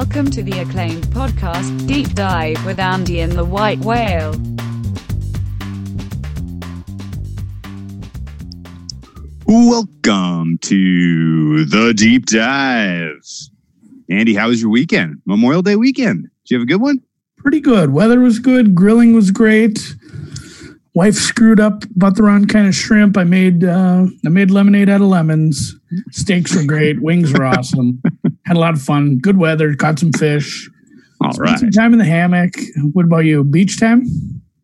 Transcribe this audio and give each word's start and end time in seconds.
Welcome 0.00 0.30
to 0.30 0.42
the 0.42 0.60
acclaimed 0.60 1.04
podcast, 1.08 1.86
Deep 1.86 2.14
Dive 2.14 2.64
with 2.64 2.78
Andy 2.78 3.20
and 3.20 3.32
the 3.32 3.44
White 3.44 3.80
Whale. 3.80 4.32
Welcome 9.46 10.56
to 10.62 11.66
the 11.66 11.92
deep 11.94 12.24
dive. 12.24 13.20
Andy, 14.08 14.32
how 14.32 14.48
was 14.48 14.62
your 14.62 14.70
weekend? 14.70 15.20
Memorial 15.26 15.60
Day 15.60 15.76
weekend. 15.76 16.22
Did 16.22 16.50
you 16.50 16.56
have 16.56 16.62
a 16.62 16.66
good 16.66 16.80
one? 16.80 17.02
Pretty 17.36 17.60
good. 17.60 17.90
Weather 17.90 18.20
was 18.20 18.38
good. 18.38 18.74
Grilling 18.74 19.12
was 19.12 19.30
great. 19.30 19.96
Wife 21.00 21.14
screwed 21.14 21.60
up, 21.60 21.84
bought 21.96 22.16
the 22.16 22.22
wrong 22.22 22.44
kind 22.44 22.68
of 22.68 22.74
shrimp. 22.74 23.16
I 23.16 23.24
made 23.24 23.64
uh, 23.64 24.04
I 24.26 24.28
made 24.28 24.50
lemonade 24.50 24.90
out 24.90 25.00
of 25.00 25.06
lemons. 25.06 25.74
Steaks 26.10 26.54
were 26.54 26.62
great. 26.62 27.00
Wings 27.00 27.32
were 27.32 27.46
awesome. 27.46 28.02
Had 28.44 28.58
a 28.58 28.60
lot 28.60 28.74
of 28.74 28.82
fun. 28.82 29.16
Good 29.16 29.38
weather. 29.38 29.74
Caught 29.74 30.00
some 30.00 30.12
fish. 30.12 30.68
All 31.22 31.32
Spent 31.32 31.48
right. 31.48 31.58
some 31.58 31.70
time 31.70 31.94
in 31.94 31.98
the 32.00 32.04
hammock. 32.04 32.50
What 32.92 33.06
about 33.06 33.24
you? 33.24 33.44
Beach 33.44 33.80
time? 33.80 34.04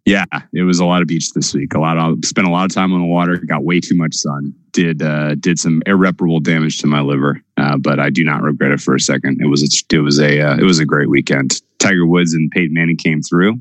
Yeah, 0.04 0.26
it 0.52 0.64
was 0.64 0.78
a 0.78 0.84
lot 0.84 1.00
of 1.00 1.08
beach 1.08 1.32
this 1.32 1.54
week. 1.54 1.72
A 1.72 1.80
lot 1.80 1.96
of 1.96 2.22
spent 2.22 2.46
a 2.46 2.50
lot 2.50 2.66
of 2.66 2.74
time 2.74 2.92
on 2.92 3.00
the 3.00 3.06
water. 3.06 3.38
Got 3.38 3.64
way 3.64 3.80
too 3.80 3.96
much 3.96 4.14
sun. 4.14 4.52
Did 4.72 5.00
uh, 5.00 5.36
did 5.36 5.58
some 5.58 5.82
irreparable 5.86 6.40
damage 6.40 6.76
to 6.80 6.86
my 6.86 7.00
liver, 7.00 7.40
uh, 7.56 7.78
but 7.78 7.98
I 7.98 8.10
do 8.10 8.24
not 8.24 8.42
regret 8.42 8.72
it 8.72 8.80
for 8.82 8.94
a 8.94 9.00
second. 9.00 9.40
It 9.40 9.46
was 9.46 9.62
a, 9.62 9.96
it 9.96 10.00
was 10.00 10.20
a 10.20 10.38
uh, 10.42 10.58
it 10.58 10.64
was 10.64 10.80
a 10.80 10.84
great 10.84 11.08
weekend. 11.08 11.62
Tiger 11.78 12.04
Woods 12.04 12.34
and 12.34 12.50
Peyton 12.50 12.74
Manning 12.74 12.98
came 12.98 13.22
through. 13.22 13.58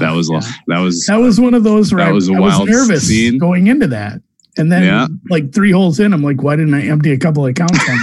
That 0.00 0.12
was 0.12 0.30
Yeah. 0.30 0.40
that 0.68 0.78
was 0.80 1.06
That 1.06 1.16
was 1.16 1.40
one 1.40 1.54
of 1.54 1.64
those 1.64 1.92
where 1.92 2.02
That 2.04 2.10
I, 2.10 2.12
was 2.12 2.28
a 2.28 2.34
I 2.34 2.40
was 2.40 2.54
wild 2.54 2.68
nervous 2.68 3.08
scene. 3.08 3.38
going 3.38 3.66
into 3.68 3.86
that. 3.88 4.20
And 4.56 4.70
then 4.72 4.82
Yeah. 4.84 5.06
like 5.30 5.52
three 5.54 5.70
holes 5.70 6.00
in, 6.00 6.12
I'm 6.12 6.22
like, 6.22 6.42
why 6.42 6.56
didn't 6.56 6.74
I 6.74 6.82
empty 6.86 7.12
a 7.12 7.18
couple 7.18 7.44
of 7.46 7.50
accounts 7.50 7.78
on 7.88 7.98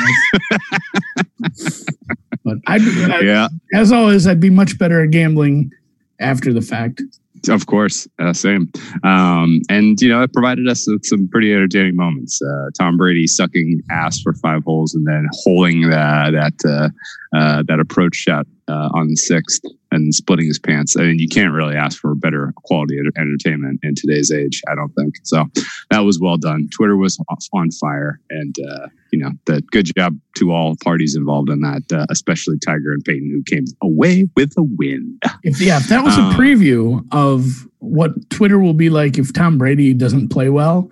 this? 1.40 1.86
but 2.44 2.58
I, 2.68 2.76
I 2.76 3.20
yeah. 3.22 3.48
as 3.74 3.92
always, 3.92 4.26
I'd 4.28 4.40
be 4.40 4.50
much 4.50 4.78
better 4.78 5.04
at 5.04 5.12
gambling 5.12 5.72
after 6.20 6.54
the 6.54 6.62
fact. 6.62 7.02
Of 7.50 7.68
course, 7.68 8.08
uh, 8.18 8.34
same. 8.34 8.72
Um, 9.04 9.62
and 9.70 10.02
you 10.02 10.10
know, 10.10 10.24
it 10.24 10.34
provided 10.34 10.68
us 10.68 10.88
with 10.88 11.06
some 11.06 11.28
pretty 11.28 11.54
entertaining 11.54 11.96
moments. 11.96 12.42
Uh, 12.42 12.70
Tom 12.76 12.98
Brady 12.98 13.28
sucking 13.28 13.82
ass 13.92 14.20
for 14.22 14.34
five 14.34 14.64
holes 14.64 14.96
and 14.96 15.06
then 15.06 15.28
holding 15.44 15.88
that 15.90 16.32
that 16.32 16.54
uh, 16.68 17.38
uh, 17.38 17.62
that 17.68 17.80
approach 17.80 18.16
shot 18.16 18.48
uh, 18.68 18.90
on 18.96 19.10
the 19.10 19.16
sixth 19.16 19.62
and 20.04 20.14
splitting 20.14 20.46
his 20.48 20.60
pants. 20.60 20.96
I 20.98 21.02
mean, 21.04 21.20
you 21.20 21.28
can't 21.28 21.54
really 21.54 21.76
ask 21.76 22.00
for 22.00 22.14
better 22.16 22.54
quality 22.64 22.98
of 23.00 23.06
entertainment 23.18 23.80
in 23.84 23.96
today's 23.96 24.32
age. 24.32 24.62
I 24.70 24.76
don't 24.76 24.94
think 24.96 25.16
so. 25.24 25.46
That 25.90 26.00
was 26.02 26.20
well 26.20 26.38
done. 26.38 26.68
Twitter 26.74 26.98
was 26.98 27.20
off- 27.30 27.46
on 27.54 27.72
fire, 27.72 28.20
and 28.30 28.56
uh, 28.70 28.88
you 29.12 29.20
know, 29.20 29.32
the 29.46 29.62
good 29.72 29.90
job 29.96 30.18
to 30.38 30.52
all 30.52 30.76
parties 30.84 31.16
involved 31.16 31.50
in 31.50 31.62
that, 31.62 31.84
uh, 31.94 32.06
especially 32.10 32.58
Tiger 32.60 32.92
and 32.92 33.04
Peyton, 33.04 33.32
who 33.32 33.44
came 33.44 33.66
away 33.82 34.28
with 34.36 34.54
a 34.58 34.64
win. 34.64 35.18
If 35.44 35.60
yeah, 35.62 35.78
if 35.78 35.88
that 35.90 36.04
was 36.04 36.18
Um, 36.18 36.32
a 36.32 36.34
preview 36.36 37.06
of 37.12 37.68
what 37.80 38.30
Twitter 38.30 38.60
will 38.60 38.74
be 38.74 38.90
like 38.90 39.18
if 39.18 39.32
Tom 39.34 39.58
Brady 39.58 39.94
doesn't 39.94 40.30
play 40.30 40.50
well, 40.50 40.90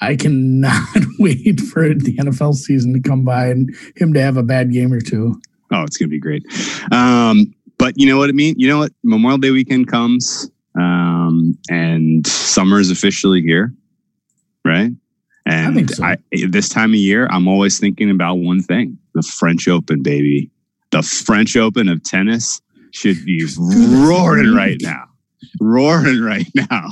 I 0.00 0.16
cannot 0.16 0.88
wait 1.18 1.60
for 1.60 1.88
the 1.94 2.16
NFL 2.16 2.54
season 2.54 2.94
to 2.94 3.00
come 3.00 3.24
by 3.24 3.48
and 3.48 3.70
him 3.96 4.12
to 4.14 4.20
have 4.22 4.36
a 4.38 4.42
bad 4.42 4.72
game 4.72 4.92
or 4.92 5.00
two. 5.00 5.40
Oh, 5.72 5.82
it's 5.84 5.96
gonna 5.98 6.08
be 6.08 6.18
great. 6.18 6.42
Um, 6.90 7.54
but 7.80 7.94
you 7.96 8.06
know 8.06 8.18
what 8.18 8.28
I 8.28 8.32
mean. 8.32 8.54
You 8.58 8.68
know 8.68 8.78
what? 8.78 8.92
Memorial 9.02 9.38
Day 9.38 9.50
weekend 9.50 9.88
comes, 9.88 10.48
um, 10.78 11.58
and 11.68 12.24
summer 12.26 12.78
is 12.78 12.90
officially 12.90 13.40
here, 13.42 13.72
right? 14.64 14.90
And 15.46 15.90
so. 15.90 16.04
I, 16.04 16.16
this 16.48 16.68
time 16.68 16.90
of 16.90 16.96
year, 16.96 17.26
I'm 17.30 17.48
always 17.48 17.80
thinking 17.80 18.10
about 18.10 18.34
one 18.36 18.62
thing: 18.62 18.98
the 19.14 19.22
French 19.22 19.66
Open, 19.66 20.02
baby. 20.02 20.50
The 20.92 21.02
French 21.02 21.56
Open 21.56 21.88
of 21.88 22.02
tennis 22.04 22.60
should 22.92 23.24
be 23.24 23.46
roaring 23.58 24.54
right 24.54 24.78
now. 24.80 25.04
Roaring 25.60 26.20
right 26.20 26.46
now, 26.54 26.90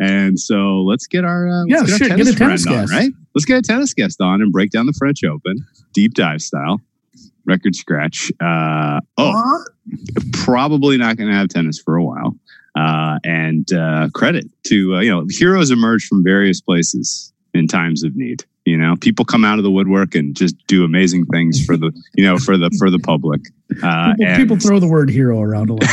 and 0.00 0.38
so 0.38 0.82
let's 0.82 1.06
get 1.06 1.24
our 1.24 1.48
uh, 1.48 1.64
Yeah, 1.66 1.80
let's 1.80 1.96
sure, 1.98 2.10
our 2.10 2.16
get 2.16 2.26
a 2.28 2.34
tennis 2.34 2.64
friend 2.64 2.78
on, 2.80 2.86
guest. 2.86 2.92
right? 2.92 3.10
Let's 3.34 3.44
get 3.44 3.58
a 3.58 3.62
tennis 3.62 3.94
guest 3.94 4.20
on 4.20 4.42
and 4.42 4.50
break 4.52 4.70
down 4.72 4.86
the 4.86 4.92
French 4.98 5.22
Open, 5.24 5.64
deep 5.94 6.14
dive 6.14 6.42
style, 6.42 6.80
record 7.46 7.74
scratch. 7.74 8.30
Uh, 8.40 9.00
oh, 9.18 9.64
probably 10.32 10.96
not 10.96 11.16
going 11.16 11.28
to 11.30 11.36
have 11.36 11.48
tennis 11.48 11.78
for 11.78 11.96
a 11.96 12.04
while. 12.04 12.34
Uh, 12.76 13.18
and 13.24 13.72
uh, 13.72 14.08
credit 14.14 14.46
to 14.64 14.94
uh, 14.96 15.00
you 15.00 15.10
know 15.10 15.26
heroes 15.28 15.70
emerge 15.70 16.06
from 16.06 16.22
various 16.22 16.60
places 16.60 17.32
in 17.52 17.66
times 17.66 18.04
of 18.04 18.14
need. 18.16 18.44
You 18.64 18.76
know, 18.76 18.94
people 19.00 19.24
come 19.24 19.44
out 19.44 19.58
of 19.58 19.64
the 19.64 19.70
woodwork 19.70 20.14
and 20.14 20.36
just 20.36 20.54
do 20.66 20.84
amazing 20.84 21.26
things 21.26 21.64
for 21.64 21.76
the 21.76 21.92
you 22.14 22.24
know 22.24 22.38
for 22.38 22.56
the 22.56 22.70
for 22.78 22.90
the 22.90 22.98
public. 22.98 23.40
Uh, 23.82 24.12
People, 24.14 24.26
and, 24.26 24.36
people 24.36 24.56
throw 24.58 24.78
the 24.78 24.88
word 24.88 25.10
hero 25.10 25.40
around 25.40 25.70
a 25.70 25.74
lot. 25.74 25.88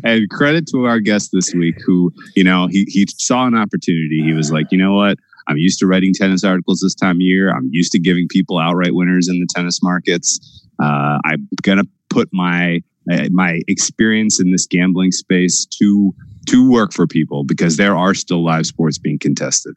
and 0.04 0.30
credit 0.30 0.66
to 0.68 0.84
our 0.84 1.00
guest 1.00 1.30
this 1.32 1.52
week, 1.54 1.76
who 1.84 2.12
you 2.34 2.44
know 2.44 2.68
he 2.68 2.84
he 2.88 3.06
saw 3.18 3.46
an 3.46 3.54
opportunity. 3.54 4.22
He 4.22 4.32
was 4.32 4.50
like, 4.50 4.66
you 4.70 4.78
know 4.78 4.94
what. 4.94 5.18
I'm 5.48 5.58
used 5.58 5.78
to 5.80 5.86
writing 5.86 6.12
tennis 6.12 6.44
articles 6.44 6.80
this 6.80 6.94
time 6.94 7.16
of 7.16 7.20
year. 7.20 7.50
I'm 7.50 7.68
used 7.70 7.92
to 7.92 7.98
giving 7.98 8.28
people 8.28 8.58
outright 8.58 8.94
winners 8.94 9.28
in 9.28 9.38
the 9.38 9.46
tennis 9.54 9.82
markets. 9.82 10.66
Uh, 10.82 11.18
I'm 11.24 11.48
gonna 11.62 11.84
put 12.10 12.28
my 12.32 12.82
uh, 13.10 13.28
my 13.30 13.62
experience 13.68 14.40
in 14.40 14.50
this 14.50 14.66
gambling 14.66 15.12
space 15.12 15.66
to 15.78 16.14
to 16.46 16.70
work 16.70 16.92
for 16.92 17.06
people 17.06 17.44
because 17.44 17.76
there 17.76 17.96
are 17.96 18.14
still 18.14 18.44
live 18.44 18.66
sports 18.66 18.98
being 18.98 19.18
contested, 19.18 19.76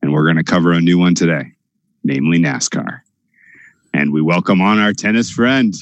and 0.00 0.12
we're 0.12 0.26
gonna 0.26 0.44
cover 0.44 0.72
a 0.72 0.80
new 0.80 0.98
one 0.98 1.14
today, 1.14 1.52
namely 2.04 2.38
NASCAR. 2.38 3.00
And 3.94 4.12
we 4.12 4.22
welcome 4.22 4.60
on 4.60 4.78
our 4.78 4.92
tennis 4.92 5.30
friend 5.30 5.74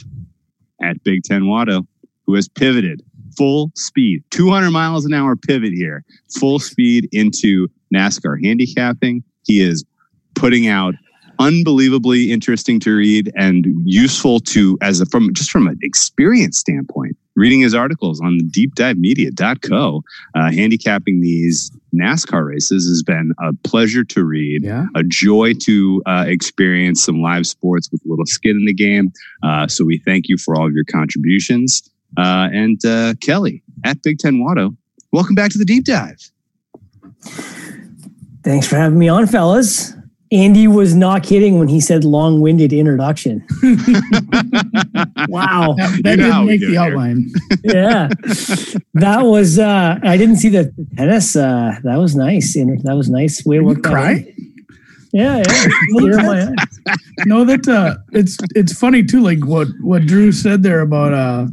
at 0.83 1.03
Big 1.05 1.23
Ten 1.23 1.43
Watto, 1.43 1.87
who 2.27 2.35
has 2.35 2.49
pivoted 2.49 3.03
full 3.37 3.71
speed, 3.75 4.23
200 4.31 4.71
miles 4.71 5.05
an 5.05 5.13
hour 5.13 5.37
pivot 5.37 5.73
here, 5.73 6.05
full 6.39 6.59
speed 6.59 7.09
into 7.13 7.69
NASCAR 7.95 8.43
handicapping. 8.45 9.23
He 9.47 9.61
is 9.61 9.85
putting 10.35 10.69
out 10.69 10.95
unbelievably 11.41 12.31
interesting 12.31 12.79
to 12.79 12.95
read 12.95 13.33
and 13.35 13.67
useful 13.85 14.41
to 14.41 14.77
as 14.83 15.01
a 15.01 15.07
from 15.07 15.33
just 15.33 15.51
from 15.51 15.67
an 15.67 15.79
experience 15.83 16.59
standpoint 16.59 17.17
reading 17.35 17.61
his 17.61 17.75
articles 17.75 18.21
on 18.21 18.39
deepdivemedia.co 18.55 20.03
uh, 20.35 20.53
handicapping 20.53 21.23
these 21.23 21.71
nascar 21.95 22.47
races 22.47 22.87
has 22.87 23.03
been 23.03 23.33
a 23.43 23.55
pleasure 23.65 24.05
to 24.05 24.23
read 24.23 24.63
yeah. 24.63 24.85
a 24.95 25.03
joy 25.03 25.55
to 25.55 26.03
uh, 26.05 26.25
experience 26.27 27.03
some 27.03 27.23
live 27.23 27.47
sports 27.47 27.89
with 27.91 28.05
a 28.05 28.09
little 28.09 28.27
skin 28.27 28.57
in 28.57 28.67
the 28.67 28.75
game 28.75 29.11
uh, 29.43 29.67
so 29.67 29.83
we 29.83 29.99
thank 30.05 30.29
you 30.29 30.37
for 30.37 30.55
all 30.55 30.67
of 30.67 30.75
your 30.75 30.85
contributions 30.85 31.90
uh, 32.17 32.49
and 32.53 32.85
uh, 32.85 33.15
kelly 33.21 33.63
at 33.85 34.03
big 34.03 34.19
ten 34.19 34.37
watto 34.39 34.77
welcome 35.13 35.35
back 35.35 35.51
to 35.51 35.59
the 35.59 35.65
deep 35.65 35.85
dive 35.85 36.31
Thanks 38.43 38.67
for 38.67 38.77
having 38.77 38.99
me 38.99 39.09
on, 39.09 39.27
fellas. 39.27 39.93
Andy 40.33 40.69
was 40.69 40.95
not 40.95 41.25
kidding 41.25 41.59
when 41.59 41.67
he 41.67 41.81
said 41.81 42.05
long-winded 42.05 42.73
introduction. 42.73 43.45
wow. 45.29 45.75
That, 45.77 46.01
that 46.05 46.11
You 46.11 46.17
know 46.17 46.33
how 46.33 46.45
didn't 46.45 46.47
make 46.47 46.61
the 46.61 46.79
outline. 46.79 47.31
Yeah. 47.65 48.09
That 48.95 49.23
was 49.23 49.59
uh 49.59 49.99
I 50.03 50.17
didn't 50.17 50.37
see 50.37 50.49
the 50.51 50.73
tennis. 50.97 51.35
Uh 51.35 51.81
that 51.83 51.97
was 51.97 52.15
nice. 52.15 52.55
That 52.55 52.95
was 52.97 53.11
nice. 53.11 53.45
Way 53.45 53.57
to 53.57 53.63
You 53.63 53.69
work 53.69 53.83
cry? 53.83 54.33
Yeah, 55.13 55.39
yeah. 55.39 55.43
Tear 55.99 56.19
in 56.21 56.27
my 56.27 56.43
eye. 56.43 56.97
no, 57.27 57.45
that 57.45 57.67
uh, 57.67 57.97
it's 58.13 58.39
it's 58.55 58.73
funny 58.73 59.03
too. 59.03 59.21
Like 59.21 59.45
what 59.45 59.67
what 59.81 60.07
Drew 60.07 60.31
said 60.31 60.63
there 60.63 60.81
about 60.81 61.13
uh, 61.13 61.47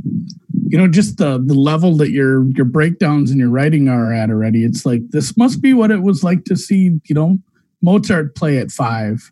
you 0.67 0.77
know, 0.77 0.87
just 0.87 1.17
the 1.17 1.41
the 1.43 1.53
level 1.53 1.95
that 1.97 2.11
your 2.11 2.45
your 2.51 2.65
breakdowns 2.65 3.31
and 3.31 3.39
your 3.39 3.49
writing 3.49 3.87
are 3.87 4.13
at 4.13 4.29
already. 4.29 4.63
It's 4.63 4.85
like 4.85 5.01
this 5.09 5.35
must 5.37 5.61
be 5.61 5.73
what 5.73 5.91
it 5.91 6.01
was 6.01 6.23
like 6.23 6.43
to 6.45 6.55
see 6.55 6.99
you 7.05 7.15
know 7.15 7.37
Mozart 7.81 8.35
play 8.35 8.57
at 8.57 8.71
five. 8.71 9.31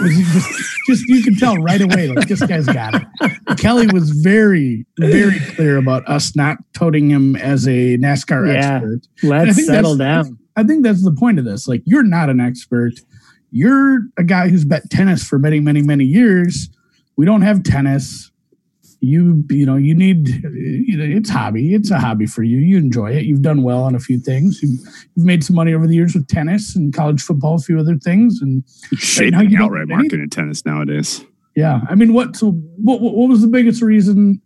Was 0.00 0.16
just, 0.32 0.76
just 0.88 1.08
you 1.08 1.22
can 1.22 1.36
tell 1.36 1.56
right 1.56 1.80
away 1.80 2.08
like 2.08 2.26
this 2.28 2.44
guy's 2.44 2.66
got 2.66 2.94
it. 2.94 3.58
Kelly 3.58 3.86
was 3.86 4.10
very 4.10 4.84
very 4.98 5.38
clear 5.54 5.76
about 5.76 6.06
us 6.08 6.34
not 6.34 6.58
toting 6.74 7.08
him 7.10 7.36
as 7.36 7.66
a 7.68 7.96
NASCAR 7.98 8.52
Yeah. 8.52 8.76
expert. 8.76 9.00
Let's 9.22 9.66
settle 9.66 9.96
down. 9.96 10.38
I 10.56 10.62
think 10.64 10.84
that's 10.84 11.02
the 11.04 11.12
point 11.12 11.38
of 11.38 11.44
this. 11.44 11.66
Like, 11.66 11.82
you're 11.84 12.04
not 12.04 12.30
an 12.30 12.40
expert. 12.40 12.92
You're 13.50 14.02
a 14.16 14.22
guy 14.24 14.48
who's 14.48 14.64
bet 14.64 14.88
tennis 14.90 15.24
for 15.24 15.38
many, 15.38 15.60
many, 15.60 15.82
many 15.82 16.04
years. 16.04 16.68
We 17.16 17.26
don't 17.26 17.42
have 17.42 17.62
tennis. 17.62 18.30
You, 19.04 19.44
you 19.50 19.66
know, 19.66 19.76
you 19.76 19.94
need. 19.94 20.28
You 20.28 20.96
know, 20.96 21.04
it's 21.04 21.30
hobby. 21.30 21.74
It's 21.74 21.90
a 21.90 21.98
hobby 21.98 22.26
for 22.26 22.42
you. 22.42 22.58
You 22.58 22.78
enjoy 22.78 23.12
it. 23.12 23.24
You've 23.24 23.42
done 23.42 23.62
well 23.62 23.82
on 23.82 23.94
a 23.94 24.00
few 24.00 24.18
things. 24.18 24.62
You've, 24.62 24.80
you've 25.14 25.26
made 25.26 25.44
some 25.44 25.56
money 25.56 25.74
over 25.74 25.86
the 25.86 25.94
years 25.94 26.14
with 26.14 26.26
tennis 26.28 26.74
and 26.74 26.92
college 26.92 27.22
football, 27.22 27.56
a 27.56 27.58
few 27.58 27.78
other 27.78 27.96
things. 27.96 28.40
And 28.40 28.64
now 28.92 28.98
shaping 28.98 29.50
you 29.50 29.58
don't 29.58 29.66
outright 29.66 29.80
have 29.80 29.88
market 29.88 30.20
in 30.20 30.30
tennis 30.30 30.64
nowadays 30.64 31.24
yeah, 31.54 31.82
I 31.88 31.94
mean, 31.94 32.12
what? 32.12 32.36
So, 32.36 32.50
what? 32.50 33.00
What 33.00 33.14
what 33.14 33.28
was 33.28 33.40
the 33.40 33.48
biggest 33.48 33.80
reason 33.80 34.40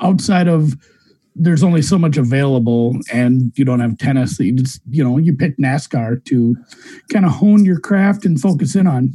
outside 0.00 0.48
of 0.48 0.74
there's 1.36 1.62
only 1.62 1.82
so 1.82 1.98
much 1.98 2.16
available 2.16 2.96
and 3.12 3.52
you 3.56 3.64
don't 3.64 3.80
have 3.80 3.98
tennis 3.98 4.38
that 4.38 4.44
you 4.44 4.52
just 4.52 4.80
you 4.88 5.02
know 5.02 5.18
you 5.18 5.34
pick 5.34 5.58
NASCAR 5.58 6.24
to 6.26 6.56
kind 7.12 7.24
of 7.24 7.32
hone 7.32 7.64
your 7.64 7.80
craft 7.80 8.24
and 8.24 8.40
focus 8.40 8.74
in 8.74 8.86
on. 8.86 9.12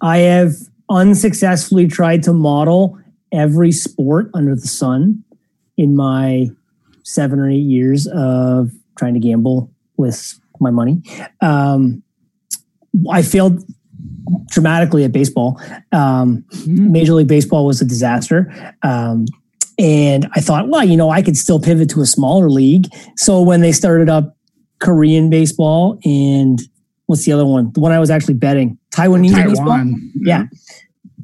I 0.00 0.18
have 0.18 0.54
unsuccessfully 0.90 1.86
tried 1.86 2.22
to 2.24 2.32
model 2.32 2.98
every 3.32 3.72
sport 3.72 4.30
under 4.34 4.54
the 4.54 4.66
sun 4.66 5.22
in 5.76 5.96
my 5.96 6.48
seven 7.04 7.38
or 7.38 7.48
eight 7.48 7.56
years 7.56 8.06
of 8.08 8.70
trying 8.96 9.14
to 9.14 9.20
gamble 9.20 9.70
with 9.96 10.38
my 10.60 10.70
money. 10.70 11.02
Um, 11.40 12.02
I 13.10 13.22
failed 13.22 13.62
dramatically 14.50 15.04
at 15.04 15.12
baseball. 15.12 15.60
Um, 15.92 16.44
Major 16.66 17.14
League 17.14 17.28
Baseball 17.28 17.66
was 17.66 17.80
a 17.80 17.84
disaster. 17.84 18.52
Um, 18.82 19.26
and 19.78 20.28
I 20.34 20.40
thought, 20.40 20.68
well, 20.68 20.84
you 20.84 20.96
know, 20.96 21.10
I 21.10 21.22
could 21.22 21.36
still 21.36 21.60
pivot 21.60 21.90
to 21.90 22.00
a 22.00 22.06
smaller 22.06 22.50
league. 22.50 22.88
So 23.16 23.40
when 23.42 23.60
they 23.60 23.72
started 23.72 24.08
up 24.08 24.36
Korean 24.80 25.30
baseball 25.30 25.98
and 26.04 26.60
what's 27.06 27.24
the 27.24 27.32
other 27.32 27.46
one? 27.46 27.72
The 27.72 27.80
one 27.80 27.92
I 27.92 27.98
was 27.98 28.10
actually 28.10 28.34
betting, 28.34 28.78
Taiwanese 28.92 29.34
baseball. 29.34 29.66
Taiwan. 29.66 30.12
Yeah. 30.16 30.44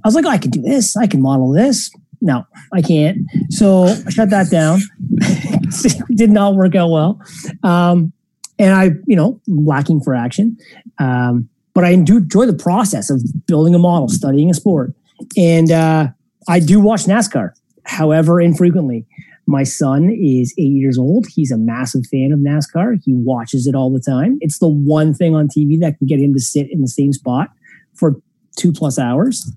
I 0.05 0.09
was 0.09 0.15
like, 0.15 0.27
oh, 0.27 0.31
I 0.31 0.39
can 0.39 0.51
do 0.51 0.61
this. 0.61 0.97
I 0.97 1.07
can 1.07 1.23
model 1.23 1.51
this. 1.51 1.91
No, 2.21 2.45
I 2.73 2.83
can't. 2.83 3.19
So 3.51 3.85
I 3.85 4.11
shut 4.11 4.31
that 4.31 4.51
down. 4.51 4.81
Did 6.15 6.31
not 6.31 6.55
work 6.55 6.75
out 6.75 6.91
well. 6.91 7.21
Um, 7.63 8.13
and 8.59 8.75
I, 8.75 8.91
you 9.07 9.17
know, 9.17 9.41
lacking 9.47 10.03
for 10.03 10.15
action. 10.15 10.57
Um, 10.99 11.49
but 11.75 11.85
I 11.85 11.97
do 11.97 12.19
enjoy 12.19 12.47
the 12.47 12.55
process 12.55 13.11
of 13.11 13.23
building 13.47 13.75
a 13.75 13.79
model, 13.79 14.09
studying 14.09 14.49
a 14.49 14.55
sport. 14.55 14.95
And 15.37 15.71
uh, 15.71 16.09
I 16.49 16.61
do 16.61 16.81
watch 16.81 17.05
NASCAR, 17.05 17.51
however, 17.85 18.41
infrequently. 18.41 19.07
My 19.47 19.65
son 19.65 20.09
is 20.11 20.55
eight 20.57 20.73
years 20.73 20.97
old. 20.97 21.27
He's 21.29 21.51
a 21.51 21.59
massive 21.59 22.07
fan 22.11 22.33
of 22.33 22.39
NASCAR. 22.39 23.01
He 23.05 23.13
watches 23.13 23.67
it 23.67 23.75
all 23.75 23.93
the 23.93 24.01
time. 24.01 24.39
It's 24.41 24.59
the 24.59 24.69
one 24.69 25.13
thing 25.13 25.35
on 25.35 25.49
TV 25.49 25.79
that 25.81 25.99
can 25.99 26.07
get 26.07 26.21
him 26.21 26.33
to 26.33 26.41
sit 26.41 26.71
in 26.71 26.81
the 26.81 26.89
same 26.89 27.13
spot 27.13 27.51
for 27.95 28.17
two 28.57 28.73
plus 28.73 28.99
hours. 28.99 29.51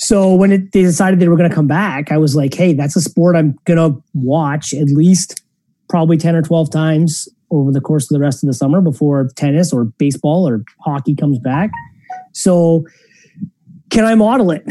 So 0.00 0.34
when 0.34 0.50
it, 0.50 0.72
they 0.72 0.80
decided 0.80 1.20
they 1.20 1.28
were 1.28 1.36
going 1.36 1.48
to 1.48 1.54
come 1.54 1.66
back, 1.66 2.10
I 2.10 2.16
was 2.16 2.34
like, 2.34 2.54
hey, 2.54 2.72
that's 2.72 2.96
a 2.96 3.02
sport 3.02 3.36
I'm 3.36 3.58
going 3.66 3.76
to 3.76 4.02
watch 4.14 4.72
at 4.72 4.86
least 4.86 5.42
probably 5.90 6.16
10 6.16 6.34
or 6.34 6.40
12 6.40 6.70
times 6.70 7.28
over 7.50 7.70
the 7.70 7.82
course 7.82 8.04
of 8.04 8.14
the 8.14 8.20
rest 8.20 8.42
of 8.42 8.46
the 8.46 8.54
summer 8.54 8.80
before 8.80 9.28
tennis 9.36 9.74
or 9.74 9.84
baseball 9.84 10.48
or 10.48 10.64
hockey 10.80 11.14
comes 11.14 11.38
back. 11.38 11.70
So 12.32 12.86
can 13.90 14.06
I 14.06 14.14
model 14.14 14.50
it? 14.50 14.64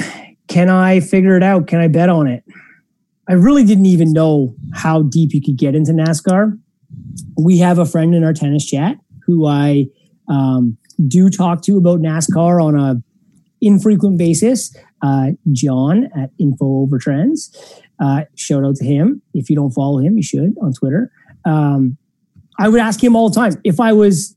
Can 0.47 0.67
I 0.67 0.99
figure 0.99 1.37
it 1.37 1.43
out? 1.43 1.67
Can 1.67 1.79
I 1.79 1.87
bet 1.87 2.09
on 2.09 2.25
it? 2.25 2.43
I 3.27 3.33
really 3.33 3.63
didn't 3.63 3.85
even 3.85 4.11
know 4.11 4.55
how 4.73 5.03
deep 5.03 5.31
you 5.35 5.43
could 5.43 5.57
get 5.57 5.75
into 5.75 5.91
NASCAR. 5.91 6.59
We 7.37 7.59
have 7.59 7.77
a 7.77 7.85
friend 7.85 8.15
in 8.15 8.23
our 8.23 8.33
tennis 8.33 8.65
chat 8.65 8.97
who 9.27 9.45
I 9.45 9.85
um, 10.27 10.75
do 11.07 11.29
talk 11.29 11.61
to 11.63 11.77
about 11.77 11.99
NASCAR 11.99 12.63
on 12.63 12.79
a 12.79 13.03
infrequent 13.61 14.17
basis. 14.17 14.75
Uh, 15.01 15.31
John 15.51 16.09
at 16.17 16.31
Info 16.39 16.65
Over 16.65 16.97
Trends. 16.97 17.81
Uh, 17.99 18.23
shout 18.35 18.63
out 18.63 18.75
to 18.77 18.85
him. 18.85 19.21
If 19.33 19.49
you 19.49 19.55
don't 19.55 19.71
follow 19.71 19.99
him, 19.99 20.17
you 20.17 20.23
should 20.23 20.55
on 20.61 20.73
Twitter. 20.73 21.11
Um, 21.45 21.97
I 22.57 22.67
would 22.67 22.79
ask 22.79 23.01
him 23.01 23.15
all 23.15 23.29
the 23.29 23.35
time 23.35 23.53
if 23.63 23.79
I 23.79 23.93
was 23.93 24.35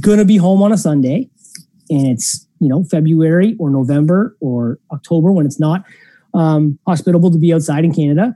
gonna 0.00 0.24
be 0.24 0.36
home 0.36 0.62
on 0.62 0.72
a 0.72 0.78
Sunday 0.78 1.30
and 1.90 2.06
it's 2.06 2.46
you 2.60 2.68
know 2.68 2.84
February 2.84 3.56
or 3.58 3.70
November 3.70 4.36
or 4.40 4.78
October 4.92 5.32
when 5.32 5.46
it's 5.46 5.60
not 5.60 5.84
um, 6.34 6.78
hospitable 6.86 7.30
to 7.30 7.38
be 7.38 7.52
outside 7.52 7.84
in 7.84 7.92
Canada. 7.92 8.34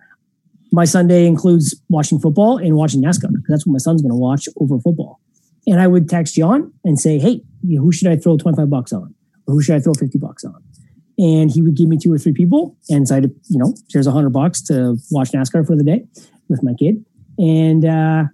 My 0.72 0.84
Sunday 0.84 1.26
includes 1.26 1.80
watching 1.88 2.18
football 2.18 2.56
and 2.56 2.74
watching 2.74 3.00
NASCAR. 3.00 3.30
Because 3.30 3.44
that's 3.48 3.66
what 3.66 3.74
my 3.74 3.78
son's 3.78 4.02
going 4.02 4.10
to 4.10 4.16
watch 4.18 4.48
over 4.58 4.80
football. 4.80 5.20
And 5.68 5.80
I 5.80 5.86
would 5.86 6.08
text 6.08 6.34
John 6.34 6.72
and 6.84 6.98
say, 6.98 7.18
"Hey, 7.18 7.42
who 7.62 7.92
should 7.92 8.08
I 8.08 8.16
throw 8.16 8.36
twenty 8.36 8.56
five 8.56 8.68
bucks 8.68 8.92
on, 8.92 9.14
or 9.46 9.54
who 9.54 9.62
should 9.62 9.76
I 9.76 9.80
throw 9.80 9.94
fifty 9.94 10.18
bucks 10.18 10.44
on?" 10.44 10.63
And 11.16 11.50
he 11.50 11.62
would 11.62 11.76
give 11.76 11.88
me 11.88 11.96
two 11.96 12.12
or 12.12 12.18
three 12.18 12.32
people, 12.32 12.76
and 12.90 13.06
so 13.06 13.16
I, 13.16 13.18
you 13.20 13.58
know, 13.58 13.72
here's 13.88 14.08
a 14.08 14.10
hundred 14.10 14.30
bucks 14.30 14.60
to 14.62 14.96
watch 15.12 15.30
NASCAR 15.30 15.64
for 15.64 15.76
the 15.76 15.84
day 15.84 16.04
with 16.48 16.62
my 16.64 16.74
kid. 16.74 17.04
And 17.38 17.84
uh, 17.84 18.24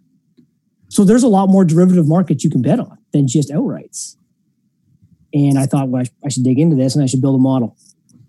so 0.88 1.04
there's 1.04 1.22
a 1.22 1.28
lot 1.28 1.48
more 1.48 1.64
derivative 1.64 2.08
markets 2.08 2.42
you 2.42 2.50
can 2.50 2.62
bet 2.62 2.80
on 2.80 2.96
than 3.12 3.28
just 3.28 3.50
outrights. 3.50 4.16
And 5.32 5.58
I 5.58 5.66
thought, 5.66 5.88
well, 5.88 6.04
I 6.24 6.28
should 6.28 6.42
dig 6.42 6.58
into 6.58 6.74
this 6.74 6.94
and 6.94 7.04
I 7.04 7.06
should 7.06 7.20
build 7.20 7.36
a 7.36 7.42
model 7.42 7.76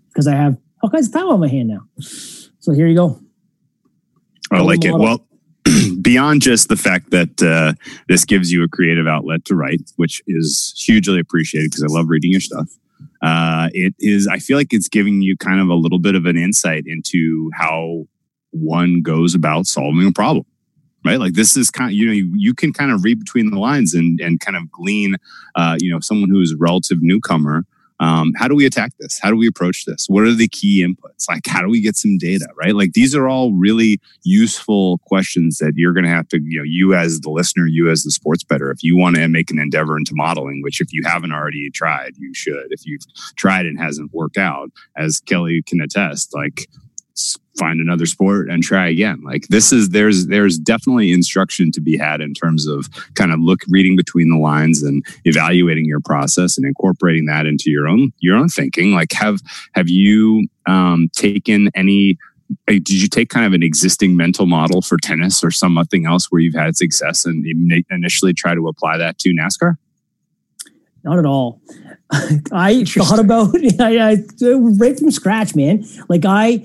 because 0.08 0.26
I 0.26 0.34
have 0.34 0.56
all 0.82 0.90
kinds 0.90 1.08
of 1.08 1.14
time 1.14 1.28
on 1.28 1.40
my 1.40 1.48
hand 1.48 1.68
now. 1.68 1.80
So 1.98 2.72
here 2.72 2.86
you 2.86 2.94
go. 2.94 3.20
I 4.50 4.60
like 4.60 4.84
it. 4.84 4.92
Well, 4.92 5.26
beyond 6.02 6.42
just 6.42 6.68
the 6.68 6.76
fact 6.76 7.10
that 7.10 7.42
uh, 7.42 7.72
this 8.08 8.24
gives 8.24 8.52
you 8.52 8.62
a 8.62 8.68
creative 8.68 9.06
outlet 9.06 9.44
to 9.46 9.56
write, 9.56 9.90
which 9.96 10.22
is 10.26 10.74
hugely 10.76 11.18
appreciated 11.18 11.70
because 11.70 11.82
I 11.82 11.86
love 11.88 12.08
reading 12.08 12.30
your 12.30 12.40
stuff. 12.40 12.68
Uh, 13.22 13.68
it 13.72 13.94
is. 13.98 14.26
I 14.26 14.38
feel 14.38 14.56
like 14.56 14.72
it's 14.72 14.88
giving 14.88 15.22
you 15.22 15.36
kind 15.36 15.60
of 15.60 15.68
a 15.68 15.74
little 15.74 16.00
bit 16.00 16.14
of 16.14 16.26
an 16.26 16.36
insight 16.36 16.84
into 16.86 17.50
how 17.54 18.06
one 18.50 19.00
goes 19.00 19.34
about 19.34 19.66
solving 19.66 20.06
a 20.06 20.12
problem. 20.12 20.44
Right, 21.04 21.18
like 21.18 21.32
this 21.34 21.56
is 21.56 21.68
kind 21.68 21.90
of 21.90 21.94
you 21.94 22.06
know 22.06 22.12
you, 22.12 22.32
you 22.36 22.54
can 22.54 22.72
kind 22.72 22.92
of 22.92 23.02
read 23.02 23.18
between 23.18 23.50
the 23.50 23.58
lines 23.58 23.92
and 23.92 24.20
and 24.20 24.38
kind 24.38 24.56
of 24.56 24.70
glean, 24.70 25.16
uh, 25.56 25.76
you 25.80 25.90
know, 25.90 25.98
someone 25.98 26.30
who 26.30 26.40
is 26.40 26.52
a 26.52 26.56
relative 26.56 26.98
newcomer 27.00 27.64
um, 28.02 28.32
how 28.36 28.48
do 28.48 28.56
we 28.56 28.66
attack 28.66 28.92
this? 28.98 29.20
How 29.22 29.30
do 29.30 29.36
we 29.36 29.46
approach 29.46 29.84
this? 29.84 30.06
What 30.08 30.24
are 30.24 30.34
the 30.34 30.48
key 30.48 30.84
inputs? 30.84 31.28
Like 31.28 31.46
how 31.46 31.62
do 31.62 31.68
we 31.68 31.80
get 31.80 31.96
some 31.96 32.18
data 32.18 32.48
right? 32.58 32.74
Like 32.74 32.94
these 32.94 33.14
are 33.14 33.28
all 33.28 33.52
really 33.52 34.00
useful 34.24 34.98
questions 35.06 35.58
that 35.58 35.74
you're 35.76 35.92
going 35.92 36.04
to 36.04 36.10
have 36.10 36.26
to 36.28 36.40
you 36.42 36.58
know 36.58 36.64
you 36.64 36.94
as 36.94 37.20
the 37.20 37.30
listener 37.30 37.66
you 37.66 37.88
as 37.88 38.02
the 38.02 38.10
sports 38.10 38.42
better 38.42 38.72
if 38.72 38.82
you 38.82 38.96
want 38.96 39.14
to 39.16 39.28
make 39.28 39.50
an 39.52 39.58
endeavor 39.60 39.96
into 39.96 40.12
modeling 40.16 40.62
which 40.62 40.80
if 40.80 40.92
you 40.92 41.02
haven't 41.04 41.32
already 41.32 41.70
tried 41.70 42.14
you 42.18 42.34
should. 42.34 42.66
If 42.70 42.84
you've 42.84 43.02
tried 43.36 43.66
and 43.66 43.78
hasn't 43.78 44.12
worked 44.12 44.36
out 44.36 44.70
as 44.96 45.20
kelly 45.20 45.62
can 45.62 45.80
attest 45.80 46.34
like 46.34 46.66
find 47.58 47.80
another 47.80 48.06
sport 48.06 48.48
and 48.48 48.62
try 48.62 48.88
again. 48.88 49.20
Like 49.22 49.46
this 49.48 49.72
is 49.72 49.90
there's 49.90 50.26
there's 50.26 50.58
definitely 50.58 51.12
instruction 51.12 51.70
to 51.72 51.80
be 51.80 51.96
had 51.96 52.20
in 52.20 52.34
terms 52.34 52.66
of 52.66 52.88
kind 53.14 53.32
of 53.32 53.40
look 53.40 53.60
reading 53.68 53.96
between 53.96 54.30
the 54.30 54.38
lines 54.38 54.82
and 54.82 55.04
evaluating 55.24 55.84
your 55.84 56.00
process 56.00 56.56
and 56.56 56.66
incorporating 56.66 57.26
that 57.26 57.46
into 57.46 57.70
your 57.70 57.88
own 57.88 58.12
your 58.20 58.36
own 58.36 58.48
thinking. 58.48 58.92
Like 58.92 59.12
have 59.12 59.40
have 59.74 59.88
you 59.88 60.48
um, 60.66 61.08
taken 61.14 61.70
any 61.74 62.18
uh, 62.68 62.72
did 62.72 62.90
you 62.90 63.08
take 63.08 63.28
kind 63.28 63.46
of 63.46 63.52
an 63.52 63.62
existing 63.62 64.16
mental 64.16 64.46
model 64.46 64.82
for 64.82 64.96
tennis 64.96 65.42
or 65.42 65.50
something 65.50 66.06
else 66.06 66.26
where 66.30 66.40
you've 66.40 66.54
had 66.54 66.76
success 66.76 67.24
and 67.24 67.44
initially 67.90 68.32
try 68.32 68.54
to 68.54 68.68
apply 68.68 68.96
that 68.98 69.18
to 69.18 69.30
nascar? 69.30 69.76
Not 71.04 71.18
at 71.18 71.26
all. 71.26 71.60
I 72.52 72.84
thought 72.84 73.18
about 73.18 73.54
I, 73.80 74.12
I 74.12 74.16
right 74.40 74.98
from 74.98 75.10
scratch, 75.10 75.54
man. 75.54 75.84
Like 76.08 76.24
I 76.24 76.64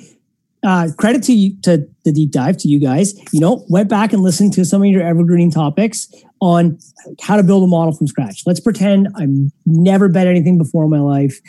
uh, 0.67 0.89
credit 0.97 1.24
to 1.24 1.31
you 1.31 1.55
to 1.62 1.88
the 2.03 2.12
deep 2.12 2.29
dive 2.29 2.57
to 2.57 2.67
you 2.67 2.77
guys. 2.77 3.13
You 3.31 3.39
know, 3.39 3.65
went 3.69 3.88
back 3.88 4.12
and 4.12 4.21
listened 4.21 4.51
to 4.53 4.65
some 4.65 4.83
of 4.83 4.89
your 4.89 5.01
evergreen 5.01 5.50
topics 5.50 6.12
on 6.41 6.77
how 7.21 7.38
to 7.38 7.43
build 7.43 7.63
a 7.63 7.67
model 7.67 7.95
from 7.95 8.05
scratch. 8.05 8.43
Let's 8.45 8.59
pretend 8.59 9.07
I've 9.15 9.29
never 9.65 10.09
bet 10.09 10.27
anything 10.27 10.57
before 10.57 10.83
in 10.83 10.89
my 10.89 11.00
life. 11.00 11.39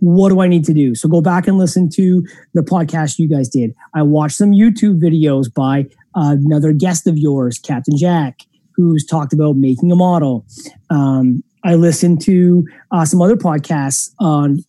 What 0.00 0.28
do 0.28 0.42
I 0.42 0.48
need 0.48 0.66
to 0.66 0.74
do? 0.74 0.94
So 0.94 1.08
go 1.08 1.22
back 1.22 1.48
and 1.48 1.56
listen 1.56 1.88
to 1.94 2.26
the 2.52 2.60
podcast 2.60 3.18
you 3.18 3.26
guys 3.26 3.48
did. 3.48 3.72
I 3.94 4.02
watched 4.02 4.36
some 4.36 4.50
YouTube 4.50 5.00
videos 5.00 5.52
by 5.52 5.86
another 6.14 6.74
guest 6.74 7.06
of 7.06 7.16
yours, 7.16 7.58
Captain 7.58 7.96
Jack, 7.96 8.40
who's 8.76 9.06
talked 9.06 9.32
about 9.32 9.56
making 9.56 9.90
a 9.90 9.96
model. 9.96 10.44
Um, 10.90 11.42
I 11.64 11.74
listened 11.76 12.20
to 12.22 12.66
uh, 12.90 13.04
some 13.04 13.22
other 13.22 13.36
podcasts 13.36 14.10
on 14.18 14.64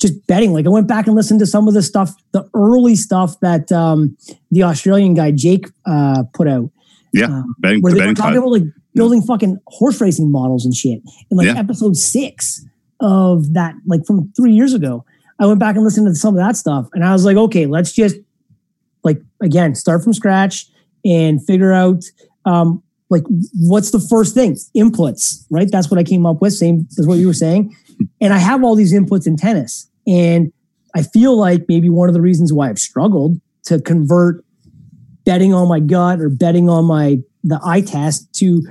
just 0.00 0.26
betting. 0.26 0.52
Like 0.52 0.66
I 0.66 0.68
went 0.68 0.86
back 0.86 1.06
and 1.06 1.16
listened 1.16 1.40
to 1.40 1.46
some 1.46 1.66
of 1.68 1.74
the 1.74 1.82
stuff, 1.82 2.14
the 2.32 2.48
early 2.54 2.94
stuff 2.94 3.38
that 3.40 3.72
um, 3.72 4.16
the 4.50 4.62
Australian 4.62 5.14
guy 5.14 5.32
Jake 5.32 5.66
uh, 5.86 6.22
put 6.34 6.46
out, 6.48 6.70
yeah 7.12 7.26
Um, 7.26 7.54
betting, 7.58 7.80
where 7.82 7.92
the 7.92 8.00
they 8.00 8.06
were 8.06 8.14
talking 8.14 8.38
about 8.38 8.50
like 8.52 8.62
building 8.94 9.22
fucking 9.22 9.58
horse 9.66 10.00
racing 10.00 10.30
models 10.30 10.64
and 10.64 10.74
shit. 10.74 11.00
In 11.30 11.36
like 11.36 11.46
Yeah. 11.46 11.58
episode 11.58 11.96
six 11.96 12.64
of 13.00 13.52
that, 13.54 13.74
like 13.86 14.04
from 14.06 14.32
three 14.36 14.52
years 14.52 14.74
ago, 14.74 15.04
I 15.40 15.46
went 15.46 15.60
back 15.60 15.76
and 15.76 15.84
listened 15.84 16.06
to 16.06 16.14
some 16.14 16.34
of 16.34 16.40
that 16.40 16.56
stuff, 16.56 16.88
and 16.94 17.04
I 17.04 17.12
was 17.12 17.24
like, 17.24 17.36
okay, 17.36 17.66
let's 17.66 17.92
just 17.92 18.16
like 19.04 19.20
again 19.42 19.74
start 19.74 20.02
from 20.04 20.12
scratch 20.12 20.66
and 21.04 21.44
figure 21.44 21.72
out 21.72 22.04
um, 22.44 22.82
like 23.10 23.22
what's 23.54 23.90
the 23.90 24.00
first 24.00 24.34
thing? 24.34 24.56
Inputs 24.76 25.44
right? 25.50 25.68
That's 25.70 25.90
what 25.90 25.98
i 25.98 26.04
came 26.04 26.26
up 26.26 26.40
with 26.40 26.52
same 26.52 26.86
as 26.98 27.06
what 27.06 27.14
you 27.14 27.26
were 27.26 27.34
saying. 27.34 27.74
And 28.20 28.32
i 28.32 28.38
have 28.38 28.62
all 28.62 28.76
these 28.76 28.92
inputs 28.92 29.26
in 29.26 29.36
tennis. 29.36 29.90
And 30.06 30.52
i 30.94 31.02
feel 31.02 31.36
like 31.36 31.64
maybe 31.68 31.90
one 31.90 32.08
of 32.08 32.14
the 32.14 32.20
reasons 32.20 32.52
why 32.52 32.70
i've 32.70 32.78
struggled 32.78 33.40
to 33.64 33.80
convert 33.80 34.44
betting 35.24 35.52
on 35.52 35.68
my 35.68 35.80
gut 35.80 36.20
or 36.20 36.30
betting 36.30 36.68
on 36.68 36.84
my 36.84 37.18
the 37.44 37.60
eye 37.64 37.80
test 37.80 38.32
to 38.34 38.62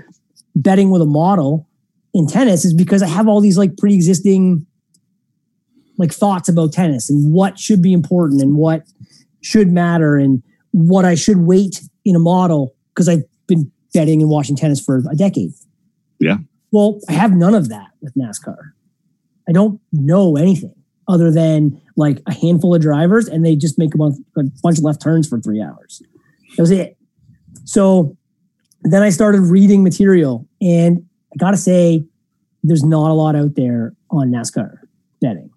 betting 0.56 0.90
with 0.90 1.02
a 1.02 1.06
model 1.06 1.70
in 2.14 2.26
tennis 2.26 2.66
is 2.66 2.74
because 2.74 3.04
i 3.04 3.08
have 3.08 3.28
all 3.28 3.42
these 3.42 3.58
like 3.58 3.78
pre-existing 3.78 4.66
like 5.98 6.12
thoughts 6.12 6.50
about 6.50 6.74
tennis 6.74 7.10
and 7.10 7.34
what 7.34 7.60
should 7.60 7.82
be 7.82 7.94
important 7.94 8.42
and 8.42 8.56
what 8.56 8.84
should 9.42 9.72
matter 9.72 10.18
and 10.18 10.42
what 10.72 11.06
i 11.06 11.16
should 11.16 11.38
weight 11.38 11.82
in 12.06 12.16
a 12.16 12.20
model 12.20 12.76
because 12.94 13.08
i've 13.08 13.24
been 13.48 13.72
betting 13.94 14.22
and 14.22 14.30
watching 14.30 14.56
tennis 14.56 14.80
for 14.84 15.04
a 15.10 15.16
decade. 15.16 15.52
Yeah. 16.20 16.38
Well, 16.72 17.00
I 17.10 17.14
have 17.14 17.32
none 17.36 17.56
of 17.56 17.70
that 17.70 17.88
with 18.02 18.14
NASCAR. 18.16 18.58
I 19.48 19.52
don't 19.52 19.80
know 19.92 20.36
anything. 20.36 20.74
other 21.08 21.32
than 21.32 21.82
like 21.96 22.22
a 22.28 22.34
handful 22.34 22.76
of 22.76 22.82
drivers 22.82 23.28
and 23.28 23.46
they 23.46 23.56
just 23.56 23.78
make 23.78 23.94
a 23.96 23.98
bunch, 23.98 24.16
a 24.38 24.44
bunch 24.62 24.78
of 24.78 24.84
left 24.84 25.02
turns 25.02 25.28
for 25.28 25.40
three 25.40 25.62
hours. 25.62 26.02
That 26.56 26.64
was 26.64 26.72
it. 26.72 26.98
So 27.66 28.16
then 28.82 29.02
I 29.02 29.10
started 29.10 29.42
reading 29.42 29.84
material 29.84 30.48
and 30.62 31.06
I 31.34 31.38
gotta 31.38 31.58
say, 31.58 32.06
there's 32.64 32.84
not 32.84 33.12
a 33.12 33.14
lot 33.14 33.36
out 33.36 33.56
there 33.56 33.96
on 34.10 34.30
NASCAR 34.30 34.78
betting. 35.22 35.50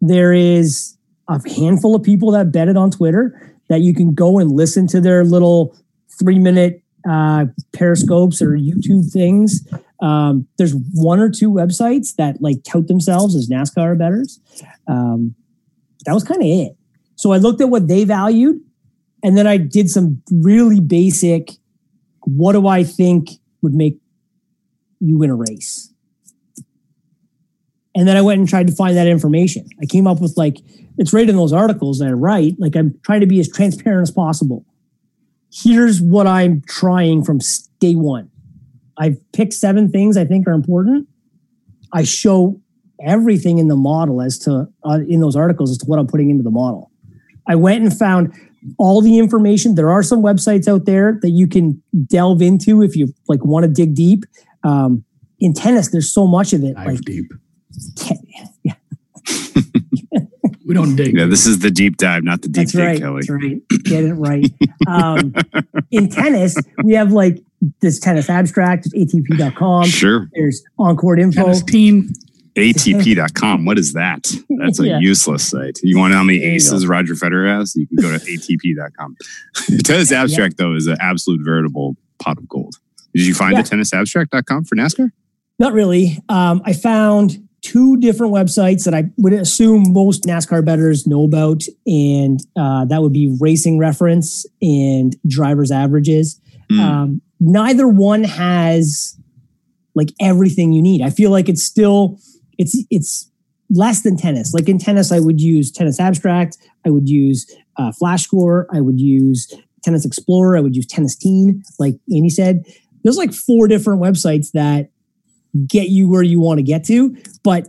There 0.00 0.32
is 0.32 0.96
a 1.28 1.40
handful 1.56 1.94
of 1.94 2.02
people 2.02 2.30
that 2.32 2.50
bet 2.50 2.68
it 2.68 2.76
on 2.76 2.90
Twitter 2.90 3.54
that 3.68 3.82
you 3.82 3.94
can 3.94 4.14
go 4.14 4.38
and 4.38 4.50
listen 4.50 4.86
to 4.88 5.00
their 5.00 5.24
little 5.24 5.76
three 6.18 6.38
minute 6.38 6.82
uh, 7.08 7.46
periscopes 7.72 8.42
or 8.42 8.50
YouTube 8.50 9.10
things. 9.12 9.66
Um, 10.00 10.46
there's 10.56 10.74
one 10.94 11.20
or 11.20 11.30
two 11.30 11.50
websites 11.50 12.14
that 12.16 12.40
like 12.40 12.62
tout 12.64 12.88
themselves 12.88 13.36
as 13.36 13.48
NASCAR 13.48 13.98
betters. 13.98 14.40
Um, 14.86 15.34
that 16.06 16.12
was 16.14 16.24
kind 16.24 16.40
of 16.40 16.46
it. 16.46 16.76
So 17.16 17.32
I 17.32 17.36
looked 17.36 17.60
at 17.60 17.68
what 17.68 17.88
they 17.88 18.04
valued, 18.04 18.60
and 19.22 19.36
then 19.36 19.46
I 19.46 19.58
did 19.58 19.90
some 19.90 20.22
really 20.30 20.80
basic. 20.80 21.50
What 22.24 22.52
do 22.52 22.66
I 22.66 22.84
think 22.84 23.30
would 23.62 23.74
make 23.74 23.98
you 25.00 25.18
win 25.18 25.30
a 25.30 25.34
race? 25.34 25.92
And 27.94 28.06
then 28.06 28.16
I 28.16 28.22
went 28.22 28.38
and 28.38 28.48
tried 28.48 28.68
to 28.68 28.74
find 28.74 28.96
that 28.96 29.06
information. 29.06 29.68
I 29.82 29.86
came 29.86 30.06
up 30.06 30.20
with 30.20 30.34
like 30.36 30.58
it's 30.96 31.12
right 31.12 31.28
in 31.28 31.36
those 31.36 31.52
articles 31.52 31.98
that 31.98 32.08
I 32.08 32.12
write. 32.12 32.54
Like 32.58 32.76
I'm 32.76 32.98
trying 33.04 33.20
to 33.20 33.26
be 33.26 33.40
as 33.40 33.50
transparent 33.50 34.02
as 34.02 34.10
possible. 34.10 34.64
Here's 35.52 36.00
what 36.00 36.26
I'm 36.26 36.62
trying 36.66 37.24
from 37.24 37.40
day 37.80 37.94
one. 37.94 38.30
I've 38.98 39.16
picked 39.32 39.54
seven 39.54 39.90
things 39.90 40.16
I 40.16 40.24
think 40.24 40.46
are 40.46 40.52
important. 40.52 41.08
I 41.92 42.04
show 42.04 42.60
everything 43.04 43.58
in 43.58 43.68
the 43.68 43.76
model 43.76 44.20
as 44.20 44.38
to 44.40 44.68
uh, 44.84 45.00
in 45.08 45.20
those 45.20 45.36
articles 45.36 45.70
as 45.70 45.78
to 45.78 45.86
what 45.86 45.98
I'm 45.98 46.06
putting 46.06 46.30
into 46.30 46.42
the 46.42 46.50
model. 46.50 46.90
I 47.48 47.54
went 47.54 47.82
and 47.82 47.96
found 47.96 48.32
all 48.78 49.00
the 49.00 49.18
information. 49.18 49.74
There 49.74 49.90
are 49.90 50.02
some 50.02 50.22
websites 50.22 50.68
out 50.68 50.84
there 50.84 51.18
that 51.22 51.30
you 51.30 51.46
can 51.46 51.82
delve 52.06 52.42
into 52.42 52.82
if 52.82 52.94
you 52.94 53.12
like 53.26 53.44
want 53.44 53.64
to 53.64 53.70
dig 53.70 53.94
deep. 53.94 54.24
Um, 54.62 55.04
in 55.38 55.54
tennis, 55.54 55.90
there's 55.90 56.12
so 56.12 56.26
much 56.26 56.52
of 56.52 56.62
it. 56.62 56.74
Dive 56.74 56.86
like, 56.86 57.00
deep. 57.00 57.32
yeah, 58.62 58.74
We 60.70 60.74
don't 60.74 60.94
dig. 60.94 61.16
Yeah, 61.16 61.26
this 61.26 61.46
is 61.46 61.58
the 61.58 61.70
deep 61.72 61.96
dive, 61.96 62.22
not 62.22 62.42
the 62.42 62.48
deep 62.48 62.68
That's 62.68 62.72
dig, 62.72 62.80
right. 62.86 63.00
Kelly. 63.00 63.22
That's 63.26 63.30
right. 63.30 63.68
Get 63.82 64.04
it 64.04 64.14
right. 64.14 64.46
um, 64.86 65.34
in 65.90 66.08
tennis, 66.08 66.54
we 66.84 66.92
have 66.94 67.10
like 67.10 67.42
this 67.80 67.98
tennis 67.98 68.30
abstract, 68.30 68.86
ATP.com. 68.94 69.86
Sure. 69.86 70.28
There's 70.32 70.62
Encore 70.78 71.18
info. 71.18 71.42
Tennis 71.42 71.64
team. 71.64 72.10
ATP.com. 72.54 73.64
What 73.64 73.78
is 73.80 73.94
that? 73.94 74.32
That's 74.58 74.78
a 74.78 74.86
Yeah. 74.86 74.98
useless 75.00 75.48
site. 75.48 75.80
You 75.82 75.98
want 75.98 76.10
to 76.10 76.14
know 76.14 76.18
how 76.18 76.24
many 76.24 76.40
aces 76.42 76.86
Roger 76.86 77.14
Federer 77.14 77.58
has? 77.58 77.74
You 77.74 77.88
can 77.88 77.96
go 77.96 78.16
to 78.16 78.24
ATP.com. 78.24 79.16
tennis 79.84 80.12
abstract, 80.12 80.56
though, 80.56 80.74
is 80.76 80.86
an 80.86 80.98
absolute 81.00 81.40
veritable 81.44 81.96
pot 82.22 82.38
of 82.38 82.48
gold. 82.48 82.76
Did 83.12 83.26
you 83.26 83.34
find 83.34 83.54
Yeah. 83.54 83.60
a 83.60 83.62
tennisabstract.com 83.64 84.64
for 84.66 84.76
NASCAR? 84.76 85.10
Not 85.58 85.72
really. 85.72 86.18
Um, 86.28 86.62
I 86.64 86.74
found 86.74 87.48
two 87.62 87.96
different 87.98 88.32
websites 88.32 88.84
that 88.84 88.94
I 88.94 89.10
would 89.18 89.32
assume 89.32 89.92
most 89.92 90.24
NASCAR 90.24 90.64
bettors 90.64 91.06
know 91.06 91.24
about, 91.24 91.62
and 91.86 92.40
uh, 92.56 92.84
that 92.86 93.02
would 93.02 93.12
be 93.12 93.36
Racing 93.40 93.78
Reference 93.78 94.46
and 94.62 95.16
Drivers 95.26 95.70
Averages. 95.70 96.40
Hmm. 96.70 96.80
Um, 96.80 97.22
neither 97.38 97.88
one 97.88 98.24
has 98.24 99.16
like 99.94 100.12
everything 100.20 100.72
you 100.72 100.82
need. 100.82 101.02
I 101.02 101.10
feel 101.10 101.30
like 101.30 101.48
it's 101.48 101.62
still 101.62 102.18
it's 102.58 102.76
it's 102.90 103.30
less 103.70 104.02
than 104.02 104.16
tennis. 104.16 104.52
Like 104.52 104.68
in 104.68 104.78
tennis, 104.78 105.12
I 105.12 105.20
would 105.20 105.40
use 105.40 105.70
Tennis 105.70 106.00
Abstract, 106.00 106.58
I 106.84 106.90
would 106.90 107.08
use 107.08 107.46
uh, 107.76 107.92
Flash 107.92 108.24
Score, 108.24 108.66
I 108.72 108.80
would 108.80 109.00
use 109.00 109.52
Tennis 109.82 110.04
Explorer, 110.04 110.56
I 110.56 110.60
would 110.60 110.76
use 110.76 110.86
Tennis 110.86 111.16
Teen. 111.16 111.62
Like 111.78 111.94
Andy 112.14 112.30
said, 112.30 112.64
there's 113.02 113.16
like 113.16 113.32
four 113.32 113.68
different 113.68 114.00
websites 114.00 114.50
that 114.52 114.90
get 115.66 115.88
you 115.88 116.08
where 116.08 116.22
you 116.22 116.40
want 116.40 116.58
to 116.58 116.62
get 116.62 116.84
to. 116.84 117.16
But 117.42 117.68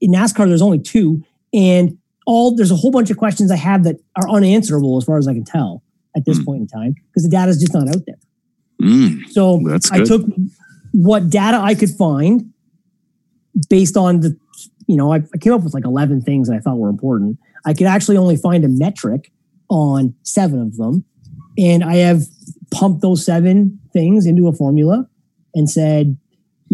in 0.00 0.12
NASCAR, 0.12 0.46
there's 0.48 0.62
only 0.62 0.78
two, 0.78 1.22
and 1.52 1.96
all 2.26 2.54
there's 2.56 2.70
a 2.70 2.76
whole 2.76 2.90
bunch 2.90 3.10
of 3.10 3.16
questions 3.16 3.50
I 3.50 3.56
have 3.56 3.84
that 3.84 3.96
are 4.16 4.28
unanswerable 4.28 4.96
as 4.96 5.04
far 5.04 5.18
as 5.18 5.28
I 5.28 5.34
can 5.34 5.44
tell 5.44 5.82
at 6.16 6.24
this 6.24 6.38
Hmm. 6.38 6.44
point 6.44 6.60
in 6.62 6.66
time 6.68 6.94
because 7.10 7.22
the 7.24 7.28
data 7.28 7.50
is 7.50 7.58
just 7.58 7.74
not 7.74 7.88
out 7.88 8.02
there. 8.06 8.16
Mm, 8.82 9.28
So 9.30 9.60
that's 9.66 9.90
I 9.92 9.98
good. 9.98 10.06
took 10.06 10.26
what 10.92 11.28
data 11.30 11.58
I 11.58 11.74
could 11.74 11.90
find 11.90 12.50
based 13.68 13.96
on 13.96 14.20
the, 14.20 14.36
you 14.86 14.96
know, 14.96 15.12
I, 15.12 15.16
I 15.34 15.38
came 15.38 15.52
up 15.52 15.62
with 15.62 15.74
like 15.74 15.84
11 15.84 16.22
things 16.22 16.48
that 16.48 16.54
I 16.56 16.60
thought 16.60 16.76
were 16.78 16.88
important. 16.88 17.38
I 17.64 17.74
could 17.74 17.86
actually 17.86 18.16
only 18.16 18.36
find 18.36 18.64
a 18.64 18.68
metric 18.68 19.30
on 19.68 20.14
seven 20.22 20.60
of 20.60 20.76
them. 20.76 21.04
And 21.56 21.84
I 21.84 21.96
have 21.96 22.22
pumped 22.70 23.00
those 23.00 23.24
seven 23.24 23.78
things 23.92 24.26
into 24.26 24.48
a 24.48 24.52
formula 24.52 25.08
and 25.54 25.70
said, 25.70 26.16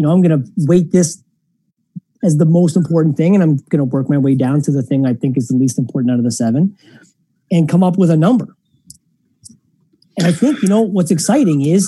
you 0.01 0.07
know, 0.07 0.13
I'm 0.13 0.23
going 0.23 0.43
to 0.43 0.51
weight 0.57 0.91
this 0.91 1.23
as 2.23 2.37
the 2.37 2.45
most 2.45 2.75
important 2.75 3.17
thing 3.17 3.35
and 3.35 3.43
I'm 3.43 3.57
going 3.69 3.77
to 3.77 3.83
work 3.83 4.09
my 4.09 4.17
way 4.17 4.33
down 4.33 4.59
to 4.63 4.71
the 4.71 4.81
thing 4.81 5.05
I 5.05 5.13
think 5.13 5.37
is 5.37 5.47
the 5.47 5.55
least 5.55 5.77
important 5.77 6.11
out 6.11 6.17
of 6.17 6.23
the 6.23 6.31
seven 6.31 6.75
and 7.51 7.69
come 7.69 7.83
up 7.83 7.99
with 7.99 8.09
a 8.09 8.17
number. 8.17 8.47
And 10.17 10.25
I 10.25 10.31
think, 10.31 10.63
you 10.63 10.69
know, 10.69 10.81
what's 10.81 11.11
exciting 11.11 11.61
is 11.61 11.87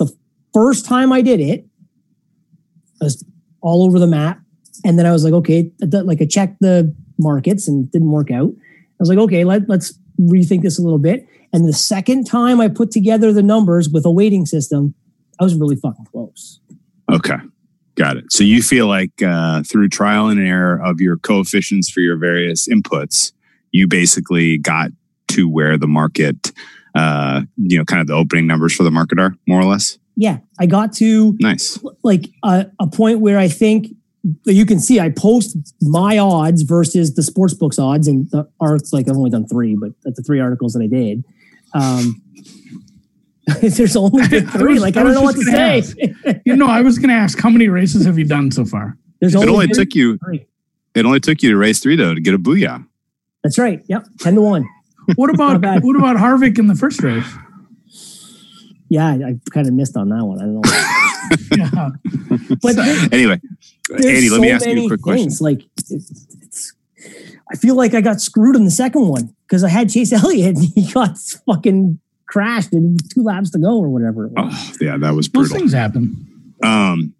the 0.00 0.12
first 0.52 0.84
time 0.84 1.12
I 1.12 1.22
did 1.22 1.38
it, 1.38 1.64
I 3.00 3.04
was 3.04 3.24
all 3.60 3.84
over 3.84 4.00
the 4.00 4.08
map. 4.08 4.40
And 4.84 4.98
then 4.98 5.06
I 5.06 5.12
was 5.12 5.22
like, 5.22 5.34
okay, 5.34 5.70
like 5.80 6.20
I 6.20 6.26
checked 6.26 6.56
the 6.58 6.92
markets 7.16 7.68
and 7.68 7.88
didn't 7.92 8.10
work 8.10 8.32
out. 8.32 8.50
I 8.50 8.96
was 8.98 9.08
like, 9.08 9.18
okay, 9.18 9.44
let, 9.44 9.68
let's 9.68 9.96
rethink 10.20 10.62
this 10.62 10.80
a 10.80 10.82
little 10.82 10.98
bit. 10.98 11.28
And 11.52 11.68
the 11.68 11.72
second 11.72 12.24
time 12.24 12.60
I 12.60 12.66
put 12.66 12.90
together 12.90 13.32
the 13.32 13.40
numbers 13.40 13.88
with 13.88 14.04
a 14.04 14.10
weighting 14.10 14.46
system, 14.46 14.96
I 15.38 15.44
was 15.44 15.54
really 15.54 15.76
fucking 15.76 16.06
close. 16.06 16.58
Okay. 17.08 17.36
Got 17.94 18.16
it. 18.16 18.32
So 18.32 18.42
you 18.42 18.62
feel 18.62 18.86
like 18.86 19.22
uh, 19.22 19.62
through 19.64 19.88
trial 19.90 20.28
and 20.28 20.40
error 20.40 20.82
of 20.82 21.00
your 21.00 21.18
coefficients 21.18 21.90
for 21.90 22.00
your 22.00 22.16
various 22.16 22.66
inputs, 22.68 23.32
you 23.70 23.86
basically 23.86 24.58
got 24.58 24.90
to 25.28 25.48
where 25.48 25.76
the 25.76 25.86
market, 25.86 26.52
uh, 26.94 27.42
you 27.56 27.76
know, 27.78 27.84
kind 27.84 28.00
of 28.00 28.06
the 28.06 28.14
opening 28.14 28.46
numbers 28.46 28.74
for 28.74 28.82
the 28.82 28.90
market 28.90 29.18
are, 29.18 29.34
more 29.46 29.60
or 29.60 29.64
less. 29.64 29.98
Yeah, 30.16 30.38
I 30.58 30.66
got 30.66 30.92
to 30.94 31.36
Nice. 31.40 31.78
like 32.02 32.28
a, 32.42 32.66
a 32.78 32.86
point 32.86 33.20
where 33.20 33.38
I 33.38 33.48
think 33.48 33.88
you 34.44 34.64
can 34.66 34.78
see 34.78 35.00
I 35.00 35.08
post 35.08 35.56
my 35.80 36.18
odds 36.18 36.62
versus 36.62 37.14
the 37.14 37.22
sports 37.22 37.54
books 37.54 37.78
odds 37.78 38.06
and 38.06 38.30
the 38.30 38.48
arts 38.60 38.92
like 38.92 39.08
I've 39.08 39.16
only 39.16 39.30
done 39.30 39.46
three, 39.48 39.74
but 39.74 39.92
that's 40.04 40.16
the 40.16 40.22
three 40.22 40.38
articles 40.40 40.74
that 40.74 40.82
I 40.82 40.86
did. 40.86 41.24
Um, 41.74 42.22
there's 43.60 43.96
only 43.96 44.26
been 44.28 44.46
three. 44.50 44.74
was- 44.74 44.82
like 44.82 44.96
I 44.96 45.00
I 45.00 45.04
don't 45.04 45.14
know 45.14 45.22
what 45.22 45.34
to 45.36 45.42
say. 45.42 45.82
gonna 46.24 46.40
You 46.44 46.56
know, 46.56 46.66
I 46.68 46.80
was 46.82 46.98
going 46.98 47.08
to 47.10 47.14
ask 47.14 47.38
how 47.40 47.50
many 47.50 47.68
races 47.68 48.04
have 48.06 48.18
you 48.18 48.24
done 48.24 48.50
so 48.50 48.64
far? 48.64 48.96
There's 49.20 49.34
It 49.34 49.38
only, 49.38 49.48
only 49.50 49.68
took 49.68 49.94
you. 49.94 50.18
three. 50.18 50.46
It 50.94 51.04
only 51.06 51.20
took 51.20 51.42
you 51.42 51.50
to 51.50 51.56
race 51.56 51.80
three 51.80 51.96
though 51.96 52.14
to 52.14 52.20
get 52.20 52.34
a 52.34 52.38
booyah. 52.38 52.86
That's 53.42 53.58
right. 53.58 53.82
Yep, 53.88 54.06
ten 54.20 54.34
to 54.36 54.40
one. 54.40 54.68
What 55.16 55.30
about 55.34 55.60
what 55.82 55.96
about 55.96 56.16
Harvick 56.16 56.58
in 56.60 56.68
the 56.68 56.76
first 56.76 57.02
race? 57.02 57.26
Yeah, 58.88 59.06
I, 59.06 59.12
I 59.14 59.34
kind 59.50 59.66
of 59.66 59.72
missed 59.74 59.96
on 59.96 60.08
that 60.10 60.24
one. 60.24 60.38
I 60.38 60.42
don't 60.44 60.60
know, 60.60 61.56
Yeah. 61.56 62.56
but 62.62 62.76
there- 62.76 63.08
Anyway, 63.10 63.40
there's 63.88 64.04
Andy, 64.04 64.30
let 64.30 64.40
me 64.40 64.50
ask 64.50 64.64
you 64.66 64.72
a 64.72 64.74
many 64.76 64.88
quick 64.88 65.00
question. 65.02 65.24
things. 65.24 65.40
Like, 65.40 65.62
it's, 65.78 65.90
it's, 65.90 66.72
I 67.50 67.56
feel 67.56 67.74
like 67.74 67.94
I 67.94 68.00
got 68.00 68.20
screwed 68.20 68.54
in 68.54 68.64
the 68.64 68.70
second 68.70 69.08
one 69.08 69.34
because 69.48 69.64
I 69.64 69.70
had 69.70 69.90
Chase 69.90 70.12
Elliott 70.12 70.56
and 70.56 70.64
he 70.64 70.90
got 70.92 71.16
fucking 71.46 71.98
crashed 72.32 72.72
and 72.72 72.98
two 73.12 73.22
laps 73.22 73.50
to 73.50 73.58
go 73.58 73.78
or 73.78 73.90
whatever. 73.90 74.26
It 74.26 74.32
was. 74.32 74.52
Oh, 74.54 74.76
yeah, 74.80 74.96
that 74.96 75.14
was 75.14 75.28
brutal. 75.28 75.42
Those 75.42 75.50
brutal. 75.50 75.58
things 75.58 75.72
happen. 75.72 76.54
Um, 76.64 77.14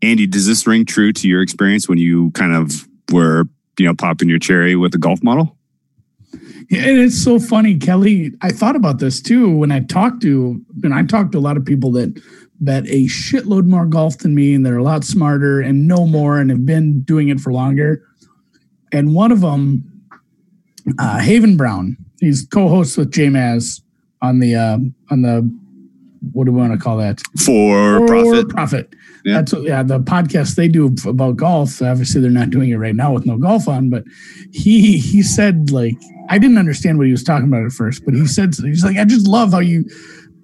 Andy, 0.00 0.26
does 0.26 0.46
this 0.46 0.66
ring 0.66 0.86
true 0.86 1.12
to 1.12 1.28
your 1.28 1.42
experience 1.42 1.86
when 1.88 1.98
you 1.98 2.30
kind 2.30 2.54
of 2.54 2.88
were, 3.12 3.44
you 3.78 3.86
know, 3.86 3.94
popping 3.94 4.28
your 4.28 4.38
cherry 4.38 4.74
with 4.74 4.92
the 4.92 4.98
golf 4.98 5.22
model? 5.22 5.56
Yeah, 6.70 6.88
And 6.88 6.98
it's 6.98 7.22
so 7.22 7.38
funny, 7.38 7.76
Kelly. 7.76 8.32
I 8.40 8.50
thought 8.50 8.74
about 8.74 8.98
this 8.98 9.20
too 9.20 9.54
when 9.54 9.70
I 9.70 9.80
talked 9.80 10.22
to, 10.22 10.60
and 10.82 10.94
I 10.94 11.04
talked 11.04 11.32
to 11.32 11.38
a 11.38 11.40
lot 11.40 11.58
of 11.58 11.64
people 11.66 11.92
that 11.92 12.18
bet 12.60 12.86
a 12.86 13.04
shitload 13.04 13.66
more 13.66 13.84
golf 13.84 14.18
than 14.18 14.34
me, 14.34 14.54
and 14.54 14.64
they're 14.64 14.78
a 14.78 14.82
lot 14.82 15.04
smarter 15.04 15.60
and 15.60 15.86
know 15.86 16.06
more 16.06 16.40
and 16.40 16.48
have 16.48 16.64
been 16.64 17.02
doing 17.02 17.28
it 17.28 17.38
for 17.38 17.52
longer. 17.52 18.02
And 18.92 19.14
one 19.14 19.30
of 19.30 19.42
them, 19.42 19.84
uh, 20.98 21.20
Haven 21.20 21.58
Brown, 21.58 21.98
he's 22.20 22.46
co-host 22.46 22.96
with 22.96 23.12
J 23.12 23.26
Maz 23.26 23.82
on 24.24 24.38
the 24.40 24.54
uh, 24.54 24.78
on 25.10 25.22
the 25.22 25.50
what 26.32 26.46
do 26.46 26.52
we 26.52 26.58
want 26.58 26.72
to 26.72 26.78
call 26.78 26.96
that? 26.96 27.20
For 27.44 28.06
profit. 28.06 28.48
Profit. 28.48 28.94
Yeah. 29.24 29.34
That's 29.34 29.52
what, 29.52 29.62
yeah, 29.62 29.82
the 29.82 30.00
podcast 30.00 30.54
they 30.54 30.68
do 30.68 30.94
about 31.06 31.36
golf. 31.36 31.82
Obviously, 31.82 32.20
they're 32.20 32.30
not 32.30 32.50
doing 32.50 32.70
it 32.70 32.76
right 32.76 32.94
now 32.94 33.12
with 33.12 33.26
no 33.26 33.38
golf 33.38 33.68
on, 33.68 33.90
but 33.90 34.04
he 34.52 34.98
he 34.98 35.22
said 35.22 35.70
like 35.70 35.96
I 36.28 36.38
didn't 36.38 36.58
understand 36.58 36.98
what 36.98 37.06
he 37.06 37.12
was 37.12 37.24
talking 37.24 37.48
about 37.48 37.64
at 37.64 37.72
first, 37.72 38.04
but 38.04 38.14
he 38.14 38.26
said 38.26 38.54
he's 38.54 38.84
like 38.84 38.96
I 38.96 39.04
just 39.04 39.26
love 39.26 39.52
how 39.52 39.60
you. 39.60 39.84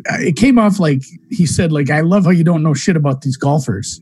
It 0.06 0.36
came 0.36 0.58
off 0.58 0.80
like 0.80 1.02
he 1.30 1.44
said 1.44 1.72
like 1.72 1.90
I 1.90 2.00
love 2.00 2.24
how 2.24 2.30
you 2.30 2.44
don't 2.44 2.62
know 2.62 2.74
shit 2.74 2.96
about 2.96 3.20
these 3.20 3.36
golfers. 3.36 4.00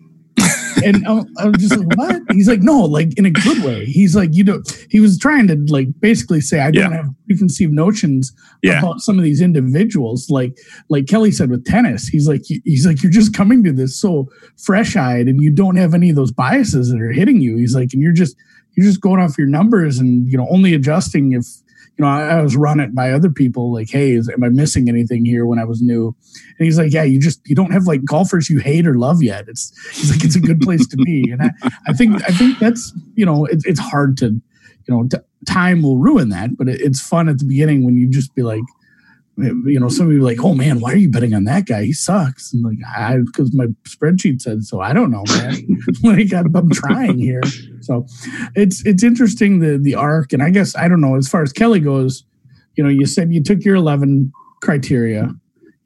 And 0.84 1.06
I 1.06 1.46
was 1.48 1.56
just 1.58 1.76
like, 1.76 1.96
what? 1.96 2.22
He's 2.30 2.48
like, 2.48 2.60
no, 2.62 2.80
like 2.82 3.16
in 3.18 3.26
a 3.26 3.30
good 3.30 3.62
way. 3.64 3.84
He's 3.84 4.14
like, 4.16 4.30
you 4.32 4.44
know, 4.44 4.62
he 4.90 5.00
was 5.00 5.18
trying 5.18 5.46
to 5.48 5.56
like 5.68 5.88
basically 6.00 6.40
say, 6.40 6.60
I 6.60 6.70
don't 6.70 6.90
Yeah. 6.90 6.96
have 6.98 7.10
preconceived 7.26 7.72
notions 7.72 8.32
Yeah. 8.62 8.78
about 8.80 9.00
some 9.00 9.18
of 9.18 9.24
these 9.24 9.40
individuals. 9.40 10.28
Like, 10.30 10.56
like 10.88 11.06
Kelly 11.06 11.30
said 11.32 11.50
with 11.50 11.64
tennis, 11.64 12.08
he's 12.08 12.28
like, 12.28 12.42
he's 12.64 12.86
like, 12.86 13.02
you're 13.02 13.12
just 13.12 13.34
coming 13.34 13.62
to 13.64 13.72
this 13.72 13.98
so 14.00 14.28
fresh 14.56 14.96
eyed, 14.96 15.26
and 15.28 15.42
you 15.42 15.50
don't 15.50 15.76
have 15.76 15.94
any 15.94 16.10
of 16.10 16.16
those 16.16 16.32
biases 16.32 16.90
that 16.90 17.00
are 17.00 17.12
hitting 17.12 17.40
you. 17.40 17.56
He's 17.56 17.74
like, 17.74 17.92
and 17.92 18.02
you're 18.02 18.12
just 18.12 18.36
you're 18.74 18.86
just 18.86 19.00
going 19.00 19.20
off 19.20 19.36
your 19.36 19.48
numbers 19.48 19.98
and 19.98 20.28
you 20.30 20.36
know 20.38 20.46
only 20.50 20.72
adjusting 20.74 21.32
if 21.32 21.44
you 21.98 22.04
know 22.04 22.10
I, 22.10 22.38
I 22.38 22.42
was 22.42 22.56
run 22.56 22.80
it 22.80 22.94
by 22.94 23.10
other 23.10 23.30
people 23.30 23.72
like 23.72 23.90
hey 23.90 24.12
is, 24.12 24.28
am 24.28 24.44
i 24.44 24.48
missing 24.48 24.88
anything 24.88 25.24
here? 25.24 25.46
when 25.46 25.58
i 25.58 25.64
was 25.64 25.82
new. 25.82 26.14
And 26.58 26.64
he's 26.64 26.78
like 26.78 26.92
yeah 26.92 27.02
you 27.02 27.20
just 27.20 27.40
you 27.46 27.54
don't 27.54 27.72
have 27.72 27.84
like 27.84 28.04
golfers 28.04 28.48
you 28.48 28.58
hate 28.58 28.86
or 28.86 28.96
love 28.96 29.22
yet. 29.22 29.48
It's 29.48 29.72
he's 29.96 30.10
like 30.10 30.24
it's 30.24 30.36
a 30.36 30.40
good 30.40 30.60
place 30.60 30.86
to 30.88 30.96
be. 30.96 31.30
And 31.30 31.42
i, 31.42 31.50
I 31.86 31.92
think 31.92 32.22
i 32.24 32.32
think 32.32 32.58
that's 32.58 32.92
you 33.14 33.26
know 33.26 33.44
it, 33.46 33.60
it's 33.64 33.80
hard 33.80 34.16
to 34.18 34.26
you 34.26 34.94
know 34.94 35.06
t- 35.08 35.18
time 35.46 35.82
will 35.82 35.98
ruin 35.98 36.30
that 36.30 36.56
but 36.56 36.68
it, 36.68 36.80
it's 36.80 37.00
fun 37.00 37.28
at 37.28 37.38
the 37.38 37.44
beginning 37.44 37.84
when 37.84 37.96
you 37.96 38.08
just 38.08 38.34
be 38.34 38.42
like 38.42 38.62
you 39.38 39.78
know 39.78 39.88
somebody 39.88 40.18
be 40.18 40.24
like 40.24 40.42
oh 40.42 40.54
man 40.54 40.80
why 40.80 40.92
are 40.92 40.96
you 40.96 41.08
betting 41.08 41.34
on 41.34 41.44
that 41.44 41.66
guy? 41.66 41.84
He 41.84 41.92
sucks. 41.92 42.52
And 42.52 42.64
like 42.64 42.78
i 42.96 43.18
because 43.18 43.54
my 43.54 43.66
spreadsheet 43.84 44.40
said 44.40 44.64
so. 44.64 44.80
I 44.80 44.92
don't 44.92 45.10
know 45.10 45.24
man. 45.28 45.78
Like 46.02 46.32
I'm, 46.32 46.54
I'm 46.54 46.70
trying 46.70 47.18
here. 47.18 47.42
So 47.80 48.06
it's 48.54 48.84
it's 48.84 49.02
interesting 49.02 49.60
the 49.60 49.78
the 49.78 49.94
arc. 49.94 50.32
And 50.32 50.42
i 50.42 50.50
guess 50.50 50.76
i 50.76 50.88
don't 50.88 51.00
know 51.00 51.16
as 51.16 51.28
far 51.28 51.42
as 51.42 51.52
kelly 51.52 51.80
goes 51.80 52.24
you 52.76 52.84
know 52.84 52.90
you 52.90 53.06
said 53.06 53.32
you 53.32 53.42
took 53.42 53.64
your 53.64 53.76
11 53.76 54.32
criteria. 54.60 55.34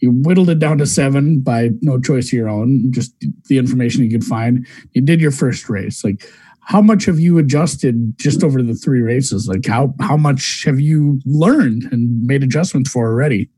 You 0.01 0.11
whittled 0.11 0.51
it 0.51 0.59
down 0.59 0.79
to 0.79 0.87
seven 0.87 1.41
by 1.41 1.71
no 1.81 2.01
choice 2.01 2.29
of 2.29 2.33
your 2.33 2.49
own 2.49 2.91
just 2.91 3.15
the 3.47 3.57
information 3.57 4.03
you 4.03 4.11
could 4.11 4.25
find. 4.25 4.67
You 4.93 5.03
did 5.03 5.21
your 5.21 5.31
first 5.31 5.69
race. 5.69 6.03
Like 6.03 6.29
how 6.65 6.81
much 6.81 7.05
have 7.07 7.19
you 7.19 7.39
adjusted 7.39 8.17
just 8.19 8.45
over 8.45 8.63
the 8.63 8.75
three 8.75 9.01
races 9.01 9.49
like 9.49 9.67
how 9.67 9.95
how 10.01 10.17
much 10.17 10.63
have 10.65 10.81
you 10.81 11.21
learned 11.25 11.85
and 11.93 12.23
made 12.23 12.43
adjustments 12.43 12.91
for 12.91 13.07
already 13.07 13.49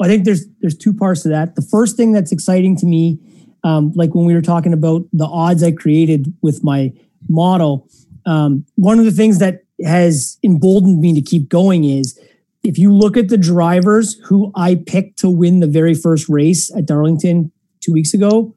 I 0.00 0.08
think 0.08 0.24
there's 0.24 0.46
there's 0.60 0.76
two 0.76 0.92
parts 0.92 1.22
to 1.22 1.28
that. 1.30 1.56
The 1.56 1.62
first 1.62 1.96
thing 1.96 2.12
that's 2.12 2.32
exciting 2.32 2.76
to 2.78 2.86
me, 2.86 3.18
um, 3.64 3.92
like 3.94 4.14
when 4.14 4.26
we 4.26 4.34
were 4.34 4.42
talking 4.42 4.72
about 4.72 5.04
the 5.12 5.26
odds 5.26 5.62
I 5.62 5.72
created 5.72 6.34
with 6.42 6.62
my 6.62 6.92
model, 7.28 7.88
um, 8.26 8.66
one 8.74 8.98
of 8.98 9.04
the 9.04 9.10
things 9.10 9.38
that 9.38 9.62
has 9.84 10.38
emboldened 10.42 11.00
me 11.00 11.14
to 11.14 11.20
keep 11.20 11.48
going 11.48 11.84
is 11.84 12.18
if 12.62 12.78
you 12.78 12.92
look 12.92 13.16
at 13.16 13.28
the 13.28 13.38
drivers 13.38 14.14
who 14.24 14.50
I 14.54 14.74
picked 14.74 15.18
to 15.20 15.30
win 15.30 15.60
the 15.60 15.66
very 15.66 15.94
first 15.94 16.28
race 16.28 16.74
at 16.76 16.86
Darlington 16.86 17.52
two 17.80 17.92
weeks 17.92 18.12
ago, 18.12 18.54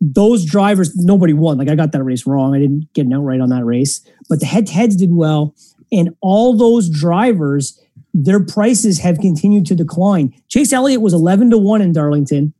those 0.00 0.44
drivers 0.44 0.94
nobody 0.96 1.32
won. 1.32 1.58
Like 1.58 1.68
I 1.68 1.74
got 1.74 1.92
that 1.92 2.02
race 2.02 2.26
wrong. 2.26 2.54
I 2.54 2.58
didn't 2.58 2.92
get 2.92 3.06
an 3.06 3.12
outright 3.12 3.40
on 3.40 3.48
that 3.50 3.64
race, 3.64 4.00
but 4.28 4.40
the 4.40 4.46
head 4.46 4.66
to 4.66 4.72
heads 4.72 4.96
did 4.96 5.14
well, 5.14 5.54
and 5.92 6.14
all 6.20 6.56
those 6.56 6.88
drivers 6.88 7.80
their 8.16 8.38
prices 8.38 9.00
have 9.00 9.18
continued 9.18 9.66
to 9.66 9.74
decline. 9.74 10.32
Chase 10.48 10.72
Elliott 10.72 11.00
was 11.00 11.12
11 11.12 11.50
to 11.50 11.58
1 11.58 11.82
in 11.82 11.92
Darlington, 11.92 12.54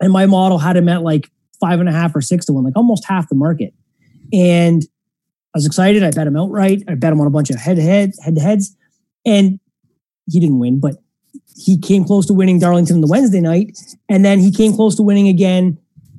and 0.00 0.12
my 0.12 0.26
model 0.26 0.58
had 0.58 0.76
him 0.76 0.88
at 0.90 1.02
like 1.02 1.30
five 1.58 1.80
and 1.80 1.88
a 1.88 1.92
half 1.92 2.14
or 2.14 2.20
six 2.20 2.44
to 2.46 2.52
one, 2.52 2.64
like 2.64 2.76
almost 2.76 3.04
half 3.06 3.28
the 3.28 3.34
market. 3.34 3.74
And 4.32 4.82
I 5.54 5.58
was 5.58 5.66
excited. 5.66 6.04
I 6.04 6.10
bet 6.10 6.26
him 6.26 6.36
outright. 6.36 6.84
I 6.86 6.94
bet 6.94 7.12
him 7.12 7.20
on 7.20 7.26
a 7.26 7.30
bunch 7.30 7.50
of 7.50 7.56
head 7.56 7.76
to 7.76 7.82
head, 7.82 8.12
head 8.22 8.34
to 8.34 8.40
heads, 8.40 8.76
and 9.24 9.58
he 10.26 10.38
didn't 10.38 10.58
win, 10.58 10.78
but 10.78 10.96
he 11.56 11.78
came 11.78 12.04
close 12.04 12.26
to 12.26 12.32
winning 12.32 12.58
Darlington 12.58 13.00
the 13.00 13.08
Wednesday 13.08 13.40
night, 13.40 13.76
and 14.08 14.24
then 14.24 14.38
he 14.38 14.52
came 14.52 14.74
close 14.74 14.94
to 14.96 15.02
winning 15.02 15.28
again 15.28 15.78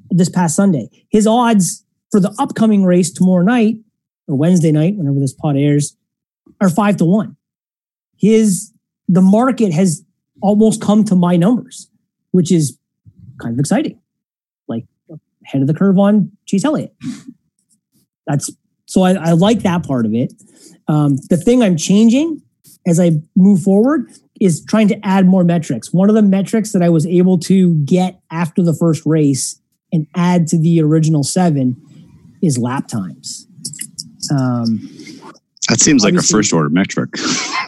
this 0.10 0.30
past 0.30 0.56
Sunday. 0.56 0.90
His 1.10 1.28
odds 1.28 1.86
for 2.12 2.20
the 2.20 2.34
upcoming 2.40 2.84
race 2.84 3.12
tomorrow 3.12 3.44
night 3.44 3.76
or 4.28 4.36
Wednesday 4.36 4.72
night, 4.72 4.96
whenever 4.96 5.20
this 5.20 5.34
pod 5.34 5.58
airs, 5.58 5.96
are 6.62 6.70
five 6.70 6.98
to 6.98 7.06
one 7.06 7.36
his 8.20 8.72
the 9.08 9.22
market 9.22 9.74
has 9.74 10.04
almost 10.42 10.82
come 10.82 11.04
to 11.06 11.16
my 11.16 11.36
numbers, 11.36 11.90
which 12.32 12.52
is 12.52 12.78
kind 13.42 13.54
of 13.54 13.60
exciting. 13.60 14.00
Like 14.68 14.86
head 15.46 15.62
of 15.62 15.68
the 15.68 15.74
curve 15.74 15.98
on 15.98 16.32
Chase 16.46 16.64
Elliott. 16.64 16.94
That's 18.28 18.52
so 18.86 19.02
I, 19.02 19.14
I 19.14 19.32
like 19.32 19.62
that 19.62 19.84
part 19.84 20.06
of 20.06 20.14
it. 20.14 20.34
Um, 20.88 21.18
the 21.30 21.38
thing 21.38 21.64
I'm 21.64 21.78
changing 21.78 22.42
as 22.86 23.00
I 23.00 23.12
move 23.36 23.62
forward 23.62 24.12
is 24.40 24.64
trying 24.66 24.88
to 24.90 25.06
add 25.06 25.26
more 25.26 25.44
metrics. 25.44 25.94
One 25.94 26.10
of 26.10 26.16
the 26.16 26.22
metrics 26.22 26.72
that 26.72 26.82
I 26.82 26.90
was 26.90 27.06
able 27.06 27.38
to 27.40 27.76
get 27.86 28.20
after 28.32 28.62
the 28.64 28.74
first 28.74 29.06
race 29.06 29.60
and 29.92 30.08
add 30.16 30.48
to 30.48 30.58
the 30.58 30.82
original 30.82 31.24
seven 31.24 31.76
is 32.42 32.58
lap 32.58 32.88
times. 32.88 33.48
Um, 34.32 34.80
That 35.70 35.80
seems 35.80 36.04
like 36.04 36.14
a 36.16 36.22
first 36.22 36.54
order 36.54 36.70
metric. 36.70 37.10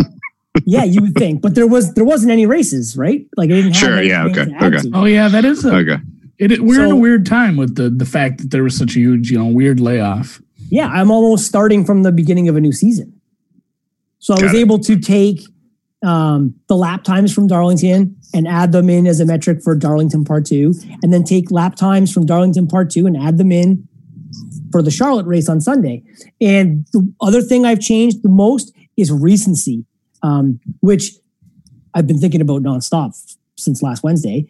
yeah, 0.65 0.84
you 0.84 1.01
would 1.01 1.15
think, 1.15 1.41
but 1.41 1.55
there 1.55 1.67
was 1.67 1.93
there 1.93 2.05
wasn't 2.05 2.31
any 2.31 2.45
races, 2.45 2.95
right? 2.97 3.25
Like 3.38 3.49
I 3.49 3.53
didn't 3.53 3.73
Sure, 3.73 3.97
anything 3.97 4.10
yeah, 4.10 4.25
okay, 4.25 4.45
to 4.45 4.65
okay. 4.65 4.77
to. 4.89 4.91
oh 4.93 5.05
yeah 5.05 5.27
that 5.29 5.45
is 5.45 5.65
a, 5.65 5.75
okay. 5.75 5.97
it, 6.38 6.51
it- 6.51 6.62
we're 6.62 6.84
in 6.86 6.91
a 6.91 6.95
weird 6.95 7.25
time 7.25 7.57
with 7.57 7.75
the 7.75 7.89
the 7.89 8.05
fact 8.05 8.39
that 8.39 8.51
there 8.51 8.63
was 8.63 8.75
such 8.77 8.95
a 8.95 8.99
huge 8.99 9.31
you 9.31 9.38
know 9.38 9.45
weird 9.47 9.79
layoff 9.79 10.41
Yeah, 10.69 10.88
I'm 10.88 11.10
almost 11.12 11.45
starting 11.47 11.86
from 11.86 12.03
the 12.03 12.12
beginning 12.12 12.47
of 12.49 12.55
a 12.55 12.62
new 12.62 12.71
season. 12.71 13.19
So 14.19 14.36
I 14.36 14.43
was 14.43 14.53
it. 14.53 14.57
able 14.57 14.77
to 14.79 14.99
take 14.99 15.41
um, 16.04 16.56
the 16.68 16.76
lap 16.76 17.04
times 17.04 17.34
from 17.34 17.48
Darlington 17.48 18.16
and 18.34 18.48
add 18.48 18.72
them 18.72 18.90
in 18.90 19.06
as 19.06 19.20
a 19.20 19.26
metric 19.26 19.62
for 19.64 19.76
Darlington 19.76 20.24
Part 20.24 20.46
Two, 20.46 20.74
and 21.04 21.14
then 21.14 21.24
take 21.24 21.52
lap 21.52 21.76
times 21.76 22.12
from 22.12 22.26
Darlington 22.26 22.68
Part 22.68 22.90
Two 22.90 23.06
and 23.06 23.18
add 23.18 23.38
them 23.38 23.52
in 23.52 23.88
for 24.72 24.82
the 24.82 24.92
Charlotte 24.92 25.26
race 25.26 25.50
on 25.50 25.62
Sunday. 25.62 26.04
And 26.40 26.86
the 26.94 27.14
other 27.22 27.42
thing 27.42 27.66
I've 27.66 27.82
changed 27.82 28.24
the 28.24 28.30
most 28.30 28.74
is 28.98 29.12
recency, 29.12 29.86
um, 30.24 30.60
which 30.80 31.12
I've 31.94 32.08
been 32.08 32.20
thinking 32.20 32.42
about 32.42 32.64
nonstop 32.64 33.14
since 33.58 33.82
last 33.82 34.04
Wednesday. 34.04 34.48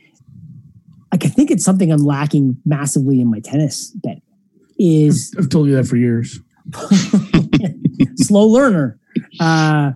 I 1.12 1.18
think 1.18 1.52
it's 1.52 1.66
something 1.66 1.92
I'm 1.92 2.06
lacking 2.06 2.58
massively 2.66 3.20
in 3.20 3.30
my 3.30 3.40
tennis 3.40 3.92
bet. 3.96 4.22
Is 4.84 5.36
i've 5.38 5.50
told 5.50 5.68
you 5.68 5.76
that 5.76 5.86
for 5.86 5.96
years 5.96 6.40
slow 8.16 8.48
learner. 8.48 9.00
Uh, 9.40 9.92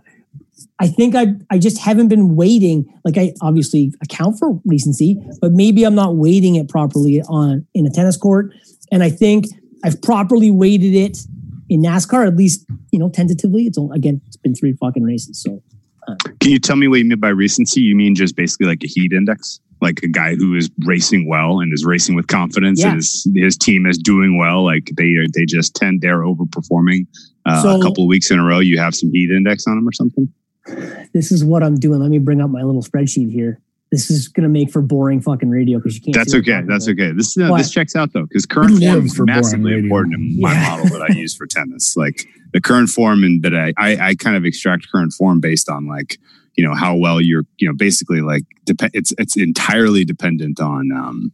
I 0.79 0.87
think 0.87 1.15
I 1.15 1.27
I 1.49 1.57
just 1.57 1.77
haven't 1.79 2.09
been 2.09 2.35
weighting. 2.35 2.85
Like 3.05 3.17
I 3.17 3.33
obviously 3.41 3.93
account 4.03 4.37
for 4.39 4.59
recency, 4.65 5.17
but 5.41 5.51
maybe 5.53 5.83
I'm 5.85 5.95
not 5.95 6.15
weighting 6.17 6.55
it 6.55 6.67
properly 6.69 7.21
on 7.29 7.65
in 7.73 7.85
a 7.85 7.89
tennis 7.89 8.17
court. 8.17 8.53
And 8.91 9.01
I 9.03 9.09
think 9.09 9.45
I've 9.83 10.01
properly 10.01 10.51
weighted 10.51 10.93
it 10.93 11.17
in 11.69 11.81
NASCAR, 11.81 12.27
at 12.27 12.35
least 12.35 12.65
you 12.91 12.99
know 12.99 13.09
tentatively. 13.09 13.63
It's 13.63 13.77
only, 13.77 13.95
again, 13.95 14.21
it's 14.27 14.37
been 14.37 14.53
three 14.53 14.73
fucking 14.73 15.03
races, 15.03 15.41
so 15.41 15.61
Can 16.39 16.51
you 16.51 16.59
tell 16.59 16.75
me 16.75 16.87
what 16.87 16.99
you 16.99 17.05
mean 17.05 17.19
by 17.19 17.29
recency? 17.29 17.81
You 17.81 17.95
mean 17.95 18.13
just 18.13 18.35
basically 18.35 18.67
like 18.67 18.83
a 18.83 18.87
heat 18.87 19.13
index? 19.13 19.59
Like 19.81 20.03
a 20.03 20.07
guy 20.07 20.35
who 20.35 20.55
is 20.55 20.69
racing 20.85 21.27
well 21.27 21.59
and 21.59 21.73
is 21.73 21.83
racing 21.85 22.15
with 22.15 22.27
confidence 22.27 22.79
Yeah. 22.81 22.87
and 22.89 22.95
his, 22.97 23.27
his 23.35 23.57
team 23.57 23.85
is 23.85 23.97
doing 23.97 24.37
well. 24.37 24.63
Like 24.63 24.91
they 24.97 25.13
are, 25.15 25.25
they 25.33 25.45
just 25.45 25.75
tend 25.75 26.01
they're 26.01 26.21
overperforming 26.21 27.07
uh, 27.45 27.61
So- 27.61 27.79
a 27.79 27.83
couple 27.83 28.03
of 28.03 28.07
weeks 28.07 28.29
in 28.31 28.39
a 28.39 28.43
row. 28.43 28.59
You 28.59 28.77
have 28.79 28.93
some 28.95 29.11
heat 29.11 29.31
index 29.31 29.67
on 29.67 29.75
them 29.75 29.87
or 29.87 29.91
something. 29.91 30.31
This 31.13 31.31
is 31.31 31.43
what 31.43 31.63
I'm 31.63 31.75
doing. 31.79 31.99
Let 31.99 32.09
me 32.09 32.19
bring 32.19 32.41
up 32.41 32.49
my 32.49 32.63
little 32.63 32.83
spreadsheet 32.83 33.31
here. 33.31 33.59
This 33.91 34.09
is 34.09 34.27
gonna 34.27 34.49
make 34.49 34.71
for 34.71 34.81
boring 34.81 35.21
fucking 35.21 35.49
radio 35.49 35.77
because 35.77 35.95
you 35.95 36.01
can't. 36.01 36.15
That's 36.15 36.33
okay. 36.33 36.61
That's 36.67 36.87
about. 36.87 36.93
okay. 37.01 37.11
This 37.13 37.35
But- 37.35 37.57
this 37.57 37.71
checks 37.71 37.95
out 37.95 38.13
though 38.13 38.25
because 38.25 38.45
current 38.45 38.79
form 38.79 39.05
is 39.05 39.19
massively 39.21 39.73
important 39.77 40.15
in 40.15 40.41
my 40.41 40.53
Yeah. 40.53 40.69
model 40.69 40.85
that 40.99 41.07
I 41.09 41.13
use 41.13 41.35
for 41.35 41.45
tennis. 41.45 41.95
Like 41.95 42.25
the 42.53 42.59
current 42.61 42.89
form, 42.89 43.23
and 43.23 43.41
that 43.43 43.55
I, 43.55 43.73
I 43.77 44.09
I 44.09 44.15
kind 44.15 44.35
of 44.35 44.43
extract 44.45 44.87
current 44.91 45.13
form 45.13 45.39
based 45.39 45.69
on 45.69 45.87
like 45.87 46.17
you 46.57 46.63
know 46.65 46.73
how 46.73 46.95
well 46.95 47.21
you're 47.21 47.45
you 47.59 47.67
know 47.67 47.73
basically 47.75 48.21
like 48.21 48.43
dep- 48.65 48.89
it's 48.93 49.13
it's 49.17 49.37
entirely 49.37 50.03
dependent 50.03 50.59
on 50.59 50.91
um, 50.91 51.31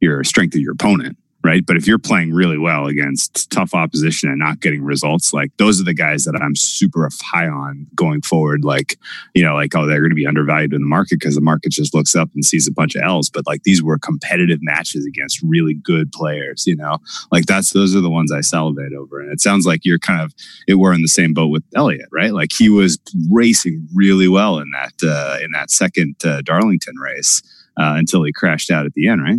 your 0.00 0.22
strength 0.22 0.54
of 0.54 0.60
your 0.60 0.72
opponent. 0.72 1.16
Right. 1.46 1.64
But 1.64 1.76
if 1.76 1.86
you're 1.86 1.96
playing 2.00 2.32
really 2.32 2.58
well 2.58 2.88
against 2.88 3.52
tough 3.52 3.72
opposition 3.72 4.28
and 4.28 4.40
not 4.40 4.58
getting 4.58 4.82
results, 4.82 5.32
like 5.32 5.56
those 5.58 5.80
are 5.80 5.84
the 5.84 5.94
guys 5.94 6.24
that 6.24 6.34
I'm 6.34 6.56
super 6.56 7.08
high 7.22 7.46
on 7.46 7.86
going 7.94 8.22
forward. 8.22 8.64
Like, 8.64 8.98
you 9.32 9.44
know, 9.44 9.54
like, 9.54 9.72
oh, 9.76 9.86
they're 9.86 10.00
going 10.00 10.10
to 10.10 10.16
be 10.16 10.26
undervalued 10.26 10.72
in 10.72 10.80
the 10.80 10.88
market 10.88 11.20
because 11.20 11.36
the 11.36 11.40
market 11.40 11.70
just 11.70 11.94
looks 11.94 12.16
up 12.16 12.30
and 12.34 12.44
sees 12.44 12.66
a 12.66 12.72
bunch 12.72 12.96
of 12.96 13.02
L's. 13.02 13.30
But 13.30 13.46
like 13.46 13.62
these 13.62 13.80
were 13.80 13.96
competitive 13.96 14.58
matches 14.60 15.06
against 15.06 15.40
really 15.40 15.74
good 15.74 16.10
players, 16.10 16.66
you 16.66 16.74
know, 16.74 16.98
like 17.30 17.46
that's 17.46 17.72
those 17.72 17.94
are 17.94 18.00
the 18.00 18.10
ones 18.10 18.32
I 18.32 18.40
salivate 18.40 18.92
over. 18.92 19.20
And 19.20 19.30
it 19.30 19.40
sounds 19.40 19.66
like 19.66 19.84
you're 19.84 20.00
kind 20.00 20.20
of 20.20 20.34
it 20.66 20.74
were 20.80 20.92
in 20.92 21.02
the 21.02 21.06
same 21.06 21.32
boat 21.32 21.52
with 21.52 21.62
Elliott, 21.76 22.08
right? 22.10 22.32
Like 22.32 22.50
he 22.52 22.68
was 22.68 22.98
racing 23.30 23.86
really 23.94 24.26
well 24.26 24.58
in 24.58 24.72
that 24.72 24.94
uh, 25.08 25.38
in 25.44 25.52
that 25.52 25.70
second 25.70 26.16
uh, 26.24 26.42
Darlington 26.42 26.96
race 26.96 27.40
uh, 27.76 27.94
until 27.96 28.24
he 28.24 28.32
crashed 28.32 28.72
out 28.72 28.84
at 28.84 28.94
the 28.94 29.06
end, 29.06 29.22
right? 29.22 29.38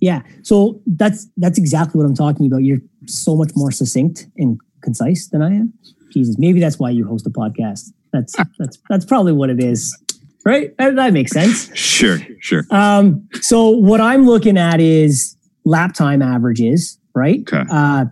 Yeah. 0.00 0.22
So 0.42 0.80
that's 0.86 1.26
that's 1.36 1.58
exactly 1.58 1.98
what 1.98 2.06
I'm 2.06 2.14
talking 2.14 2.46
about. 2.46 2.58
You're 2.58 2.80
so 3.06 3.36
much 3.36 3.50
more 3.54 3.70
succinct 3.70 4.26
and 4.36 4.60
concise 4.82 5.28
than 5.28 5.42
I 5.42 5.48
am. 5.54 5.72
Jesus, 6.12 6.36
maybe 6.38 6.60
that's 6.60 6.78
why 6.78 6.90
you 6.90 7.06
host 7.06 7.26
a 7.26 7.30
podcast. 7.30 7.92
That's 8.12 8.34
that's 8.58 8.78
that's 8.88 9.04
probably 9.04 9.32
what 9.32 9.50
it 9.50 9.62
is. 9.62 9.96
Right? 10.44 10.74
That, 10.78 10.96
that 10.96 11.12
makes 11.12 11.32
sense. 11.32 11.76
Sure, 11.76 12.18
sure. 12.40 12.64
Um, 12.70 13.28
so 13.42 13.68
what 13.68 14.00
I'm 14.00 14.24
looking 14.24 14.56
at 14.56 14.80
is 14.80 15.36
lap 15.64 15.94
time 15.94 16.22
averages, 16.22 16.98
right? 17.14 17.40
Okay. 17.40 17.64
Uh, 17.70 18.06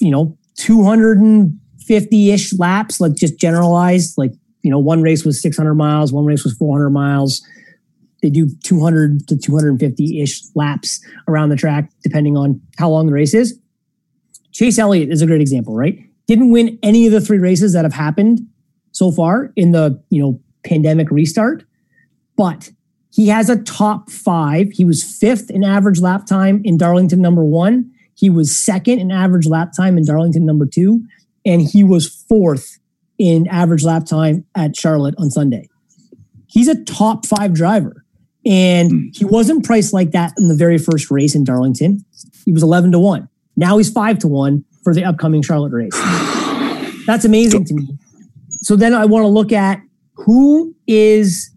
you 0.00 0.10
know, 0.10 0.38
250 0.56 2.30
ish 2.30 2.58
laps, 2.58 3.00
like 3.00 3.14
just 3.14 3.38
generalized. 3.38 4.16
Like, 4.16 4.32
you 4.62 4.70
know, 4.70 4.78
one 4.78 5.02
race 5.02 5.26
was 5.26 5.42
600 5.42 5.74
miles, 5.74 6.12
one 6.12 6.24
race 6.24 6.42
was 6.42 6.54
400 6.54 6.90
miles. 6.90 7.46
They 8.26 8.30
do 8.30 8.48
200 8.64 9.28
to 9.28 9.36
250 9.36 10.20
ish 10.20 10.42
laps 10.56 11.00
around 11.28 11.50
the 11.50 11.56
track, 11.56 11.92
depending 12.02 12.36
on 12.36 12.60
how 12.76 12.90
long 12.90 13.06
the 13.06 13.12
race 13.12 13.34
is. 13.34 13.56
Chase 14.50 14.80
Elliott 14.80 15.10
is 15.10 15.22
a 15.22 15.26
great 15.26 15.40
example, 15.40 15.76
right? 15.76 15.96
Didn't 16.26 16.50
win 16.50 16.76
any 16.82 17.06
of 17.06 17.12
the 17.12 17.20
three 17.20 17.38
races 17.38 17.72
that 17.72 17.84
have 17.84 17.92
happened 17.92 18.40
so 18.90 19.12
far 19.12 19.52
in 19.54 19.70
the, 19.70 20.02
you 20.10 20.20
know, 20.20 20.40
pandemic 20.64 21.08
restart, 21.12 21.62
but 22.36 22.72
he 23.12 23.28
has 23.28 23.48
a 23.48 23.62
top 23.62 24.10
five. 24.10 24.72
He 24.72 24.84
was 24.84 25.04
fifth 25.04 25.48
in 25.48 25.62
average 25.62 26.00
lap 26.00 26.26
time 26.26 26.62
in 26.64 26.76
Darlington 26.76 27.20
number 27.20 27.44
one. 27.44 27.88
He 28.14 28.28
was 28.28 28.58
second 28.58 28.98
in 28.98 29.12
average 29.12 29.46
lap 29.46 29.70
time 29.76 29.96
in 29.96 30.04
Darlington 30.04 30.44
number 30.44 30.66
two. 30.66 31.04
And 31.44 31.62
he 31.62 31.84
was 31.84 32.08
fourth 32.28 32.80
in 33.20 33.46
average 33.46 33.84
lap 33.84 34.04
time 34.04 34.44
at 34.56 34.74
Charlotte 34.74 35.14
on 35.16 35.30
Sunday. 35.30 35.68
He's 36.48 36.66
a 36.66 36.82
top 36.84 37.24
five 37.24 37.54
driver. 37.54 38.05
And 38.46 39.12
he 39.14 39.24
wasn't 39.24 39.64
priced 39.64 39.92
like 39.92 40.12
that 40.12 40.32
in 40.38 40.48
the 40.48 40.54
very 40.54 40.78
first 40.78 41.10
race 41.10 41.34
in 41.34 41.42
Darlington. 41.44 42.04
He 42.44 42.52
was 42.52 42.62
11 42.62 42.92
to 42.92 42.98
1. 42.98 43.28
Now 43.56 43.76
he's 43.76 43.90
5 43.90 44.18
to 44.20 44.28
1 44.28 44.64
for 44.84 44.94
the 44.94 45.04
upcoming 45.04 45.42
Charlotte 45.42 45.72
race. 45.72 45.92
That's 47.06 47.24
amazing 47.24 47.64
to 47.66 47.74
me. 47.74 47.88
So 48.48 48.76
then 48.76 48.94
I 48.94 49.04
want 49.04 49.24
to 49.24 49.28
look 49.28 49.52
at 49.52 49.80
who 50.14 50.74
is 50.86 51.50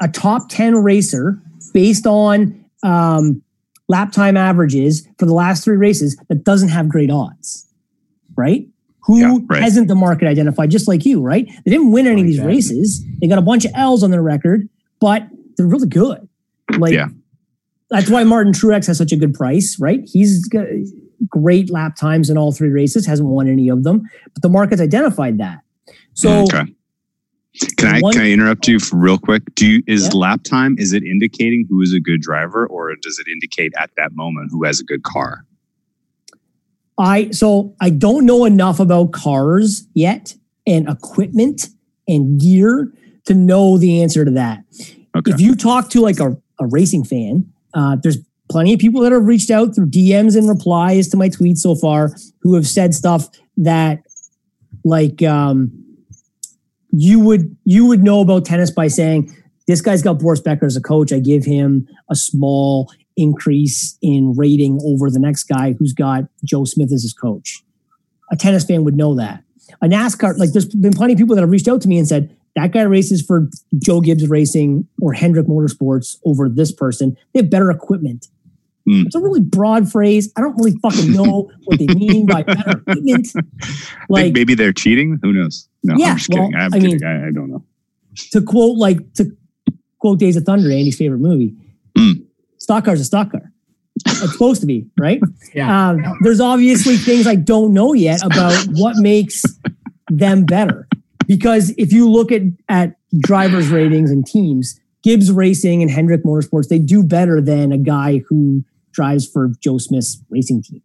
a 0.00 0.08
top 0.08 0.48
10 0.50 0.76
racer 0.76 1.38
based 1.72 2.06
on 2.06 2.64
um, 2.82 3.42
lap 3.88 4.12
time 4.12 4.36
averages 4.36 5.06
for 5.18 5.26
the 5.26 5.34
last 5.34 5.64
three 5.64 5.76
races 5.76 6.16
that 6.28 6.44
doesn't 6.44 6.68
have 6.68 6.88
great 6.88 7.10
odds, 7.10 7.66
right? 8.36 8.66
Who 9.04 9.18
Yeah, 9.18 9.38
right. 9.48 9.62
hasn't 9.62 9.88
the 9.88 9.94
market 9.94 10.28
identified, 10.28 10.70
just 10.70 10.86
like 10.88 11.06
you, 11.06 11.22
right? 11.22 11.46
They 11.64 11.70
didn't 11.70 11.90
win 11.92 12.06
any 12.06 12.20
of 12.20 12.26
these 12.26 12.40
races. 12.40 13.02
They 13.20 13.26
got 13.28 13.38
a 13.38 13.42
bunch 13.42 13.64
of 13.64 13.72
L's 13.74 14.02
on 14.02 14.10
their 14.10 14.22
record, 14.22 14.68
but 15.00 15.26
they're 15.58 15.66
really 15.66 15.88
good. 15.88 16.26
Like, 16.78 16.94
Yeah. 16.94 17.08
that's 17.90 18.08
why 18.08 18.24
Martin 18.24 18.52
Truex 18.52 18.86
has 18.86 18.96
such 18.96 19.12
a 19.12 19.16
good 19.16 19.34
price, 19.34 19.78
right? 19.78 20.08
He's 20.10 20.46
got 20.48 20.66
great 21.28 21.68
lap 21.70 21.96
times 21.96 22.30
in 22.30 22.38
all 22.38 22.52
three 22.52 22.68
races, 22.70 23.04
hasn't 23.04 23.28
won 23.28 23.48
any 23.48 23.68
of 23.68 23.82
them, 23.82 24.02
but 24.32 24.40
the 24.42 24.48
market's 24.48 24.80
identified 24.80 25.36
that. 25.38 25.58
So, 26.14 26.28
mm, 26.30 26.42
okay. 26.54 26.74
Can 27.76 27.88
I 27.96 28.00
one- 28.00 28.12
can 28.12 28.22
I 28.22 28.30
interrupt 28.30 28.68
you 28.68 28.78
for 28.78 28.96
real 28.96 29.18
quick? 29.18 29.42
Do 29.56 29.66
you 29.66 29.82
is 29.88 30.04
Yeah. 30.04 30.10
lap 30.14 30.44
time 30.44 30.76
is 30.78 30.92
it 30.92 31.02
indicating 31.02 31.66
who 31.68 31.82
is 31.82 31.92
a 31.92 31.98
good 31.98 32.20
driver 32.20 32.64
or 32.66 32.94
does 33.02 33.18
it 33.18 33.26
indicate 33.28 33.72
at 33.76 33.90
that 33.96 34.14
moment 34.14 34.50
who 34.52 34.62
has 34.64 34.78
a 34.78 34.84
good 34.84 35.02
car? 35.02 35.44
I 36.98 37.30
so 37.30 37.74
I 37.80 37.90
don't 37.90 38.26
know 38.26 38.44
enough 38.44 38.78
about 38.78 39.10
cars 39.12 39.88
yet 39.94 40.36
and 40.68 40.88
equipment 40.88 41.68
and 42.06 42.38
gear 42.40 42.92
to 43.24 43.34
know 43.34 43.76
the 43.76 44.02
answer 44.02 44.24
to 44.24 44.30
that. 44.32 44.62
Okay. 45.16 45.32
If 45.32 45.40
you 45.40 45.54
talk 45.54 45.90
to 45.90 46.00
like 46.00 46.20
a, 46.20 46.36
a 46.60 46.66
racing 46.66 47.04
fan, 47.04 47.52
uh, 47.74 47.96
there's 48.02 48.18
plenty 48.50 48.72
of 48.72 48.80
people 48.80 49.02
that 49.02 49.12
have 49.12 49.24
reached 49.24 49.50
out 49.50 49.74
through 49.74 49.86
DMs 49.86 50.36
and 50.36 50.48
replies 50.48 51.08
to 51.08 51.16
my 51.16 51.28
tweets 51.28 51.58
so 51.58 51.74
far 51.74 52.12
who 52.40 52.54
have 52.54 52.66
said 52.66 52.94
stuff 52.94 53.28
that 53.56 54.00
like 54.84 55.22
um, 55.22 55.70
you 56.90 57.20
would 57.20 57.56
you 57.64 57.86
would 57.86 58.02
know 58.02 58.20
about 58.20 58.44
tennis 58.44 58.70
by 58.70 58.88
saying 58.88 59.34
this 59.66 59.80
guy's 59.80 60.02
got 60.02 60.18
Boris 60.18 60.40
Becker 60.40 60.66
as 60.66 60.76
a 60.76 60.80
coach. 60.80 61.12
I 61.12 61.20
give 61.20 61.44
him 61.44 61.86
a 62.10 62.14
small 62.14 62.90
increase 63.16 63.98
in 64.00 64.32
rating 64.36 64.78
over 64.84 65.10
the 65.10 65.18
next 65.18 65.44
guy 65.44 65.74
who's 65.78 65.92
got 65.92 66.24
Joe 66.44 66.64
Smith 66.64 66.92
as 66.92 67.02
his 67.02 67.12
coach. 67.12 67.62
A 68.30 68.36
tennis 68.36 68.64
fan 68.64 68.84
would 68.84 68.96
know 68.96 69.14
that. 69.16 69.42
A 69.82 69.86
NASCAR, 69.86 70.38
like 70.38 70.52
there's 70.52 70.66
been 70.74 70.94
plenty 70.94 71.12
of 71.12 71.18
people 71.18 71.34
that 71.34 71.42
have 71.42 71.50
reached 71.50 71.68
out 71.68 71.82
to 71.82 71.88
me 71.88 71.98
and 71.98 72.08
said, 72.08 72.34
that 72.58 72.72
guy 72.72 72.82
races 72.82 73.22
for 73.22 73.48
Joe 73.78 74.00
Gibbs 74.00 74.28
Racing 74.28 74.86
or 75.00 75.12
Hendrick 75.12 75.46
Motorsports 75.46 76.16
over 76.24 76.48
this 76.48 76.72
person. 76.72 77.16
They 77.32 77.40
have 77.40 77.50
better 77.50 77.70
equipment. 77.70 78.26
Hmm. 78.86 79.02
It's 79.06 79.14
a 79.14 79.20
really 79.20 79.40
broad 79.40 79.90
phrase. 79.90 80.32
I 80.36 80.40
don't 80.40 80.56
really 80.56 80.76
fucking 80.82 81.12
know 81.12 81.50
what 81.64 81.78
they 81.78 81.86
mean 81.88 82.26
by 82.26 82.42
better 82.42 82.70
equipment. 82.78 83.28
Like 84.10 84.32
maybe 84.32 84.54
they're 84.54 84.72
cheating? 84.72 85.18
Who 85.22 85.32
knows? 85.34 85.68
No, 85.84 85.94
Yeah, 85.98 86.12
I'm 86.12 86.16
just 86.16 86.30
well, 86.30 86.44
kidding. 86.46 86.56
I'm 86.60 86.72
I 86.74 86.78
kidding. 86.80 86.94
mean- 87.00 87.04
I, 87.04 87.28
I 87.28 87.30
don't 87.32 87.50
know. 87.50 87.64
to 88.32 88.40
quote 88.42 88.78
like 88.78 89.12
to 89.14 89.30
quote 89.98 90.18
Days 90.18 90.36
of 90.36 90.44
Thunder, 90.44 90.70
Andy's 90.70 90.96
favorite 90.96 91.18
movie. 91.20 91.54
Hmm. 91.96 92.12
Stock 92.58 92.84
car's 92.86 93.00
a 93.00 93.04
stock 93.04 93.30
car. 93.32 93.52
It's 94.06 94.32
supposed 94.32 94.60
to 94.62 94.66
be, 94.66 94.86
right? 94.98 95.20
Yeah. 95.54 95.88
Um, 95.90 96.02
there's 96.22 96.40
obviously 96.40 96.96
things 96.96 97.26
I 97.26 97.34
don't 97.34 97.72
know 97.74 97.92
yet 97.94 98.22
about 98.24 98.54
what 98.72 98.96
makes 98.96 99.42
them 100.10 100.44
better. 100.44 100.86
Because 101.28 101.72
if 101.78 101.92
you 101.92 102.10
look 102.10 102.32
at 102.32 102.42
at 102.68 102.96
drivers' 103.20 103.68
ratings 103.68 104.10
and 104.10 104.26
teams, 104.26 104.80
Gibbs 105.04 105.30
Racing 105.30 105.82
and 105.82 105.90
Hendrick 105.90 106.24
Motorsports, 106.24 106.68
they 106.68 106.78
do 106.80 107.04
better 107.04 107.40
than 107.40 107.70
a 107.70 107.78
guy 107.78 108.22
who 108.28 108.64
drives 108.92 109.28
for 109.28 109.52
Joe 109.60 109.78
Smith's 109.78 110.20
racing 110.30 110.62
team. 110.62 110.82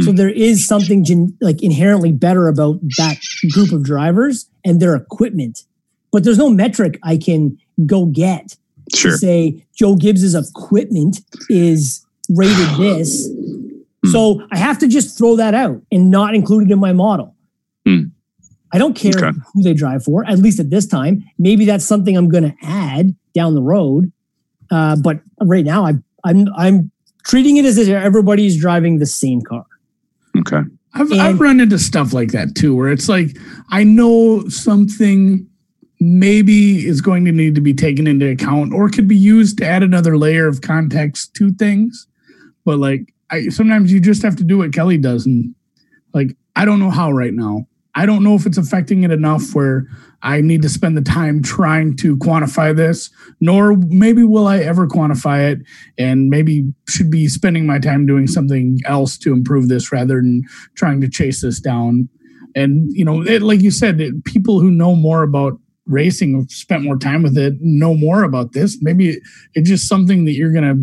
So 0.00 0.10
hmm. 0.10 0.16
there 0.16 0.30
is 0.30 0.66
something 0.66 1.04
gen- 1.04 1.36
like 1.40 1.62
inherently 1.62 2.12
better 2.12 2.48
about 2.48 2.80
that 2.98 3.18
group 3.50 3.72
of 3.72 3.82
drivers 3.82 4.48
and 4.64 4.80
their 4.80 4.94
equipment. 4.94 5.64
But 6.12 6.24
there's 6.24 6.38
no 6.38 6.50
metric 6.50 6.98
I 7.02 7.16
can 7.16 7.58
go 7.86 8.06
get 8.06 8.56
Sure. 8.94 9.12
to 9.12 9.16
say 9.16 9.64
Joe 9.74 9.96
Gibbs's 9.96 10.34
equipment 10.34 11.20
is 11.48 12.04
rated 12.28 12.68
this. 12.78 13.28
Hmm. 14.04 14.10
So 14.10 14.42
I 14.50 14.58
have 14.58 14.78
to 14.80 14.88
just 14.88 15.16
throw 15.16 15.36
that 15.36 15.54
out 15.54 15.80
and 15.90 16.10
not 16.10 16.34
include 16.34 16.70
it 16.70 16.72
in 16.72 16.78
my 16.78 16.92
model. 16.92 17.31
I 18.72 18.78
don't 18.78 18.94
care 18.96 19.12
Okay. 19.16 19.38
who 19.52 19.62
they 19.62 19.74
drive 19.74 20.02
for, 20.04 20.24
at 20.26 20.38
least 20.38 20.58
at 20.58 20.70
this 20.70 20.86
time. 20.86 21.24
Maybe 21.38 21.64
that's 21.66 21.84
something 21.84 22.16
I'm 22.16 22.28
going 22.28 22.44
to 22.44 22.54
add 22.62 23.14
down 23.34 23.54
the 23.54 23.62
road. 23.62 24.10
Uh, 24.70 24.96
but 24.96 25.20
right 25.42 25.64
now, 25.64 25.84
I, 25.84 25.92
I'm 26.24 26.46
I'm 26.56 26.90
treating 27.24 27.56
it 27.58 27.64
as 27.66 27.76
if 27.78 27.88
everybody's 27.88 28.58
driving 28.58 28.98
the 28.98 29.06
same 29.06 29.42
car. 29.42 29.64
Okay. 30.38 30.62
I've, 30.94 31.10
And- 31.10 31.20
I've 31.20 31.40
run 31.40 31.60
into 31.60 31.78
stuff 31.78 32.12
like 32.12 32.32
that 32.32 32.54
too, 32.54 32.74
where 32.74 32.88
it's 32.90 33.08
like 33.08 33.36
I 33.70 33.84
know 33.84 34.48
something 34.48 35.46
maybe 36.00 36.86
is 36.86 37.00
going 37.00 37.24
to 37.26 37.32
need 37.32 37.54
to 37.54 37.60
be 37.60 37.72
taken 37.74 38.06
into 38.06 38.28
account 38.28 38.72
or 38.72 38.88
could 38.88 39.06
be 39.06 39.16
used 39.16 39.58
to 39.58 39.64
add 39.66 39.82
another 39.82 40.18
layer 40.18 40.48
of 40.48 40.60
context 40.60 41.34
to 41.34 41.52
things. 41.52 42.06
But 42.64 42.78
like 42.78 43.12
I 43.30 43.48
sometimes 43.48 43.92
you 43.92 44.00
just 44.00 44.22
have 44.22 44.36
to 44.36 44.44
do 44.44 44.58
what 44.58 44.72
Kelly 44.72 44.98
does. 44.98 45.26
And 45.26 45.54
like 46.14 46.36
I 46.56 46.64
don't 46.64 46.80
know 46.80 46.90
how 46.90 47.10
right 47.12 47.32
now. 47.34 47.66
I 47.94 48.06
don't 48.06 48.24
know 48.24 48.34
if 48.34 48.46
it's 48.46 48.58
affecting 48.58 49.04
it 49.04 49.10
enough 49.10 49.54
where 49.54 49.86
I 50.22 50.40
need 50.40 50.62
to 50.62 50.68
spend 50.68 50.96
the 50.96 51.02
time 51.02 51.42
trying 51.42 51.96
to 51.98 52.16
quantify 52.16 52.74
this, 52.74 53.10
nor 53.40 53.76
maybe 53.76 54.22
will 54.24 54.46
I 54.46 54.58
ever 54.58 54.86
quantify 54.86 55.52
it 55.52 55.58
and 55.98 56.30
maybe 56.30 56.72
should 56.88 57.10
be 57.10 57.28
spending 57.28 57.66
my 57.66 57.78
time 57.78 58.06
doing 58.06 58.26
something 58.26 58.78
else 58.86 59.18
to 59.18 59.32
improve 59.32 59.68
this 59.68 59.92
rather 59.92 60.16
than 60.16 60.42
trying 60.74 61.00
to 61.02 61.08
chase 61.08 61.42
this 61.42 61.60
down. 61.60 62.08
And 62.54 62.90
you 62.92 63.04
know, 63.04 63.22
it, 63.22 63.42
like 63.42 63.60
you 63.60 63.70
said, 63.70 64.00
it, 64.00 64.24
people 64.24 64.60
who 64.60 64.70
know 64.70 64.94
more 64.94 65.22
about 65.22 65.58
racing 65.86 66.38
have 66.38 66.50
spent 66.50 66.84
more 66.84 66.96
time 66.96 67.22
with 67.22 67.36
it, 67.36 67.54
know 67.60 67.94
more 67.94 68.22
about 68.22 68.52
this. 68.52 68.78
Maybe 68.80 69.10
it, 69.10 69.22
it's 69.54 69.68
just 69.68 69.88
something 69.88 70.24
that 70.24 70.32
you're 70.32 70.52
gonna 70.52 70.76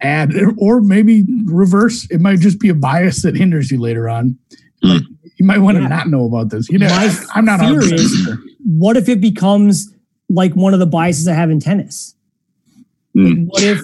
add, 0.00 0.32
or 0.58 0.80
maybe 0.80 1.24
reverse. 1.44 2.06
It 2.10 2.20
might 2.20 2.38
just 2.38 2.60
be 2.60 2.68
a 2.68 2.74
bias 2.74 3.22
that 3.22 3.36
hinders 3.36 3.70
you 3.70 3.80
later 3.80 4.08
on. 4.08 4.38
Mm. 4.84 4.94
Like, 4.94 5.02
you 5.40 5.46
might 5.46 5.58
want 5.58 5.76
to 5.78 5.82
Yeah. 5.82 5.88
not 5.88 6.08
know 6.08 6.26
about 6.26 6.50
this. 6.50 6.68
You 6.68 6.78
know, 6.78 6.88
My 6.88 7.10
I'm 7.34 7.44
not. 7.46 7.60
fear 7.60 7.80
100% 7.80 7.92
is- 7.94 8.28
What 8.64 8.96
if 8.98 9.08
it 9.08 9.20
becomes 9.20 9.92
like 10.28 10.54
one 10.54 10.74
of 10.74 10.80
the 10.80 10.86
biases 10.86 11.26
I 11.26 11.32
have 11.32 11.50
in 11.50 11.58
tennis? 11.60 12.14
Like, 13.14 13.34
Mm. 13.34 13.46
what 13.46 13.62
if 13.62 13.80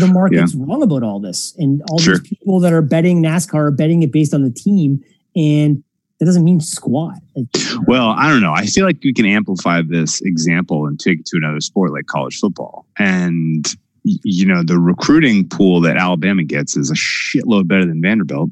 the 0.00 0.06
market's 0.06 0.54
wrong 0.54 0.82
about 0.82 1.02
all 1.02 1.20
this 1.20 1.54
and 1.58 1.82
all 1.90 1.98
Sure. 1.98 2.16
these 2.18 2.26
people 2.28 2.58
that 2.60 2.72
are 2.72 2.80
betting 2.82 3.22
NASCAR 3.22 3.54
are 3.66 3.70
betting 3.70 4.02
it 4.02 4.10
based 4.12 4.32
on 4.32 4.42
the 4.42 4.50
team 4.50 5.00
and 5.36 5.82
that 6.18 6.24
doesn't 6.26 6.44
mean 6.44 6.60
squat. 6.60 7.18
Like, 7.36 7.46
Well, 7.86 8.08
I 8.10 8.30
don't 8.30 8.40
know. 8.40 8.52
I 8.52 8.64
feel 8.66 8.86
like 8.86 8.98
we 9.04 9.12
can 9.12 9.26
amplify 9.26 9.82
this 9.82 10.22
example 10.22 10.86
and 10.86 10.98
take 10.98 11.20
it 11.20 11.26
to 11.26 11.36
another 11.36 11.60
sport 11.60 11.92
like 11.92 12.06
college 12.06 12.38
football. 12.38 12.86
And, 12.98 13.66
you 14.04 14.46
know, 14.46 14.62
the 14.62 14.78
recruiting 14.78 15.46
pool 15.48 15.80
that 15.82 15.96
Alabama 15.98 16.44
gets 16.44 16.76
is 16.78 16.90
a 16.90 16.94
shitload 16.94 17.68
better 17.68 17.84
than 17.84 18.00
Vanderbilt. 18.00 18.50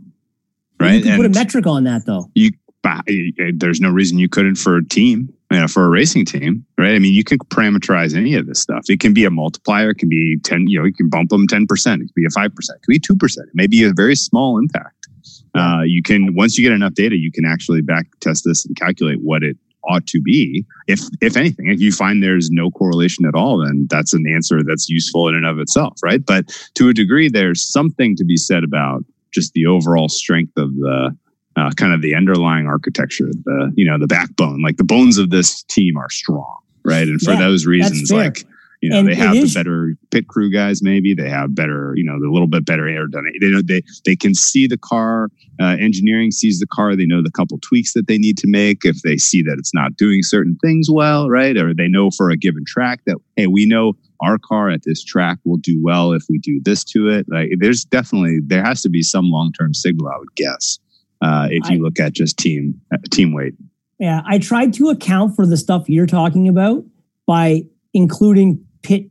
Right. 0.82 0.94
You 0.94 1.02
can 1.02 1.16
put 1.16 1.26
a 1.26 1.30
metric 1.30 1.66
on 1.66 1.84
that 1.84 2.06
though. 2.06 2.30
bah, 2.82 3.02
there's 3.54 3.80
no 3.80 3.90
reason 3.90 4.18
you 4.18 4.28
couldn't 4.28 4.56
for 4.56 4.76
a 4.76 4.84
team, 4.84 5.32
you 5.50 5.60
know, 5.60 5.68
for 5.68 5.84
a 5.84 5.88
racing 5.88 6.24
team. 6.24 6.64
Right. 6.76 6.94
I 6.94 6.98
mean, 6.98 7.14
you 7.14 7.24
can 7.24 7.38
parameterize 7.38 8.16
any 8.16 8.34
of 8.34 8.46
this 8.46 8.60
stuff. 8.60 8.84
It 8.88 9.00
can 9.00 9.14
be 9.14 9.24
a 9.24 9.30
multiplier. 9.30 9.90
It 9.90 9.98
can 9.98 10.08
be 10.08 10.38
10, 10.42 10.66
you 10.68 10.78
know, 10.78 10.84
you 10.84 10.92
can 10.92 11.08
bump 11.08 11.30
them 11.30 11.46
10%. 11.46 11.62
It 11.66 11.98
can 11.98 12.08
be 12.14 12.24
a 12.24 12.28
5%. 12.28 12.46
It 12.48 12.52
can 12.52 12.78
be 12.88 13.00
2%. 13.00 13.38
It 13.38 13.48
may 13.54 13.66
be 13.66 13.84
a 13.84 13.92
very 13.92 14.16
small 14.16 14.58
impact. 14.58 15.02
Uh, 15.54 15.82
you 15.84 16.02
can 16.02 16.34
once 16.34 16.56
you 16.56 16.64
get 16.64 16.74
enough 16.74 16.94
data, 16.94 17.16
you 17.16 17.30
can 17.30 17.44
actually 17.44 17.82
back 17.82 18.06
test 18.20 18.44
this 18.44 18.64
and 18.64 18.74
calculate 18.76 19.20
what 19.20 19.42
it 19.42 19.56
ought 19.84 20.06
to 20.06 20.20
be. 20.20 20.64
If 20.86 21.00
if 21.20 21.36
anything, 21.36 21.68
if 21.68 21.80
you 21.80 21.92
find 21.92 22.22
there's 22.22 22.50
no 22.50 22.70
correlation 22.70 23.26
at 23.26 23.34
all, 23.34 23.58
then 23.58 23.86
that's 23.90 24.14
an 24.14 24.24
answer 24.26 24.62
that's 24.62 24.88
useful 24.88 25.28
in 25.28 25.34
and 25.34 25.46
of 25.46 25.58
itself, 25.58 25.98
right? 26.02 26.24
But 26.24 26.56
to 26.74 26.88
a 26.88 26.94
degree, 26.94 27.28
there's 27.28 27.62
something 27.62 28.16
to 28.16 28.24
be 28.24 28.36
said 28.36 28.64
about 28.64 29.04
just 29.32 29.52
the 29.54 29.66
overall 29.66 30.08
strength 30.08 30.52
of 30.56 30.74
the 30.76 31.16
uh, 31.56 31.70
kind 31.76 31.92
of 31.92 32.00
the 32.00 32.14
underlying 32.14 32.66
architecture, 32.66 33.28
the 33.44 33.72
you 33.74 33.84
know 33.84 33.98
the 33.98 34.06
backbone, 34.06 34.62
like 34.62 34.76
the 34.76 34.84
bones 34.84 35.18
of 35.18 35.30
this 35.30 35.62
team 35.64 35.96
are 35.96 36.10
strong, 36.10 36.58
right? 36.84 37.08
And 37.08 37.20
for 37.20 37.32
Yeah, 37.32 37.38
those 37.38 37.66
reasons, 37.66 38.10
like 38.10 38.44
you 38.80 38.90
know 38.90 39.00
And 39.00 39.08
they 39.08 39.14
have 39.14 39.34
the 39.34 39.52
better 39.54 39.94
pit 40.10 40.28
crew 40.28 40.50
guys, 40.50 40.82
maybe 40.82 41.14
they 41.14 41.28
have 41.28 41.54
better, 41.54 41.92
you 41.96 42.04
know, 42.04 42.14
a 42.14 42.32
little 42.32 42.46
bit 42.46 42.64
better 42.64 42.84
aerodynamic. 42.84 43.40
They 43.40 43.50
know 43.50 43.62
they 43.62 43.82
they 44.04 44.16
can 44.16 44.34
see 44.34 44.66
the 44.66 44.78
car. 44.78 45.28
Uh, 45.60 45.76
engineering 45.78 46.30
sees 46.30 46.58
the 46.58 46.66
car. 46.66 46.96
They 46.96 47.06
know 47.06 47.22
the 47.22 47.30
couple 47.30 47.58
tweaks 47.58 47.92
that 47.92 48.08
they 48.08 48.18
need 48.18 48.38
to 48.38 48.48
make 48.48 48.84
if 48.84 49.02
they 49.02 49.18
see 49.18 49.42
that 49.42 49.56
it's 49.58 49.74
not 49.74 49.96
doing 49.96 50.22
certain 50.22 50.56
things 50.62 50.88
well, 50.90 51.28
right? 51.28 51.56
Or 51.56 51.74
they 51.74 51.88
know 51.88 52.10
for 52.10 52.30
a 52.30 52.36
given 52.36 52.64
track 52.66 53.00
that 53.06 53.18
hey, 53.36 53.46
we 53.46 53.66
know 53.66 53.92
our 54.22 54.38
car 54.38 54.70
at 54.70 54.82
this 54.84 55.02
track 55.02 55.38
will 55.44 55.56
do 55.58 55.82
well 55.82 56.12
if 56.12 56.24
we 56.28 56.38
do 56.38 56.60
this 56.62 56.84
to 56.84 57.08
it. 57.08 57.26
Like 57.28 57.50
there's 57.58 57.84
definitely 57.84 58.38
there 58.44 58.62
has 58.64 58.80
to 58.82 58.88
be 58.88 59.02
some 59.02 59.26
long 59.30 59.52
term 59.52 59.74
signal, 59.74 60.08
I 60.08 60.18
would 60.18 60.34
guess, 60.36 60.78
uh, 61.20 61.48
if 61.50 61.68
you 61.70 61.78
I- 61.78 61.80
look 61.82 61.98
at 62.00 62.12
just 62.12 62.38
team 62.38 62.80
uh, 62.92 62.98
team 63.10 63.32
weight. 63.32 63.54
Yeah, 63.98 64.20
I 64.26 64.38
tried 64.38 64.72
to 64.74 64.88
account 64.88 65.36
for 65.36 65.46
the 65.46 65.56
stuff 65.56 65.88
you're 65.88 66.06
talking 66.06 66.48
about 66.48 66.84
by 67.26 67.62
including 67.94 68.64
pit, 68.82 69.04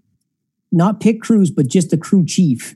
not 0.72 1.00
pit 1.00 1.22
crews, 1.22 1.50
but 1.50 1.68
just 1.68 1.92
the 1.92 1.98
crew 1.98 2.26
chief 2.26 2.76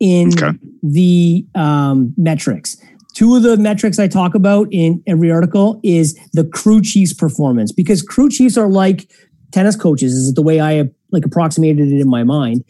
in 0.00 0.28
Okay. 0.28 0.56
the 0.82 1.46
um, 1.54 2.14
metrics. 2.16 2.76
Two 3.14 3.36
of 3.36 3.42
the 3.42 3.56
metrics 3.58 3.98
I 3.98 4.08
talk 4.08 4.34
about 4.34 4.68
in 4.72 5.02
every 5.06 5.30
article 5.30 5.80
is 5.84 6.18
the 6.32 6.44
crew 6.44 6.80
chief's 6.80 7.12
performance 7.12 7.72
because 7.72 8.02
crew 8.02 8.28
chiefs 8.30 8.56
are 8.56 8.68
like 8.68 9.08
tennis 9.54 9.76
coaches. 9.76 10.12
Is 10.12 10.34
the 10.34 10.42
way 10.42 10.60
I 10.60 10.90
like 11.10 11.24
approximated 11.24 11.92
it 11.92 12.00
in 12.00 12.08
my 12.08 12.24
mind. 12.24 12.64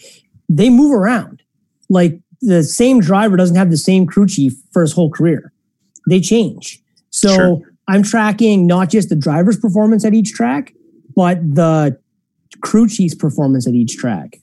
They 0.49 0.70
move 0.70 0.92
around. 0.92 1.42
Like 1.88 2.20
the 2.40 2.62
same 2.62 3.01
driver 3.01 3.37
doesn't 3.37 3.57
have 3.57 3.70
the 3.70 3.77
same 3.77 4.07
crew 4.07 4.27
chief 4.27 4.53
for 4.73 4.83
his 4.83 4.92
whole 4.92 5.11
career. 5.11 5.53
They 6.09 6.20
change. 6.20 6.81
So 7.11 7.35
Sure. 7.35 7.61
I'm 7.88 8.03
tracking 8.03 8.66
not 8.66 8.90
just 8.90 9.09
the 9.09 9.16
driver's 9.16 9.59
performance 9.59 10.05
at 10.05 10.14
each 10.14 10.33
track, 10.33 10.75
but 11.16 11.38
the 11.42 11.99
crew 12.62 12.88
chief's 12.88 13.14
performance 13.14 13.66
at 13.66 13.75
each 13.75 13.97
track. 13.97 14.38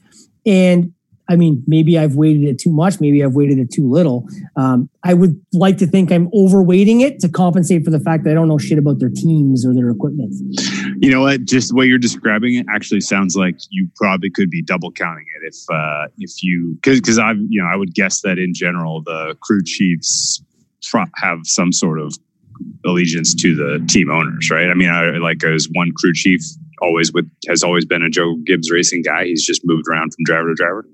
And 0.46 0.94
I 1.30 1.36
mean, 1.38 1.64
maybe 1.66 1.98
I've 1.98 2.16
weighted 2.16 2.44
it 2.44 2.60
too 2.60 2.72
much. 2.72 3.00
Maybe 3.00 3.24
I've 3.24 3.34
weighted 3.34 3.58
it 3.58 3.72
too 3.72 3.90
little. 3.90 4.28
Um, 4.58 4.90
I 5.04 5.14
would 5.14 5.40
like 5.54 5.78
to 5.78 5.88
think 5.88 6.12
I'm 6.12 6.30
overweighting 6.32 7.02
it 7.02 7.20
to 7.22 7.30
compensate 7.30 7.86
for 7.86 7.92
the 7.92 8.00
fact 8.00 8.26
that 8.26 8.32
I 8.32 8.34
don't 8.34 8.48
know 8.48 8.58
shit 8.58 8.78
about 8.78 9.00
their 9.00 9.10
teams 9.10 9.66
or 9.66 9.74
their 9.74 9.90
equipment. 9.90 10.34
You 11.02 11.10
know 11.10 11.22
what? 11.22 11.46
Just 11.46 11.70
the 11.70 11.76
way 11.76 11.88
you're 11.88 11.98
describing 11.98 12.54
it 12.54 12.68
actually 12.70 13.02
sounds 13.02 13.36
like 13.36 13.56
you 13.72 13.90
probably 13.96 14.30
could 14.30 14.52
be 14.52 14.62
double 14.62 14.92
counting 14.92 15.26
it 15.36 15.48
if 15.48 15.56
uh, 15.74 16.06
if 16.20 16.44
you 16.44 16.76
because 16.76 17.02
because 17.02 17.18
I 17.18 17.32
you 17.32 17.60
know 17.60 17.68
I 17.68 17.76
would 17.76 17.96
guess 17.96 18.22
that 18.22 18.38
in 18.38 18.54
general 18.54 19.02
the 19.02 19.36
crew 19.42 19.64
chiefs 19.64 20.44
have 21.16 21.40
some 21.44 21.72
sort 21.72 22.00
of 22.00 22.14
allegiance 22.86 23.34
to 23.34 23.56
the 23.56 23.84
team 23.90 24.12
owners, 24.12 24.52
right? 24.52 24.70
I 24.70 24.76
mean, 24.76 24.90
I 24.92 25.18
like 25.18 25.44
as 25.44 25.68
one 25.74 25.92
crew 25.92 26.14
chief 26.14 26.44
always 26.84 27.12
with 27.12 27.28
has 27.50 27.64
always 27.64 27.84
been 27.84 28.04
a 28.04 28.10
Joe 28.10 28.36
Gibbs 28.46 28.70
racing 28.70 29.02
guy. 29.02 29.26
He's 29.26 29.44
just 29.44 29.62
moved 29.66 29.88
around 29.90 30.14
from 30.14 30.24
driver 30.24 30.50
to 30.50 30.54
driver. 30.54 30.86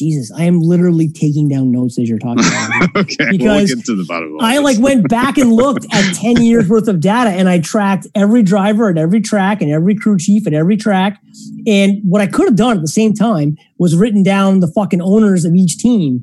Jesus, 0.00 0.32
I 0.36 0.42
am 0.44 0.60
literally 0.60 1.08
taking 1.08 1.48
down 1.48 1.70
notes 1.70 1.96
as 1.98 2.08
you're 2.08 2.18
talking 2.18 2.42
okay, 2.96 3.16
we'll 3.20 3.30
Because 3.30 3.72
get 3.74 3.84
to 3.84 3.94
the 3.94 4.04
bottom 4.08 4.34
of 4.34 4.40
I 4.42 4.58
like 4.58 4.78
went 4.80 5.08
back 5.08 5.38
and 5.38 5.52
looked 5.52 5.86
at 5.92 6.14
10 6.16 6.42
years 6.42 6.68
worth 6.68 6.88
of 6.88 6.98
data 7.00 7.30
and 7.30 7.48
I 7.48 7.60
tracked 7.60 8.08
every 8.16 8.42
driver 8.42 8.88
at 8.90 8.98
every 8.98 9.20
track 9.20 9.62
and 9.62 9.70
every 9.70 9.94
crew 9.94 10.18
chief 10.18 10.46
at 10.48 10.52
every 10.54 10.76
track. 10.76 11.20
And 11.68 12.00
what 12.02 12.20
I 12.20 12.26
could 12.26 12.46
have 12.46 12.56
done 12.56 12.76
at 12.76 12.82
the 12.82 12.88
same 12.88 13.12
time 13.14 13.56
was 13.78 13.94
written 13.94 14.24
down 14.24 14.58
the 14.60 14.66
fucking 14.68 15.00
owners 15.00 15.44
of 15.44 15.54
each 15.54 15.78
team 15.78 16.20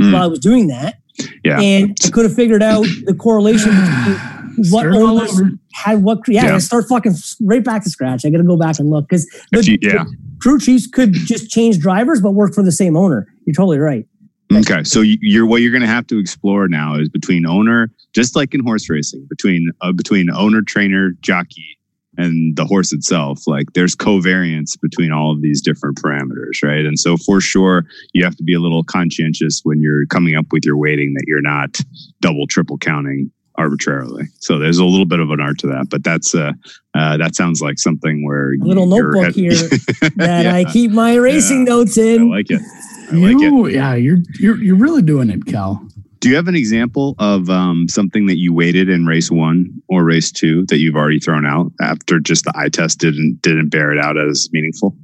Mm. 0.00 0.12
while 0.12 0.22
I 0.22 0.26
was 0.28 0.38
doing 0.38 0.68
that. 0.68 1.00
Yeah. 1.44 1.60
And 1.60 1.96
I 2.04 2.08
could 2.10 2.24
have 2.24 2.32
figured 2.32 2.62
out 2.62 2.86
the 3.04 3.14
correlation 3.18 3.70
between 3.70 4.70
what 4.70 4.86
owners 4.86 5.40
had 5.74 6.04
what. 6.04 6.20
Yeah, 6.28 6.44
Yeah. 6.46 6.54
I 6.54 6.58
start 6.58 6.84
fucking 6.88 7.14
right 7.40 7.64
back 7.64 7.82
to 7.82 7.90
scratch. 7.90 8.24
I 8.24 8.30
got 8.30 8.38
to 8.38 8.44
go 8.44 8.56
back 8.56 8.78
and 8.78 8.88
look 8.90 9.08
because 9.08 9.26
the, 9.50 9.64
you- 9.64 9.78
yeah. 9.82 10.04
the 10.04 10.16
crew 10.40 10.58
chiefs 10.58 10.86
could 10.86 11.12
just 11.12 11.50
change 11.50 11.78
drivers 11.78 12.20
but 12.20 12.32
work 12.32 12.54
for 12.54 12.62
the 12.62 12.72
same 12.72 12.96
owner. 12.96 13.26
You're 13.46 13.54
totally 13.54 13.78
right. 13.78 14.06
Okay, 14.52 14.82
so 14.84 15.00
you- 15.02 15.18
you're 15.20 15.46
what 15.46 15.60
you're 15.60 15.72
going 15.72 15.82
to 15.82 15.86
have 15.88 16.06
to 16.06 16.18
explore 16.18 16.68
now 16.68 16.98
is 16.98 17.08
between 17.08 17.44
owner, 17.46 17.90
just 18.14 18.34
like 18.34 18.54
in 18.54 18.60
horse 18.64 18.88
racing, 18.88 19.26
between 19.28 19.70
uh, 19.82 19.92
between 19.92 20.30
owner, 20.30 20.62
trainer, 20.62 21.10
jockey, 21.20 21.78
and 22.16 22.56
the 22.56 22.64
horse 22.64 22.92
itself. 22.92 23.46
Like 23.46 23.66
there's 23.74 23.94
covariance 23.94 24.80
between 24.80 25.12
all 25.12 25.32
of 25.32 25.42
these 25.42 25.60
different 25.60 25.98
parameters, 25.98 26.62
right? 26.62 26.86
And 26.86 26.98
so 26.98 27.18
for 27.18 27.40
sure, 27.42 27.84
you 28.14 28.24
have 28.24 28.36
to 28.36 28.42
be 28.42 28.54
a 28.54 28.58
little 28.60 28.82
conscientious 28.84 29.60
when 29.64 29.82
you're 29.82 30.06
coming 30.06 30.34
up 30.34 30.46
with 30.50 30.64
your 30.64 30.78
weighting 30.78 31.12
that 31.14 31.24
you're 31.26 31.42
not 31.42 31.78
double, 32.22 32.46
triple 32.46 32.78
counting 32.78 33.30
arbitrarily. 33.58 34.24
So 34.38 34.58
there's 34.58 34.78
a 34.78 34.84
little 34.84 35.04
bit 35.04 35.20
of 35.20 35.30
an 35.30 35.40
art 35.40 35.58
to 35.58 35.66
that, 35.66 35.88
but 35.90 36.02
that's 36.04 36.34
uh, 36.34 36.52
uh 36.94 37.16
that 37.18 37.34
sounds 37.36 37.60
like 37.60 37.78
something 37.78 38.24
where 38.24 38.54
A 38.54 38.58
little 38.58 38.88
you're 38.88 39.12
notebook 39.12 39.28
at- 39.28 39.34
here 39.34 39.52
that 40.16 40.46
I 40.46 40.64
keep 40.64 40.92
my 40.92 41.16
racing 41.16 41.66
Yeah. 41.66 41.74
notes 41.74 41.98
I 41.98 42.02
in. 42.02 42.30
like 42.30 42.50
it. 42.50 42.62
I 43.10 43.14
like 43.16 43.36
it. 43.40 43.72
Yeah, 43.74 43.94
you're 43.94 44.18
you're 44.40 44.56
you're 44.62 44.76
really 44.76 45.02
doing 45.02 45.28
it, 45.28 45.44
Cal. 45.46 45.86
Do 46.20 46.28
you 46.28 46.34
have 46.36 46.48
an 46.48 46.56
example 46.56 47.14
of 47.20 47.48
um, 47.48 47.86
something 47.88 48.26
that 48.26 48.38
you 48.38 48.52
weighted 48.52 48.88
in 48.88 49.06
race 49.06 49.30
one 49.30 49.70
or 49.88 50.02
race 50.02 50.32
two 50.32 50.66
that 50.66 50.78
you've 50.78 50.96
already 50.96 51.20
thrown 51.20 51.46
out 51.46 51.70
after 51.80 52.18
just 52.18 52.44
the 52.44 52.52
eye 52.56 52.68
test 52.70 52.98
didn't 52.98 53.40
didn't 53.42 53.68
bear 53.68 53.92
it 53.92 53.98
out 53.98 54.16
as 54.18 54.48
meaningful? 54.52 54.96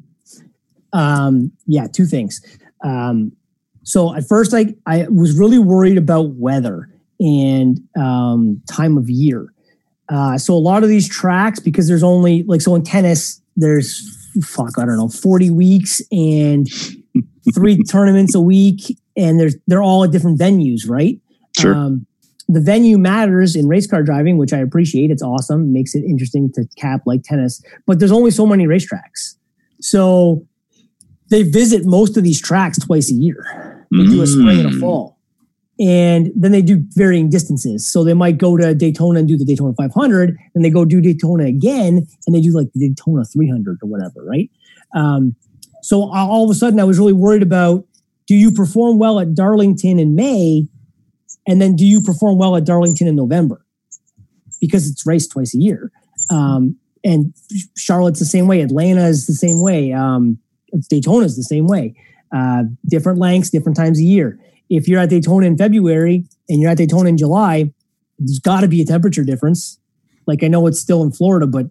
Um, 0.92 1.52
yeah, 1.66 1.86
two 1.86 2.06
things. 2.06 2.40
Um, 2.82 3.32
so 3.82 4.14
at 4.14 4.26
first, 4.28 4.54
I 4.54 4.74
I 4.86 5.06
was 5.08 5.38
really 5.38 5.58
worried 5.58 5.98
about 5.98 6.30
weather 6.34 6.88
and 7.24 7.80
um, 7.96 8.60
time 8.70 8.96
of 8.98 9.08
year. 9.08 9.48
Uh, 10.10 10.36
so 10.36 10.52
a 10.54 10.60
lot 10.60 10.82
of 10.82 10.88
these 10.90 11.08
tracks, 11.08 11.58
because 11.58 11.88
there's 11.88 12.02
only 12.02 12.42
like 12.42 12.60
so 12.60 12.74
in 12.74 12.82
tennis, 12.82 13.40
there's 13.56 14.02
fuck 14.42 14.78
I 14.78 14.84
don't 14.84 14.96
know 14.98 15.08
forty 15.08 15.50
weeks 15.50 16.02
and 16.12 16.68
three 17.54 17.82
tournaments 17.90 18.34
a 18.34 18.40
week, 18.40 18.98
and 19.16 19.40
there's 19.40 19.56
they're 19.66 19.82
all 19.82 20.04
at 20.04 20.10
different 20.10 20.38
venues, 20.38 20.88
right? 20.88 21.18
Sure. 21.58 21.74
Um, 21.74 22.06
the 22.46 22.60
venue 22.60 22.98
matters 22.98 23.56
in 23.56 23.66
race 23.68 23.86
car 23.86 24.02
driving, 24.02 24.36
which 24.36 24.52
I 24.52 24.58
appreciate. 24.58 25.10
It's 25.10 25.22
awesome, 25.22 25.72
makes 25.72 25.94
it 25.94 26.04
interesting 26.04 26.52
to 26.52 26.66
cap 26.76 27.00
like 27.06 27.22
tennis. 27.22 27.62
But 27.86 27.98
there's 27.98 28.12
only 28.12 28.30
so 28.30 28.44
many 28.44 28.66
racetracks, 28.66 29.36
so 29.80 30.46
they 31.30 31.42
visit 31.42 31.86
most 31.86 32.18
of 32.18 32.22
these 32.24 32.38
tracks 32.42 32.78
twice 32.78 33.10
a 33.10 33.14
year. 33.14 33.86
They 33.90 34.04
do 34.04 34.20
a 34.20 34.26
spring 34.26 34.58
and 34.60 34.68
a 34.68 34.72
Mm. 34.72 34.80
fall, 34.80 35.13
and 35.80 36.30
then 36.36 36.52
they 36.52 36.62
do 36.62 36.84
varying 36.90 37.28
distances. 37.28 37.90
So 37.90 38.04
they 38.04 38.14
might 38.14 38.38
go 38.38 38.56
to 38.56 38.74
Daytona 38.74 39.18
and 39.18 39.28
do 39.28 39.36
the 39.36 39.44
Daytona 39.44 39.74
500, 39.74 40.36
and 40.54 40.64
they 40.64 40.70
go 40.70 40.84
do 40.84 41.00
Daytona 41.00 41.44
again, 41.44 42.06
and 42.26 42.34
they 42.34 42.40
do 42.40 42.52
like 42.52 42.68
the 42.74 42.88
Daytona 42.88 43.24
300 43.24 43.78
or 43.82 43.88
whatever, 43.88 44.24
right? 44.24 44.50
Um, 44.94 45.34
so 45.82 46.10
all 46.12 46.44
of 46.44 46.50
a 46.50 46.54
sudden, 46.54 46.80
I 46.80 46.84
was 46.84 46.98
really 46.98 47.12
worried 47.12 47.42
about: 47.42 47.84
Do 48.26 48.34
you 48.34 48.52
perform 48.52 48.98
well 48.98 49.20
at 49.20 49.34
Darlington 49.34 49.98
in 49.98 50.14
May, 50.14 50.66
and 51.46 51.60
then 51.60 51.76
do 51.76 51.84
you 51.84 52.00
perform 52.00 52.38
well 52.38 52.56
at 52.56 52.64
Darlington 52.64 53.06
in 53.06 53.16
November? 53.16 53.64
Because 54.60 54.88
it's 54.88 55.06
raced 55.06 55.32
twice 55.32 55.54
a 55.54 55.58
year. 55.58 55.90
Um, 56.30 56.76
and 57.04 57.34
Charlotte's 57.76 58.18
the 58.18 58.24
same 58.24 58.46
way. 58.46 58.62
Atlanta 58.62 59.06
is 59.06 59.26
the 59.26 59.34
same 59.34 59.60
way. 59.60 59.92
Um, 59.92 60.38
Daytona 60.88 61.26
is 61.26 61.36
the 61.36 61.42
same 61.42 61.66
way. 61.66 61.94
Uh, 62.34 62.64
different 62.88 63.18
lengths, 63.18 63.50
different 63.50 63.76
times 63.76 64.00
a 64.00 64.04
year. 64.04 64.38
If 64.70 64.88
you're 64.88 65.00
at 65.00 65.10
Daytona 65.10 65.46
in 65.46 65.56
February 65.56 66.24
and 66.48 66.60
you're 66.60 66.70
at 66.70 66.78
Daytona 66.78 67.08
in 67.08 67.16
July, 67.16 67.72
there's 68.18 68.38
got 68.38 68.60
to 68.60 68.68
be 68.68 68.80
a 68.80 68.84
temperature 68.84 69.24
difference. 69.24 69.78
Like 70.26 70.42
I 70.42 70.48
know 70.48 70.66
it's 70.66 70.80
still 70.80 71.02
in 71.02 71.12
Florida, 71.12 71.46
but 71.46 71.66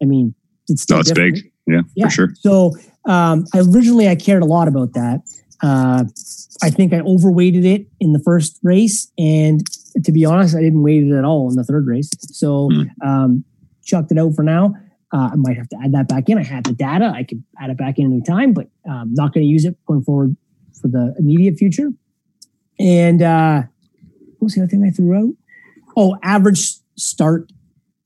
I 0.00 0.04
mean 0.04 0.34
it's 0.68 0.82
still 0.82 0.96
No, 0.96 1.00
it's 1.00 1.10
different. 1.10 1.34
big. 1.36 1.52
Yeah, 1.66 1.80
Yeah. 1.94 2.04
for 2.06 2.10
sure. 2.10 2.34
So 2.38 2.72
um, 3.06 3.46
I 3.54 3.58
originally 3.60 4.08
I 4.08 4.14
cared 4.16 4.42
a 4.42 4.46
lot 4.46 4.68
about 4.68 4.92
that. 4.94 5.22
Uh, 5.62 6.04
I 6.62 6.70
think 6.70 6.92
I 6.92 7.00
overweighted 7.00 7.64
it 7.64 7.86
in 7.98 8.12
the 8.12 8.18
first 8.20 8.58
race, 8.62 9.10
and 9.18 9.62
to 10.04 10.12
be 10.12 10.24
honest, 10.24 10.54
I 10.54 10.60
didn't 10.60 10.82
weight 10.82 11.02
it 11.02 11.12
at 11.16 11.24
all 11.24 11.48
in 11.48 11.56
the 11.56 11.64
third 11.64 11.86
race. 11.86 12.10
So 12.20 12.68
Hmm. 12.70 12.82
um, 13.08 13.44
chucked 13.82 14.12
it 14.12 14.18
out 14.18 14.34
for 14.34 14.42
now. 14.42 14.74
Uh, 15.12 15.30
I 15.32 15.36
might 15.36 15.56
have 15.56 15.68
to 15.70 15.76
add 15.82 15.92
that 15.92 16.08
back 16.08 16.28
in. 16.28 16.36
I 16.36 16.42
had 16.42 16.64
the 16.64 16.72
data; 16.72 17.06
I 17.14 17.22
could 17.24 17.42
add 17.58 17.70
it 17.70 17.78
back 17.78 17.98
in 17.98 18.06
any 18.06 18.20
time, 18.20 18.52
but 18.52 18.68
um, 18.88 19.14
not 19.14 19.32
going 19.32 19.44
to 19.46 19.50
use 19.50 19.64
it 19.64 19.76
going 19.86 20.02
forward 20.02 20.36
for 20.80 20.88
the 20.88 21.14
immediate 21.18 21.56
future. 21.56 21.90
And 22.78 23.22
uh, 23.22 23.62
what 24.38 24.46
was 24.46 24.54
the 24.54 24.62
other 24.62 24.68
thing 24.68 24.84
I 24.84 24.90
threw 24.90 25.16
out? 25.16 25.34
Oh, 25.96 26.16
average 26.22 26.74
start 26.96 27.50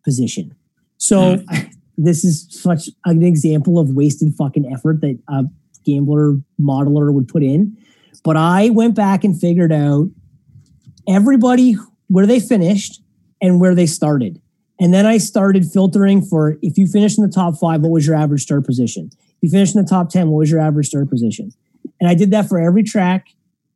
position. 0.05 0.55
So 0.99 1.39
this 1.99 2.25
is 2.25 2.47
such 2.51 2.89
an 3.05 3.23
example 3.23 3.79
of 3.79 3.91
wasted 3.91 4.35
fucking 4.35 4.71
effort 4.73 5.01
that 5.01 5.19
a 5.29 5.45
gambler 5.85 6.37
modeler 6.61 7.13
would 7.13 7.29
put 7.29 7.43
in. 7.43 7.77
But 8.23 8.37
I 8.37 8.71
went 8.71 8.95
back 8.95 9.25
and 9.25 9.39
figured 9.39 9.73
out 9.73 10.09
everybody 11.09 11.77
where 12.09 12.27
they 12.27 12.41
finished 12.41 13.03
and 13.41 13.61
where 13.61 13.75
they 13.75 13.87
started. 13.87 14.41
And 14.79 14.95
then 14.95 15.07
I 15.07 15.19
started 15.19 15.67
filtering 15.67 16.23
for 16.23 16.59
if 16.63 16.79
you 16.79 16.87
finished 16.87 17.19
in 17.19 17.25
the 17.25 17.33
top 17.33 17.59
five, 17.59 17.81
what 17.83 17.91
was 17.91 18.07
your 18.07 18.17
average 18.17 18.43
start 18.43 18.65
position? 18.65 19.11
If 19.15 19.37
you 19.43 19.51
finished 19.51 19.75
in 19.75 19.83
the 19.83 19.89
top 19.89 20.11
10, 20.11 20.29
what 20.29 20.39
was 20.39 20.51
your 20.51 20.61
average 20.61 20.89
start 20.89 21.09
position? 21.09 21.53
And 22.01 22.09
I 22.09 22.15
did 22.15 22.31
that 22.31 22.49
for 22.49 22.59
every 22.59 22.83
track, 22.83 23.29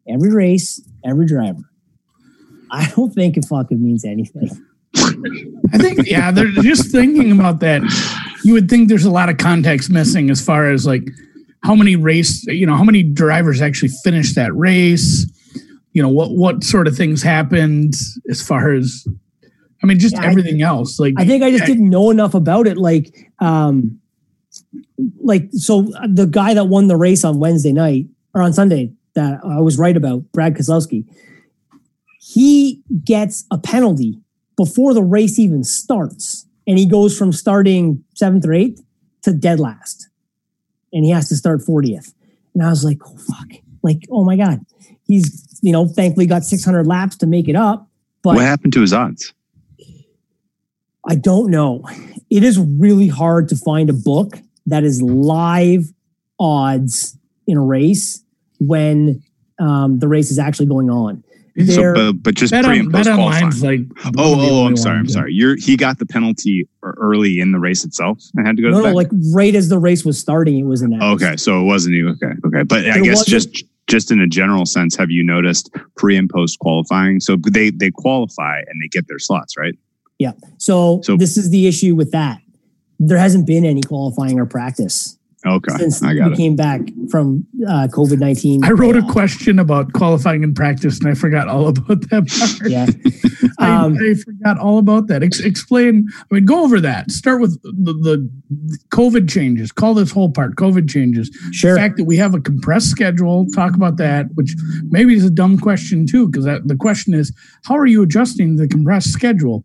every 0.08 0.32
race, 0.32 0.80
every 1.04 1.26
driver. 1.26 1.60
I 2.70 2.90
don't 2.96 3.12
think 3.12 3.36
it 3.36 3.44
fucking 3.44 3.82
means 3.82 4.04
anything. 4.04 4.50
I 4.96 5.78
think, 5.78 6.06
yeah, 6.06 6.30
they're 6.30 6.46
just 6.48 6.90
thinking 6.90 7.32
about 7.32 7.60
that. 7.60 7.82
You 8.44 8.52
would 8.54 8.68
think 8.68 8.88
there's 8.88 9.04
a 9.04 9.10
lot 9.10 9.28
of 9.28 9.38
context 9.38 9.90
missing 9.90 10.30
as 10.30 10.44
far 10.44 10.70
as 10.70 10.86
like 10.86 11.02
how 11.62 11.74
many 11.74 11.96
race, 11.96 12.44
you 12.46 12.66
know, 12.66 12.76
how 12.76 12.84
many 12.84 13.02
drivers 13.02 13.60
actually 13.62 13.90
finished 14.02 14.34
that 14.36 14.54
race. 14.54 15.26
You 15.92 16.02
know 16.02 16.08
what 16.08 16.32
what 16.32 16.64
sort 16.64 16.88
of 16.88 16.96
things 16.96 17.22
happened 17.22 17.94
as 18.28 18.42
far 18.42 18.72
as, 18.72 19.06
I 19.82 19.86
mean, 19.86 19.98
just 20.00 20.16
Yeah, 20.16 20.22
I- 20.22 20.26
everything 20.26 20.60
else. 20.62 20.98
Like 20.98 21.14
I 21.16 21.24
think 21.24 21.44
I 21.44 21.50
just 21.52 21.66
didn't 21.66 21.88
know 21.88 22.10
enough 22.10 22.34
about 22.34 22.66
it. 22.66 22.76
Like, 22.76 23.30
um, 23.38 24.00
like 25.20 25.48
so 25.52 25.82
the 26.08 26.26
guy 26.26 26.54
that 26.54 26.64
won 26.64 26.88
the 26.88 26.96
race 26.96 27.24
on 27.24 27.38
Wednesday 27.38 27.72
night 27.72 28.06
or 28.34 28.42
on 28.42 28.52
Sunday 28.52 28.92
that 29.14 29.40
I 29.44 29.60
was 29.60 29.78
right 29.78 29.96
about, 29.96 30.30
Brad 30.32 30.54
Keselowski, 30.54 31.04
he 32.20 32.82
gets 33.04 33.44
a 33.50 33.58
penalty 33.58 34.20
before 34.56 34.94
the 34.94 35.02
race 35.02 35.38
even 35.38 35.64
starts, 35.64 36.46
and 36.66 36.78
he 36.78 36.86
goes 36.86 37.16
from 37.16 37.32
starting 37.32 38.04
seventh 38.14 38.46
or 38.46 38.54
eighth 38.54 38.82
to 39.22 39.32
dead 39.32 39.60
last, 39.60 40.08
and 40.92 41.04
he 41.04 41.10
has 41.10 41.28
to 41.28 41.36
start 41.36 41.62
fortieth. 41.62 42.14
And 42.54 42.62
I 42.62 42.70
was 42.70 42.84
like, 42.84 42.98
oh 43.06 43.16
fuck, 43.16 43.48
like 43.82 44.06
oh 44.10 44.24
my 44.24 44.36
god, 44.36 44.60
he's 45.06 45.46
you 45.62 45.72
know 45.72 45.86
thankfully 45.86 46.26
got 46.26 46.44
six 46.44 46.64
hundred 46.64 46.86
laps 46.86 47.16
to 47.18 47.26
make 47.26 47.48
it 47.48 47.56
up, 47.56 47.88
but 48.22 48.36
what 48.36 48.44
happened 48.44 48.72
to 48.72 48.80
his 48.80 48.92
odds? 48.92 49.32
I 51.06 51.16
don't 51.16 51.50
know. 51.50 51.84
It 52.30 52.42
is 52.42 52.58
really 52.58 53.08
hard 53.08 53.50
to 53.50 53.56
find 53.56 53.90
a 53.90 53.92
book 53.92 54.38
that 54.64 54.84
is 54.84 55.02
live 55.02 55.92
odds 56.40 57.18
in 57.46 57.58
a 57.58 57.62
race 57.62 58.23
when 58.66 59.22
um, 59.58 59.98
the 59.98 60.08
race 60.08 60.30
is 60.30 60.38
actually 60.38 60.66
going 60.66 60.90
on. 60.90 61.22
So, 61.68 61.94
but, 61.94 62.12
but 62.22 62.34
just 62.34 62.50
bet 62.50 62.64
pre 62.64 62.80
and 62.80 62.92
post 62.92 63.08
qualifying. 63.12 63.52
like 63.60 64.14
Oh, 64.18 64.36
one 64.36 64.44
of 64.44 64.52
oh, 64.52 64.66
I'm 64.66 64.76
sorry. 64.76 64.98
I'm 64.98 65.08
sorry. 65.08 65.32
You're 65.32 65.54
he 65.54 65.76
got 65.76 66.00
the 66.00 66.06
penalty 66.06 66.68
early 66.82 67.38
in 67.38 67.52
the 67.52 67.60
race 67.60 67.84
itself 67.84 68.18
and 68.34 68.44
had 68.44 68.56
to 68.56 68.62
go 68.62 68.70
no, 68.70 68.78
to 68.78 68.82
the 68.82 68.88
no, 68.92 68.98
back? 69.00 69.12
like 69.12 69.20
right 69.32 69.54
as 69.54 69.68
the 69.68 69.78
race 69.78 70.04
was 70.04 70.18
starting, 70.18 70.58
it 70.58 70.64
was 70.64 70.82
announced. 70.82 71.22
Okay, 71.24 71.36
so 71.36 71.60
it 71.60 71.64
wasn't 71.64 71.94
you. 71.94 72.08
Okay, 72.10 72.32
okay, 72.44 72.62
but 72.64 72.90
I 72.90 72.98
guess 73.00 73.24
just 73.24 73.64
just 73.86 74.10
in 74.10 74.20
a 74.20 74.26
general 74.26 74.66
sense, 74.66 74.96
have 74.96 75.12
you 75.12 75.22
noticed 75.22 75.70
pre 75.96 76.16
and 76.16 76.28
post 76.28 76.58
qualifying? 76.58 77.20
So 77.20 77.36
they 77.36 77.70
they 77.70 77.92
qualify 77.92 78.58
and 78.58 78.82
they 78.82 78.88
get 78.88 79.06
their 79.06 79.20
slots, 79.20 79.56
right? 79.56 79.74
Yeah. 80.18 80.32
So, 80.58 81.02
So- 81.02 81.16
this 81.16 81.36
is 81.36 81.50
the 81.50 81.66
issue 81.68 81.94
with 81.94 82.10
that. 82.12 82.40
There 82.98 83.18
hasn't 83.18 83.46
been 83.46 83.64
any 83.64 83.82
qualifying 83.82 84.38
or 84.40 84.46
practice 84.46 85.18
Okay, 85.46 85.74
since 85.76 86.02
I 86.02 86.14
got 86.14 86.28
we 86.28 86.32
it. 86.32 86.36
came 86.36 86.56
back 86.56 86.80
from 87.10 87.46
uh, 87.68 87.88
COVID 87.92 88.18
nineteen. 88.18 88.64
I 88.64 88.70
wrote 88.70 88.96
a 88.96 89.02
question 89.02 89.58
about 89.58 89.92
qualifying 89.92 90.42
in 90.42 90.54
practice, 90.54 90.98
and 91.00 91.08
I 91.08 91.14
forgot 91.14 91.48
all 91.48 91.68
about 91.68 92.00
that 92.10 92.28
part. 92.28 92.70
Yeah. 92.70 92.86
I, 93.58 93.84
Um, 93.84 93.96
I 93.98 94.14
forgot 94.14 94.58
all 94.58 94.78
about 94.78 95.06
that. 95.08 95.22
Ex- 95.22 95.40
explain. 95.40 96.08
I 96.18 96.34
mean, 96.34 96.44
go 96.44 96.64
over 96.64 96.80
that. 96.80 97.10
Start 97.10 97.40
with 97.40 97.60
the, 97.62 97.92
the 97.92 98.30
COVID 98.90 99.28
changes. 99.28 99.70
Call 99.70 99.94
this 99.94 100.10
whole 100.10 100.30
part 100.30 100.56
COVID 100.56 100.88
changes. 100.88 101.30
Sure. 101.52 101.74
The 101.74 101.78
fact 101.80 101.96
that 101.98 102.04
we 102.04 102.16
have 102.16 102.34
a 102.34 102.40
compressed 102.40 102.88
schedule. 102.90 103.46
Talk 103.54 103.74
about 103.74 103.96
that, 103.98 104.26
which 104.34 104.54
maybe 104.84 105.14
is 105.14 105.24
a 105.24 105.30
dumb 105.30 105.58
question 105.58 106.06
too, 106.06 106.28
because 106.28 106.44
the 106.44 106.76
question 106.78 107.14
is, 107.14 107.32
how 107.64 107.76
are 107.76 107.86
you 107.86 108.02
adjusting 108.02 108.56
the 108.56 108.66
compressed 108.66 109.10
schedule? 109.12 109.64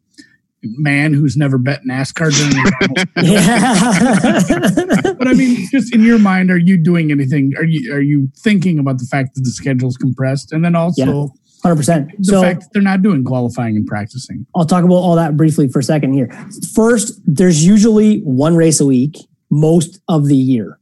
Man 0.61 1.13
who's 1.13 1.37
never 1.37 1.57
bet 1.57 1.81
NASCAR 1.89 2.31
during 2.31 3.31
yeah. 3.31 5.13
but 5.13 5.27
I 5.27 5.33
mean, 5.33 5.67
just 5.71 5.95
in 5.95 6.03
your 6.03 6.19
mind, 6.19 6.51
are 6.51 6.57
you 6.57 6.77
doing 6.77 7.11
anything? 7.11 7.53
Are 7.57 7.63
you 7.63 7.93
are 7.93 8.01
you 8.01 8.29
thinking 8.37 8.77
about 8.77 8.97
the 8.97 9.05
fact 9.05 9.35
that 9.35 9.41
the 9.41 9.51
schedule's 9.51 9.95
compressed, 9.95 10.51
and 10.51 10.63
then 10.65 10.75
also 10.75 11.31
Hundred 11.63 11.75
percent. 11.75 12.11
the 12.17 12.23
So 12.23 12.41
fact 12.41 12.61
that 12.61 12.69
they're 12.73 12.81
not 12.81 13.01
doing 13.01 13.23
qualifying 13.23 13.75
and 13.75 13.85
practicing? 13.85 14.45
I'll 14.55 14.65
talk 14.65 14.83
about 14.83 14.95
all 14.95 15.15
that 15.15 15.35
briefly 15.35 15.67
for 15.67 15.79
a 15.79 15.83
second 15.83 16.13
here. 16.13 16.29
First, 16.73 17.19
there's 17.25 17.65
usually 17.65 18.19
one 18.21 18.55
race 18.55 18.79
a 18.79 18.85
week 18.85 19.17
most 19.49 19.99
of 20.07 20.27
the 20.27 20.37
year. 20.37 20.79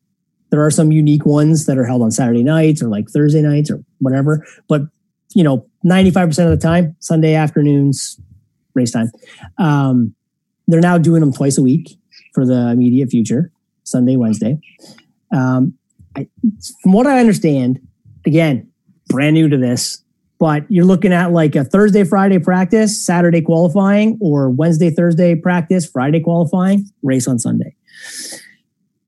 There 0.50 0.64
are 0.64 0.72
some 0.72 0.92
unique 0.92 1.26
ones 1.26 1.66
that 1.66 1.78
are 1.78 1.86
held 1.86 2.02
on 2.02 2.12
Saturday 2.12 2.44
nights 2.44 2.82
or 2.82 2.90
like 2.90 3.10
Thursday 3.10 3.42
nights 3.42 3.72
or 3.72 3.84
whatever, 4.00 4.46
but 4.68 4.84
you 5.34 5.44
know, 5.44 5.68
95% 5.86 6.28
of 6.46 6.50
the 6.52 6.58
time, 6.58 6.96
Sunday 7.00 7.34
afternoons, 7.34 8.20
race 8.78 8.92
time. 8.92 9.12
Um, 9.58 10.16
they're 10.68 10.82
now 10.82 10.98
doing 10.98 11.22
them 11.22 11.34
twice 11.34 11.58
a 11.58 11.62
week 11.62 11.98
for 12.34 12.46
the 12.46 12.70
immediate 12.70 13.10
future, 13.10 13.52
Sunday, 13.84 14.16
Wednesday. 14.16 14.60
Um, 15.32 15.74
I, 16.16 16.28
from 16.82 16.94
what 16.94 17.08
I 17.08 17.20
understand, 17.20 17.80
again, 18.26 18.70
brand 19.08 19.34
new 19.34 19.50
to 19.50 19.58
this, 19.58 20.04
but 20.40 20.64
you're 20.70 20.86
looking 20.86 21.14
at 21.14 21.32
like 21.32 21.56
a 21.56 21.64
Thursday, 21.64 22.04
Friday 22.04 22.40
practice, 22.40 23.04
Saturday 23.04 23.42
qualifying, 23.42 24.18
or 24.22 24.50
Wednesday, 24.50 24.90
Thursday 24.90 25.36
practice, 25.36 25.86
Friday 25.86 26.20
qualifying, 26.20 26.86
race 27.02 27.28
on 27.28 27.40
Sunday. 27.40 27.76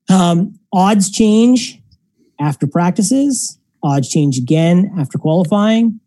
Um, 0.08 0.58
odds 0.72 1.10
change 1.10 1.80
after 2.40 2.66
practices, 2.66 3.58
odds 3.82 4.08
change 4.08 4.38
again 4.38 4.92
after 4.98 5.18
qualifying. 5.18 6.00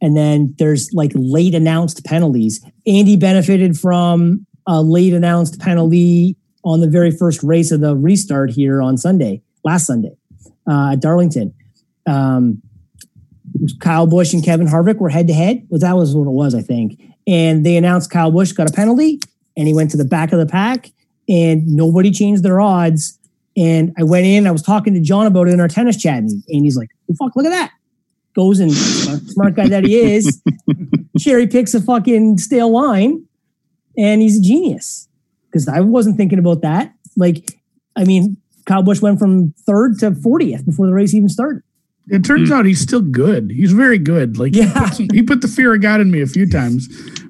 And 0.00 0.16
then 0.16 0.54
there's 0.58 0.92
like 0.92 1.12
late 1.14 1.54
announced 1.54 2.04
penalties. 2.04 2.64
Andy 2.86 3.16
benefited 3.16 3.78
from 3.78 4.46
a 4.66 4.82
late 4.82 5.14
announced 5.14 5.60
penalty 5.60 6.36
on 6.64 6.80
the 6.80 6.88
very 6.88 7.10
first 7.10 7.42
race 7.42 7.70
of 7.70 7.80
the 7.80 7.96
restart 7.96 8.50
here 8.50 8.82
on 8.82 8.98
Sunday, 8.98 9.42
last 9.64 9.86
Sunday 9.86 10.16
uh, 10.68 10.92
at 10.92 11.00
Darlington. 11.00 11.54
Um, 12.06 12.60
Kyle 13.80 14.06
Busch 14.06 14.32
and 14.32 14.44
Kevin 14.44 14.66
Harvick 14.66 14.98
were 14.98 15.08
head 15.08 15.28
to 15.28 15.34
head. 15.34 15.66
Well, 15.68 15.80
that 15.80 15.96
was 15.96 16.14
what 16.14 16.26
it 16.26 16.32
was, 16.32 16.54
I 16.54 16.62
think. 16.62 17.00
And 17.26 17.64
they 17.64 17.76
announced 17.76 18.10
Kyle 18.10 18.30
Busch 18.30 18.52
got 18.52 18.68
a 18.68 18.72
penalty 18.72 19.20
and 19.56 19.66
he 19.66 19.74
went 19.74 19.90
to 19.92 19.96
the 19.96 20.04
back 20.04 20.32
of 20.32 20.38
the 20.38 20.46
pack 20.46 20.90
and 21.28 21.66
nobody 21.66 22.10
changed 22.10 22.42
their 22.42 22.60
odds. 22.60 23.18
And 23.56 23.94
I 23.98 24.02
went 24.02 24.26
in, 24.26 24.46
I 24.46 24.50
was 24.50 24.62
talking 24.62 24.92
to 24.94 25.00
John 25.00 25.26
about 25.26 25.48
it 25.48 25.54
in 25.54 25.60
our 25.60 25.68
tennis 25.68 25.96
chat, 25.96 26.18
and 26.18 26.42
he's 26.46 26.76
like, 26.76 26.90
oh, 27.10 27.14
fuck, 27.18 27.34
look 27.36 27.46
at 27.46 27.50
that. 27.50 27.72
Goes 28.36 28.60
and 28.60 28.70
smart, 28.70 29.22
smart 29.22 29.54
guy 29.56 29.68
that 29.68 29.84
he 29.84 29.96
is, 29.96 30.42
cherry 31.18 31.46
picks 31.46 31.72
a 31.74 31.80
fucking 31.80 32.36
stale 32.36 32.70
line, 32.70 33.24
and 33.96 34.20
he's 34.20 34.38
a 34.38 34.42
genius. 34.42 35.08
Because 35.50 35.66
I 35.68 35.80
wasn't 35.80 36.18
thinking 36.18 36.38
about 36.38 36.60
that. 36.60 36.92
Like, 37.16 37.58
I 37.96 38.04
mean, 38.04 38.36
Kyle 38.66 38.82
Busch 38.82 39.00
went 39.00 39.18
from 39.18 39.54
third 39.66 39.98
to 40.00 40.10
40th 40.10 40.66
before 40.66 40.86
the 40.86 40.92
race 40.92 41.14
even 41.14 41.30
started. 41.30 41.62
It 42.08 42.24
turns 42.24 42.52
out 42.52 42.66
he's 42.66 42.78
still 42.80 43.00
good. 43.00 43.50
He's 43.50 43.72
very 43.72 43.98
good. 43.98 44.38
Like 44.38 44.54
he, 44.54 44.60
Yeah. 44.60 44.84
put 44.84 44.94
some- 44.94 45.08
he 45.12 45.22
put 45.22 45.40
the 45.40 45.48
fear 45.48 45.74
of 45.74 45.80
God 45.80 46.00
in 46.02 46.10
me 46.10 46.20
a 46.20 46.26
few 46.26 46.48
times. 46.48 46.88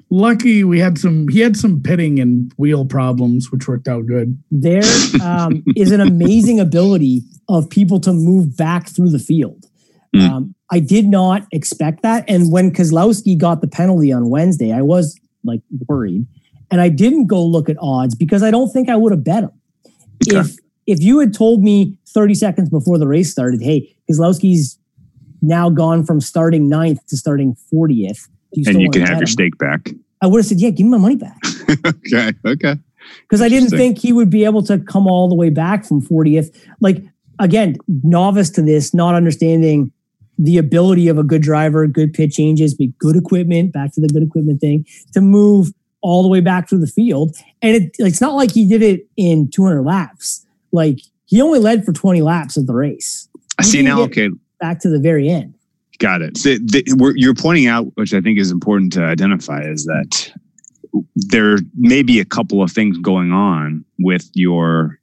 Lucky 0.09 0.63
we 0.63 0.79
had 0.79 0.97
some. 0.97 1.27
He 1.29 1.39
had 1.39 1.57
some 1.57 1.81
pitting 1.81 2.19
and 2.19 2.51
wheel 2.57 2.85
problems, 2.85 3.51
which 3.51 3.67
worked 3.67 3.87
out 3.87 4.05
good. 4.05 4.37
there 4.51 4.83
um, 5.21 5.63
is 5.75 5.91
an 5.91 5.99
amazing 6.01 6.59
ability 6.59 7.23
of 7.49 7.69
people 7.69 7.99
to 8.01 8.13
move 8.13 8.55
back 8.55 8.87
through 8.89 9.09
the 9.09 9.19
field. 9.19 9.65
Mm. 10.15 10.29
Um, 10.29 10.55
I 10.71 10.79
did 10.79 11.07
not 11.07 11.47
expect 11.51 12.03
that. 12.03 12.25
And 12.27 12.51
when 12.51 12.71
Keselowski 12.71 13.37
got 13.37 13.61
the 13.61 13.67
penalty 13.67 14.11
on 14.11 14.29
Wednesday, 14.29 14.73
I 14.73 14.81
was 14.81 15.17
like 15.43 15.61
worried. 15.87 16.25
And 16.69 16.81
I 16.81 16.89
didn't 16.89 17.27
go 17.27 17.43
look 17.43 17.69
at 17.69 17.77
odds 17.79 18.15
because 18.15 18.43
I 18.43 18.51
don't 18.51 18.69
think 18.69 18.89
I 18.89 18.97
would 18.97 19.13
have 19.13 19.23
bet 19.23 19.43
him. 19.43 19.51
Okay. 20.27 20.39
If 20.39 20.57
if 20.85 21.01
you 21.01 21.19
had 21.19 21.33
told 21.33 21.63
me 21.63 21.97
30 22.07 22.33
seconds 22.33 22.69
before 22.69 22.97
the 22.97 23.07
race 23.07 23.31
started, 23.31 23.61
hey, 23.61 23.95
Keselowski's 24.09 24.77
now 25.41 25.69
gone 25.69 26.05
from 26.05 26.21
starting 26.21 26.69
ninth 26.69 27.05
to 27.07 27.17
starting 27.17 27.55
40th. 27.73 28.27
Do 28.53 28.63
still 28.63 28.75
and 28.75 28.81
you 28.81 28.89
can 28.89 29.01
have 29.01 29.11
your 29.11 29.21
him? 29.21 29.27
stake 29.27 29.57
back. 29.57 29.89
I 30.21 30.27
would 30.27 30.39
have 30.39 30.45
said, 30.45 30.59
yeah, 30.59 30.69
give 30.71 30.85
me 30.85 30.91
my 30.91 30.97
money 30.97 31.15
back. 31.15 31.37
okay, 31.85 32.33
okay. 32.45 32.75
because 33.21 33.41
I 33.41 33.49
didn't 33.49 33.69
think 33.69 33.99
he 33.99 34.11
would 34.11 34.29
be 34.29 34.45
able 34.45 34.63
to 34.63 34.79
come 34.79 35.07
all 35.07 35.29
the 35.29 35.35
way 35.35 35.49
back 35.49 35.85
from 35.85 36.01
40th. 36.01 36.55
Like 36.81 37.03
again, 37.39 37.77
novice 37.87 38.49
to 38.51 38.61
this, 38.61 38.93
not 38.93 39.13
understanding 39.15 39.91
the 40.37 40.57
ability 40.57 41.07
of 41.07 41.17
a 41.17 41.23
good 41.23 41.41
driver, 41.41 41.87
good 41.87 42.13
pit 42.13 42.31
changes, 42.31 42.73
but 42.73 42.87
good 42.97 43.15
equipment. 43.15 43.73
Back 43.73 43.93
to 43.93 44.01
the 44.01 44.07
good 44.07 44.23
equipment 44.23 44.61
thing 44.61 44.85
to 45.13 45.21
move 45.21 45.73
all 46.01 46.21
the 46.21 46.29
way 46.29 46.41
back 46.41 46.69
through 46.69 46.79
the 46.79 46.87
field, 46.87 47.35
and 47.61 47.75
it, 47.75 47.95
it's 47.99 48.21
not 48.21 48.35
like 48.35 48.51
he 48.51 48.67
did 48.67 48.81
it 48.81 49.07
in 49.17 49.49
200 49.49 49.81
laps. 49.81 50.45
Like 50.71 50.99
he 51.25 51.41
only 51.41 51.59
led 51.59 51.85
for 51.85 51.93
20 51.93 52.21
laps 52.21 52.57
of 52.57 52.67
the 52.67 52.73
race. 52.73 53.27
I 53.57 53.63
see 53.63 53.81
now. 53.81 54.01
Okay, 54.01 54.29
Back 54.59 54.79
to 54.81 54.89
the 54.89 54.99
very 54.99 55.29
end. 55.29 55.53
Got 55.99 56.21
it. 56.21 56.37
So 56.37 56.55
the, 56.55 56.83
we're, 56.95 57.15
you're 57.15 57.33
pointing 57.33 57.67
out, 57.67 57.85
which 57.95 58.13
I 58.13 58.21
think 58.21 58.39
is 58.39 58.51
important 58.51 58.93
to 58.93 59.03
identify, 59.03 59.61
is 59.61 59.85
that 59.85 60.31
there 61.15 61.57
may 61.75 62.03
be 62.03 62.19
a 62.19 62.25
couple 62.25 62.61
of 62.61 62.71
things 62.71 62.97
going 62.99 63.31
on 63.31 63.83
with 63.99 64.29
your 64.33 64.99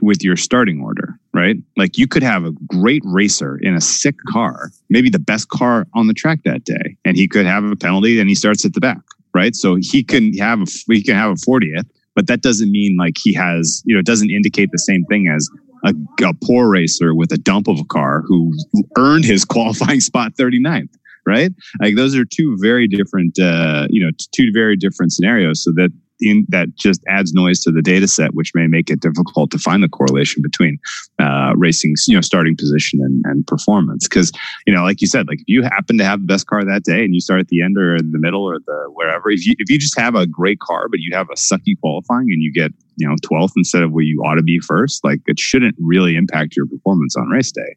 with 0.00 0.22
your 0.22 0.36
starting 0.36 0.80
order, 0.80 1.07
right? 1.38 1.56
Like 1.76 1.96
you 1.96 2.08
could 2.08 2.24
have 2.24 2.44
a 2.44 2.50
great 2.66 3.02
racer 3.04 3.58
in 3.62 3.74
a 3.74 3.80
sick 3.80 4.16
car, 4.28 4.70
maybe 4.90 5.08
the 5.08 5.20
best 5.20 5.48
car 5.48 5.86
on 5.94 6.08
the 6.08 6.14
track 6.14 6.40
that 6.44 6.64
day, 6.64 6.96
and 7.04 7.16
he 7.16 7.28
could 7.28 7.46
have 7.46 7.62
a 7.64 7.76
penalty 7.76 8.18
and 8.18 8.28
he 8.28 8.34
starts 8.34 8.64
at 8.64 8.74
the 8.74 8.80
back, 8.80 8.98
right? 9.32 9.54
So 9.54 9.76
he 9.80 10.02
can 10.02 10.36
have 10.38 10.60
a, 10.60 10.66
he 10.88 11.02
can 11.02 11.14
have 11.14 11.30
a 11.30 11.34
40th, 11.34 11.86
but 12.16 12.26
that 12.26 12.42
doesn't 12.42 12.72
mean 12.72 12.96
like 12.96 13.16
he 13.16 13.32
has, 13.34 13.82
you 13.86 13.94
know, 13.94 14.00
it 14.00 14.06
doesn't 14.06 14.30
indicate 14.30 14.70
the 14.72 14.78
same 14.78 15.04
thing 15.04 15.28
as 15.28 15.48
a, 15.84 15.94
a 16.24 16.34
poor 16.44 16.68
racer 16.68 17.14
with 17.14 17.30
a 17.30 17.38
dump 17.38 17.68
of 17.68 17.78
a 17.78 17.84
car 17.84 18.22
who 18.26 18.52
earned 18.96 19.24
his 19.24 19.44
qualifying 19.54 20.00
spot 20.00 20.32
39th 20.34 20.90
right 21.26 21.52
like 21.80 21.94
those 21.94 22.16
are 22.16 22.24
two 22.24 22.56
very 22.58 22.88
different 22.88 23.38
uh, 23.38 23.86
you 23.90 24.02
know 24.02 24.10
two 24.32 24.50
very 24.52 24.76
different 24.76 25.12
scenarios 25.12 25.62
so 25.62 25.70
that 25.72 25.92
in, 26.20 26.46
that 26.48 26.74
just 26.76 27.02
adds 27.08 27.32
noise 27.32 27.60
to 27.60 27.70
the 27.70 27.82
data 27.82 28.08
set, 28.08 28.34
which 28.34 28.52
may 28.54 28.66
make 28.66 28.90
it 28.90 29.00
difficult 29.00 29.50
to 29.50 29.58
find 29.58 29.82
the 29.82 29.88
correlation 29.88 30.42
between 30.42 30.78
uh, 31.18 31.52
racing's 31.56 32.06
you 32.08 32.14
know 32.14 32.20
starting 32.20 32.56
position 32.56 33.00
and, 33.02 33.24
and 33.26 33.46
performance. 33.46 34.06
Because 34.08 34.32
you 34.66 34.74
know, 34.74 34.82
like 34.82 35.00
you 35.00 35.06
said, 35.06 35.28
like 35.28 35.40
if 35.40 35.48
you 35.48 35.62
happen 35.62 35.98
to 35.98 36.04
have 36.04 36.20
the 36.20 36.26
best 36.26 36.46
car 36.46 36.64
that 36.64 36.84
day 36.84 37.04
and 37.04 37.14
you 37.14 37.20
start 37.20 37.40
at 37.40 37.48
the 37.48 37.62
end 37.62 37.76
or 37.76 37.96
in 37.96 38.12
the 38.12 38.18
middle 38.18 38.44
or 38.44 38.58
the 38.58 38.90
wherever, 38.92 39.30
if 39.30 39.46
you 39.46 39.54
if 39.58 39.70
you 39.70 39.78
just 39.78 39.98
have 39.98 40.14
a 40.14 40.26
great 40.26 40.60
car 40.60 40.88
but 40.88 41.00
you 41.00 41.14
have 41.14 41.28
a 41.30 41.34
sucky 41.34 41.78
qualifying 41.80 42.30
and 42.30 42.42
you 42.42 42.52
get 42.52 42.72
you 42.96 43.08
know 43.08 43.14
12th 43.24 43.52
instead 43.56 43.82
of 43.82 43.92
where 43.92 44.04
you 44.04 44.20
ought 44.22 44.36
to 44.36 44.42
be 44.42 44.58
first, 44.60 45.04
like 45.04 45.20
it 45.26 45.38
shouldn't 45.38 45.76
really 45.78 46.16
impact 46.16 46.56
your 46.56 46.66
performance 46.66 47.16
on 47.16 47.28
race 47.28 47.52
day. 47.52 47.76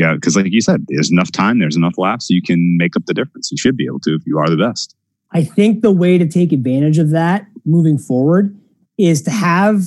Got 0.00 0.14
because 0.14 0.34
like 0.34 0.46
you 0.50 0.62
said, 0.62 0.86
there's 0.88 1.10
enough 1.10 1.30
time, 1.30 1.58
there's 1.58 1.76
enough 1.76 1.98
laps, 1.98 2.28
so 2.28 2.34
you 2.34 2.40
can 2.40 2.78
make 2.78 2.96
up 2.96 3.04
the 3.06 3.12
difference. 3.12 3.50
You 3.50 3.58
should 3.58 3.76
be 3.76 3.84
able 3.84 4.00
to 4.00 4.14
if 4.14 4.26
you 4.26 4.38
are 4.38 4.48
the 4.48 4.56
best. 4.56 4.96
I 5.34 5.42
think 5.42 5.82
the 5.82 5.90
way 5.90 6.16
to 6.16 6.26
take 6.26 6.52
advantage 6.52 6.98
of 6.98 7.10
that 7.10 7.46
moving 7.64 7.98
forward 7.98 8.56
is 8.96 9.20
to 9.22 9.30
have 9.30 9.82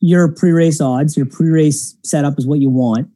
your 0.00 0.28
pre-race 0.28 0.80
odds, 0.80 1.16
your 1.16 1.26
pre-race 1.26 1.96
setup 2.04 2.38
is 2.38 2.46
what 2.46 2.60
you 2.60 2.70
want. 2.70 3.08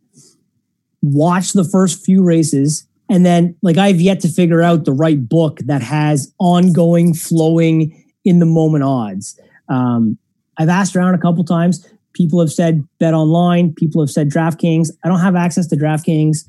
Watch 1.01 1.53
the 1.53 1.64
first 1.64 2.05
few 2.05 2.24
races 2.24 2.89
and 3.09 3.24
then 3.24 3.57
like 3.62 3.78
I've 3.78 4.01
yet 4.01 4.20
to 4.20 4.28
figure 4.28 4.62
out 4.62 4.84
the 4.84 4.93
right 4.93 5.28
book 5.28 5.61
that 5.64 5.82
has 5.82 6.32
ongoing 6.39 7.14
flowing 7.14 8.05
in 8.24 8.39
the 8.39 8.47
moment 8.47 8.84
odds. 8.84 9.41
Um, 9.68 10.18
I've 10.59 10.68
asked 10.68 10.97
around 10.97 11.14
a 11.14 11.18
couple 11.18 11.45
times. 11.45 11.86
People 12.12 12.41
have 12.41 12.53
said 12.53 12.86
bet 12.99 13.14
online. 13.14 13.72
People 13.74 14.03
have 14.03 14.11
said 14.11 14.28
DraftKings. 14.28 14.91
I 15.05 15.09
don't 15.09 15.20
have 15.20 15.36
access 15.36 15.66
to 15.68 15.76
DraftKings. 15.76 16.45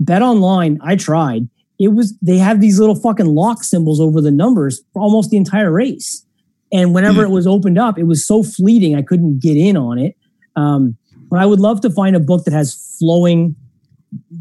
Bet 0.00 0.22
online. 0.22 0.78
I 0.82 0.96
tried 0.96 1.48
it 1.78 1.88
was 1.88 2.16
they 2.20 2.38
have 2.38 2.60
these 2.60 2.78
little 2.78 2.96
fucking 2.96 3.26
lock 3.26 3.62
symbols 3.62 4.00
over 4.00 4.20
the 4.20 4.30
numbers 4.30 4.82
for 4.92 5.02
almost 5.02 5.30
the 5.30 5.36
entire 5.36 5.70
race. 5.70 6.24
And 6.72 6.92
whenever 6.92 7.22
it 7.22 7.30
was 7.30 7.46
opened 7.46 7.78
up, 7.78 7.98
it 7.98 8.04
was 8.04 8.26
so 8.26 8.42
fleeting 8.42 8.94
I 8.94 9.02
couldn't 9.02 9.38
get 9.38 9.56
in 9.56 9.76
on 9.76 9.98
it. 9.98 10.16
Um, 10.54 10.98
but 11.30 11.40
I 11.40 11.46
would 11.46 11.60
love 11.60 11.80
to 11.82 11.90
find 11.90 12.14
a 12.14 12.20
book 12.20 12.44
that 12.44 12.52
has 12.52 12.96
flowing 12.98 13.56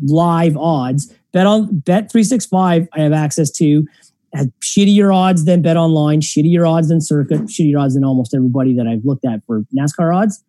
live 0.03 0.57
odds. 0.57 1.13
Bet 1.31 1.45
on 1.45 1.79
Bet 1.79 2.11
three 2.11 2.23
six 2.23 2.45
five. 2.45 2.87
I 2.93 3.01
have 3.01 3.13
access 3.13 3.51
to. 3.51 3.85
Had 4.33 4.51
shittier 4.59 5.15
odds 5.15 5.45
than 5.45 5.61
Bet 5.61 5.77
Online, 5.77 6.19
shittier 6.19 6.69
odds 6.69 6.89
than 6.89 6.99
Circa, 6.99 7.35
shittier 7.45 7.81
odds 7.81 7.93
than 7.93 8.03
almost 8.03 8.33
everybody 8.35 8.75
that 8.75 8.85
I've 8.85 9.05
looked 9.05 9.25
at 9.25 9.41
for 9.45 9.63
NASCAR 9.75 10.13
odds. 10.13 10.43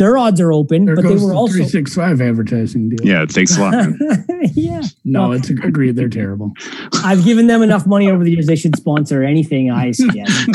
Their 0.00 0.16
odds 0.16 0.40
are 0.40 0.50
open, 0.50 0.86
there 0.86 0.96
but 0.96 1.02
they 1.02 1.16
were 1.16 1.34
also 1.34 1.56
three 1.56 1.68
six 1.68 1.94
five 1.94 2.22
advertising 2.22 2.88
deal. 2.88 3.06
Yeah, 3.06 3.22
it 3.22 3.28
takes 3.28 3.58
a 3.58 3.60
lot. 3.60 3.74
yeah, 4.54 4.80
no, 5.04 5.28
well, 5.28 5.32
it's 5.32 5.50
agreed. 5.50 5.94
They're 5.94 6.08
terrible. 6.08 6.52
I've 7.04 7.22
given 7.22 7.48
them 7.48 7.60
enough 7.60 7.86
money 7.86 8.10
over 8.10 8.24
the 8.24 8.30
years; 8.30 8.46
they 8.46 8.56
should 8.56 8.74
sponsor 8.76 9.22
anything 9.22 9.70
I 9.70 9.90
suggest, 9.90 10.48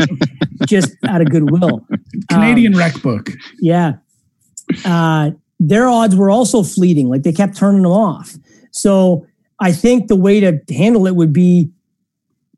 just 0.66 0.96
out 1.06 1.20
of 1.20 1.30
goodwill. 1.30 1.86
Canadian 2.28 2.74
um, 2.74 2.80
rec 2.80 3.00
book. 3.00 3.30
Yeah, 3.60 3.98
uh, 4.84 5.30
their 5.60 5.88
odds 5.88 6.16
were 6.16 6.28
also 6.28 6.64
fleeting; 6.64 7.08
like 7.08 7.22
they 7.22 7.32
kept 7.32 7.56
turning 7.56 7.82
them 7.82 7.92
off. 7.92 8.34
So 8.72 9.28
I 9.60 9.70
think 9.70 10.08
the 10.08 10.16
way 10.16 10.40
to 10.40 10.60
handle 10.74 11.06
it 11.06 11.14
would 11.14 11.32
be 11.32 11.70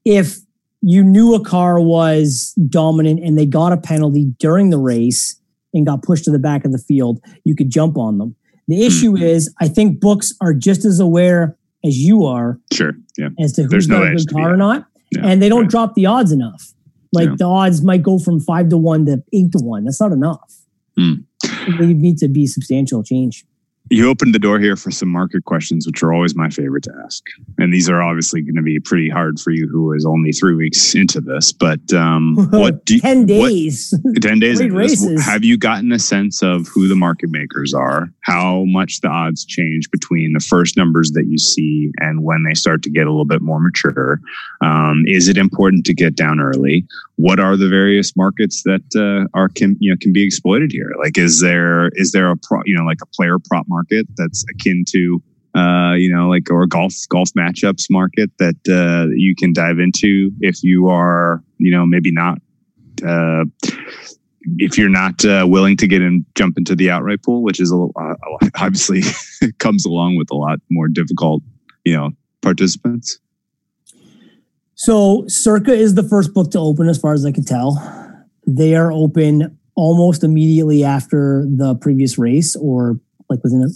if 0.06 0.38
you 0.80 1.04
knew 1.04 1.34
a 1.34 1.44
car 1.44 1.78
was 1.78 2.54
dominant 2.66 3.20
and 3.22 3.36
they 3.36 3.44
got 3.44 3.74
a 3.74 3.76
penalty 3.76 4.32
during 4.38 4.70
the 4.70 4.78
race 4.78 5.36
and 5.72 5.86
got 5.86 6.02
pushed 6.02 6.24
to 6.24 6.30
the 6.30 6.38
back 6.38 6.64
of 6.64 6.72
the 6.72 6.78
field, 6.78 7.20
you 7.44 7.54
could 7.54 7.70
jump 7.70 7.96
on 7.96 8.18
them. 8.18 8.34
The 8.68 8.76
hmm. 8.76 8.82
issue 8.82 9.16
is, 9.16 9.52
I 9.60 9.68
think 9.68 10.00
books 10.00 10.32
are 10.40 10.54
just 10.54 10.84
as 10.84 11.00
aware 11.00 11.56
as 11.84 11.98
you 11.98 12.24
are. 12.24 12.58
Sure. 12.72 12.92
Yeah. 13.16 13.28
As 13.38 13.52
to 13.54 13.64
who's 13.64 13.86
got 13.86 14.06
a 14.06 14.14
good 14.14 14.32
car 14.32 14.52
or 14.52 14.56
not. 14.56 14.86
Yeah. 15.12 15.26
And 15.26 15.42
they 15.42 15.48
don't 15.48 15.62
right. 15.62 15.70
drop 15.70 15.94
the 15.94 16.06
odds 16.06 16.32
enough. 16.32 16.72
Like 17.12 17.28
yeah. 17.28 17.34
the 17.38 17.44
odds 17.46 17.82
might 17.82 18.02
go 18.02 18.18
from 18.18 18.40
five 18.40 18.68
to 18.68 18.76
one 18.76 19.06
to 19.06 19.22
eight 19.32 19.52
to 19.52 19.58
one. 19.58 19.84
That's 19.84 20.00
not 20.00 20.12
enough. 20.12 20.54
Mm. 20.98 21.24
There 21.78 21.86
need 21.86 22.18
to 22.18 22.28
be 22.28 22.46
substantial 22.46 23.02
change 23.02 23.44
you 23.90 24.08
opened 24.08 24.32
the 24.32 24.38
door 24.38 24.60
here 24.60 24.76
for 24.76 24.92
some 24.92 25.08
market 25.08 25.44
questions, 25.44 25.84
which 25.84 26.02
are 26.02 26.12
always 26.12 26.36
my 26.36 26.48
favorite 26.48 26.84
to 26.84 26.92
ask. 27.04 27.24
And 27.58 27.74
these 27.74 27.90
are 27.90 28.00
obviously 28.00 28.40
going 28.40 28.54
to 28.54 28.62
be 28.62 28.78
pretty 28.78 29.10
hard 29.10 29.40
for 29.40 29.50
you, 29.50 29.68
who 29.68 29.92
is 29.92 30.06
only 30.06 30.30
three 30.30 30.54
weeks 30.54 30.94
into 30.94 31.20
this. 31.20 31.52
But 31.52 31.92
um, 31.92 32.36
what 32.50 32.84
do 32.84 32.94
you, 32.94 33.00
ten 33.00 33.26
days? 33.26 33.92
What, 34.02 34.22
ten 34.22 34.38
days. 34.38 34.60
This, 34.60 35.26
have 35.26 35.44
you 35.44 35.58
gotten 35.58 35.90
a 35.90 35.98
sense 35.98 36.40
of 36.40 36.68
who 36.68 36.86
the 36.86 36.94
market 36.94 37.30
makers 37.30 37.74
are? 37.74 38.08
How 38.20 38.64
much 38.66 39.00
the 39.00 39.08
odds 39.08 39.44
change 39.44 39.90
between 39.90 40.34
the 40.34 40.40
first 40.40 40.76
numbers 40.76 41.10
that 41.12 41.26
you 41.26 41.38
see 41.38 41.90
and 41.98 42.22
when 42.22 42.44
they 42.44 42.54
start 42.54 42.84
to 42.84 42.90
get 42.90 43.08
a 43.08 43.10
little 43.10 43.24
bit 43.24 43.42
more 43.42 43.58
mature? 43.58 44.20
Um, 44.60 45.02
is 45.06 45.26
it 45.26 45.36
important 45.36 45.84
to 45.86 45.94
get 45.94 46.14
down 46.14 46.38
early? 46.38 46.86
What 47.20 47.38
are 47.38 47.54
the 47.54 47.68
various 47.68 48.16
markets 48.16 48.62
that 48.62 48.82
uh, 48.96 49.28
are 49.38 49.50
can 49.50 49.76
you 49.78 49.90
know 49.90 49.96
can 50.00 50.12
be 50.12 50.24
exploited 50.24 50.72
here? 50.72 50.90
Like, 50.98 51.18
is 51.18 51.40
there 51.40 51.90
is 51.94 52.12
there 52.12 52.30
a 52.30 52.36
pro, 52.36 52.62
you 52.64 52.74
know 52.74 52.84
like 52.84 53.02
a 53.02 53.06
player 53.06 53.38
prop 53.38 53.66
market 53.68 54.06
that's 54.16 54.44
akin 54.50 54.84
to 54.88 55.22
uh, 55.54 55.92
you 55.94 56.10
know 56.10 56.28
like 56.28 56.50
or 56.50 56.66
golf 56.66 56.94
golf 57.10 57.30
matchups 57.36 57.90
market 57.90 58.30
that 58.38 58.56
uh, 58.68 59.10
you 59.14 59.34
can 59.36 59.52
dive 59.52 59.78
into 59.78 60.30
if 60.40 60.62
you 60.62 60.88
are 60.88 61.42
you 61.58 61.70
know 61.70 61.84
maybe 61.84 62.10
not 62.10 62.38
uh, 63.06 63.44
if 64.56 64.78
you're 64.78 64.88
not 64.88 65.22
uh, 65.24 65.46
willing 65.46 65.76
to 65.76 65.86
get 65.86 66.00
in 66.00 66.24
jump 66.34 66.56
into 66.56 66.74
the 66.74 66.90
outright 66.90 67.22
pool, 67.22 67.42
which 67.42 67.60
is 67.60 67.70
a, 67.70 67.88
obviously 68.58 69.02
comes 69.58 69.84
along 69.84 70.16
with 70.16 70.30
a 70.30 70.36
lot 70.36 70.58
more 70.70 70.88
difficult 70.88 71.42
you 71.84 71.94
know 71.94 72.10
participants. 72.40 73.18
So 74.80 75.24
Circa 75.28 75.74
is 75.74 75.94
the 75.94 76.02
first 76.02 76.32
book 76.32 76.50
to 76.52 76.58
open, 76.58 76.88
as 76.88 76.96
far 76.96 77.12
as 77.12 77.26
I 77.26 77.32
can 77.32 77.44
tell. 77.44 77.76
They 78.46 78.74
are 78.74 78.90
open 78.90 79.58
almost 79.74 80.24
immediately 80.24 80.84
after 80.84 81.44
the 81.54 81.74
previous 81.74 82.16
race, 82.16 82.56
or 82.56 82.98
like 83.28 83.44
within 83.44 83.62
a, 83.62 83.68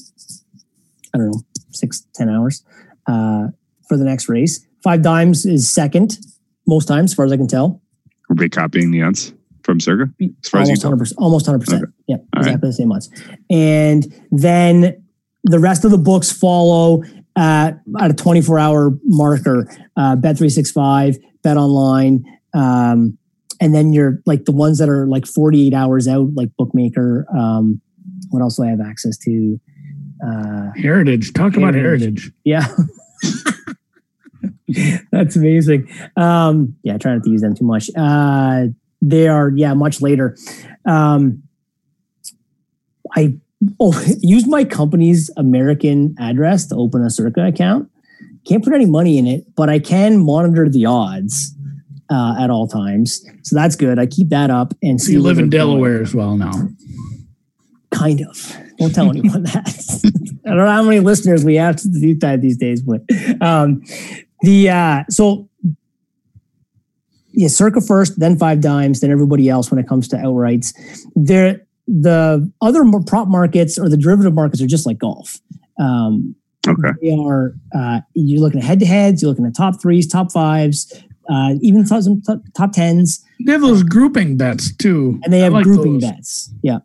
I 1.13 1.19
don't 1.19 1.27
know, 1.27 1.43
six 1.73 2.07
ten 2.15 2.31
hours 2.31 2.65
uh, 3.07 3.49
for 3.87 3.99
the 3.99 4.05
next 4.05 4.31
race. 4.31 4.67
Five 4.83 5.03
Dimes 5.03 5.45
is 5.45 5.71
second 5.71 6.17
most 6.67 6.87
times, 6.87 7.13
as 7.13 7.15
far 7.15 7.27
as 7.27 7.33
I 7.33 7.37
can 7.37 7.49
tell. 7.49 7.83
Are 8.31 8.37
they 8.37 8.49
copying 8.49 8.91
the 8.91 9.03
odds 9.03 9.35
from 9.63 9.81
Circa? 9.81 10.11
As 10.43 10.49
far 10.49 10.63
almost 10.63 10.83
hundred 10.83 11.01
percent. 11.01 11.19
Almost 11.19 11.45
hundred 11.45 11.61
percent. 11.61 11.85
Yeah, 12.09 12.17
exactly 12.35 12.53
right. 12.53 12.61
the 12.63 12.73
same 12.73 12.91
odds. 12.91 13.11
And 13.51 14.07
then 14.31 15.05
the 15.43 15.59
rest 15.59 15.85
of 15.85 15.91
the 15.91 15.99
books 15.99 16.33
follow 16.33 17.03
at, 17.37 17.81
at 18.01 18.11
a 18.11 18.15
24 18.15 18.59
hour 18.59 18.99
marker, 19.05 19.69
uh, 19.97 20.17
Bet365, 20.17 21.17
Bet 21.43 21.57
Online. 21.57 22.25
Um, 22.55 23.19
and 23.61 23.75
then 23.75 23.93
you're 23.93 24.21
like 24.27 24.45
the 24.45 24.53
ones 24.53 24.79
that 24.79 24.89
are 24.89 25.07
like 25.07 25.27
48 25.27 25.75
hours 25.75 26.09
out, 26.09 26.35
like 26.35 26.51
Bookmaker. 26.57 27.27
Um, 27.37 27.81
what 28.31 28.41
else 28.41 28.57
do 28.57 28.65
I 28.65 28.69
have 28.69 28.81
access 28.81 29.17
to? 29.19 29.61
Uh, 30.25 30.71
heritage. 30.77 31.33
Talk 31.33 31.55
Heritage. 31.55 31.63
about 31.63 31.75
Heritage. 31.75 32.33
Yeah. 32.45 32.67
That's 35.13 35.37
amazing. 35.37 35.89
Um, 36.17 36.77
yeah, 36.83 36.99
try 36.99 37.15
not 37.15 37.25
to 37.25 37.31
use 37.31 37.43
them 37.43 37.55
too 37.55 37.65
much. 37.65 37.91
Uh, 37.97 38.67
they 39.03 39.29
are, 39.29 39.51
yeah, 39.55 39.75
much 39.75 40.01
later. 40.01 40.37
Um, 40.87 41.43
I 43.15 43.39
oh, 43.81 44.01
use 44.21 44.47
my 44.47 44.65
company's 44.65 45.31
American 45.37 46.15
address 46.19 46.67
to 46.67 46.77
open 46.77 47.03
a 47.03 47.11
Circa 47.11 47.47
account. 47.47 47.91
Can't 48.47 48.63
put 48.63 48.75
any 48.75 48.87
money 48.87 49.19
in 49.19 49.27
it, 49.27 49.45
but 49.55 49.69
I 49.69 49.79
can 49.79 50.19
monitor 50.19 50.69
the 50.69 50.87
odds 50.87 51.55
uh, 52.11 52.37
at 52.39 52.51
all 52.51 52.69
times. 52.69 53.25
So 53.43 53.57
that's 53.57 53.77
good. 53.77 53.99
I 53.99 54.07
keep 54.07 54.29
that 54.29 54.51
up 54.51 54.75
and 54.83 55.01
so 55.01 55.07
see. 55.07 55.13
You 55.15 55.23
live 55.23 55.39
in 55.39 55.49
Delaware 55.49 56.03
as 56.03 56.15
well 56.15 56.37
now. 56.37 56.53
Kind 57.91 58.21
of. 58.21 58.57
Don't 58.79 58.95
tell 58.95 59.09
anyone 59.09 59.43
that. 59.45 60.33
I 60.47 60.49
don't 60.51 60.59
know 60.59 60.67
how 60.67 60.83
many 60.83 61.01
listeners 61.01 61.45
we 61.45 61.55
have 61.57 61.77
to 61.77 61.89
do 61.89 62.15
that 62.17 62.43
these 62.43 62.59
days, 62.59 62.83
but 62.83 63.01
um, 63.41 63.83
the 64.43 64.69
uh, 64.69 65.05
so 65.09 65.49
yeah, 67.33 67.49
circa 67.49 67.81
first, 67.81 68.19
then 68.21 68.39
five 68.39 68.61
dimes, 68.61 69.01
then 69.01 69.11
everybody 69.11 69.49
else 69.49 69.71
when 69.71 69.81
it 69.81 69.89
comes 69.89 70.07
to 70.09 70.17
outrights. 70.17 70.73
There 71.17 71.67
the 71.87 72.51
other 72.61 72.85
prop 73.07 73.29
markets 73.29 73.79
or 73.79 73.89
the 73.89 73.97
derivative 73.97 74.35
markets 74.35 74.63
are 74.63 74.67
just 74.67 74.87
like 74.87 74.99
golf. 74.99 75.41
Um, 75.79 76.35
okay. 76.67 76.91
They 77.03 77.13
are, 77.15 77.55
uh, 77.75 78.01
you're 78.15 78.41
looking 78.41 78.61
at 78.61 78.67
head 78.67 78.81
to 78.81 78.87
heads, 78.87 79.23
you're 79.23 79.31
looking 79.31 79.47
at 79.47 79.55
top 79.55 79.81
threes, 79.81 80.07
top 80.07 80.33
fives, 80.33 80.93
uh, 81.31 81.55
even 81.61 81.87
some 81.87 82.23
top, 82.23 82.41
top 82.57 82.73
tens. 82.73 83.25
They 83.45 83.53
have 83.53 83.61
those 83.61 83.83
grouping 83.83 84.37
bets 84.37 84.75
too. 84.77 85.21
And 85.25 85.33
they 85.33 85.41
have 85.41 85.53
like 85.53 85.65
grouping 85.65 85.95
those. 85.95 86.11
bets. 86.11 86.51
Yeah. 86.63 86.79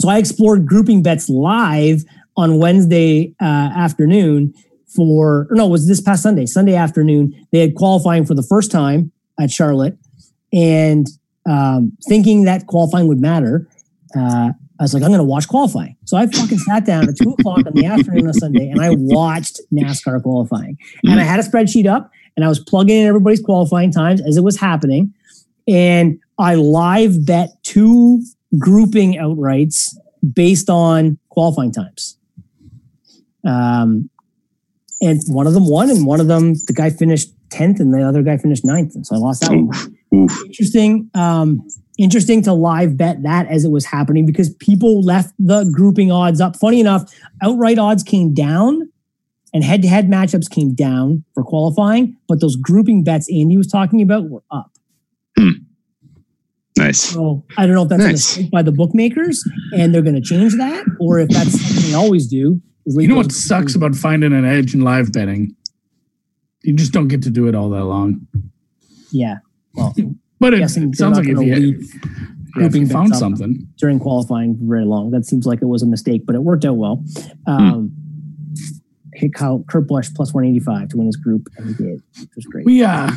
So 0.00 0.08
I 0.08 0.18
explored 0.18 0.66
grouping 0.66 1.02
bets 1.02 1.28
live 1.28 2.04
on 2.36 2.58
Wednesday 2.58 3.34
uh, 3.40 3.70
afternoon 3.76 4.54
for, 4.88 5.48
no, 5.50 5.66
it 5.66 5.70
was 5.70 5.88
this 5.88 6.00
past 6.00 6.22
Sunday, 6.22 6.46
Sunday 6.46 6.74
afternoon. 6.74 7.34
They 7.52 7.60
had 7.60 7.74
qualifying 7.74 8.24
for 8.24 8.34
the 8.34 8.42
first 8.42 8.70
time 8.70 9.12
at 9.40 9.50
Charlotte, 9.50 9.96
and 10.52 11.08
um, 11.48 11.96
thinking 12.08 12.44
that 12.44 12.66
qualifying 12.66 13.08
would 13.08 13.20
matter. 13.20 13.68
Uh, 14.16 14.52
I 14.78 14.82
was 14.82 14.92
like, 14.92 15.02
I'm 15.02 15.10
going 15.10 15.18
to 15.18 15.24
watch 15.24 15.48
qualifying. 15.48 15.96
So 16.04 16.16
I 16.16 16.26
fucking 16.26 16.58
sat 16.58 16.84
down 16.84 17.08
at 17.08 17.16
two 17.16 17.30
o'clock 17.30 17.66
in 17.66 17.74
the 17.74 17.86
afternoon 17.86 18.26
on 18.26 18.34
Sunday 18.34 18.68
and 18.68 18.80
I 18.80 18.90
watched 18.90 19.60
NASCAR 19.72 20.22
qualifying. 20.22 20.78
And 21.04 21.20
I 21.20 21.22
had 21.22 21.38
a 21.38 21.42
spreadsheet 21.42 21.86
up 21.86 22.10
and 22.36 22.44
I 22.44 22.48
was 22.48 22.58
plugging 22.58 22.96
in 23.02 23.06
everybody's 23.06 23.40
qualifying 23.40 23.92
times 23.92 24.20
as 24.20 24.36
it 24.36 24.42
was 24.42 24.58
happening. 24.58 25.14
And 25.68 26.18
I 26.38 26.56
live 26.56 27.24
bet 27.24 27.50
two 27.62 28.22
grouping 28.58 29.14
outrights 29.14 29.96
based 30.32 30.68
on 30.68 31.18
qualifying 31.28 31.72
times. 31.72 32.18
Um, 33.46 34.10
and 35.00 35.22
one 35.28 35.46
of 35.46 35.54
them 35.54 35.68
won, 35.68 35.90
and 35.90 36.06
one 36.06 36.20
of 36.20 36.28
them, 36.28 36.54
the 36.66 36.72
guy 36.74 36.90
finished 36.90 37.30
10th, 37.50 37.78
and 37.78 37.92
the 37.92 38.02
other 38.02 38.22
guy 38.22 38.38
finished 38.38 38.64
ninth. 38.64 38.94
And 38.94 39.06
so 39.06 39.16
I 39.16 39.18
lost 39.18 39.42
that 39.42 39.50
one. 39.52 39.98
Oof. 40.14 40.44
Interesting. 40.46 41.10
Um, 41.14 41.66
interesting 41.98 42.42
to 42.42 42.52
live 42.52 42.96
bet 42.96 43.22
that 43.22 43.46
as 43.48 43.64
it 43.64 43.70
was 43.70 43.84
happening 43.84 44.26
because 44.26 44.52
people 44.54 45.02
left 45.02 45.32
the 45.38 45.64
grouping 45.72 46.10
odds 46.10 46.40
up. 46.40 46.56
Funny 46.56 46.80
enough, 46.80 47.12
outright 47.42 47.78
odds 47.78 48.02
came 48.02 48.34
down 48.34 48.88
and 49.52 49.62
head 49.62 49.82
to 49.82 49.88
head 49.88 50.08
matchups 50.08 50.50
came 50.50 50.74
down 50.74 51.24
for 51.34 51.44
qualifying, 51.44 52.16
but 52.28 52.40
those 52.40 52.56
grouping 52.56 53.04
bets 53.04 53.28
Andy 53.32 53.56
was 53.56 53.68
talking 53.68 54.02
about 54.02 54.28
were 54.28 54.42
up. 54.50 54.70
Nice. 56.76 57.00
So 57.00 57.44
I 57.56 57.66
don't 57.66 57.76
know 57.76 57.82
if 57.84 57.88
that's 57.88 58.36
Nice. 58.38 58.48
by 58.50 58.62
the 58.62 58.72
bookmakers 58.72 59.48
and 59.76 59.94
they're 59.94 60.02
going 60.02 60.16
to 60.16 60.20
change 60.20 60.54
that 60.56 60.84
or 60.98 61.20
if 61.20 61.28
that's 61.28 61.52
something 61.52 61.90
they 61.90 61.94
always 61.94 62.26
do. 62.26 62.60
You 62.86 63.08
know 63.08 63.14
what 63.14 63.28
those- 63.28 63.36
sucks 63.44 63.74
about 63.76 63.94
finding 63.94 64.32
an 64.32 64.44
edge 64.44 64.74
in 64.74 64.80
live 64.80 65.12
betting? 65.12 65.54
You 66.64 66.74
just 66.74 66.92
don't 66.92 67.08
get 67.08 67.22
to 67.22 67.30
do 67.30 67.46
it 67.46 67.54
all 67.54 67.70
that 67.70 67.84
long. 67.84 68.26
Yeah. 69.12 69.36
Well, 69.74 69.94
But 70.40 70.54
it, 70.54 70.58
guessing 70.58 70.84
it 70.84 70.86
they're 70.86 70.94
sounds 70.94 71.18
like 71.18 71.28
if 71.28 71.38
you, 71.38 71.54
leave 71.54 71.82
yeah, 71.82 72.10
if 72.10 72.52
grouping 72.52 72.86
found 72.88 73.14
something. 73.16 73.66
during 73.78 73.98
qualifying 73.98 74.56
for 74.56 74.64
very 74.64 74.84
long. 74.84 75.10
That 75.10 75.24
seems 75.26 75.46
like 75.46 75.60
it 75.62 75.66
was 75.66 75.82
a 75.82 75.86
mistake, 75.86 76.24
but 76.26 76.34
it 76.34 76.42
worked 76.42 76.64
out 76.64 76.76
well. 76.76 77.02
Um, 77.46 77.92
Hit 79.14 79.32
Kyle, 79.34 79.64
Kurt 79.68 79.86
Busch 79.86 80.08
plus 80.14 80.34
185 80.34 80.88
to 80.88 80.96
win 80.96 81.06
his 81.06 81.16
group, 81.16 81.48
and 81.56 81.68
he 81.68 81.74
did, 81.74 82.02
which 82.20 82.30
was 82.34 82.44
great. 82.46 82.66
We 82.66 82.82
uh 82.82 83.10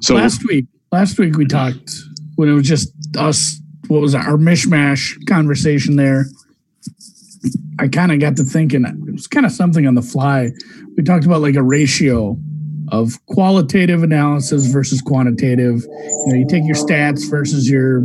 So 0.00 0.14
last 0.14 0.46
week 0.46 0.66
last 0.92 1.18
week 1.18 1.36
we 1.36 1.46
talked 1.46 1.92
when 2.34 2.48
it 2.48 2.52
was 2.52 2.66
just 2.66 2.92
us 3.16 3.60
what 3.88 4.00
was 4.00 4.14
our 4.14 4.36
mishmash 4.36 5.14
conversation 5.28 5.96
there 5.96 6.26
i 7.78 7.86
kind 7.88 8.12
of 8.12 8.18
got 8.20 8.36
to 8.36 8.44
thinking 8.44 8.84
it 8.84 9.12
was 9.12 9.26
kind 9.26 9.46
of 9.46 9.52
something 9.52 9.86
on 9.86 9.94
the 9.94 10.02
fly 10.02 10.50
we 10.96 11.02
talked 11.02 11.24
about 11.24 11.40
like 11.40 11.54
a 11.54 11.62
ratio 11.62 12.36
of 12.90 13.12
qualitative 13.26 14.02
analysis 14.02 14.66
versus 14.66 15.00
quantitative 15.00 15.82
you 15.82 16.26
know 16.28 16.34
you 16.34 16.46
take 16.48 16.64
your 16.64 16.76
stats 16.76 17.28
versus 17.30 17.68
your 17.68 18.02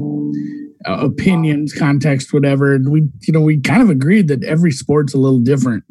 uh, 0.87 0.99
opinions 1.05 1.73
context 1.73 2.33
whatever 2.33 2.73
and 2.73 2.91
we 2.91 3.01
you 3.21 3.33
know 3.33 3.41
we 3.41 3.59
kind 3.59 3.81
of 3.81 3.89
agreed 3.89 4.27
that 4.27 4.43
every 4.43 4.71
sport's 4.71 5.13
a 5.13 5.17
little 5.17 5.39
different 5.39 5.83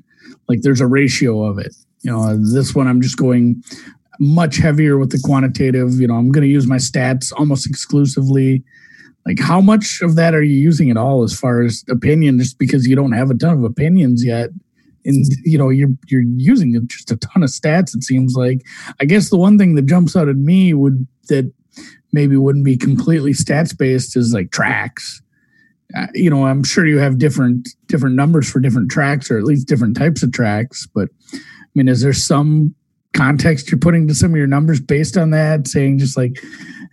like 0.49 0.63
there's 0.63 0.81
a 0.81 0.87
ratio 0.87 1.43
of 1.43 1.59
it 1.59 1.75
you 2.03 2.11
know 2.11 2.37
this 2.53 2.75
one 2.75 2.87
i'm 2.87 3.01
just 3.01 3.17
going 3.17 3.63
much 4.21 4.57
heavier 4.57 4.99
with 4.99 5.11
the 5.11 5.21
quantitative. 5.23 6.01
You 6.01 6.09
know, 6.09 6.15
I'm 6.15 6.31
going 6.31 6.43
to 6.43 6.51
use 6.51 6.67
my 6.67 6.77
stats 6.77 7.33
almost 7.37 7.69
exclusively. 7.69 8.63
Like, 9.27 9.41
how 9.41 9.61
much 9.61 10.01
of 10.03 10.17
that 10.17 10.35
are 10.35 10.43
you 10.43 10.57
using 10.57 10.91
at 10.91 10.97
all 10.97 11.23
as 11.23 11.39
far 11.39 11.63
as 11.63 11.85
opinion? 11.89 12.39
Just 12.39 12.59
because 12.59 12.87
you 12.87 12.95
don't 12.95 13.13
have 13.13 13.31
a 13.31 13.35
ton 13.35 13.57
of 13.59 13.65
opinions 13.65 14.25
yet, 14.25 14.51
and 15.05 15.25
you 15.45 15.59
know 15.59 15.69
you're 15.69 15.91
you're 16.07 16.23
using 16.23 16.79
just 16.89 17.11
a 17.11 17.17
ton 17.17 17.43
of 17.43 17.51
stats. 17.51 17.95
It 17.95 18.05
seems 18.05 18.35
like. 18.35 18.63
I 19.01 19.05
guess 19.05 19.31
the 19.31 19.37
one 19.37 19.59
thing 19.59 19.75
that 19.75 19.87
jumps 19.87 20.17
out 20.17 20.29
at 20.29 20.37
me 20.37 20.75
would 20.75 21.07
that 21.29 21.53
maybe 22.13 22.37
wouldn't 22.37 22.65
be 22.65 22.77
completely 22.77 23.33
stats 23.33 23.77
based 23.77 24.17
is 24.17 24.33
like 24.33 24.51
tracks. 24.51 25.21
Uh, 25.97 26.07
you 26.15 26.31
know, 26.31 26.47
I'm 26.47 26.65
sure 26.65 26.87
you 26.87 26.99
have 26.99 27.19
different 27.19 27.69
different 27.87 28.17
numbers 28.17 28.51
for 28.51 28.61
different 28.61 28.91
tracks, 28.91 29.31
or 29.31 29.39
at 29.39 29.45
least 29.45 29.69
different 29.69 29.97
types 29.97 30.23
of 30.23 30.33
tracks. 30.33 30.87
But 30.95 31.09
I 31.35 31.39
mean, 31.75 31.89
is 31.89 32.01
there 32.03 32.13
some 32.13 32.75
context 33.13 33.71
you're 33.71 33.79
putting 33.79 34.09
to 34.09 34.15
some 34.15 34.33
of 34.33 34.37
your 34.37 34.47
numbers 34.47 34.81
based 34.81 35.17
on 35.17 35.31
that 35.31 35.69
saying 35.69 36.01
just 36.01 36.17
like 36.17 36.37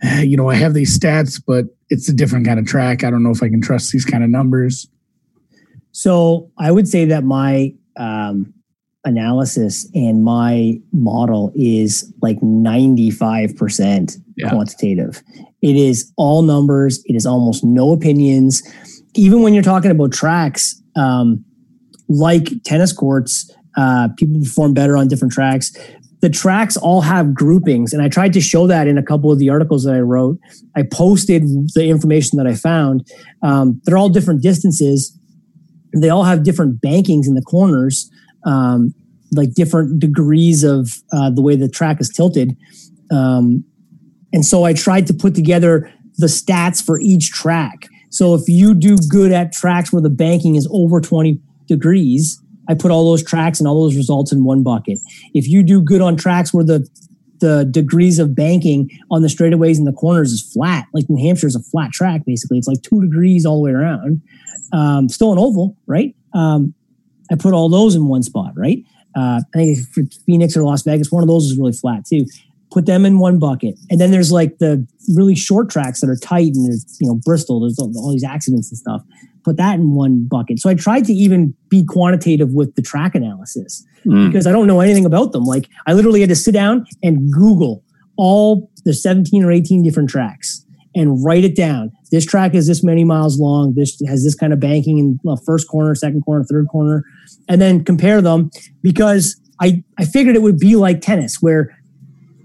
eh, 0.04 0.20
you 0.20 0.36
know 0.36 0.48
i 0.48 0.54
have 0.54 0.72
these 0.72 0.96
stats 0.96 1.42
but 1.44 1.64
it's 1.90 2.08
a 2.08 2.12
different 2.12 2.46
kind 2.46 2.60
of 2.60 2.64
track 2.64 3.02
i 3.02 3.10
don't 3.10 3.24
know 3.24 3.32
if 3.32 3.42
i 3.42 3.48
can 3.48 3.60
trust 3.60 3.90
these 3.90 4.04
kind 4.04 4.22
of 4.22 4.30
numbers 4.30 4.86
So 5.92 6.50
I 6.58 6.72
would 6.72 6.88
say 6.88 7.04
that 7.04 7.22
my 7.22 7.74
um, 7.96 8.52
analysis 9.04 9.88
and 9.94 10.22
my 10.24 10.80
model 10.92 11.52
is 11.56 12.12
like 12.22 12.38
95% 12.40 14.16
Yeah. 14.36 14.50
quantitative. 14.50 15.22
It 15.60 15.76
is 15.76 16.12
all 16.16 16.42
numbers, 16.42 17.02
it 17.06 17.14
is 17.16 17.26
almost 17.26 17.64
no 17.64 17.92
opinions. 17.92 18.62
Even 19.14 19.42
when 19.42 19.54
you're 19.54 19.62
talking 19.62 19.90
about 19.90 20.12
tracks, 20.12 20.80
um, 20.96 21.44
like 22.08 22.62
tennis 22.64 22.92
courts, 22.92 23.50
uh, 23.76 24.08
people 24.16 24.40
perform 24.40 24.74
better 24.74 24.96
on 24.96 25.08
different 25.08 25.32
tracks. 25.32 25.72
The 26.20 26.30
tracks 26.30 26.76
all 26.76 27.00
have 27.00 27.34
groupings, 27.34 27.92
and 27.92 28.00
I 28.00 28.08
tried 28.08 28.32
to 28.34 28.40
show 28.40 28.66
that 28.68 28.86
in 28.86 28.96
a 28.96 29.02
couple 29.02 29.32
of 29.32 29.38
the 29.40 29.50
articles 29.50 29.82
that 29.84 29.94
I 29.94 30.00
wrote. 30.00 30.38
I 30.76 30.82
posted 30.84 31.42
the 31.74 31.88
information 31.88 32.36
that 32.38 32.46
I 32.46 32.54
found. 32.54 33.04
Um, 33.42 33.80
they're 33.84 33.96
all 33.96 34.08
different 34.08 34.40
distances, 34.42 35.18
they 35.94 36.08
all 36.08 36.24
have 36.24 36.42
different 36.42 36.80
bankings 36.80 37.26
in 37.26 37.34
the 37.34 37.42
corners, 37.42 38.10
um, 38.44 38.94
like 39.32 39.54
different 39.54 39.98
degrees 39.98 40.64
of 40.64 41.02
uh, 41.12 41.30
the 41.30 41.42
way 41.42 41.56
the 41.56 41.68
track 41.68 42.00
is 42.00 42.08
tilted. 42.08 42.56
Um, 43.10 43.64
and 44.32 44.44
so 44.44 44.64
I 44.64 44.72
tried 44.72 45.06
to 45.08 45.14
put 45.14 45.34
together 45.34 45.92
the 46.16 46.26
stats 46.26 46.84
for 46.84 46.98
each 47.00 47.30
track. 47.30 47.86
So 48.10 48.34
if 48.34 48.42
you 48.46 48.74
do 48.74 48.96
good 49.08 49.32
at 49.32 49.52
tracks 49.52 49.92
where 49.92 50.02
the 50.02 50.10
banking 50.10 50.56
is 50.56 50.68
over 50.70 51.00
20 51.00 51.40
degrees, 51.66 52.40
I 52.68 52.74
put 52.74 52.90
all 52.90 53.04
those 53.04 53.22
tracks 53.22 53.58
and 53.58 53.66
all 53.66 53.82
those 53.82 53.96
results 53.96 54.32
in 54.32 54.44
one 54.44 54.62
bucket. 54.62 54.98
If 55.34 55.48
you 55.48 55.62
do 55.62 55.80
good 55.82 56.00
on 56.00 56.16
tracks 56.16 56.52
where 56.52 56.64
the 56.64 56.86
the 57.42 57.68
degrees 57.70 58.18
of 58.18 58.34
banking 58.34 58.88
on 59.10 59.20
the 59.20 59.28
straightaways 59.28 59.76
and 59.76 59.86
the 59.86 59.92
corners 59.92 60.32
is 60.32 60.42
flat, 60.54 60.86
like 60.94 61.04
New 61.10 61.22
Hampshire 61.22 61.46
is 61.46 61.54
a 61.54 61.62
flat 61.62 61.92
track 61.92 62.22
basically. 62.24 62.56
It's 62.56 62.66
like 62.66 62.80
two 62.80 63.02
degrees 63.02 63.44
all 63.44 63.56
the 63.56 63.64
way 63.64 63.72
around 63.72 64.22
um, 64.72 65.08
still 65.08 65.32
an 65.32 65.38
oval, 65.38 65.76
right? 65.86 66.14
Um, 66.32 66.74
I 67.30 67.36
put 67.36 67.54
all 67.54 67.68
those 67.68 67.94
in 67.94 68.08
one 68.08 68.22
spot, 68.22 68.52
right? 68.56 68.78
Uh, 69.14 69.42
I 69.54 69.58
think 69.58 69.78
for 69.88 70.02
Phoenix 70.26 70.56
or 70.56 70.62
Las 70.62 70.82
Vegas, 70.82 71.12
one 71.12 71.22
of 71.22 71.28
those 71.28 71.44
is 71.44 71.58
really 71.58 71.72
flat 71.72 72.06
too. 72.06 72.26
Put 72.70 72.86
them 72.86 73.04
in 73.04 73.18
one 73.18 73.38
bucket, 73.38 73.74
and 73.90 74.00
then 74.00 74.10
there's 74.10 74.32
like 74.32 74.58
the 74.58 74.86
really 75.14 75.34
short 75.34 75.68
tracks 75.68 76.00
that 76.00 76.08
are 76.08 76.16
tight, 76.16 76.54
and 76.54 76.66
there's 76.66 76.96
you 77.00 77.06
know 77.06 77.16
Bristol, 77.16 77.60
there's 77.60 77.78
all, 77.78 77.92
all 77.98 78.12
these 78.12 78.24
accidents 78.24 78.70
and 78.70 78.78
stuff. 78.78 79.02
Put 79.44 79.56
that 79.56 79.74
in 79.76 79.94
one 79.94 80.26
bucket. 80.28 80.60
So 80.60 80.70
I 80.70 80.74
tried 80.74 81.04
to 81.06 81.12
even 81.12 81.54
be 81.68 81.84
quantitative 81.84 82.52
with 82.52 82.74
the 82.74 82.82
track 82.82 83.14
analysis 83.14 83.84
Mm. 84.06 84.26
because 84.26 84.48
I 84.48 84.52
don't 84.52 84.66
know 84.66 84.80
anything 84.80 85.04
about 85.04 85.30
them. 85.30 85.44
Like 85.44 85.68
I 85.86 85.92
literally 85.92 86.18
had 86.20 86.28
to 86.30 86.34
sit 86.34 86.50
down 86.52 86.86
and 87.04 87.30
Google 87.32 87.84
all 88.16 88.68
the 88.84 88.92
17 88.92 89.44
or 89.44 89.52
18 89.52 89.84
different 89.84 90.10
tracks 90.10 90.64
and 90.94 91.24
write 91.24 91.44
it 91.44 91.54
down. 91.54 91.92
This 92.10 92.26
track 92.26 92.52
is 92.54 92.66
this 92.66 92.82
many 92.82 93.04
miles 93.04 93.38
long. 93.38 93.74
This 93.74 94.00
has 94.08 94.24
this 94.24 94.34
kind 94.34 94.52
of 94.52 94.58
banking 94.58 94.98
in 94.98 95.20
the 95.22 95.40
first 95.46 95.68
corner, 95.68 95.94
second 95.94 96.22
corner, 96.22 96.42
third 96.44 96.66
corner, 96.68 97.04
and 97.48 97.60
then 97.60 97.84
compare 97.84 98.20
them 98.20 98.50
because 98.82 99.40
I, 99.60 99.84
I 99.98 100.04
figured 100.04 100.34
it 100.34 100.42
would 100.42 100.58
be 100.58 100.74
like 100.74 101.00
tennis 101.00 101.40
where 101.40 101.70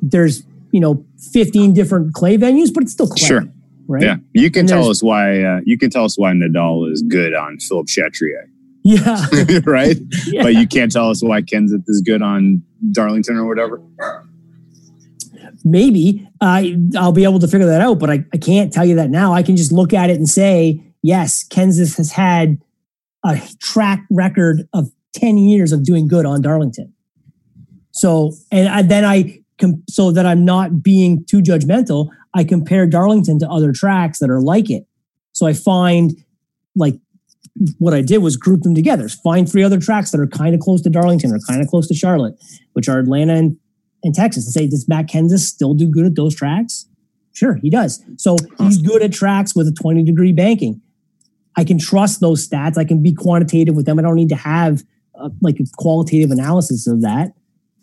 there's, 0.01 0.43
you 0.71 0.79
know, 0.79 1.03
15 1.33 1.73
different 1.73 2.13
clay 2.13 2.37
venues, 2.37 2.71
but 2.71 2.83
it's 2.83 2.93
still 2.93 3.07
clay. 3.07 3.27
Sure. 3.27 3.43
Right. 3.87 4.03
Yeah, 4.03 4.17
you 4.33 4.51
can 4.51 4.61
And 4.61 4.69
tell 4.69 4.89
us 4.89 5.01
why. 5.01 5.41
Uh, 5.43 5.59
you 5.65 5.77
can 5.77 5.89
tell 5.89 6.03
us 6.03 6.17
why 6.17 6.31
Nadal 6.33 6.91
is 6.91 7.01
good 7.01 7.33
on 7.33 7.57
Philippe 7.59 7.87
Chatrier, 7.87 8.47
Yeah. 8.83 9.25
right? 9.65 9.97
Yeah. 10.27 10.43
But 10.43 10.55
you 10.55 10.67
can't 10.67 10.91
tell 10.91 11.09
us 11.09 11.23
why 11.23 11.41
Kenseth 11.41 11.83
is 11.87 12.01
good 12.05 12.21
on 12.21 12.61
Darlington 12.91 13.37
or 13.37 13.47
whatever. 13.47 13.81
maybe 15.63 16.27
I 16.41 16.77
I'll 16.97 17.11
be 17.11 17.23
able 17.23 17.39
to 17.39 17.47
figure 17.47 17.67
that 17.67 17.81
out, 17.81 17.99
but 17.99 18.09
I, 18.09 18.25
I 18.33 18.37
can't 18.37 18.71
tell 18.71 18.85
you 18.85 18.95
that 18.95 19.09
now. 19.09 19.33
I 19.33 19.43
can 19.43 19.55
just 19.57 19.71
look 19.71 19.93
at 19.93 20.09
it 20.09 20.17
and 20.17 20.27
say, 20.29 20.81
yes, 21.01 21.45
Kenseth 21.47 21.97
has 21.97 22.11
had 22.11 22.59
a 23.25 23.39
track 23.59 24.05
record 24.11 24.67
of 24.73 24.91
10 25.13 25.37
years 25.37 25.71
of 25.71 25.83
doing 25.83 26.07
good 26.07 26.25
on 26.25 26.41
Darlington. 26.41 26.93
So, 27.91 28.33
and 28.51 28.67
I, 28.69 28.81
then 28.83 29.03
I, 29.03 29.39
so 29.89 30.11
that 30.11 30.25
I'm 30.25 30.45
not 30.45 30.83
being 30.83 31.25
too 31.25 31.41
judgmental, 31.41 32.09
I 32.33 32.43
compare 32.43 32.85
Darlington 32.85 33.39
to 33.39 33.49
other 33.49 33.71
tracks 33.71 34.19
that 34.19 34.29
are 34.29 34.41
like 34.41 34.69
it. 34.69 34.85
So 35.31 35.45
I 35.45 35.53
find 35.53 36.13
like 36.75 36.95
what 37.79 37.93
I 37.93 38.01
did 38.01 38.19
was 38.19 38.37
group 38.37 38.61
them 38.61 38.75
together. 38.75 39.09
Find 39.09 39.49
three 39.49 39.63
other 39.63 39.79
tracks 39.79 40.11
that 40.11 40.19
are 40.19 40.27
kind 40.27 40.53
of 40.53 40.61
close 40.61 40.81
to 40.83 40.89
Darlington 40.89 41.31
or 41.31 41.39
kind 41.47 41.61
of 41.61 41.67
close 41.67 41.87
to 41.87 41.93
Charlotte, 41.93 42.35
which 42.73 42.87
are 42.87 42.99
Atlanta 42.99 43.33
and 43.33 43.57
in 44.03 44.13
Texas 44.13 44.45
and 44.45 44.53
say, 44.53 44.67
does 44.67 44.87
Matt 44.87 45.07
Kenseth 45.07 45.39
still 45.39 45.73
do 45.73 45.89
good 45.89 46.05
at 46.05 46.15
those 46.15 46.35
tracks? 46.35 46.87
Sure, 47.33 47.55
he 47.55 47.69
does. 47.69 48.03
So 48.17 48.35
he's 48.59 48.77
good 48.77 49.03
at 49.03 49.13
tracks 49.13 49.55
with 49.55 49.67
a 49.67 49.71
20 49.71 50.03
degree 50.03 50.31
banking. 50.31 50.81
I 51.55 51.63
can 51.63 51.79
trust 51.79 52.19
those 52.19 52.47
stats. 52.47 52.77
I 52.77 52.83
can 52.83 53.01
be 53.01 53.13
quantitative 53.13 53.75
with 53.75 53.85
them. 53.85 53.97
I 53.97 54.03
don't 54.03 54.15
need 54.15 54.29
to 54.29 54.35
have 54.35 54.83
uh, 55.19 55.29
like 55.41 55.59
a 55.59 55.63
qualitative 55.77 56.31
analysis 56.31 56.87
of 56.87 57.01
that. 57.01 57.33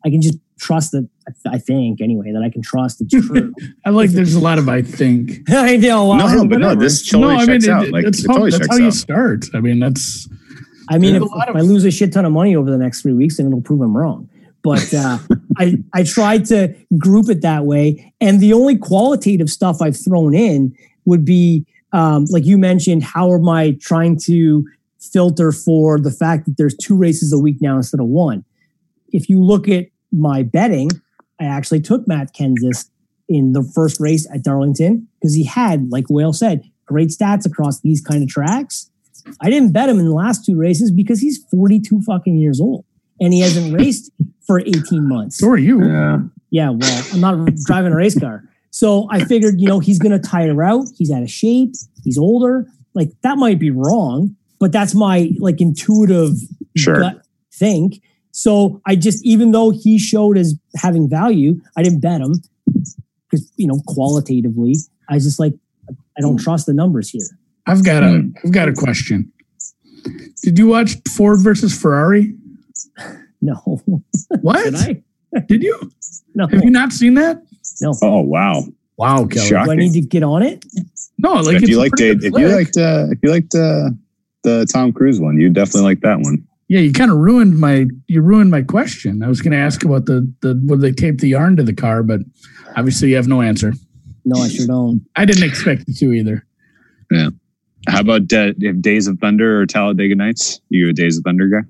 I 0.04 0.10
can 0.10 0.20
just 0.22 0.38
trust 0.58 0.92
that 0.92 1.08
I 1.46 1.58
think 1.58 2.00
anyway 2.00 2.32
that 2.32 2.42
I 2.42 2.50
can 2.50 2.62
trust 2.62 3.00
it's 3.00 3.26
true. 3.26 3.52
I 3.84 3.90
like. 3.90 4.10
There's 4.10 4.34
a 4.34 4.40
lot 4.40 4.58
of 4.58 4.68
I 4.68 4.82
think. 4.82 5.40
I 5.50 5.76
know. 5.76 6.08
well, 6.08 6.36
No, 6.36 6.46
but 6.48 6.58
no, 6.60 6.74
this 6.74 7.06
totally 7.08 7.34
no, 7.34 7.40
I 7.40 7.46
mean 7.46 7.60
checks 7.60 7.64
it- 7.64 7.70
out. 7.70 7.88
Like, 7.90 8.04
that's 8.04 8.26
how, 8.26 8.32
totally 8.34 8.50
that's 8.50 8.60
checks 8.62 8.76
how 8.76 8.80
you 8.80 8.86
out. 8.88 8.92
start. 8.94 9.44
I 9.54 9.60
mean 9.60 9.78
that's 9.80 10.28
I 10.90 10.98
mean, 10.98 11.14
if, 11.14 11.22
There's 11.22 11.32
a 11.32 11.34
lot 11.34 11.48
if 11.48 11.54
of- 11.54 11.56
I 11.56 11.60
lose 11.64 11.84
a 11.84 11.90
shit 11.90 12.12
ton 12.12 12.24
of 12.26 12.32
money 12.32 12.54
over 12.54 12.70
the 12.70 12.76
next 12.78 13.00
three 13.02 13.14
weeks, 13.14 13.38
then 13.38 13.46
it'll 13.46 13.62
prove 13.62 13.80
I'm 13.80 13.96
wrong. 13.96 14.28
But 14.62 14.92
uh, 14.94 15.18
I 15.58 15.78
I 15.92 16.02
tried 16.04 16.44
to 16.46 16.74
group 16.98 17.28
it 17.30 17.40
that 17.42 17.64
way, 17.64 18.12
and 18.20 18.38
the 18.40 18.52
only 18.52 18.76
qualitative 18.76 19.48
stuff 19.50 19.80
I've 19.82 19.96
thrown 19.96 20.34
in 20.34 20.74
would 21.06 21.24
be 21.24 21.66
um, 21.92 22.26
like 22.30 22.44
you 22.44 22.58
mentioned. 22.58 23.02
How 23.02 23.32
am 23.34 23.48
I 23.48 23.76
trying 23.80 24.18
to 24.24 24.66
filter 25.00 25.52
for 25.52 25.98
the 26.00 26.10
fact 26.10 26.46
that 26.46 26.56
there's 26.58 26.74
two 26.76 26.96
races 26.96 27.32
a 27.32 27.38
week 27.38 27.58
now 27.60 27.76
instead 27.76 28.00
of 28.00 28.06
one? 28.06 28.44
If 29.10 29.28
you 29.28 29.42
look 29.42 29.68
at 29.68 29.86
my 30.14 30.42
betting, 30.42 30.90
I 31.40 31.44
actually 31.44 31.80
took 31.80 32.06
Matt 32.06 32.34
Kenseth 32.34 32.88
in 33.28 33.52
the 33.52 33.62
first 33.74 34.00
race 34.00 34.28
at 34.32 34.42
Darlington 34.42 35.08
because 35.20 35.34
he 35.34 35.44
had, 35.44 35.90
like 35.90 36.04
Whale 36.08 36.32
said, 36.32 36.62
great 36.86 37.08
stats 37.08 37.46
across 37.46 37.80
these 37.80 38.00
kind 38.00 38.22
of 38.22 38.28
tracks. 38.28 38.90
I 39.40 39.48
didn't 39.50 39.72
bet 39.72 39.88
him 39.88 39.98
in 39.98 40.04
the 40.04 40.12
last 40.14 40.44
two 40.44 40.56
races 40.56 40.90
because 40.90 41.20
he's 41.20 41.42
42 41.50 42.02
fucking 42.02 42.36
years 42.36 42.60
old 42.60 42.84
and 43.20 43.32
he 43.32 43.40
hasn't 43.40 43.74
raced 43.78 44.10
for 44.46 44.60
18 44.60 45.08
months. 45.08 45.38
so 45.38 45.48
are 45.48 45.56
you. 45.56 45.82
Yeah. 45.84 46.18
Yeah, 46.50 46.70
well, 46.70 47.04
I'm 47.12 47.20
not 47.20 47.54
driving 47.64 47.92
a 47.92 47.96
race 47.96 48.18
car. 48.18 48.44
So 48.70 49.08
I 49.10 49.24
figured, 49.24 49.60
you 49.60 49.66
know, 49.66 49.80
he's 49.80 49.98
going 49.98 50.12
to 50.12 50.18
tire 50.18 50.62
out. 50.62 50.86
He's 50.96 51.10
out 51.10 51.22
of 51.22 51.30
shape. 51.30 51.72
He's 52.04 52.18
older. 52.18 52.66
Like 52.92 53.10
that 53.22 53.38
might 53.38 53.58
be 53.58 53.70
wrong, 53.70 54.36
but 54.60 54.70
that's 54.70 54.94
my 54.94 55.30
like 55.38 55.60
intuitive 55.60 56.32
Sure. 56.76 57.00
gut 57.00 57.22
think. 57.52 58.02
So 58.36 58.82
I 58.84 58.96
just, 58.96 59.24
even 59.24 59.52
though 59.52 59.70
he 59.70 59.96
showed 59.96 60.36
as 60.36 60.56
having 60.74 61.08
value, 61.08 61.60
I 61.76 61.84
didn't 61.84 62.00
bet 62.00 62.20
him 62.20 62.42
because, 63.30 63.48
you 63.56 63.68
know, 63.68 63.80
qualitatively, 63.86 64.74
I 65.08 65.14
was 65.14 65.22
just 65.22 65.38
like, 65.38 65.54
I 65.88 66.20
don't 66.20 66.36
trust 66.36 66.66
the 66.66 66.72
numbers 66.72 67.10
here. 67.10 67.28
I've 67.66 67.84
got 67.84 68.02
a. 68.02 68.28
I've 68.44 68.50
got 68.50 68.68
a 68.68 68.72
question. 68.72 69.32
Did 70.42 70.58
you 70.58 70.66
watch 70.66 70.96
Ford 71.16 71.40
versus 71.40 71.76
Ferrari? 71.80 72.34
No. 73.40 73.82
What 74.40 74.64
Did 74.64 74.74
I? 74.76 75.40
did 75.48 75.62
you? 75.62 75.90
No. 76.34 76.46
Have 76.46 76.64
you 76.64 76.70
not 76.70 76.92
seen 76.92 77.12
that? 77.14 77.42
No. 77.82 77.92
Oh 78.02 78.20
wow. 78.20 78.62
Wow, 78.96 79.26
Kelly. 79.26 79.48
Shock. 79.48 79.66
Do 79.66 79.72
I 79.72 79.74
need 79.74 79.92
to 79.92 80.00
get 80.00 80.22
on 80.22 80.42
it? 80.42 80.64
No, 81.18 81.34
like 81.34 81.56
if 81.56 81.62
it's 81.62 81.70
you 81.70 81.78
a 81.78 81.80
liked 81.80 82.00
it, 82.00 82.24
if 82.24 82.32
you 82.32 82.48
liked, 82.48 82.78
uh, 82.78 83.08
if 83.10 83.18
you 83.22 83.30
liked 83.30 83.54
uh, 83.54 83.90
the 84.44 84.66
Tom 84.72 84.94
Cruise 84.94 85.20
one, 85.20 85.38
you 85.38 85.50
definitely 85.50 85.82
like 85.82 86.00
that 86.00 86.20
one. 86.20 86.46
Yeah, 86.68 86.80
you 86.80 86.92
kind 86.92 87.10
of 87.10 87.18
ruined 87.18 87.58
my 87.58 87.86
you 88.06 88.20
ruined 88.22 88.50
my 88.50 88.62
question. 88.62 89.22
I 89.22 89.28
was 89.28 89.40
going 89.40 89.52
to 89.52 89.58
ask 89.58 89.84
about 89.84 90.06
the 90.06 90.30
the 90.40 90.60
whether 90.66 90.82
they 90.82 90.92
taped 90.92 91.20
the 91.20 91.28
yarn 91.28 91.56
to 91.56 91.62
the 91.62 91.74
car, 91.74 92.02
but 92.02 92.20
obviously 92.76 93.10
you 93.10 93.16
have 93.16 93.28
no 93.28 93.42
answer. 93.42 93.74
No, 94.24 94.40
I 94.40 94.48
sure 94.48 94.66
don't. 94.66 95.04
I 95.16 95.24
didn't 95.26 95.42
expect 95.44 95.84
you 95.86 95.94
to 95.94 96.12
either. 96.14 96.46
Yeah. 97.10 97.28
How 97.86 98.00
about 98.00 98.32
uh, 98.32 98.52
Days 98.80 99.06
of 99.06 99.18
Thunder 99.18 99.60
or 99.60 99.66
Talladega 99.66 100.14
Nights? 100.14 100.60
You 100.70 100.88
a 100.88 100.92
Days 100.94 101.18
of 101.18 101.24
Thunder 101.24 101.48
guy? 101.48 101.68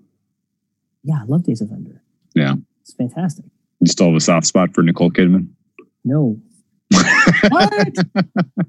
Yeah, 1.03 1.17
I 1.21 1.25
love 1.25 1.43
Days 1.43 1.61
of 1.61 1.69
Thunder. 1.71 2.01
Yeah. 2.37 2.55
It's 2.83 2.95
fantastic. 2.95 3.45
You 3.81 3.89
still 3.89 4.07
have 4.07 4.15
a 4.15 4.21
soft 4.21 4.47
spot 4.47 4.73
for 4.75 4.83
Nicole 4.83 5.11
Kidman? 5.11 5.49
No. 6.05 6.41
What? 7.49 7.73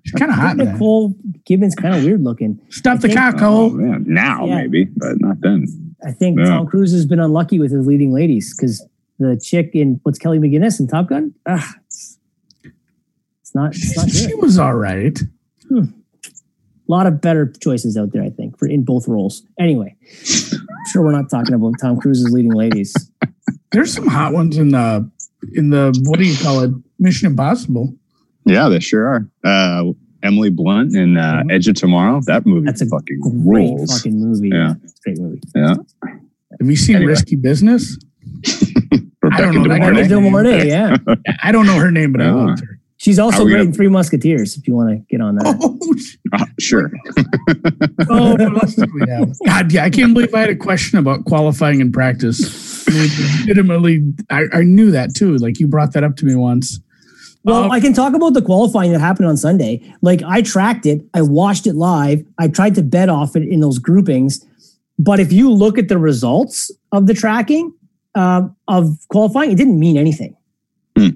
She's 0.04 0.14
kind 0.14 0.32
of 0.32 0.38
hot. 0.38 0.60
in. 0.60 0.72
Nicole 0.74 1.14
Kidman's 1.48 1.76
kind 1.76 1.94
of 1.96 2.04
weird 2.04 2.24
looking. 2.24 2.60
Stop 2.70 3.00
the 3.02 3.08
I 3.12 3.14
think- 3.14 3.20
cock, 3.20 3.42
Oh 3.42 3.70
now 3.70 4.46
Yeah. 4.46 4.56
maybe, 4.62 4.86
but 4.96 5.20
not 5.20 5.40
then. 5.42 5.68
I 6.04 6.12
think 6.12 6.40
Yeah. 6.40 6.46
Tom 6.46 6.68
Cruise 6.68 6.92
has 6.92 7.06
been 7.06 7.20
unlucky 7.20 7.60
with 7.60 7.72
his 7.72 7.86
leading 7.86 8.12
ladies 8.14 8.56
because 8.56 8.86
the 9.20 9.40
chick 9.42 9.72
in 9.74 10.00
what's 10.04 10.20
Kelly 10.20 10.40
McGillis 10.40 10.80
in 10.80 10.88
Top 10.88 11.08
Gun? 11.08 11.34
Ah, 11.48 11.74
it's, 11.86 12.18
it's 13.42 13.56
not 13.56 13.76
it's 13.76 13.96
not 13.98 14.10
She 14.10 14.34
was 14.36 14.58
all 14.60 14.76
right. 14.76 15.18
A 15.72 16.92
lot 16.92 17.08
of 17.08 17.20
better 17.22 17.52
choices 17.62 17.98
out 17.98 18.12
there, 18.12 18.22
I 18.22 18.30
think, 18.30 18.60
for 18.60 18.68
in 18.68 18.84
both 18.84 19.08
roles. 19.08 19.42
Anyway, 19.60 19.96
I'm 20.04 20.86
sure 20.92 21.02
we're 21.02 21.12
not 21.12 21.30
talking 21.32 21.56
about 21.56 21.74
Tom 21.82 22.00
Cruise's 22.00 22.32
leading 22.32 22.54
ladies. 22.54 22.94
There's 23.72 23.92
some 23.94 24.08
hot 24.08 24.34
ones 24.34 24.58
in 24.58 24.70
the 24.70 25.10
in 25.54 25.70
the 25.72 25.98
what 26.06 26.20
do 26.20 26.26
you 26.26 26.38
call 26.38 26.60
it? 26.62 26.72
Mission 27.00 27.28
Impossible. 27.28 27.96
Yeah, 28.46 28.70
they 28.70 28.80
sure 28.80 29.08
are. 29.08 29.30
Uh, 29.44 29.94
Emily 30.26 30.50
Blunt 30.50 30.96
in 30.96 31.18
uh, 31.18 31.44
Edge 31.50 31.68
of 31.68 31.76
Tomorrow. 31.76 32.22
That 32.26 32.46
movie 32.46 32.66
That's 32.66 32.82
a 32.82 32.86
fucking 32.88 33.20
Great 33.22 33.70
rules. 33.70 33.92
fucking 33.98 34.20
movie. 34.20 34.50
Yeah. 34.50 34.56
Yeah. 34.70 34.74
It's 34.84 34.94
a 34.94 35.02
great 35.04 35.20
movie. 35.20 35.42
yeah. 35.56 35.76
Have 36.60 36.70
you 36.70 36.76
seen 36.76 36.96
Anyway. 36.98 37.12
Risky 37.12 37.36
Business? 37.36 37.98
I 39.32 39.42
don't 39.42 39.56
know 39.56 39.64
that 39.68 39.80
De 39.94 40.08
girl. 40.08 40.22
Mornay. 40.22 40.60
Del 40.60 40.68
yeah. 40.68 40.98
I 41.44 41.52
don't 41.52 41.66
know 41.66 41.76
her 41.80 41.92
name, 41.92 42.12
but 42.12 42.22
I 42.22 42.26
Yeah. 42.26 42.34
loved 42.34 42.60
her. 42.62 42.80
She's 42.98 43.20
also 43.20 43.42
Are 43.42 43.46
we 43.46 43.52
great 43.52 43.58
gonna- 43.60 43.70
in 43.70 43.74
Three 43.74 43.88
Musketeers, 43.90 44.58
if 44.58 44.68
you 44.68 44.74
want 44.76 44.90
to 44.90 44.98
get 45.10 45.22
on 45.22 45.36
that. 45.36 45.58
Oh, 45.62 45.78
Uh, 46.34 46.46
sure. 46.60 46.92
oh 48.10 48.32
what 48.32 48.42
else 48.42 48.76
did 48.76 48.92
we 48.94 49.02
have? 49.10 49.32
God, 49.46 49.72
yeah, 49.72 49.84
I 49.84 49.90
can't 49.90 50.14
believe 50.14 50.34
I 50.34 50.40
had 50.42 50.50
a 50.50 50.56
question 50.56 50.98
about 51.00 51.24
qualifying 51.26 51.80
in 51.82 51.92
practice. 51.92 52.88
I 52.88 52.92
mean, 52.94 53.02
legitimately, 53.42 54.14
I, 54.30 54.46
I 54.52 54.64
knew 54.64 54.92
that 54.92 55.14
too. 55.16 55.36
Like 55.38 55.60
you 55.60 55.68
brought 55.68 55.94
that 55.94 56.04
up 56.04 56.16
to 56.18 56.26
me 56.26 56.36
once. 56.36 56.80
Well, 57.46 57.66
Um, 57.66 57.72
I 57.72 57.80
can 57.80 57.94
talk 57.94 58.16
about 58.16 58.34
the 58.34 58.42
qualifying 58.42 58.92
that 58.92 59.00
happened 59.00 59.28
on 59.28 59.38
Sunday. 59.38 59.94
Like 60.02 60.22
I 60.24 60.42
tracked 60.42 60.86
it, 60.88 61.02
I 61.14 61.22
watched 61.22 61.68
it 61.68 61.76
live, 61.76 62.26
I 62.40 62.48
tried 62.48 62.74
to 62.76 62.82
bet 62.82 63.08
off 63.08 63.36
it 63.36 63.44
in 63.44 63.60
those 63.60 63.78
groupings. 63.78 64.44
But 64.98 65.20
if 65.20 65.32
you 65.32 65.52
look 65.52 65.78
at 65.78 65.88
the 65.88 65.98
results 66.00 66.72
of 66.92 67.06
the 67.06 67.14
tracking 67.14 67.72
uh, 68.16 68.48
of 68.68 68.98
qualifying, 69.10 69.52
it 69.52 69.58
didn't 69.58 69.80
mean 69.80 69.96
anything. 69.96 70.36
Hmm. 70.98 71.10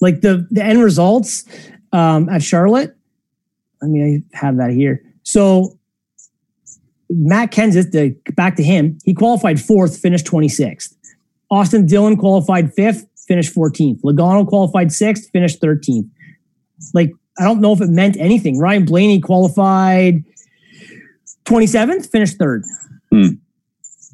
Like 0.00 0.22
the 0.22 0.46
the 0.50 0.64
end 0.64 0.82
results 0.82 1.44
um, 1.92 2.28
at 2.28 2.42
Charlotte. 2.42 2.96
I 3.82 3.86
mean, 3.86 4.24
I 4.32 4.36
have 4.36 4.56
that 4.56 4.70
here. 4.70 5.02
So 5.24 5.78
Matt 7.10 7.52
Kenseth, 7.52 7.90
the, 7.92 8.16
back 8.34 8.56
to 8.56 8.62
him, 8.62 8.98
he 9.04 9.12
qualified 9.14 9.60
fourth, 9.60 9.98
finished 9.98 10.26
26th. 10.26 10.94
Austin 11.50 11.86
Dillon 11.86 12.16
qualified 12.16 12.72
fifth, 12.74 13.06
finished 13.28 13.54
14th. 13.54 14.00
Logano 14.02 14.46
qualified 14.46 14.90
sixth, 14.90 15.30
finished 15.30 15.60
13th. 15.60 16.08
Like, 16.94 17.12
I 17.38 17.44
don't 17.44 17.60
know 17.60 17.72
if 17.72 17.80
it 17.80 17.90
meant 17.90 18.16
anything. 18.16 18.58
Ryan 18.58 18.84
Blaney 18.84 19.20
qualified 19.20 20.24
27th, 21.44 22.10
finished 22.10 22.36
third. 22.38 22.64
Hmm. 23.12 23.28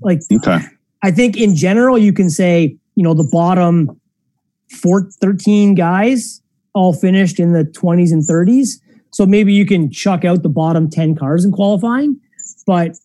Like, 0.03 0.21
Okay. 0.33 0.59
I 1.03 1.11
think 1.11 1.37
in 1.37 1.55
general, 1.55 1.99
you 1.99 2.13
can 2.13 2.31
say, 2.31 2.77
you 2.95 3.03
know, 3.03 3.15
the 3.15 3.29
bottom 3.31 4.01
four, 4.71 5.09
13 5.21 5.75
guys 5.75 6.41
all 6.75 6.93
finished 6.93 7.39
in 7.39 7.53
the 7.53 7.65
20s 7.65 8.11
and 8.13 8.23
30s. 8.23 8.81
So 9.13 9.27
maybe 9.27 9.53
you 9.53 9.65
can 9.67 9.91
chuck 9.91 10.25
out 10.25 10.43
the 10.43 10.49
bottom 10.49 10.91
10 10.91 11.15
cars 11.15 11.45
in 11.45 11.53
qualifying. 11.53 12.19
But 12.67 12.97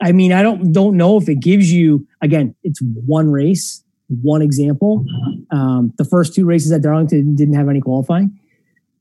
I 0.00 0.12
mean, 0.12 0.32
I 0.32 0.42
don't 0.42 0.72
don't 0.72 0.96
know 0.96 1.16
if 1.16 1.28
it 1.28 1.40
gives 1.40 1.72
you 1.72 2.06
again, 2.22 2.54
it's 2.62 2.80
one 2.82 3.30
race, 3.30 3.82
one 4.22 4.42
example. 4.42 5.04
Um, 5.50 5.92
the 5.98 6.04
first 6.04 6.34
two 6.34 6.44
races 6.44 6.72
at 6.72 6.82
Darlington 6.82 7.34
didn't 7.34 7.54
have 7.54 7.68
any 7.68 7.80
qualifying. 7.80 8.38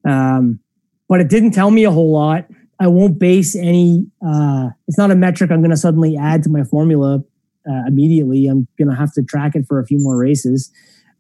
Um, 0.07 0.59
but 1.07 1.19
it 1.19 1.29
didn't 1.29 1.51
tell 1.51 1.71
me 1.71 1.83
a 1.83 1.91
whole 1.91 2.11
lot. 2.11 2.45
I 2.79 2.87
won't 2.87 3.19
base 3.19 3.55
any 3.55 4.07
uh, 4.25 4.69
it's 4.87 4.97
not 4.97 5.11
a 5.11 5.15
metric 5.15 5.51
I'm 5.51 5.61
gonna 5.61 5.75
suddenly 5.75 6.15
add 6.15 6.43
to 6.43 6.49
my 6.49 6.63
formula 6.63 7.23
uh, 7.69 7.83
immediately. 7.87 8.47
I'm 8.47 8.67
going 8.77 8.89
to 8.89 8.95
have 8.95 9.13
to 9.13 9.23
track 9.23 9.55
it 9.55 9.65
for 9.67 9.79
a 9.79 9.85
few 9.85 9.99
more 9.99 10.17
races. 10.17 10.71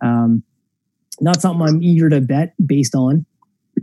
Um, 0.01 0.43
not 1.21 1.41
something 1.41 1.65
I'm 1.65 1.83
eager 1.83 2.09
to 2.09 2.21
bet 2.21 2.53
based 2.65 2.95
on. 2.95 3.25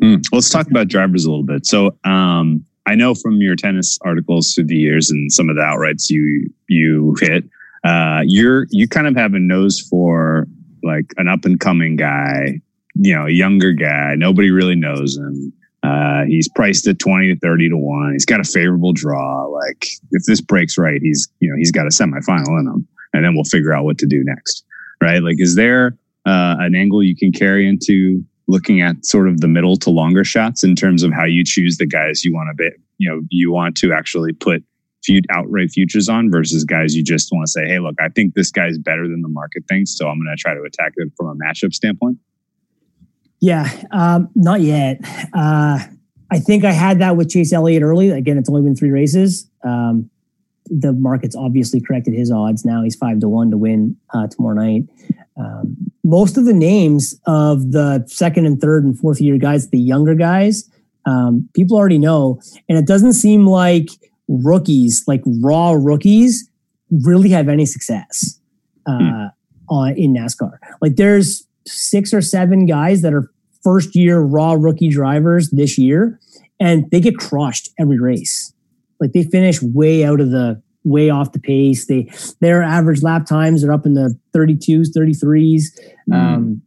Mm. 0.03 0.23
Let's 0.33 0.51
talk 0.51 0.69
about 0.69 0.89
drivers 0.89 1.25
a 1.25 1.31
little 1.31 1.45
bit. 1.45 1.67
So, 1.67 1.97
um, 2.05 2.65
I 2.89 2.95
know 2.95 3.15
from 3.15 3.41
your 3.41 3.57
tennis 3.57 3.99
articles 4.03 4.55
through 4.55 4.67
the 4.67 4.77
years 4.77 5.11
and 5.11 5.33
some 5.33 5.51
of 5.51 5.57
the 5.57 5.63
outrights 5.63 6.09
you 6.09 6.49
you 6.69 7.17
hit, 7.21 7.45
uh, 7.87 8.23
you're 8.25 8.67
you 8.71 8.89
kind 8.89 9.07
of 9.07 9.15
have 9.15 9.35
a 9.35 9.39
nose 9.39 9.81
for 9.81 10.47
like 10.83 11.13
an 11.19 11.29
up 11.29 11.45
and 11.45 11.61
coming 11.61 11.95
guy, 11.97 12.61
you 12.95 13.15
know, 13.15 13.27
a 13.27 13.31
younger 13.31 13.73
guy. 13.73 14.15
Nobody 14.17 14.51
really 14.51 14.75
knows 14.75 15.17
him. 15.17 15.53
Uh, 15.83 16.25
he's 16.25 16.49
priced 16.49 16.89
at 16.89 16.99
twenty 16.99 17.33
to 17.33 17.39
thirty 17.39 17.69
to 17.69 17.77
one. 17.77 18.13
He's 18.13 18.25
got 18.25 18.41
a 18.41 18.45
favorable 18.45 18.93
draw. 18.93 19.45
Like 19.45 19.87
if 20.11 20.25
this 20.25 20.41
breaks 20.41 20.77
right, 20.77 21.01
he's 21.01 21.29
you 21.39 21.49
know 21.49 21.57
he's 21.57 21.71
got 21.71 21.87
a 21.87 21.91
semifinal 21.91 22.59
in 22.59 22.67
him, 22.67 22.89
and 23.13 23.25
then 23.25 23.35
we'll 23.35 23.45
figure 23.45 23.73
out 23.73 23.85
what 23.85 23.99
to 23.99 24.07
do 24.07 24.25
next. 24.25 24.65
Right? 25.01 25.23
Like, 25.23 25.37
is 25.39 25.55
there 25.55 25.97
uh, 26.27 26.57
an 26.59 26.75
angle 26.75 27.05
you 27.05 27.15
can 27.15 27.31
carry 27.31 27.69
into 27.69 28.25
looking 28.49 28.81
at 28.81 29.05
sort 29.05 29.29
of 29.29 29.41
the 29.41 29.49
middle 29.49 29.77
to 29.77 29.91
longer 29.91 30.25
shots 30.25 30.65
in 30.65 30.75
terms 30.75 31.03
of 31.03 31.13
how 31.13 31.25
you 31.25 31.45
choose 31.45 31.77
the 31.77 31.87
guys 31.87 32.25
you 32.25 32.35
want 32.35 32.49
to 32.49 32.55
be, 32.55 32.71
you 32.99 33.09
know, 33.09 33.21
you 33.29 33.51
want 33.51 33.77
to 33.77 33.93
actually 33.93 34.33
put 34.33 34.63
outright 35.31 35.71
futures 35.71 36.09
on 36.09 36.31
versus 36.31 36.65
guys 36.65 36.95
you 36.95 37.03
just 37.03 37.31
want 37.33 37.47
to 37.47 37.51
say, 37.51 37.67
hey, 37.67 37.79
look, 37.79 37.95
I 38.01 38.09
think 38.09 38.35
this 38.35 38.51
guy's 38.51 38.79
better 38.79 39.09
than 39.09 39.23
the 39.23 39.29
market 39.29 39.65
thinks, 39.69 39.97
so 39.97 40.09
I'm 40.09 40.19
going 40.19 40.35
to 40.35 40.41
try 40.41 40.55
to 40.55 40.63
attack 40.63 40.93
him 40.97 41.13
from 41.17 41.29
a 41.29 41.35
matchup 41.35 41.73
standpoint. 41.73 42.19
Yeah, 43.41 43.71
um, 43.93 44.31
not 44.35 44.61
yet. 44.63 44.99
Uh, 45.33 45.79
I 46.31 46.39
think 46.39 46.65
I 46.65 46.73
had 46.73 46.99
that 47.01 47.17
with 47.17 47.31
Chase 47.31 47.53
Elliott 47.53 47.83
early. 47.83 48.11
Again, 48.11 48.39
it's 48.39 48.49
only 48.49 48.63
been 48.63 48.75
three 48.75 48.91
races. 48.91 49.49
Um, 49.63 50.11
the 50.69 50.93
market's 50.93 51.37
obviously 51.37 51.81
corrected 51.81 52.15
his 52.15 52.31
odds. 52.31 52.65
Now 52.65 52.83
he's 52.83 52.97
five 52.97 53.21
to 53.21 53.29
one 53.29 53.51
to 53.51 53.57
win 53.57 53.97
uh, 54.13 54.27
tomorrow 54.27 54.55
night. 54.55 54.85
Um, 55.37 55.77
most 56.03 56.37
of 56.37 56.45
the 56.45 56.55
names 56.55 57.15
of 57.27 57.73
the 57.73 58.05
second 58.09 58.47
and 58.47 58.61
third 58.61 58.85
and 58.85 58.99
fourth 58.99 59.21
year 59.21 59.39
guys, 59.39 59.71
the 59.71 59.79
younger 59.79 60.15
guys, 60.15 60.69
um, 61.05 61.49
people 61.55 61.77
already 61.77 61.99
know, 61.99 62.41
and 62.69 62.77
it 62.77 62.87
doesn't 62.87 63.13
seem 63.13 63.47
like 63.47 63.91
rookies, 64.29 65.05
like 65.07 65.23
raw 65.41 65.73
rookies, 65.73 66.49
really 66.91 67.31
have 67.31 67.49
any 67.49 67.67
success 67.67 68.39
uh, 68.87 68.99
hmm. 68.99 69.25
on 69.69 69.97
in 69.97 70.15
NASCAR. 70.15 70.59
Like 70.81 70.97
there's 70.97 71.47
six 71.67 72.15
or 72.15 72.21
seven 72.21 72.67
guys 72.67 73.03
that 73.03 73.13
are 73.13 73.31
first 73.63 73.97
year 73.97 74.21
raw 74.21 74.53
rookie 74.53 74.89
drivers 74.89 75.51
this 75.51 75.79
year, 75.79 76.21
and 76.61 76.91
they 76.91 77.01
get 77.01 77.19
crushed 77.19 77.71
every 77.79 77.99
race. 77.99 78.53
Like 79.01 79.13
they 79.13 79.25
finish 79.25 79.61
way 79.63 80.05
out 80.05 80.21
of 80.21 80.31
the 80.31 80.63
way 80.85 81.11
off 81.11 81.33
the 81.33 81.41
pace. 81.41 81.87
They 81.87 82.11
their 82.41 82.63
average 82.63 83.03
lap 83.03 83.27
times 83.27 83.65
are 83.65 83.73
up 83.73 83.85
in 83.85 83.95
the 83.95 84.17
32s, 84.35 84.89
33s. 84.97 85.65
Mm. 86.09 86.15
Um, 86.15 86.63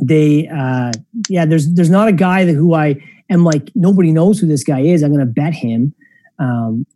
they 0.00 0.48
uh, 0.48 0.92
yeah, 1.28 1.44
there's 1.44 1.72
there's 1.74 1.90
not 1.90 2.08
a 2.08 2.12
guy 2.12 2.44
that 2.44 2.54
who 2.54 2.74
I 2.74 2.96
am 3.30 3.44
like 3.44 3.70
nobody 3.74 4.12
knows 4.12 4.38
who 4.38 4.46
this 4.46 4.64
guy 4.64 4.80
is. 4.80 5.02
I'm 5.02 5.12
going 5.12 5.26
to 5.26 5.26
bet 5.26 5.54
him. 5.54 5.94
Um, 6.38 6.86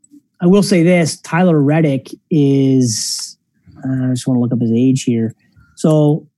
I 0.40 0.46
will 0.46 0.62
say 0.62 0.82
this: 0.82 1.20
Tyler 1.20 1.60
Reddick 1.60 2.08
is. 2.30 3.36
Uh, 3.76 4.06
I 4.06 4.10
just 4.10 4.26
want 4.26 4.36
to 4.36 4.40
look 4.40 4.52
up 4.52 4.60
his 4.60 4.72
age 4.72 5.04
here. 5.04 5.34
So 5.76 6.28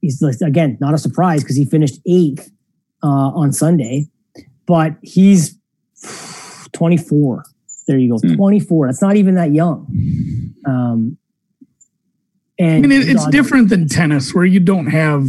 he's 0.00 0.22
again 0.42 0.76
not 0.80 0.94
a 0.94 0.98
surprise 0.98 1.42
because 1.42 1.56
he 1.56 1.64
finished 1.64 1.98
eighth 2.06 2.50
uh, 3.02 3.06
on 3.06 3.52
Sunday, 3.52 4.08
but 4.66 4.96
he's 5.02 5.56
24. 6.72 7.44
There 7.86 7.98
you 7.98 8.10
go, 8.10 8.16
mm. 8.16 8.36
24. 8.36 8.86
That's 8.86 9.02
not 9.02 9.16
even 9.16 9.34
that 9.34 9.52
young. 9.52 9.86
Um, 10.66 11.16
and 12.58 12.84
I 12.84 12.88
mean, 12.88 13.02
it, 13.02 13.08
it's 13.08 13.26
different 13.28 13.68
than 13.68 13.88
tennis 13.88 14.34
where 14.34 14.44
you 14.44 14.60
don't 14.60 14.86
have. 14.86 15.28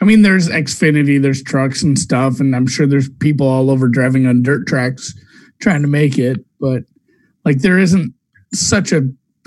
I 0.00 0.04
mean, 0.04 0.22
there's 0.22 0.48
Xfinity, 0.48 1.20
there's 1.20 1.42
trucks 1.42 1.82
and 1.82 1.98
stuff, 1.98 2.38
and 2.38 2.54
I'm 2.54 2.66
sure 2.66 2.86
there's 2.86 3.08
people 3.08 3.48
all 3.48 3.68
over 3.68 3.88
driving 3.88 4.26
on 4.26 4.42
dirt 4.42 4.66
tracks 4.66 5.12
trying 5.60 5.82
to 5.82 5.88
make 5.88 6.18
it, 6.18 6.38
but 6.60 6.84
like 7.44 7.58
there 7.58 7.78
isn't 7.78 8.12
such 8.52 8.92
a, 8.92 9.02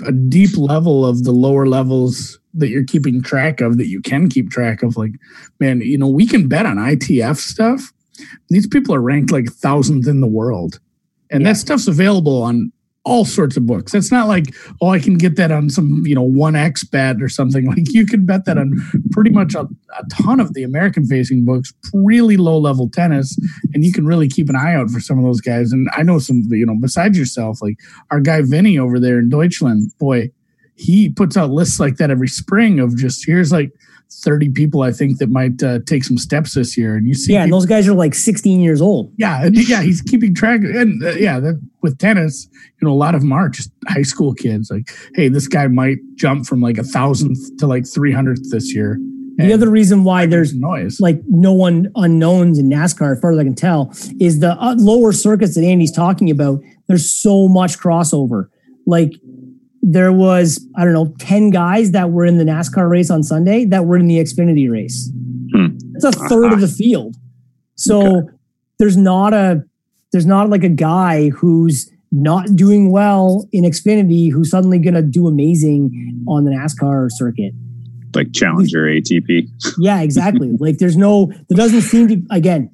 a 0.06 0.12
deep 0.12 0.56
level 0.56 1.06
of 1.06 1.24
the 1.24 1.32
lower 1.32 1.66
levels 1.66 2.38
that 2.54 2.68
you're 2.68 2.84
keeping 2.84 3.22
track 3.22 3.60
of 3.60 3.78
that 3.78 3.88
you 3.88 4.00
can 4.00 4.28
keep 4.28 4.50
track 4.50 4.82
of. 4.82 4.96
Like, 4.96 5.12
man, 5.58 5.80
you 5.80 5.96
know, 5.96 6.08
we 6.08 6.26
can 6.26 6.48
bet 6.48 6.66
on 6.66 6.76
ITF 6.76 7.36
stuff. 7.36 7.92
These 8.50 8.66
people 8.66 8.94
are 8.94 9.00
ranked 9.00 9.32
like 9.32 9.50
thousandth 9.50 10.06
in 10.06 10.20
the 10.20 10.26
world 10.26 10.78
and 11.32 11.42
yeah. 11.42 11.48
that 11.48 11.58
stuff's 11.58 11.88
available 11.88 12.42
on 12.42 12.70
all 13.04 13.24
sorts 13.24 13.56
of 13.56 13.66
books. 13.66 13.94
It's 13.94 14.12
not 14.12 14.28
like, 14.28 14.54
oh, 14.80 14.90
I 14.90 15.00
can 15.00 15.18
get 15.18 15.36
that 15.36 15.50
on 15.50 15.70
some, 15.70 16.06
you 16.06 16.14
know, 16.14 16.24
1x 16.24 16.88
bet 16.90 17.20
or 17.20 17.28
something. 17.28 17.66
Like 17.72 17.94
you 17.94 18.04
can 18.04 18.26
bet 18.26 18.44
that 18.44 18.58
on 18.58 18.74
pretty 19.12 19.30
much 19.30 19.54
a, 19.54 19.62
a 19.62 20.04
ton 20.10 20.40
of 20.40 20.52
the 20.52 20.62
American 20.62 21.06
facing 21.06 21.44
books, 21.44 21.72
really 21.94 22.36
low 22.36 22.58
level 22.58 22.90
tennis, 22.90 23.34
and 23.72 23.82
you 23.82 23.94
can 23.94 24.04
really 24.04 24.28
keep 24.28 24.50
an 24.50 24.56
eye 24.56 24.74
out 24.74 24.90
for 24.90 25.00
some 25.00 25.16
of 25.16 25.24
those 25.24 25.40
guys. 25.40 25.72
And 25.72 25.88
I 25.96 26.02
know 26.02 26.18
some, 26.18 26.42
you 26.50 26.66
know, 26.66 26.76
besides 26.78 27.16
yourself, 27.16 27.62
like 27.62 27.78
our 28.10 28.20
guy 28.20 28.42
Vinny 28.42 28.78
over 28.78 29.00
there 29.00 29.18
in 29.18 29.30
Deutschland, 29.30 29.90
boy, 29.98 30.30
he 30.74 31.08
puts 31.08 31.34
out 31.34 31.50
lists 31.50 31.80
like 31.80 31.96
that 31.96 32.10
every 32.10 32.28
spring 32.28 32.78
of 32.78 32.94
just 32.96 33.24
here's 33.26 33.52
like 33.52 33.72
30 34.20 34.50
people 34.50 34.82
I 34.82 34.92
think 34.92 35.18
that 35.18 35.30
might 35.30 35.62
uh, 35.62 35.80
take 35.86 36.04
some 36.04 36.18
steps 36.18 36.54
this 36.54 36.76
year. 36.76 36.96
And 36.96 37.06
you 37.06 37.14
see, 37.14 37.32
yeah, 37.32 37.44
people, 37.44 37.44
and 37.44 37.52
those 37.62 37.66
guys 37.66 37.88
are 37.88 37.94
like 37.94 38.14
16 38.14 38.60
years 38.60 38.80
old. 38.80 39.12
Yeah, 39.16 39.48
yeah, 39.52 39.82
he's 39.82 40.02
keeping 40.02 40.34
track. 40.34 40.60
And 40.62 41.02
uh, 41.02 41.10
yeah, 41.12 41.40
that, 41.40 41.60
with 41.82 41.98
tennis, 41.98 42.48
you 42.80 42.86
know, 42.86 42.92
a 42.92 42.96
lot 42.96 43.14
of 43.14 43.22
them 43.22 43.32
are 43.32 43.48
just 43.48 43.70
high 43.88 44.02
school 44.02 44.34
kids. 44.34 44.70
Like, 44.70 44.90
hey, 45.14 45.28
this 45.28 45.48
guy 45.48 45.66
might 45.66 45.98
jump 46.14 46.46
from 46.46 46.60
like 46.60 46.78
a 46.78 46.84
thousandth 46.84 47.56
to 47.58 47.66
like 47.66 47.84
300th 47.84 48.50
this 48.50 48.74
year. 48.74 48.98
And 49.38 49.48
the 49.48 49.54
other 49.54 49.70
reason 49.70 50.04
why 50.04 50.26
there's 50.26 50.54
noise, 50.54 51.00
like 51.00 51.20
no 51.26 51.52
one 51.52 51.90
unknowns 51.96 52.58
in 52.58 52.68
NASCAR, 52.68 53.16
as 53.16 53.20
far 53.20 53.32
as 53.32 53.38
I 53.38 53.44
can 53.44 53.54
tell, 53.54 53.90
is 54.20 54.40
the 54.40 54.52
uh, 54.60 54.74
lower 54.78 55.12
circuits 55.12 55.54
that 55.54 55.64
Andy's 55.64 55.90
talking 55.90 56.30
about. 56.30 56.60
There's 56.86 57.10
so 57.10 57.48
much 57.48 57.78
crossover. 57.78 58.48
Like 58.86 59.12
there 59.82 60.12
was 60.12 60.64
I 60.76 60.84
don't 60.84 60.94
know 60.94 61.14
ten 61.18 61.50
guys 61.50 61.90
that 61.90 62.10
were 62.10 62.24
in 62.24 62.38
the 62.38 62.44
NASCAR 62.44 62.88
race 62.88 63.10
on 63.10 63.22
Sunday 63.22 63.64
that 63.66 63.84
were 63.84 63.96
in 63.96 64.06
the 64.06 64.18
Xfinity 64.18 64.70
race. 64.70 65.10
Hmm. 65.52 65.76
That's 65.92 66.16
a 66.16 66.18
3rd 66.20 66.46
uh-huh. 66.46 66.54
of 66.54 66.60
the 66.60 66.68
field. 66.68 67.16
So 67.74 68.18
okay. 68.18 68.28
there's 68.78 68.96
not 68.96 69.34
a 69.34 69.64
there's 70.12 70.26
not 70.26 70.48
like 70.48 70.62
a 70.62 70.68
guy 70.68 71.30
who's 71.30 71.90
not 72.12 72.54
doing 72.54 72.90
well 72.90 73.48
in 73.52 73.64
Xfinity 73.64 74.30
who's 74.30 74.50
suddenly 74.50 74.78
going 74.78 74.94
to 74.94 75.02
do 75.02 75.26
amazing 75.26 76.24
on 76.28 76.44
the 76.44 76.50
NASCAR 76.50 77.08
circuit. 77.10 77.54
Like 78.14 78.32
Challenger 78.32 78.84
ATP. 78.84 79.48
yeah, 79.78 80.02
exactly. 80.02 80.52
like 80.60 80.78
there's 80.78 80.96
no 80.96 81.26
there 81.48 81.56
doesn't 81.56 81.82
seem 81.82 82.08
to 82.08 82.22
again 82.30 82.70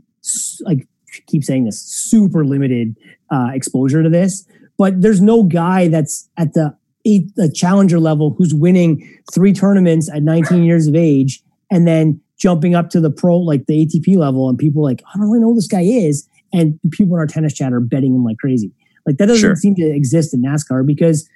like 0.62 0.86
keep 1.26 1.42
saying 1.42 1.64
this 1.64 1.80
super 1.80 2.44
limited 2.44 2.96
uh, 3.30 3.48
exposure 3.54 4.02
to 4.02 4.08
this 4.10 4.46
but 4.78 5.02
there's 5.02 5.20
no 5.20 5.42
guy 5.42 5.88
that's 5.88 6.30
at 6.36 6.54
the 6.54 6.74
a, 7.08 7.42
a 7.42 7.50
challenger 7.50 7.98
level 7.98 8.34
who's 8.36 8.54
winning 8.54 9.18
three 9.32 9.52
tournaments 9.52 10.10
at 10.10 10.22
19 10.22 10.62
years 10.64 10.86
of 10.86 10.94
age 10.94 11.42
and 11.70 11.86
then 11.86 12.20
jumping 12.38 12.74
up 12.74 12.90
to 12.90 13.00
the 13.00 13.10
pro, 13.10 13.38
like 13.38 13.66
the 13.66 13.86
ATP 13.86 14.16
level, 14.16 14.48
and 14.48 14.58
people 14.58 14.82
like, 14.82 15.02
I 15.12 15.18
don't 15.18 15.28
really 15.28 15.40
know 15.40 15.48
who 15.48 15.56
this 15.56 15.66
guy 15.66 15.82
is. 15.82 16.28
And 16.52 16.78
people 16.92 17.14
in 17.14 17.20
our 17.20 17.26
tennis 17.26 17.52
chat 17.52 17.72
are 17.72 17.80
betting 17.80 18.14
him 18.14 18.24
like 18.24 18.38
crazy. 18.38 18.72
Like 19.06 19.16
that 19.18 19.26
doesn't 19.26 19.40
sure. 19.40 19.56
seem 19.56 19.74
to 19.76 19.86
exist 19.86 20.32
in 20.32 20.42
NASCAR 20.42 20.86
because 20.86 21.28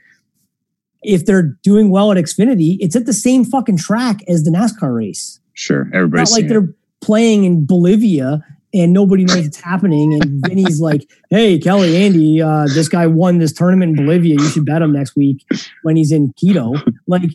if 1.03 1.27
they're 1.27 1.57
doing 1.63 1.91
well 1.91 2.13
at 2.13 2.19
Xfinity, 2.19 2.77
it's 2.81 2.97
at 2.97 3.07
the 3.07 3.13
same 3.13 3.45
fucking 3.45 3.77
track 3.77 4.23
as 4.29 4.45
the 4.45 4.51
NASCAR 4.51 4.95
race. 4.95 5.41
Sure. 5.55 5.89
Everybody's 5.93 6.31
not 6.31 6.41
like 6.41 6.49
they're 6.49 6.65
it. 6.65 6.75
playing 7.01 7.45
in 7.45 7.67
Bolivia 7.67 8.45
and 8.75 8.93
nobody 8.93 9.25
knows 9.25 9.47
it's 9.47 9.61
happening. 9.61 10.15
And 10.15 10.47
Vinny's 10.47 10.81
like, 10.81 11.09
"Hey, 11.31 11.59
Kelly, 11.59 11.97
Andy, 11.97 12.41
uh, 12.41 12.67
this 12.67 12.89
guy 12.89 13.07
won 13.07 13.39
this 13.39 13.53
tournament 13.53 13.99
in 13.99 14.05
Bolivia. 14.05 14.35
You 14.35 14.49
should 14.49 14.65
bet 14.65 14.83
him 14.83 14.93
next 14.93 15.17
week 15.17 15.45
when 15.83 15.97
he's 15.97 16.13
in 16.13 16.33
Quito." 16.39 16.75
Like 17.07 17.31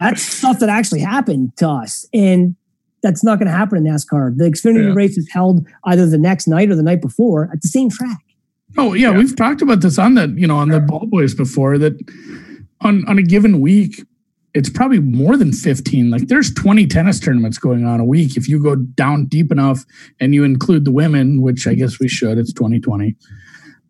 that's 0.00 0.22
stuff 0.22 0.58
that 0.58 0.68
actually 0.68 1.00
happened 1.00 1.56
to 1.58 1.68
us, 1.68 2.06
and 2.12 2.56
that's 3.02 3.24
not 3.24 3.38
going 3.38 3.46
to 3.46 3.52
happen 3.52 3.78
in 3.78 3.92
NASCAR. 3.92 4.36
The 4.36 4.44
Xfinity 4.44 4.88
yeah. 4.88 4.94
race 4.94 5.16
is 5.16 5.28
held 5.30 5.66
either 5.84 6.06
the 6.06 6.18
next 6.18 6.46
night 6.46 6.70
or 6.70 6.76
the 6.76 6.82
night 6.82 7.00
before 7.00 7.50
at 7.52 7.62
the 7.62 7.68
same 7.68 7.90
track. 7.90 8.18
Oh 8.76 8.94
yeah, 8.94 9.10
yeah. 9.10 9.18
we've 9.18 9.36
talked 9.36 9.62
about 9.62 9.80
this 9.80 9.98
on 9.98 10.14
the 10.14 10.28
you 10.36 10.46
know 10.46 10.56
on 10.56 10.68
the 10.68 10.80
ball 10.80 11.06
boys 11.06 11.34
before 11.34 11.78
that 11.78 11.94
on 12.80 13.06
on 13.06 13.18
a 13.18 13.22
given 13.22 13.60
week 13.60 14.04
it's 14.54 14.68
probably 14.68 15.00
more 15.00 15.36
than 15.36 15.52
15 15.52 16.10
like 16.10 16.28
there's 16.28 16.52
20 16.54 16.86
tennis 16.86 17.18
tournaments 17.18 17.58
going 17.58 17.84
on 17.86 18.00
a 18.00 18.04
week. 18.04 18.36
If 18.36 18.48
you 18.48 18.62
go 18.62 18.76
down 18.76 19.26
deep 19.26 19.50
enough 19.50 19.84
and 20.20 20.34
you 20.34 20.44
include 20.44 20.84
the 20.84 20.92
women 20.92 21.42
which 21.42 21.66
i 21.66 21.74
guess 21.74 21.98
we 21.98 22.08
should 22.08 22.38
it's 22.38 22.52
2020 22.52 23.16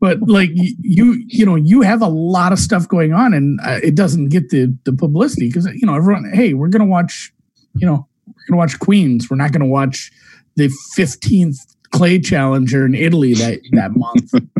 but 0.01 0.21
like 0.23 0.51
you 0.55 1.23
you 1.27 1.45
know 1.45 1.57
you 1.57 1.83
have 1.83 2.03
a 2.03 2.09
lot 2.09 2.53
of 2.53 2.59
stuff 2.59 2.87
going 2.89 3.13
on 3.13 3.35
and 3.35 3.61
uh, 3.65 3.81
it 3.83 3.95
doesn't 3.95 4.29
get 4.29 4.51
the 4.51 4.77
the 4.85 4.93
publicity 4.93 5.49
because 5.49 5.67
you 5.67 5.87
know 5.87 5.95
everyone 5.95 6.31
hey 6.33 6.55
we're 6.55 6.69
gonna 6.69 6.85
watch 6.85 7.33
you 7.75 7.87
know 7.87 8.07
we're 8.27 8.35
gonna 8.49 8.59
watch 8.59 8.79
queens. 8.79 9.31
We're 9.31 9.37
not 9.37 9.53
gonna 9.53 9.67
watch 9.67 10.11
the 10.57 10.69
15th 10.97 11.72
clay 11.93 12.19
challenger 12.19 12.85
in 12.85 12.95
italy 12.95 13.35
that 13.35 13.61
that 13.73 13.93
month 13.95 14.33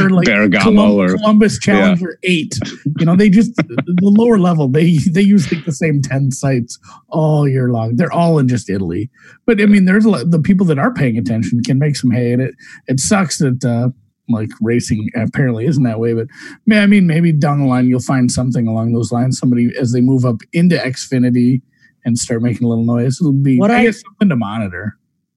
or 0.00 0.10
like 0.10 0.26
Colum- 0.26 0.78
or 0.78 1.16
Columbus 1.16 1.58
Challenger 1.58 2.18
yeah. 2.22 2.30
eight. 2.30 2.58
You 2.98 3.06
know, 3.06 3.16
they 3.16 3.30
just 3.30 3.56
the 3.56 3.94
lower 4.02 4.38
level. 4.38 4.68
They 4.68 4.98
they 5.10 5.22
use 5.22 5.50
like 5.52 5.64
the 5.64 5.72
same 5.72 6.02
ten 6.02 6.30
sites 6.30 6.78
all 7.08 7.48
year 7.48 7.70
long. 7.70 7.96
They're 7.96 8.12
all 8.12 8.38
in 8.38 8.48
just 8.48 8.68
Italy. 8.68 9.10
But 9.46 9.60
I 9.60 9.66
mean, 9.66 9.84
there's 9.84 10.04
the 10.04 10.40
people 10.42 10.66
that 10.66 10.78
are 10.78 10.92
paying 10.92 11.16
attention 11.16 11.62
can 11.62 11.78
make 11.78 11.96
some 11.96 12.10
hay, 12.10 12.32
and 12.32 12.42
it 12.42 12.54
it 12.86 13.00
sucks 13.00 13.38
that. 13.38 13.64
uh 13.64 13.90
like 14.30 14.48
racing 14.62 15.10
apparently 15.14 15.66
isn't 15.66 15.82
that 15.82 16.00
way, 16.00 16.14
but 16.14 16.26
man 16.66 16.82
I 16.82 16.86
mean, 16.86 17.06
maybe 17.06 17.30
down 17.30 17.60
the 17.60 17.66
line 17.66 17.88
you'll 17.88 18.00
find 18.00 18.32
something 18.32 18.66
along 18.66 18.94
those 18.94 19.12
lines. 19.12 19.38
Somebody 19.38 19.70
as 19.78 19.92
they 19.92 20.00
move 20.00 20.24
up 20.24 20.36
into 20.54 20.76
Xfinity 20.76 21.60
and 22.06 22.18
start 22.18 22.40
making 22.40 22.64
a 22.64 22.68
little 22.70 22.86
noise, 22.86 23.18
it'll 23.20 23.34
be 23.34 23.58
what 23.58 23.70
I, 23.70 23.80
I 23.80 23.84
guess 23.84 24.00
something 24.00 24.30
to 24.30 24.36
monitor. 24.36 24.96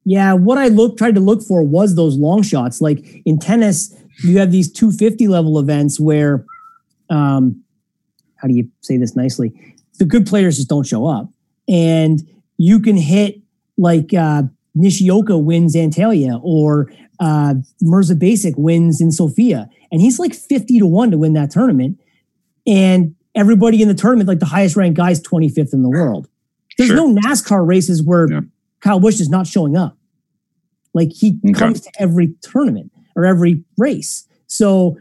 Yeah, 0.10 0.34
what 0.34 0.58
I 0.58 0.70
look 0.70 0.98
tried 0.98 1.16
to 1.16 1.22
look 1.22 1.42
for 1.42 1.62
was 1.64 1.96
those 1.96 2.16
long 2.16 2.42
shots. 2.42 2.80
Like 2.80 3.22
in 3.26 3.40
tennis, 3.40 3.94
you 4.24 4.40
have 4.40 4.52
these 4.52 4.72
250 4.72 5.28
level 5.28 5.60
events 5.60 6.00
where 6.00 6.46
um 7.10 7.62
how 8.36 8.48
do 8.48 8.54
you 8.54 8.70
say 8.82 8.98
this 8.98 9.16
nicely 9.16 9.54
the 10.00 10.06
good 10.06 10.26
players 10.26 10.58
just 10.58 10.70
don't 10.70 10.86
show 10.86 11.06
up 11.06 11.30
and 11.68 12.28
you 12.58 12.80
can 12.80 12.98
hit 12.98 13.40
like 13.78 14.14
uh 14.14 14.44
nishioka 14.76 15.38
wins 15.38 15.76
antalya 15.76 16.40
or 16.44 16.92
uh 17.20 17.56
mirza 17.82 18.16
basic 18.16 18.56
wins 18.58 19.00
in 19.00 19.12
sofia 19.12 19.70
and 19.92 20.02
he's 20.02 20.20
like 20.20 20.34
50 20.34 20.80
to 20.80 20.86
1 20.86 21.12
to 21.12 21.18
win 21.18 21.34
that 21.34 21.52
tournament 21.52 22.00
and 22.66 23.16
everybody 23.36 23.82
in 23.82 23.88
the 23.88 23.94
tournament 23.94 24.28
like 24.28 24.40
the 24.40 24.46
highest 24.46 24.76
ranked 24.76 24.98
guy 24.98 25.12
is 25.12 25.22
25th 25.22 25.74
in 25.74 25.82
the 25.82 25.90
world 25.90 26.28
there's 26.78 26.90
sure. 26.90 26.98
no 26.98 27.22
nascar 27.22 27.66
races 27.66 28.04
where 28.04 28.30
yeah. 28.30 28.42
kyle 28.82 29.00
busch 29.00 29.20
is 29.20 29.30
not 29.30 29.48
showing 29.48 29.78
up 29.78 29.97
like 30.98 31.12
he 31.14 31.40
okay. 31.46 31.54
comes 31.54 31.82
to 31.82 31.92
every 32.00 32.34
tournament 32.42 32.92
or 33.16 33.26
every 33.26 33.64
race. 33.78 34.28
So 34.48 34.98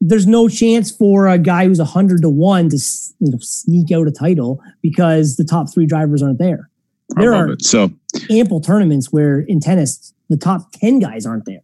there's 0.00 0.26
no 0.26 0.48
chance 0.48 0.90
for 0.90 1.26
a 1.26 1.38
guy 1.38 1.66
who's 1.66 1.78
100 1.78 2.22
to 2.22 2.28
1 2.28 2.68
to 2.70 2.78
you 3.18 3.32
know, 3.32 3.38
sneak 3.40 3.92
out 3.92 4.06
a 4.06 4.12
title 4.12 4.62
because 4.80 5.36
the 5.36 5.44
top 5.44 5.72
three 5.72 5.86
drivers 5.86 6.22
aren't 6.22 6.38
there. 6.38 6.70
There 7.16 7.34
are 7.34 7.50
it. 7.50 7.64
So 7.64 7.90
ample 8.30 8.60
tournaments 8.60 9.12
where 9.12 9.40
in 9.40 9.60
tennis, 9.60 10.14
the 10.28 10.36
top 10.36 10.72
10 10.72 11.00
guys 11.00 11.26
aren't 11.26 11.44
there. 11.44 11.62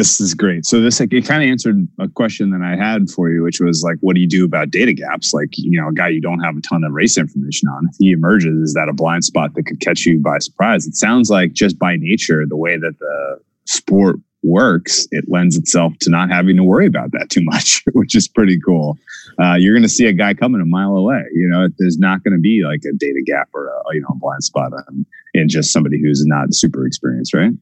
This 0.00 0.18
is 0.18 0.32
great. 0.32 0.64
So 0.64 0.80
this 0.80 0.98
like, 0.98 1.12
it 1.12 1.26
kind 1.26 1.42
of 1.42 1.50
answered 1.50 1.86
a 1.98 2.08
question 2.08 2.52
that 2.52 2.62
I 2.62 2.74
had 2.74 3.10
for 3.10 3.28
you, 3.28 3.42
which 3.42 3.60
was 3.60 3.82
like, 3.82 3.98
what 4.00 4.14
do 4.14 4.22
you 4.22 4.26
do 4.26 4.46
about 4.46 4.70
data 4.70 4.94
gaps? 4.94 5.34
Like, 5.34 5.50
you 5.58 5.78
know, 5.78 5.88
a 5.88 5.92
guy 5.92 6.08
you 6.08 6.22
don't 6.22 6.40
have 6.40 6.56
a 6.56 6.62
ton 6.62 6.84
of 6.84 6.92
race 6.92 7.18
information 7.18 7.68
on. 7.68 7.86
If 7.90 7.96
he 7.98 8.12
emerges, 8.12 8.70
is 8.70 8.72
that 8.72 8.88
a 8.88 8.94
blind 8.94 9.26
spot 9.26 9.52
that 9.52 9.66
could 9.66 9.80
catch 9.80 10.06
you 10.06 10.18
by 10.18 10.38
surprise? 10.38 10.86
It 10.86 10.94
sounds 10.94 11.28
like 11.28 11.52
just 11.52 11.78
by 11.78 11.96
nature, 11.96 12.46
the 12.46 12.56
way 12.56 12.78
that 12.78 12.98
the 12.98 13.40
sport 13.66 14.16
works, 14.42 15.06
it 15.10 15.26
lends 15.28 15.54
itself 15.54 15.92
to 16.00 16.08
not 16.08 16.30
having 16.30 16.56
to 16.56 16.62
worry 16.64 16.86
about 16.86 17.12
that 17.12 17.28
too 17.28 17.42
much, 17.42 17.84
which 17.92 18.14
is 18.14 18.26
pretty 18.26 18.58
cool. 18.58 18.96
Uh, 19.38 19.56
you're 19.56 19.74
going 19.74 19.82
to 19.82 19.88
see 19.90 20.06
a 20.06 20.14
guy 20.14 20.32
coming 20.32 20.62
a 20.62 20.64
mile 20.64 20.96
away. 20.96 21.24
You 21.34 21.46
know, 21.46 21.68
there's 21.76 21.98
not 21.98 22.24
going 22.24 22.32
to 22.32 22.40
be 22.40 22.62
like 22.64 22.80
a 22.90 22.96
data 22.96 23.22
gap 23.26 23.50
or 23.52 23.66
a 23.66 23.94
you 23.94 24.00
know 24.00 24.16
blind 24.18 24.44
spot 24.44 24.72
on, 24.72 25.04
in 25.34 25.50
just 25.50 25.74
somebody 25.74 26.00
who's 26.00 26.24
not 26.24 26.54
super 26.54 26.86
experienced, 26.86 27.34
right? 27.34 27.52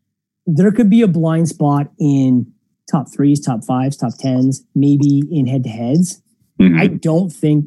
There 0.51 0.73
could 0.73 0.91
be 0.91 1.03
a 1.03 1.09
blind 1.09 1.49
spot 1.49 1.91
in 2.01 2.53
top 2.91 3.13
threes, 3.13 3.39
top 3.39 3.65
fives, 3.65 3.97
top 3.97 4.15
tens, 4.19 4.65
maybe 4.75 5.23
in 5.31 5.47
head 5.47 5.63
to 5.65 5.71
heads. 5.71 6.23
Mm-hmm. 6.61 6.79
I 6.79 6.87
don't 6.87 7.31
think 7.31 7.67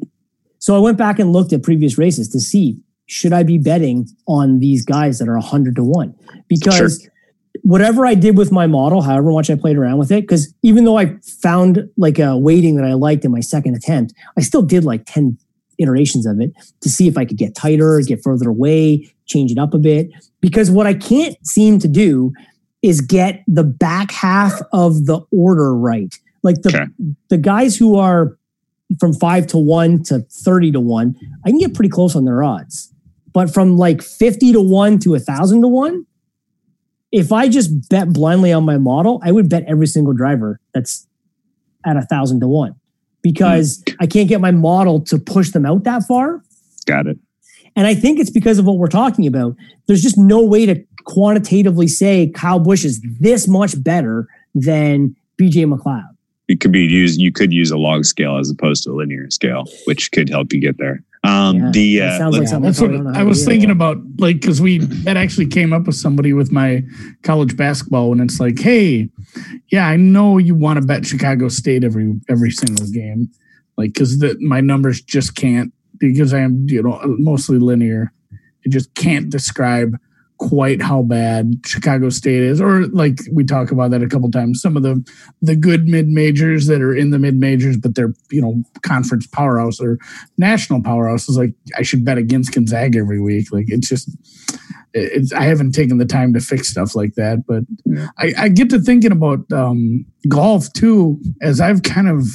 so. 0.58 0.76
I 0.76 0.78
went 0.78 0.98
back 0.98 1.18
and 1.18 1.32
looked 1.32 1.52
at 1.52 1.62
previous 1.62 1.96
races 1.96 2.28
to 2.30 2.40
see 2.40 2.78
should 3.06 3.32
I 3.32 3.42
be 3.42 3.58
betting 3.58 4.08
on 4.26 4.58
these 4.58 4.84
guys 4.84 5.18
that 5.18 5.28
are 5.28 5.38
100 5.38 5.76
to 5.76 5.84
1 5.84 6.14
because 6.48 7.00
sure 7.02 7.12
whatever 7.62 8.06
I 8.06 8.14
did 8.14 8.36
with 8.36 8.50
my 8.50 8.66
model, 8.66 9.02
however 9.02 9.30
much 9.30 9.50
I 9.50 9.54
played 9.54 9.76
around 9.76 9.98
with 9.98 10.10
it, 10.10 10.22
because 10.22 10.52
even 10.62 10.84
though 10.84 10.98
I 10.98 11.16
found 11.40 11.88
like 11.96 12.18
a 12.18 12.36
weighting 12.36 12.76
that 12.76 12.84
I 12.84 12.94
liked 12.94 13.24
in 13.24 13.30
my 13.30 13.40
second 13.40 13.74
attempt, 13.74 14.14
I 14.36 14.40
still 14.40 14.62
did 14.62 14.84
like 14.84 15.04
10 15.06 15.38
iterations 15.78 16.26
of 16.26 16.40
it 16.40 16.52
to 16.80 16.88
see 16.88 17.08
if 17.08 17.16
I 17.16 17.24
could 17.24 17.38
get 17.38 17.54
tighter, 17.54 18.00
get 18.06 18.22
further 18.22 18.48
away, 18.48 19.12
change 19.26 19.52
it 19.52 19.58
up 19.58 19.74
a 19.74 19.78
bit. 19.78 20.10
Because 20.40 20.70
what 20.70 20.86
I 20.86 20.94
can't 20.94 21.36
seem 21.46 21.78
to 21.80 21.88
do 21.88 22.32
is 22.82 23.00
get 23.00 23.44
the 23.46 23.64
back 23.64 24.10
half 24.10 24.60
of 24.72 25.06
the 25.06 25.20
order 25.30 25.74
right. 25.74 26.14
Like 26.42 26.62
the 26.62 26.68
okay. 26.68 27.12
the 27.28 27.38
guys 27.38 27.76
who 27.76 27.96
are 27.96 28.36
from 28.98 29.14
five 29.14 29.46
to 29.48 29.58
one 29.58 30.02
to 30.04 30.20
30 30.20 30.72
to 30.72 30.80
one, 30.80 31.16
I 31.44 31.50
can 31.50 31.58
get 31.58 31.74
pretty 31.74 31.88
close 31.88 32.16
on 32.16 32.24
their 32.24 32.42
odds. 32.42 32.92
But 33.32 33.52
from 33.52 33.78
like 33.78 34.02
50 34.02 34.52
to 34.52 34.60
one 34.60 34.98
to 35.00 35.14
a 35.14 35.18
thousand 35.18 35.62
to 35.62 35.68
one, 35.68 36.06
if 37.12 37.32
I 37.32 37.48
just 37.48 37.88
bet 37.88 38.12
blindly 38.12 38.52
on 38.52 38.64
my 38.64 38.78
model, 38.78 39.20
I 39.24 39.32
would 39.32 39.48
bet 39.48 39.64
every 39.66 39.86
single 39.86 40.12
driver 40.12 40.60
that's 40.74 41.06
at 41.86 41.96
a 41.96 42.02
thousand 42.02 42.40
to 42.40 42.48
one 42.48 42.74
because. 43.22 43.82
I 44.00 44.06
can't 44.06 44.28
get 44.28 44.40
my 44.40 44.50
model 44.50 45.00
to 45.02 45.18
push 45.18 45.50
them 45.50 45.64
out 45.64 45.84
that 45.84 46.02
far. 46.02 46.42
Got 46.86 47.06
it. 47.06 47.18
And 47.76 47.86
I 47.86 47.94
think 47.94 48.18
it's 48.18 48.30
because 48.30 48.58
of 48.58 48.66
what 48.66 48.76
we're 48.78 48.88
talking 48.88 49.26
about. 49.26 49.56
There's 49.86 50.02
just 50.02 50.18
no 50.18 50.44
way 50.44 50.66
to 50.66 50.84
quantitatively 51.04 51.88
say 51.88 52.30
Kyle 52.34 52.58
Busch 52.58 52.84
is 52.84 53.00
this 53.20 53.48
much 53.48 53.82
better 53.82 54.28
than 54.54 55.16
BJ 55.40 55.66
McLeod. 55.66 56.08
It 56.48 56.60
could 56.60 56.72
be 56.72 56.80
used. 56.80 57.20
You 57.20 57.32
could 57.32 57.52
use 57.52 57.70
a 57.70 57.78
log 57.78 58.04
scale 58.04 58.36
as 58.36 58.50
opposed 58.50 58.84
to 58.84 58.90
a 58.90 58.94
linear 58.94 59.30
scale, 59.30 59.64
which 59.86 60.10
could 60.12 60.28
help 60.28 60.52
you 60.52 60.60
get 60.60 60.76
there. 60.78 61.02
Um, 61.24 61.56
yeah, 61.56 61.70
the 61.70 62.02
uh, 62.02 62.18
sounds 62.18 62.38
like 62.38 62.48
something 62.48 63.04
what 63.04 63.16
I 63.16 63.22
was 63.22 63.44
thinking 63.44 63.70
about, 63.70 63.98
like 64.18 64.40
because 64.40 64.60
we 64.60 64.78
that 64.78 65.16
actually 65.16 65.46
came 65.46 65.72
up 65.72 65.86
with 65.86 65.94
somebody 65.94 66.32
with 66.32 66.50
my 66.50 66.82
college 67.22 67.56
basketball, 67.56 68.10
and 68.10 68.20
it's 68.20 68.40
like, 68.40 68.58
hey, 68.58 69.08
yeah, 69.68 69.86
I 69.86 69.96
know 69.96 70.38
you 70.38 70.56
want 70.56 70.80
to 70.80 70.86
bet 70.86 71.06
Chicago 71.06 71.48
State 71.48 71.84
every 71.84 72.20
every 72.28 72.50
single 72.50 72.86
game, 72.88 73.30
like 73.76 73.94
because 73.94 74.22
my 74.40 74.60
numbers 74.60 75.00
just 75.00 75.36
can't 75.36 75.72
because 75.98 76.34
I 76.34 76.40
am 76.40 76.66
you 76.68 76.82
know 76.82 77.00
mostly 77.18 77.58
linear, 77.58 78.12
it 78.64 78.70
just 78.70 78.92
can't 78.94 79.30
describe 79.30 79.96
quite 80.48 80.82
how 80.82 81.02
bad 81.02 81.54
Chicago 81.64 82.08
State 82.08 82.42
is, 82.42 82.60
or 82.60 82.86
like 82.88 83.18
we 83.32 83.44
talk 83.44 83.70
about 83.70 83.92
that 83.92 84.02
a 84.02 84.08
couple 84.08 84.30
times. 84.30 84.60
Some 84.60 84.76
of 84.76 84.82
the 84.82 85.04
the 85.40 85.54
good 85.54 85.86
mid 85.86 86.08
majors 86.08 86.66
that 86.66 86.82
are 86.82 86.94
in 86.94 87.10
the 87.10 87.18
mid 87.18 87.36
majors, 87.36 87.76
but 87.76 87.94
they're 87.94 88.12
you 88.30 88.42
know 88.42 88.62
conference 88.82 89.26
powerhouse 89.26 89.80
or 89.80 89.98
national 90.38 90.80
powerhouses. 90.80 91.36
Like 91.36 91.54
I 91.78 91.82
should 91.82 92.04
bet 92.04 92.18
against 92.18 92.52
Gonzaga 92.52 92.98
every 92.98 93.20
week. 93.20 93.52
Like 93.52 93.66
it's 93.68 93.88
just. 93.88 94.10
It's, 94.94 95.32
I 95.32 95.44
haven't 95.44 95.72
taken 95.72 95.96
the 95.96 96.04
time 96.04 96.34
to 96.34 96.40
fix 96.40 96.68
stuff 96.68 96.94
like 96.94 97.14
that, 97.14 97.46
but 97.46 97.62
yeah. 97.86 98.08
I, 98.18 98.34
I, 98.36 98.48
get 98.50 98.68
to 98.68 98.78
thinking 98.78 99.10
about 99.10 99.50
um, 99.50 100.04
golf 100.28 100.70
too, 100.74 101.18
as 101.40 101.62
I've 101.62 101.82
kind 101.82 102.10
of 102.10 102.26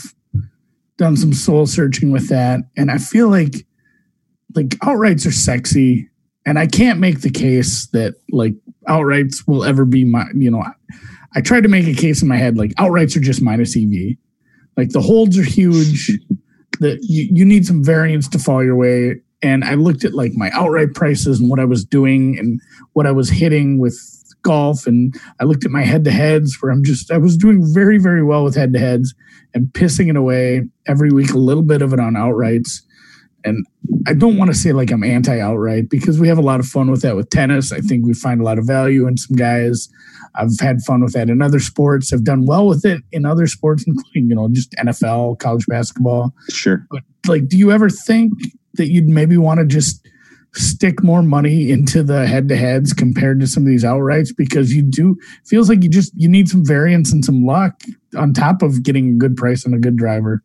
done 0.97 1.15
some 1.17 1.33
soul 1.33 1.67
searching 1.67 2.11
with 2.11 2.29
that, 2.29 2.61
and 2.75 2.89
I 2.89 2.97
feel 2.97 3.29
like 3.29 3.67
like 4.55 4.69
outrights 4.79 5.27
are 5.27 5.31
sexy 5.31 6.09
and 6.47 6.57
I 6.57 6.65
can't 6.65 6.99
make 6.99 7.21
the 7.21 7.29
case 7.29 7.87
that 7.87 8.15
like 8.31 8.53
outrights 8.87 9.45
will 9.45 9.65
ever 9.65 9.83
be 9.83 10.05
my, 10.05 10.23
you 10.33 10.49
know, 10.49 10.61
I, 10.61 10.71
I 11.35 11.41
tried 11.41 11.63
to 11.63 11.69
make 11.69 11.87
a 11.87 11.93
case 11.93 12.21
in 12.21 12.29
my 12.29 12.37
head 12.37 12.57
like 12.57 12.71
outrights 12.75 13.17
are 13.17 13.19
just 13.19 13.41
minus 13.41 13.75
EV. 13.75 14.15
Like 14.77 14.89
the 14.89 15.01
holds 15.01 15.37
are 15.37 15.43
huge. 15.43 16.17
that 16.79 16.99
you, 17.01 17.27
you 17.31 17.43
need 17.43 17.65
some 17.65 17.83
variance 17.83 18.29
to 18.29 18.39
fall 18.39 18.63
your 18.63 18.75
way. 18.75 19.19
And 19.41 19.63
I 19.65 19.73
looked 19.73 20.05
at 20.05 20.13
like 20.13 20.33
my 20.35 20.49
outright 20.53 20.93
prices 20.93 21.39
and 21.39 21.49
what 21.49 21.59
I 21.59 21.65
was 21.65 21.83
doing 21.83 22.37
and 22.39 22.61
what 22.93 23.05
I 23.05 23.11
was 23.11 23.29
hitting 23.29 23.77
with 23.77 23.99
golf. 24.43 24.87
And 24.87 25.13
I 25.41 25.43
looked 25.43 25.65
at 25.65 25.71
my 25.71 25.83
head 25.83 26.05
to 26.05 26.11
heads 26.11 26.57
where 26.61 26.71
I'm 26.71 26.83
just, 26.83 27.11
I 27.11 27.17
was 27.17 27.35
doing 27.35 27.61
very, 27.73 27.97
very 27.97 28.23
well 28.23 28.45
with 28.45 28.55
head 28.55 28.71
to 28.73 28.79
heads 28.79 29.13
and 29.53 29.67
pissing 29.73 30.09
it 30.09 30.15
away 30.15 30.61
every 30.87 31.11
week, 31.11 31.31
a 31.31 31.37
little 31.37 31.63
bit 31.63 31.81
of 31.81 31.91
it 31.91 31.99
on 31.99 32.13
outrights. 32.13 32.83
And 33.47 33.65
I 34.05 34.13
don't 34.13 34.37
want 34.37 34.51
to 34.51 34.57
say 34.57 34.73
like 34.73 34.91
I'm 34.91 35.03
anti 35.03 35.39
outright 35.39 35.89
because 35.89 36.19
we 36.19 36.27
have 36.27 36.37
a 36.37 36.41
lot 36.41 36.59
of 36.59 36.65
fun 36.65 36.91
with 36.91 37.01
that 37.01 37.15
with 37.15 37.29
tennis. 37.29 37.71
I 37.71 37.79
think 37.79 38.05
we 38.05 38.13
find 38.13 38.41
a 38.41 38.43
lot 38.43 38.59
of 38.59 38.65
value 38.65 39.07
in 39.07 39.17
some 39.17 39.37
guys. 39.37 39.89
I've 40.35 40.51
had 40.59 40.81
fun 40.81 41.03
with 41.03 41.13
that 41.13 41.29
in 41.29 41.41
other 41.41 41.59
sports. 41.59 42.13
I've 42.13 42.23
done 42.23 42.45
well 42.45 42.67
with 42.67 42.85
it 42.85 43.01
in 43.11 43.25
other 43.25 43.47
sports, 43.47 43.83
including, 43.87 44.29
you 44.29 44.35
know, 44.35 44.49
just 44.51 44.71
NFL, 44.73 45.39
college 45.39 45.65
basketball. 45.67 46.33
Sure. 46.49 46.85
But 46.91 47.03
like, 47.27 47.47
do 47.47 47.57
you 47.57 47.71
ever 47.71 47.89
think 47.89 48.33
that 48.73 48.91
you'd 48.91 49.07
maybe 49.07 49.37
want 49.37 49.59
to 49.59 49.65
just 49.65 50.07
stick 50.53 51.03
more 51.03 51.21
money 51.21 51.69
into 51.69 52.03
the 52.03 52.25
head 52.25 52.47
to 52.49 52.55
heads 52.55 52.93
compared 52.93 53.39
to 53.39 53.47
some 53.47 53.63
of 53.63 53.67
these 53.67 53.83
outrights? 53.83 54.29
Because 54.35 54.73
you 54.73 54.81
do 54.81 55.17
feels 55.45 55.69
like 55.69 55.83
you 55.83 55.89
just 55.89 56.11
you 56.15 56.27
need 56.29 56.49
some 56.49 56.65
variance 56.65 57.11
and 57.11 57.23
some 57.23 57.45
luck 57.45 57.81
on 58.15 58.33
top 58.33 58.61
of 58.61 58.83
getting 58.83 59.09
a 59.09 59.17
good 59.17 59.35
price 59.35 59.65
on 59.65 59.73
a 59.73 59.79
good 59.79 59.95
driver. 59.95 60.43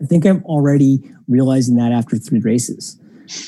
I 0.00 0.06
think 0.06 0.24
I'm 0.24 0.44
already 0.44 1.02
realizing 1.26 1.76
that 1.76 1.92
after 1.92 2.16
three 2.16 2.40
races. 2.40 2.98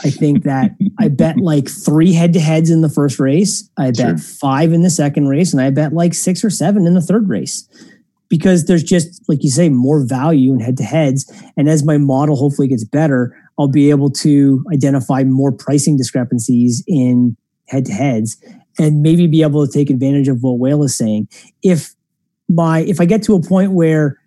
I 0.04 0.10
think 0.10 0.44
that 0.44 0.72
I 0.98 1.08
bet 1.08 1.36
like 1.40 1.68
three 1.68 2.12
head 2.12 2.32
to 2.34 2.40
heads 2.40 2.70
in 2.70 2.82
the 2.82 2.88
first 2.88 3.18
race. 3.18 3.68
I 3.78 3.92
bet 3.92 3.96
sure. 3.96 4.18
five 4.18 4.72
in 4.72 4.82
the 4.82 4.90
second 4.90 5.28
race, 5.28 5.52
and 5.52 5.62
I 5.62 5.70
bet 5.70 5.92
like 5.92 6.14
six 6.14 6.44
or 6.44 6.50
seven 6.50 6.86
in 6.86 6.94
the 6.94 7.00
third 7.00 7.28
race 7.28 7.68
because 8.28 8.66
there's 8.66 8.84
just, 8.84 9.28
like 9.28 9.42
you 9.42 9.50
say, 9.50 9.68
more 9.68 10.04
value 10.06 10.52
in 10.52 10.60
head 10.60 10.76
to 10.78 10.84
heads. 10.84 11.30
And 11.56 11.68
as 11.68 11.84
my 11.84 11.98
model 11.98 12.36
hopefully 12.36 12.68
gets 12.68 12.84
better, 12.84 13.36
I'll 13.58 13.68
be 13.68 13.90
able 13.90 14.10
to 14.10 14.64
identify 14.72 15.24
more 15.24 15.52
pricing 15.52 15.96
discrepancies 15.96 16.82
in 16.86 17.36
head 17.66 17.86
to 17.86 17.92
heads 17.92 18.42
and 18.78 19.02
maybe 19.02 19.26
be 19.26 19.42
able 19.42 19.66
to 19.66 19.72
take 19.72 19.90
advantage 19.90 20.28
of 20.28 20.42
what 20.42 20.58
Whale 20.58 20.82
is 20.84 20.96
saying. 20.96 21.28
If 21.62 21.94
my 22.48 22.80
if 22.80 23.00
I 23.00 23.04
get 23.04 23.22
to 23.24 23.34
a 23.34 23.42
point 23.42 23.72
where 23.72 24.18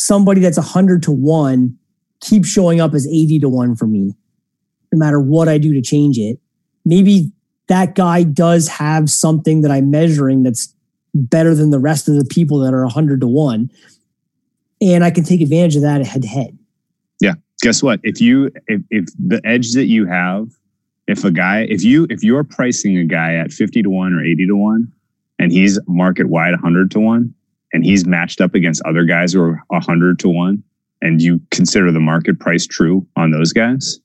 somebody 0.00 0.40
that's 0.40 0.56
100 0.56 1.02
to 1.02 1.10
1 1.12 1.76
keeps 2.20 2.48
showing 2.48 2.80
up 2.80 2.94
as 2.94 3.06
80 3.06 3.40
to 3.40 3.48
1 3.50 3.76
for 3.76 3.86
me, 3.86 4.14
no 4.92 4.98
matter 4.98 5.20
what 5.20 5.46
I 5.46 5.58
do 5.58 5.74
to 5.74 5.82
change 5.82 6.16
it. 6.16 6.38
Maybe 6.86 7.30
that 7.68 7.94
guy 7.94 8.22
does 8.22 8.66
have 8.68 9.10
something 9.10 9.60
that 9.60 9.70
I'm 9.70 9.90
measuring 9.90 10.42
that's 10.42 10.74
better 11.14 11.54
than 11.54 11.70
the 11.70 11.78
rest 11.78 12.08
of 12.08 12.14
the 12.14 12.24
people 12.24 12.60
that 12.60 12.72
are 12.72 12.82
100 12.82 13.20
to 13.20 13.26
1. 13.26 13.70
And 14.80 15.04
I 15.04 15.10
can 15.10 15.22
take 15.24 15.42
advantage 15.42 15.76
of 15.76 15.82
that 15.82 16.04
head 16.06 16.22
to 16.22 16.28
head. 16.28 16.58
Yeah. 17.20 17.34
Guess 17.60 17.82
what? 17.82 18.00
If 18.02 18.22
you, 18.22 18.50
if, 18.68 18.80
if 18.88 19.04
the 19.18 19.42
edge 19.44 19.74
that 19.74 19.84
you 19.84 20.06
have, 20.06 20.48
if 21.08 21.24
a 21.24 21.30
guy, 21.30 21.66
if 21.68 21.84
you, 21.84 22.06
if 22.08 22.22
you're 22.22 22.44
pricing 22.44 22.96
a 22.96 23.04
guy 23.04 23.34
at 23.34 23.52
50 23.52 23.82
to 23.82 23.90
1 23.90 24.14
or 24.14 24.24
80 24.24 24.46
to 24.46 24.56
1, 24.56 24.92
and 25.38 25.52
he's 25.52 25.78
market 25.86 26.28
wide 26.28 26.52
100 26.52 26.90
to 26.92 27.00
1, 27.00 27.34
and 27.72 27.84
he's 27.84 28.06
matched 28.06 28.40
up 28.40 28.54
against 28.54 28.82
other 28.82 29.04
guys 29.04 29.32
who 29.32 29.42
are 29.42 29.62
100 29.68 30.18
to 30.20 30.28
1 30.28 30.62
and 31.02 31.22
you 31.22 31.40
consider 31.50 31.90
the 31.90 32.00
market 32.00 32.38
price 32.38 32.66
true 32.66 33.06
on 33.16 33.30
those 33.30 33.52
guys 33.52 34.00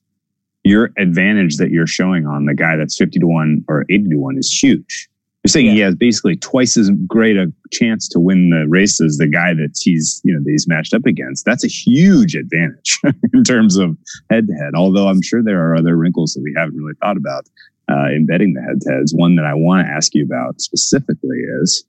your 0.66 0.90
advantage 0.98 1.56
that 1.56 1.70
you're 1.70 1.86
showing 1.86 2.26
on 2.26 2.46
the 2.46 2.54
guy 2.54 2.76
that's 2.76 2.96
50 2.96 3.20
to 3.20 3.26
1 3.26 3.64
or 3.68 3.84
80 3.88 4.10
to 4.10 4.16
1 4.16 4.38
is 4.38 4.50
huge. 4.50 5.08
You're 5.44 5.50
saying 5.50 5.66
yeah. 5.66 5.72
he 5.72 5.80
has 5.80 5.94
basically 5.94 6.36
twice 6.36 6.76
as 6.76 6.90
great 7.06 7.36
a 7.36 7.52
chance 7.72 8.08
to 8.08 8.18
win 8.18 8.50
the 8.50 8.66
race 8.68 9.00
as 9.00 9.18
the 9.18 9.28
guy 9.28 9.54
that 9.54 9.78
he's 9.80 10.20
you 10.24 10.34
know 10.34 10.40
that 10.42 10.50
he's 10.50 10.66
matched 10.66 10.92
up 10.92 11.06
against. 11.06 11.44
That's 11.44 11.62
a 11.62 11.68
huge 11.68 12.34
advantage 12.34 12.98
in 13.32 13.44
terms 13.44 13.76
of 13.76 13.96
head 14.28 14.48
to 14.48 14.54
head 14.54 14.72
although 14.74 15.06
i'm 15.06 15.22
sure 15.22 15.42
there 15.42 15.64
are 15.64 15.76
other 15.76 15.96
wrinkles 15.96 16.32
that 16.32 16.42
we 16.42 16.52
haven't 16.56 16.76
really 16.76 16.94
thought 17.00 17.16
about 17.16 17.46
uh, 17.88 18.08
embedding 18.08 18.54
the 18.54 18.62
head 18.62 18.80
to 18.80 18.90
heads 18.90 19.14
one 19.14 19.36
that 19.36 19.44
i 19.44 19.54
want 19.54 19.86
to 19.86 19.92
ask 19.92 20.14
you 20.14 20.24
about 20.24 20.60
specifically 20.60 21.38
is 21.62 21.84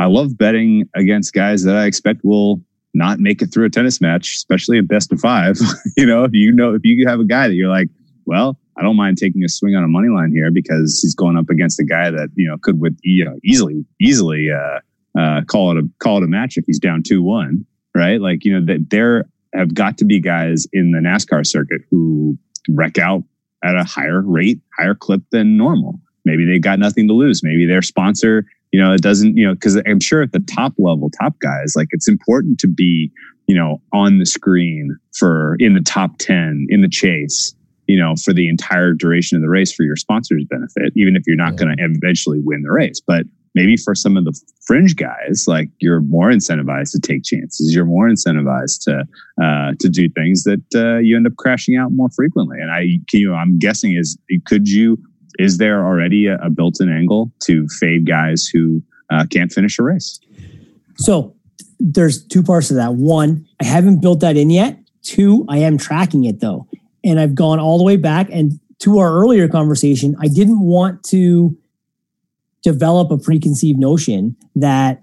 I 0.00 0.06
love 0.06 0.38
betting 0.38 0.88
against 0.96 1.34
guys 1.34 1.62
that 1.64 1.76
I 1.76 1.84
expect 1.84 2.24
will 2.24 2.62
not 2.94 3.20
make 3.20 3.42
it 3.42 3.48
through 3.52 3.66
a 3.66 3.70
tennis 3.70 4.00
match, 4.00 4.32
especially 4.36 4.78
a 4.78 4.82
best 4.82 5.12
of 5.12 5.20
five. 5.20 5.58
you 5.96 6.06
know, 6.06 6.24
if 6.24 6.30
you 6.32 6.52
know 6.52 6.74
if 6.74 6.80
you 6.84 7.06
have 7.06 7.20
a 7.20 7.24
guy 7.24 7.48
that 7.48 7.54
you're 7.54 7.68
like, 7.68 7.88
well, 8.24 8.58
I 8.78 8.82
don't 8.82 8.96
mind 8.96 9.18
taking 9.18 9.44
a 9.44 9.48
swing 9.48 9.76
on 9.76 9.84
a 9.84 9.88
money 9.88 10.08
line 10.08 10.32
here 10.32 10.50
because 10.50 11.00
he's 11.02 11.14
going 11.14 11.36
up 11.36 11.50
against 11.50 11.78
a 11.78 11.84
guy 11.84 12.10
that 12.10 12.30
you 12.34 12.48
know 12.48 12.56
could 12.62 12.80
with 12.80 12.98
you 13.02 13.26
know 13.26 13.36
easily 13.44 13.84
easily 14.00 14.48
uh, 14.50 15.20
uh, 15.20 15.42
call 15.46 15.76
it 15.76 15.84
a 15.84 15.88
call 15.98 16.16
it 16.16 16.24
a 16.24 16.28
match 16.28 16.56
if 16.56 16.64
he's 16.66 16.78
down 16.78 17.02
two 17.02 17.22
one, 17.22 17.66
right? 17.94 18.22
Like 18.22 18.42
you 18.42 18.58
know 18.58 18.64
that 18.72 18.88
there 18.88 19.26
have 19.52 19.74
got 19.74 19.98
to 19.98 20.06
be 20.06 20.18
guys 20.18 20.66
in 20.72 20.92
the 20.92 20.98
NASCAR 20.98 21.46
circuit 21.46 21.82
who 21.90 22.38
wreck 22.70 22.96
out 22.96 23.22
at 23.62 23.76
a 23.76 23.84
higher 23.84 24.22
rate, 24.22 24.60
higher 24.78 24.94
clip 24.94 25.20
than 25.30 25.58
normal. 25.58 26.00
Maybe 26.24 26.46
they've 26.46 26.62
got 26.62 26.78
nothing 26.78 27.06
to 27.08 27.14
lose. 27.14 27.42
Maybe 27.42 27.66
their 27.66 27.82
sponsor, 27.82 28.46
you 28.72 28.80
know, 28.80 28.92
it 28.92 29.02
doesn't, 29.02 29.36
you 29.36 29.46
know, 29.46 29.54
because 29.54 29.76
I'm 29.86 30.00
sure 30.00 30.22
at 30.22 30.32
the 30.32 30.40
top 30.40 30.74
level, 30.78 31.10
top 31.10 31.38
guys, 31.40 31.74
like 31.76 31.88
it's 31.90 32.08
important 32.08 32.58
to 32.60 32.68
be, 32.68 33.10
you 33.46 33.56
know, 33.56 33.80
on 33.92 34.18
the 34.18 34.26
screen 34.26 34.96
for 35.18 35.56
in 35.58 35.74
the 35.74 35.80
top 35.80 36.18
10 36.18 36.66
in 36.70 36.82
the 36.82 36.88
chase 36.88 37.54
you 37.90 37.98
know, 37.98 38.14
for 38.14 38.32
the 38.32 38.48
entire 38.48 38.92
duration 38.92 39.34
of 39.34 39.42
the 39.42 39.48
race 39.48 39.72
for 39.72 39.82
your 39.82 39.96
sponsor's 39.96 40.44
benefit, 40.44 40.92
even 40.94 41.16
if 41.16 41.24
you're 41.26 41.34
not 41.34 41.54
yeah. 41.54 41.64
going 41.64 41.76
to 41.76 41.84
eventually 41.84 42.38
win 42.40 42.62
the 42.62 42.70
race. 42.70 43.00
But 43.04 43.26
maybe 43.56 43.76
for 43.76 43.96
some 43.96 44.16
of 44.16 44.24
the 44.24 44.38
fringe 44.64 44.94
guys, 44.94 45.46
like 45.48 45.70
you're 45.80 46.00
more 46.00 46.30
incentivized 46.30 46.92
to 46.92 47.00
take 47.00 47.24
chances. 47.24 47.74
You're 47.74 47.84
more 47.84 48.08
incentivized 48.08 48.84
to 48.84 49.04
uh, 49.42 49.72
to 49.80 49.88
do 49.88 50.08
things 50.08 50.44
that 50.44 50.62
uh, 50.74 50.98
you 50.98 51.16
end 51.16 51.26
up 51.26 51.34
crashing 51.36 51.76
out 51.76 51.90
more 51.90 52.10
frequently. 52.10 52.58
And 52.60 52.70
I, 52.70 53.00
you 53.12 53.28
know, 53.28 53.34
I'm 53.34 53.58
guessing 53.58 53.96
is 53.96 54.16
could 54.46 54.68
you 54.68 54.96
is 55.40 55.58
there 55.58 55.84
already 55.84 56.26
a, 56.26 56.36
a 56.38 56.50
built-in 56.50 56.90
angle 56.90 57.32
to 57.40 57.66
fade 57.68 58.06
guys 58.06 58.46
who 58.46 58.82
uh, 59.10 59.24
can't 59.30 59.50
finish 59.50 59.78
a 59.78 59.82
race? 59.82 60.20
So 60.98 61.34
there's 61.78 62.22
two 62.24 62.42
parts 62.42 62.68
to 62.68 62.74
that. 62.74 62.94
One, 62.94 63.46
I 63.60 63.64
haven't 63.64 64.00
built 64.00 64.20
that 64.20 64.36
in 64.36 64.50
yet. 64.50 64.78
Two, 65.02 65.46
I 65.48 65.58
am 65.58 65.78
tracking 65.78 66.24
it 66.24 66.40
though 66.40 66.68
and 67.02 67.18
I've 67.18 67.34
gone 67.34 67.58
all 67.58 67.78
the 67.78 67.84
way 67.84 67.96
back. 67.96 68.28
And 68.30 68.60
to 68.80 68.98
our 68.98 69.12
earlier 69.12 69.48
conversation, 69.48 70.14
I 70.20 70.28
didn't 70.28 70.60
want 70.60 71.02
to 71.04 71.56
develop 72.62 73.10
a 73.10 73.16
preconceived 73.16 73.78
notion 73.78 74.36
that 74.54 75.02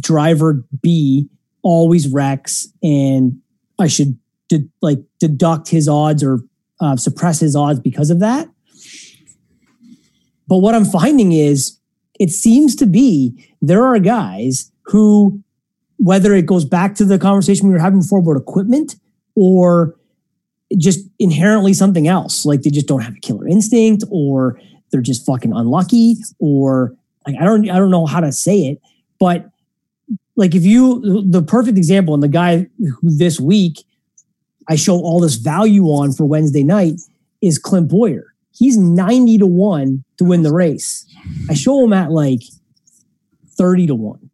driver 0.00 0.64
B 0.82 1.28
always 1.62 2.08
wrecks 2.08 2.68
and 2.82 3.40
I 3.78 3.86
should 3.86 4.18
de- 4.48 4.68
like 4.80 4.98
deduct 5.20 5.68
his 5.68 5.88
odds 5.88 6.24
or 6.24 6.40
uh, 6.80 6.96
suppress 6.96 7.38
his 7.38 7.54
odds 7.54 7.78
because 7.78 8.10
of 8.10 8.18
that. 8.20 8.48
But 10.48 10.58
what 10.58 10.74
I'm 10.74 10.84
finding 10.84 11.32
is 11.32 11.78
it 12.18 12.30
seems 12.30 12.76
to 12.76 12.86
be 12.86 13.48
there 13.60 13.84
are 13.84 13.98
guys 13.98 14.70
who, 14.82 15.42
whether 15.98 16.34
it 16.34 16.46
goes 16.46 16.64
back 16.64 16.94
to 16.96 17.04
the 17.04 17.18
conversation 17.18 17.68
we 17.68 17.74
were 17.74 17.80
having 17.80 18.00
before 18.00 18.18
about 18.18 18.36
equipment 18.36 18.96
or 19.34 19.96
just 20.78 21.06
inherently 21.18 21.74
something 21.74 22.08
else. 22.08 22.44
Like 22.44 22.62
they 22.62 22.70
just 22.70 22.86
don't 22.86 23.00
have 23.00 23.14
a 23.14 23.20
killer 23.20 23.46
instinct 23.46 24.04
or 24.10 24.60
they're 24.90 25.00
just 25.00 25.24
fucking 25.26 25.52
unlucky 25.52 26.16
or 26.38 26.94
like, 27.26 27.36
I 27.40 27.44
don't 27.44 27.68
I 27.70 27.78
don't 27.78 27.90
know 27.90 28.06
how 28.06 28.20
to 28.20 28.32
say 28.32 28.66
it, 28.66 28.80
but 29.18 29.48
like 30.36 30.54
if 30.54 30.64
you 30.64 31.22
the 31.28 31.42
perfect 31.42 31.78
example 31.78 32.14
and 32.14 32.22
the 32.22 32.28
guy 32.28 32.66
who 32.78 33.16
this 33.16 33.38
week 33.38 33.84
I 34.68 34.76
show 34.76 34.96
all 34.96 35.20
this 35.20 35.36
value 35.36 35.86
on 35.86 36.12
for 36.12 36.24
Wednesday 36.24 36.62
night 36.62 37.00
is 37.40 37.58
Clint 37.58 37.88
Bowyer. 37.88 38.34
He's 38.52 38.76
90 38.76 39.38
to 39.38 39.46
1 39.46 40.04
to 40.22 40.28
win 40.28 40.42
the 40.42 40.52
race. 40.52 41.04
I 41.48 41.54
show 41.54 41.84
him 41.84 41.92
at 41.92 42.10
like 42.10 42.42
30 43.56 43.88
to 43.88 43.94
1. 43.94 44.30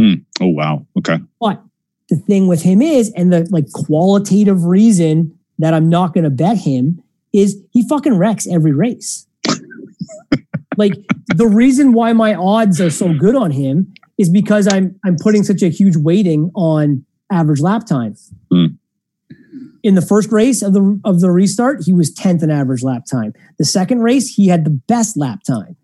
Mm. 0.00 0.24
Oh 0.40 0.46
wow. 0.46 0.86
Okay. 0.98 1.18
But 1.40 1.62
the 2.08 2.16
thing 2.16 2.46
with 2.46 2.62
him 2.62 2.80
is 2.80 3.12
and 3.16 3.32
the 3.32 3.46
like 3.50 3.70
qualitative 3.72 4.64
reason 4.64 5.38
that 5.58 5.74
I'm 5.74 5.88
not 5.88 6.14
going 6.14 6.24
to 6.24 6.30
bet 6.30 6.58
him 6.58 7.02
is 7.32 7.60
he 7.72 7.86
fucking 7.88 8.16
wrecks 8.16 8.46
every 8.46 8.72
race. 8.72 9.26
like 10.76 10.94
the 11.34 11.46
reason 11.46 11.92
why 11.92 12.12
my 12.12 12.34
odds 12.34 12.80
are 12.80 12.90
so 12.90 13.12
good 13.12 13.34
on 13.34 13.50
him 13.50 13.92
is 14.16 14.30
because 14.30 14.72
I'm 14.72 14.98
I'm 15.04 15.16
putting 15.16 15.42
such 15.42 15.62
a 15.62 15.68
huge 15.68 15.96
weighting 15.96 16.50
on 16.54 17.04
average 17.30 17.60
lap 17.60 17.86
time. 17.86 18.16
In 19.82 19.94
the 19.94 20.02
first 20.02 20.32
race 20.32 20.62
of 20.62 20.72
the 20.72 21.00
of 21.04 21.20
the 21.20 21.30
restart, 21.30 21.84
he 21.84 21.92
was 21.92 22.14
10th 22.14 22.42
in 22.42 22.50
average 22.50 22.82
lap 22.82 23.04
time. 23.10 23.32
The 23.58 23.64
second 23.64 24.00
race, 24.00 24.28
he 24.28 24.48
had 24.48 24.64
the 24.64 24.70
best 24.70 25.16
lap 25.16 25.42
time. 25.46 25.76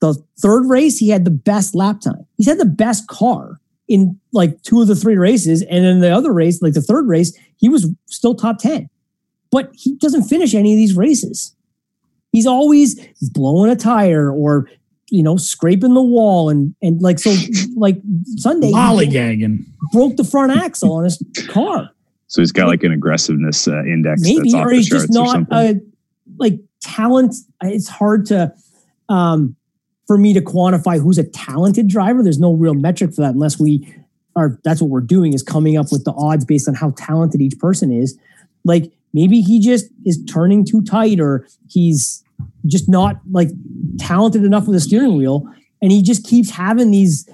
The 0.00 0.14
third 0.38 0.68
race, 0.68 0.98
he 0.98 1.10
had 1.10 1.24
the 1.24 1.30
best 1.30 1.74
lap 1.74 2.00
time. 2.00 2.26
He's 2.36 2.48
had 2.48 2.58
the 2.58 2.64
best 2.64 3.06
car 3.06 3.60
in 3.86 4.18
like 4.32 4.62
two 4.62 4.80
of 4.80 4.88
the 4.88 4.96
three 4.96 5.16
races. 5.16 5.62
And 5.62 5.84
in 5.84 6.00
the 6.00 6.10
other 6.10 6.32
race, 6.32 6.62
like 6.62 6.72
the 6.72 6.80
third 6.80 7.06
race, 7.06 7.36
he 7.56 7.68
was 7.68 7.88
still 8.06 8.34
top 8.34 8.58
10 8.58 8.88
but 9.54 9.70
he 9.72 9.94
doesn't 9.94 10.24
finish 10.24 10.52
any 10.52 10.72
of 10.72 10.76
these 10.76 10.96
races. 10.96 11.54
He's 12.32 12.44
always 12.44 13.00
blowing 13.30 13.70
a 13.70 13.76
tire 13.76 14.28
or 14.28 14.68
you 15.10 15.22
know 15.22 15.36
scraping 15.36 15.94
the 15.94 16.02
wall 16.02 16.48
and 16.50 16.74
and 16.82 17.00
like 17.00 17.20
so 17.20 17.32
like 17.76 17.98
Sunday 18.36 18.72
lollygagging 18.72 19.64
broke 19.92 20.16
the 20.16 20.24
front 20.24 20.50
axle 20.50 20.92
on 20.92 21.04
his 21.04 21.22
car. 21.48 21.90
So 22.26 22.40
he's 22.40 22.52
got 22.52 22.68
like 22.68 22.82
an 22.82 22.92
aggressiveness 22.92 23.68
uh, 23.68 23.84
index. 23.84 24.22
Maybe 24.22 24.54
or 24.54 24.70
he's 24.70 24.88
just 24.88 25.12
not 25.12 25.46
a 25.50 25.80
like 26.38 26.58
talent. 26.80 27.34
It's 27.62 27.88
hard 27.88 28.26
to 28.26 28.54
um 29.08 29.56
for 30.06 30.18
me 30.18 30.32
to 30.34 30.40
quantify 30.40 31.00
who's 31.00 31.18
a 31.18 31.24
talented 31.24 31.88
driver. 31.88 32.22
There's 32.22 32.38
no 32.38 32.52
real 32.52 32.74
metric 32.74 33.14
for 33.14 33.22
that 33.22 33.34
unless 33.34 33.58
we 33.58 33.94
are 34.36 34.58
that's 34.64 34.80
what 34.80 34.90
we're 34.90 35.00
doing 35.00 35.32
is 35.32 35.42
coming 35.42 35.76
up 35.76 35.86
with 35.92 36.04
the 36.04 36.12
odds 36.12 36.44
based 36.44 36.68
on 36.68 36.74
how 36.74 36.90
talented 36.96 37.40
each 37.40 37.58
person 37.58 37.92
is. 37.92 38.18
Like 38.64 38.92
maybe 39.12 39.40
he 39.40 39.60
just 39.60 39.86
is 40.04 40.22
turning 40.24 40.64
too 40.64 40.82
tight 40.82 41.20
or 41.20 41.46
he's 41.68 42.24
just 42.66 42.88
not 42.88 43.20
like 43.30 43.48
talented 43.98 44.44
enough 44.44 44.66
with 44.66 44.76
a 44.76 44.80
steering 44.80 45.16
wheel 45.16 45.46
and 45.80 45.92
he 45.92 46.02
just 46.02 46.24
keeps 46.26 46.50
having 46.50 46.90
these 46.90 47.28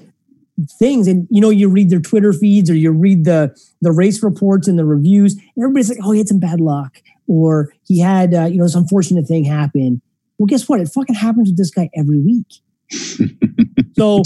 things 0.78 1.06
and 1.06 1.26
you 1.30 1.40
know 1.40 1.50
you 1.50 1.68
read 1.68 1.90
their 1.90 2.00
twitter 2.00 2.32
feeds 2.32 2.70
or 2.70 2.74
you 2.74 2.90
read 2.90 3.24
the 3.24 3.54
the 3.80 3.92
race 3.92 4.22
reports 4.22 4.68
and 4.68 4.78
the 4.78 4.84
reviews 4.84 5.34
and 5.34 5.62
everybody's 5.62 5.88
like 5.88 5.98
oh 6.02 6.12
he 6.12 6.18
had 6.18 6.28
some 6.28 6.38
bad 6.38 6.60
luck 6.60 7.02
or 7.26 7.72
he 7.86 8.00
had 8.00 8.34
uh, 8.34 8.44
you 8.44 8.58
know 8.58 8.64
this 8.64 8.74
unfortunate 8.74 9.26
thing 9.26 9.44
happen 9.44 10.00
well 10.38 10.46
guess 10.46 10.68
what 10.68 10.80
it 10.80 10.88
fucking 10.88 11.14
happens 11.14 11.48
with 11.48 11.56
this 11.56 11.70
guy 11.70 11.88
every 11.96 12.20
week 12.20 12.46
so 13.96 14.22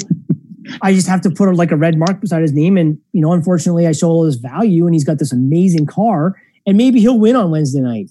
i 0.83 0.93
just 0.93 1.07
have 1.07 1.21
to 1.21 1.31
put 1.31 1.55
like 1.55 1.71
a 1.71 1.77
red 1.77 1.99
mark 1.99 2.21
beside 2.21 2.43
his 2.43 2.53
name 2.53 2.77
and 2.77 2.99
you 3.13 3.21
know 3.21 3.33
unfortunately 3.33 3.87
i 3.87 3.93
show 3.93 4.09
all 4.09 4.25
this 4.25 4.37
value 4.37 4.87
and 4.87 4.95
he's 4.95 5.05
got 5.05 5.19
this 5.19 5.33
amazing 5.33 5.87
car 5.87 6.35
and 6.67 6.77
maybe 6.77 7.01
he'll 7.01 7.19
win 7.19 7.37
on 7.37 7.51
Wednesday 7.51 7.81
night. 7.81 8.11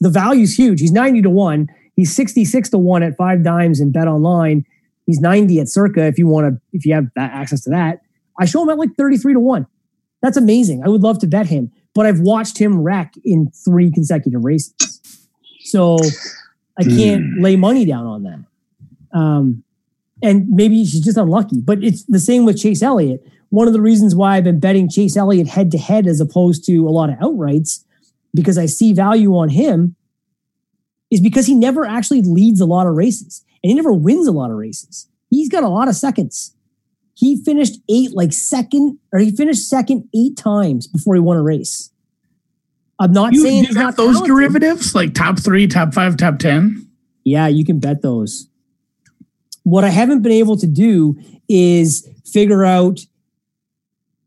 The 0.00 0.10
value's 0.10 0.56
huge. 0.56 0.80
He's 0.80 0.92
90 0.92 1.22
to 1.22 1.30
1. 1.30 1.68
He's 1.96 2.14
66 2.14 2.70
to 2.70 2.78
1 2.78 3.02
at 3.02 3.16
five 3.16 3.42
dimes 3.42 3.80
and 3.80 3.92
bet 3.92 4.08
online. 4.08 4.66
He's 5.06 5.20
90 5.20 5.60
at 5.60 5.68
circa 5.68 6.06
if 6.06 6.18
you 6.18 6.26
want 6.26 6.54
to, 6.54 6.60
if 6.72 6.86
you 6.86 6.94
have 6.94 7.06
that 7.16 7.32
access 7.32 7.62
to 7.64 7.70
that. 7.70 8.00
I 8.40 8.46
show 8.46 8.62
him 8.62 8.70
at 8.70 8.78
like 8.78 8.94
33 8.96 9.34
to 9.34 9.40
1. 9.40 9.66
That's 10.22 10.36
amazing. 10.36 10.82
I 10.84 10.88
would 10.88 11.02
love 11.02 11.18
to 11.20 11.26
bet 11.26 11.46
him, 11.46 11.70
but 11.94 12.06
I've 12.06 12.20
watched 12.20 12.58
him 12.58 12.80
wreck 12.80 13.14
in 13.24 13.50
three 13.64 13.90
consecutive 13.90 14.44
races. 14.44 15.00
So 15.60 15.98
I 16.78 16.82
can't 16.82 17.22
mm. 17.22 17.42
lay 17.42 17.56
money 17.56 17.84
down 17.84 18.06
on 18.06 18.22
that. 18.24 19.18
Um, 19.18 19.62
and 20.22 20.48
maybe 20.48 20.84
she's 20.84 21.04
just 21.04 21.18
unlucky, 21.18 21.60
but 21.60 21.84
it's 21.84 22.04
the 22.04 22.18
same 22.18 22.44
with 22.44 22.58
Chase 22.58 22.82
Elliott 22.82 23.22
one 23.54 23.68
of 23.68 23.72
the 23.72 23.80
reasons 23.80 24.16
why 24.16 24.36
I've 24.36 24.44
been 24.44 24.58
betting 24.58 24.88
Chase 24.88 25.16
Elliott 25.16 25.46
head 25.46 25.70
to 25.70 25.78
head 25.78 26.08
as 26.08 26.20
opposed 26.20 26.66
to 26.66 26.88
a 26.88 26.90
lot 26.90 27.08
of 27.08 27.16
outrights, 27.20 27.84
because 28.34 28.58
I 28.58 28.66
see 28.66 28.92
value 28.92 29.36
on 29.36 29.48
him, 29.48 29.94
is 31.08 31.20
because 31.20 31.46
he 31.46 31.54
never 31.54 31.84
actually 31.84 32.22
leads 32.22 32.60
a 32.60 32.66
lot 32.66 32.88
of 32.88 32.94
races 32.94 33.44
and 33.64 33.70
he 33.70 33.74
never 33.74 33.94
wins 33.94 34.26
a 34.26 34.32
lot 34.32 34.50
of 34.50 34.58
races. 34.58 35.08
He's 35.30 35.48
got 35.48 35.64
a 35.64 35.68
lot 35.68 35.88
of 35.88 35.96
seconds. 35.96 36.54
He 37.14 37.42
finished 37.42 37.80
eight, 37.88 38.12
like 38.12 38.34
second, 38.34 38.98
or 39.10 39.20
he 39.20 39.30
finished 39.30 39.66
second 39.66 40.06
eight 40.14 40.36
times 40.36 40.86
before 40.86 41.14
he 41.14 41.20
won 41.20 41.38
a 41.38 41.42
race. 41.42 41.90
I'm 42.98 43.12
not 43.12 43.32
you, 43.32 43.40
saying 43.40 43.60
you 43.60 43.66
he's 43.68 43.74
not 43.74 43.96
those 43.96 44.16
talented. 44.16 44.36
derivatives 44.36 44.94
like 44.94 45.14
top 45.14 45.38
three, 45.38 45.66
top 45.66 45.94
five, 45.94 46.18
top 46.18 46.38
10. 46.38 46.86
Yeah, 47.24 47.46
you 47.46 47.64
can 47.64 47.80
bet 47.80 48.02
those. 48.02 48.48
What 49.62 49.82
I 49.82 49.88
haven't 49.88 50.20
been 50.20 50.32
able 50.32 50.58
to 50.58 50.66
do 50.66 51.16
is 51.48 52.06
figure 52.26 52.66
out 52.66 53.00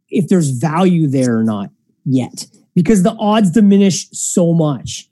if 0.10 0.30
there's 0.30 0.50
value 0.50 1.06
there 1.06 1.38
or 1.38 1.44
not 1.44 1.70
yet 2.06 2.48
because 2.74 3.04
the 3.04 3.16
odds 3.20 3.52
diminish 3.52 4.10
so 4.12 4.52
much. 4.52 5.08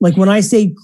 Like 0.00 0.18
when 0.18 0.28
I 0.28 0.40
say 0.40 0.74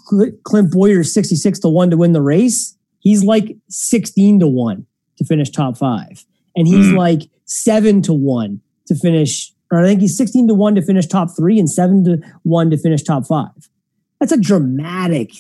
Clint 0.45 0.73
Bowyer 0.73 1.01
is 1.01 1.13
66 1.13 1.59
to 1.61 1.69
1 1.69 1.91
to 1.91 1.97
win 1.99 2.13
the 2.13 2.23
race, 2.23 2.76
he's 3.07 3.23
like 3.23 3.57
16 3.69 4.41
to 4.41 4.49
1 4.49 4.85
to 5.19 5.25
finish 5.25 5.51
top 5.51 5.79
five. 5.79 6.25
And 6.57 6.67
he's 6.67 6.87
mm. 6.87 6.97
like 6.97 7.31
7 7.45 8.03
to 8.03 8.13
1 8.13 8.61
to 8.89 8.95
finish, 8.97 9.53
or 9.71 9.79
I 9.79 9.87
think 9.87 10.01
he's 10.01 10.17
16 10.17 10.49
to 10.49 10.55
1 10.55 10.75
to 10.75 10.83
finish 10.83 11.07
top 11.07 11.29
three 11.37 11.57
and 11.61 11.71
7 11.71 12.05
to 12.05 12.19
1 12.43 12.71
to 12.71 12.77
finish 12.77 13.05
top 13.05 13.25
five. 13.25 13.71
That's 14.19 14.33
a 14.33 14.37
dramatic 14.37 15.31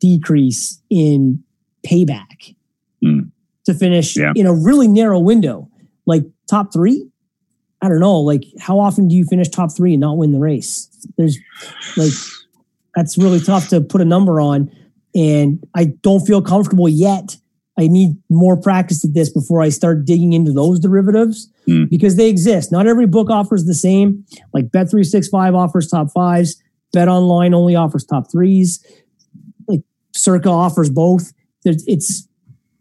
decrease 0.00 0.82
in 0.90 1.44
payback 1.86 2.56
mm. 3.04 3.30
to 3.66 3.74
finish 3.74 4.16
yeah. 4.16 4.32
in 4.34 4.46
a 4.46 4.52
really 4.52 4.88
narrow 4.88 5.20
window. 5.20 5.70
Like 6.06 6.24
top 6.50 6.72
three, 6.72 7.08
I 7.82 7.88
don't 7.88 8.00
know, 8.00 8.18
like 8.18 8.42
how 8.58 8.80
often 8.80 9.06
do 9.06 9.14
you 9.14 9.24
finish 9.26 9.48
top 9.48 9.70
three 9.70 9.92
and 9.92 10.00
not 10.00 10.16
win 10.16 10.32
the 10.32 10.40
race? 10.40 10.88
There's 11.16 11.38
like 11.96 12.12
that's 12.96 13.16
really 13.16 13.38
tough 13.38 13.68
to 13.68 13.80
put 13.80 14.00
a 14.00 14.04
number 14.04 14.40
on, 14.40 14.72
and 15.16 15.58
I 15.74 15.86
don't 16.02 16.24
feel 16.24 16.40
comfortable 16.42 16.88
yet. 16.88 17.36
I 17.78 17.88
need 17.88 18.16
more 18.30 18.56
practice 18.56 19.04
at 19.04 19.12
this 19.14 19.28
before 19.28 19.60
I 19.62 19.68
start 19.70 20.04
digging 20.04 20.32
into 20.32 20.52
those 20.52 20.78
derivatives 20.78 21.50
Hmm. 21.66 21.84
because 21.86 22.14
they 22.16 22.28
exist. 22.28 22.70
Not 22.70 22.86
every 22.86 23.06
book 23.06 23.28
offers 23.28 23.64
the 23.64 23.74
same. 23.74 24.24
Like 24.54 24.70
Bet 24.70 24.88
three 24.88 25.02
six 25.04 25.26
five 25.28 25.54
offers 25.54 25.88
top 25.88 26.10
fives. 26.12 26.62
Bet 26.92 27.08
Online 27.08 27.52
only 27.54 27.74
offers 27.74 28.04
top 28.04 28.30
threes. 28.30 28.84
Like 29.66 29.80
Circa 30.14 30.48
offers 30.48 30.88
both. 30.90 31.32
There's, 31.64 31.84
it's 31.88 32.28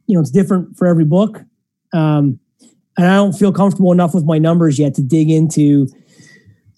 you 0.05 0.13
know 0.13 0.21
it's 0.21 0.29
different 0.29 0.77
for 0.77 0.85
every 0.85 1.03
book, 1.05 1.41
um, 1.93 2.39
and 2.97 3.07
I 3.07 3.15
don't 3.15 3.33
feel 3.33 3.51
comfortable 3.51 3.91
enough 3.91 4.13
with 4.13 4.23
my 4.25 4.37
numbers 4.37 4.77
yet 4.77 4.93
to 4.95 5.01
dig 5.01 5.31
into 5.31 5.87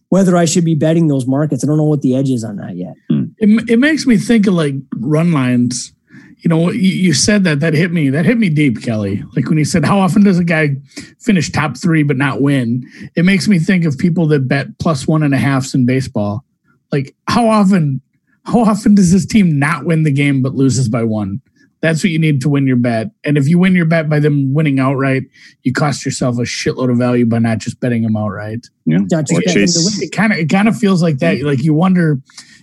whether 0.10 0.38
I 0.38 0.46
should 0.46 0.64
be 0.64 0.76
betting 0.76 1.08
those 1.10 1.28
markets. 1.28 1.64
I 1.64 1.68
don't 1.68 1.76
know 1.78 1.84
what 1.84 2.02
the 2.02 2.16
edge 2.16 2.30
is 2.30 2.46
on 2.46 2.56
that 2.56 2.78
yet. 2.78 2.94
It, 3.40 3.70
it 3.70 3.78
makes 3.80 4.06
me 4.06 4.18
think 4.18 4.48
of 4.48 4.54
like 4.54 4.76
run 4.96 5.32
lines. 5.32 5.94
You 6.40 6.50
know, 6.50 6.70
you, 6.72 6.90
you 6.92 7.14
said 7.14 7.44
that 7.46 7.60
that 7.62 7.74
hit 7.74 7.92
me. 7.92 8.10
That 8.10 8.26
hit 8.26 8.38
me 8.38 8.50
deep, 8.50 8.82
Kelly. 8.82 9.24
Like 9.36 9.50
when 9.50 9.58
you 9.58 9.66
said, 9.66 9.84
"How 9.86 10.00
often 10.00 10.24
does 10.24 10.40
a 10.40 10.44
guy 10.44 10.76
finish 11.20 11.52
top 11.52 11.78
three 11.78 12.04
but 12.04 12.18
not 12.18 12.42
win?" 12.42 12.84
It 13.16 13.26
makes 13.26 13.48
me 13.48 13.60
think 13.60 13.86
of 13.86 13.98
people 13.98 14.28
that 14.28 14.48
bet 14.48 14.78
plus 14.80 15.08
one 15.08 15.24
and 15.24 15.34
a 15.34 15.38
halfs 15.38 15.74
in 15.74 15.86
baseball. 15.86 16.46
Like 16.92 17.16
how 17.28 17.48
often, 17.50 18.02
how 18.46 18.60
often 18.62 18.96
does 18.96 19.12
this 19.12 19.26
team 19.26 19.58
not 19.60 19.86
win 19.86 20.04
the 20.04 20.12
game 20.12 20.42
but 20.42 20.54
loses 20.56 20.88
by 20.90 21.04
one? 21.04 21.42
That's 21.82 22.04
what 22.04 22.10
you 22.12 22.18
need 22.20 22.42
to 22.42 22.50
win 22.50 22.66
your 22.66 22.76
bet. 22.78 23.12
And 23.24 23.38
if 23.38 23.48
you 23.48 23.60
win 23.60 23.76
your 23.76 23.86
bet 23.86 24.10
by 24.10 24.20
them 24.20 24.52
winning 24.54 24.80
outright, 24.80 25.24
you 25.62 25.74
cost 25.74 26.06
yourself 26.06 26.38
a 26.38 26.42
shitload 26.42 26.90
of 26.92 26.98
value 26.98 27.26
by 27.26 27.38
not 27.38 27.60
just 27.60 27.80
betting 27.80 28.02
them 28.02 28.18
outright 28.18 28.66
Yeah. 28.86 28.98
Not 28.98 29.28
just 29.28 29.34
Or 29.34 29.42
betting 29.42 29.54
chase- 29.54 29.74
to 29.76 29.82
win. 30.00 30.08
it 30.08 30.12
kind 30.12 30.34
of 30.34 30.40
it 30.40 30.50
kind 30.50 30.68
of 30.68 30.78
feels 30.78 31.04
like 31.04 31.18
that. 31.20 31.38
Mm. 31.38 31.44
Like 31.46 31.64
you 31.64 31.74
wonder 31.74 32.20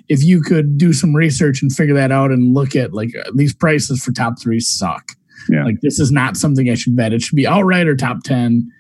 if 0.08 0.22
you 0.22 0.40
could 0.42 0.76
do 0.78 0.92
some 0.92 1.14
research 1.14 1.62
and 1.62 1.72
figure 1.72 1.94
that 1.94 2.12
out 2.12 2.30
and 2.30 2.54
look 2.54 2.76
at 2.76 2.92
like 2.92 3.10
uh, 3.16 3.30
these 3.34 3.54
prices 3.54 4.02
for 4.02 4.12
top 4.12 4.38
three 4.40 4.60
suck. 4.60 5.12
Yeah. 5.48 5.64
Like 5.64 5.80
this 5.82 5.98
is 6.00 6.10
not 6.10 6.36
something 6.36 6.68
I 6.70 6.74
should 6.74 6.96
bet. 6.96 7.12
It 7.12 7.22
should 7.22 7.36
be 7.36 7.46
outright 7.46 7.86
or 7.86 7.96
top 7.96 8.22
ten. 8.22 8.70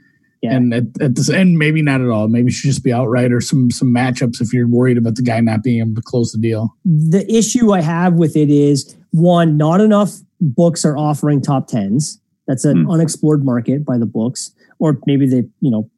Yeah. 0.42 0.56
And 0.56 0.74
at, 0.74 0.84
at 1.00 1.14
this 1.14 1.30
end, 1.30 1.58
maybe 1.58 1.80
not 1.80 2.02
at 2.02 2.08
all. 2.08 2.28
Maybe 2.28 2.48
it 2.48 2.52
should 2.52 2.68
just 2.68 2.84
be 2.84 2.92
outright 2.92 3.32
or 3.32 3.40
some 3.40 3.70
some 3.70 3.88
matchups 3.94 4.40
if 4.42 4.52
you're 4.52 4.68
worried 4.68 4.98
about 4.98 5.14
the 5.16 5.22
guy 5.22 5.40
not 5.40 5.62
being 5.62 5.80
able 5.80 5.94
to 5.94 6.02
close 6.02 6.32
the 6.32 6.38
deal. 6.38 6.74
the 6.84 7.24
issue 7.34 7.72
I 7.72 7.80
have 7.80 8.14
with 8.14 8.36
it 8.36 8.50
is 8.50 8.94
one, 9.12 9.56
not 9.56 9.80
enough 9.80 10.12
books 10.40 10.84
are 10.84 10.96
offering 10.98 11.40
top 11.40 11.68
tens. 11.68 12.20
That's 12.46 12.66
an 12.66 12.84
Hmm. 12.84 12.90
unexplored 12.90 13.42
market 13.44 13.86
by 13.86 13.96
the 13.96 14.04
books, 14.04 14.52
or 14.78 14.98
maybe 15.06 15.26
they, 15.26 15.44
you 15.60 15.70
know, 15.70 15.88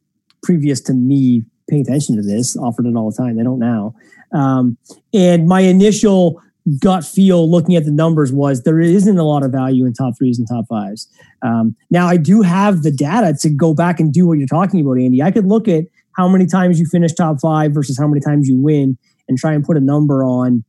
previous 0.44 0.80
to 0.82 0.94
me 0.94 1.44
paying 1.68 1.82
attention 1.82 2.14
to 2.14 2.22
this, 2.22 2.56
offered 2.56 2.86
it 2.86 2.94
all 2.94 3.10
the 3.10 3.16
time. 3.16 3.36
They 3.36 3.42
don't 3.42 3.58
now. 3.58 3.94
Um, 4.32 4.76
and 5.14 5.46
my 5.46 5.60
initial 5.60 6.40
gut 6.80 7.04
feel 7.04 7.48
looking 7.48 7.76
at 7.76 7.84
the 7.84 7.92
numbers 7.92 8.32
was 8.32 8.62
there 8.64 8.80
isn't 8.80 9.18
a 9.18 9.22
lot 9.22 9.44
of 9.44 9.52
value 9.52 9.86
in 9.86 9.92
top 9.92 10.14
threes 10.18 10.38
and 10.38 10.48
top 10.48 10.66
fives. 10.68 11.08
Um, 11.42 11.76
now 11.90 12.06
I 12.08 12.16
do 12.16 12.42
have 12.42 12.82
the 12.82 12.90
data 12.90 13.36
to 13.40 13.50
go 13.50 13.72
back 13.72 14.00
and 14.00 14.12
do 14.12 14.26
what 14.26 14.38
you're 14.38 14.48
talking 14.48 14.80
about, 14.80 14.98
Andy. 14.98 15.22
I 15.22 15.30
could 15.30 15.46
look 15.46 15.68
at 15.68 15.84
how 16.16 16.26
many 16.28 16.46
times 16.46 16.80
you 16.80 16.86
finish 16.86 17.12
top 17.12 17.40
five 17.40 17.72
versus 17.72 17.96
how 17.98 18.08
many 18.08 18.20
times 18.20 18.48
you 18.48 18.60
win 18.60 18.98
and 19.28 19.38
try 19.38 19.52
and 19.52 19.64
put 19.64 19.76
a 19.76 19.80
number 19.80 20.24
on 20.24 20.64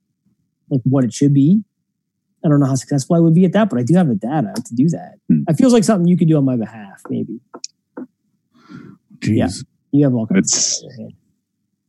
like 0.69 0.81
what 0.83 1.03
it 1.03 1.13
should 1.13 1.33
be. 1.33 1.63
I 2.45 2.49
don't 2.49 2.59
know 2.59 2.67
how 2.67 2.75
successful 2.75 3.15
I 3.15 3.19
would 3.19 3.33
be 3.33 3.45
at 3.45 3.53
that, 3.53 3.69
but 3.69 3.79
I 3.79 3.83
do 3.83 3.95
have 3.95 4.07
the 4.07 4.15
data 4.15 4.53
to 4.55 4.75
do 4.75 4.87
that. 4.89 5.15
Hmm. 5.27 5.41
It 5.49 5.55
feels 5.55 5.73
like 5.73 5.83
something 5.83 6.07
you 6.07 6.15
could 6.17 6.27
do 6.27 6.37
on 6.37 6.45
my 6.45 6.55
behalf, 6.57 7.01
maybe. 7.09 7.39
Jeez. 9.19 9.37
Yeah. 9.37 9.47
You 9.91 10.03
have 10.03 10.13
all 10.13 10.27
kinds 10.27 10.53
It's- 10.53 10.83
of 10.99 11.13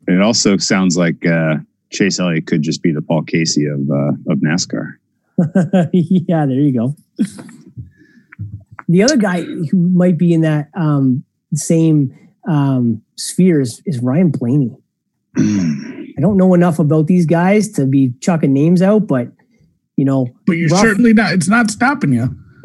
data 0.08 0.20
It 0.20 0.22
also 0.22 0.56
sounds 0.56 0.96
like 0.96 1.24
uh, 1.26 1.56
Chase 1.90 2.18
Elliott 2.18 2.46
could 2.46 2.62
just 2.62 2.82
be 2.82 2.92
the 2.92 3.02
Paul 3.02 3.22
Casey 3.22 3.66
of 3.66 3.80
uh, 3.90 4.32
of 4.32 4.38
NASCAR. 4.38 4.94
in 5.38 5.46
your 5.54 5.70
head. 5.72 5.90
yeah, 5.92 6.46
there 6.46 6.56
you 6.56 6.72
go. 6.72 6.96
The 8.88 9.02
other 9.02 9.16
guy 9.16 9.42
who 9.42 9.88
might 9.90 10.16
be 10.16 10.32
in 10.32 10.40
that 10.42 10.70
um, 10.74 11.24
same 11.54 12.16
um, 12.48 13.02
sphere 13.16 13.60
is, 13.60 13.82
is 13.84 13.98
Ryan 14.00 14.30
Blaney. 14.30 14.74
I 15.36 16.20
don't 16.20 16.36
know 16.36 16.54
enough 16.54 16.78
about 16.78 17.06
these 17.06 17.26
guys 17.26 17.68
to 17.72 17.86
be 17.86 18.12
chucking 18.20 18.52
names 18.52 18.82
out, 18.82 19.06
but 19.06 19.28
you 19.96 20.04
know, 20.04 20.26
But 20.46 20.54
you're 20.54 20.68
Rough. 20.70 20.80
certainly 20.80 21.12
not. 21.12 21.32
It's 21.32 21.48
not 21.48 21.70
stopping 21.70 22.12
you. 22.12 22.34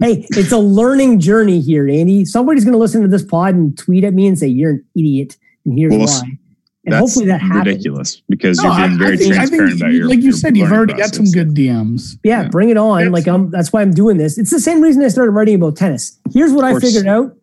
hey, 0.00 0.26
it's 0.30 0.52
a 0.52 0.58
learning 0.58 1.20
journey 1.20 1.60
here, 1.60 1.88
Andy. 1.88 2.24
Somebody's 2.24 2.64
going 2.64 2.72
to 2.72 2.78
listen 2.78 3.02
to 3.02 3.08
this 3.08 3.24
pod 3.24 3.54
and 3.54 3.76
tweet 3.76 4.04
at 4.04 4.12
me 4.14 4.26
and 4.26 4.38
say 4.38 4.46
you're 4.46 4.70
an 4.72 4.84
idiot, 4.96 5.36
and 5.64 5.78
here's 5.78 5.90
Well, 5.92 6.06
why. 6.06 6.38
And 6.86 6.92
That's 6.92 7.00
hopefully 7.00 7.26
that 7.26 7.40
happens. 7.40 7.66
ridiculous 7.66 8.22
because 8.28 8.58
No, 8.62 8.64
you're 8.76 8.88
being 8.88 8.98
very 8.98 9.14
I 9.14 9.16
think- 9.16 9.32
I 9.32 9.36
think 9.46 9.48
transparent 9.48 9.76
about 9.80 9.92
your 9.94 10.06
like 10.08 10.18
you 10.18 10.24
your 10.24 10.32
said, 10.34 10.54
you've 10.54 10.70
already 10.70 10.92
got 10.92 11.14
some 11.14 11.24
good 11.30 11.54
DMs. 11.54 12.18
Yeah, 12.22 12.42
Yeah. 12.42 12.48
bring 12.48 12.68
it 12.68 12.76
on. 12.76 13.10
Like 13.10 13.26
I'm 13.26 13.50
that's 13.50 13.72
why 13.72 13.80
I'm 13.80 13.92
doing 13.92 14.18
this. 14.18 14.36
It's 14.36 14.50
the 14.50 14.60
same 14.60 14.82
reason 14.82 15.02
I 15.02 15.08
started 15.08 15.30
writing 15.30 15.54
about 15.54 15.76
tennis. 15.76 16.18
Here's 16.34 16.52
what 16.52 16.64
I 16.66 16.78
figured 16.78 17.06
out. 17.06 17.34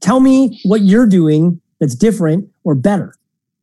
Tell 0.00 0.18
me 0.18 0.60
what 0.64 0.80
you're 0.82 1.06
doing 1.06 1.60
that's 1.78 1.94
different 1.94 2.48
or 2.64 2.74
better. 2.74 3.14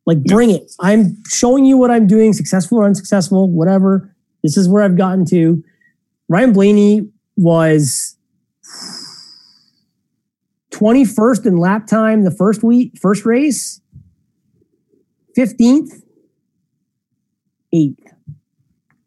Like 0.06 0.18
Yeah. 0.24 0.34
bring 0.34 0.48
it. 0.50 0.72
I'm 0.80 1.18
showing 1.28 1.66
you 1.66 1.76
what 1.76 1.90
I'm 1.90 2.06
doing, 2.06 2.32
successful 2.32 2.78
or 2.78 2.86
unsuccessful, 2.86 3.50
whatever. 3.50 4.14
This 4.42 4.56
is 4.56 4.66
where 4.66 4.82
I've 4.82 4.96
gotten 4.96 5.26
to. 5.26 5.62
Ryan 6.30 6.54
Blaney 6.54 7.06
was 7.36 8.16
21st 10.70 11.44
in 11.44 11.58
lap 11.58 11.86
time 11.86 12.24
the 12.24 12.30
first 12.30 12.62
week, 12.62 12.98
first 12.98 13.26
race, 13.26 13.80
15th, 15.36 16.02
8th. 17.74 17.96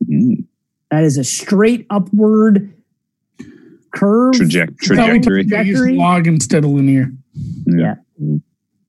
Mm, 0.10 0.46
That 0.92 1.04
is 1.04 1.18
a 1.18 1.24
straight 1.24 1.86
upward 1.90 2.74
curve. 3.94 4.34
traject- 4.36 4.78
trajectory. 4.80 5.44
Trajectory? 5.46 5.96
log 5.96 6.28
instead 6.28 6.64
of 6.64 6.72
linear. 6.72 7.12
Yeah. 7.66 7.96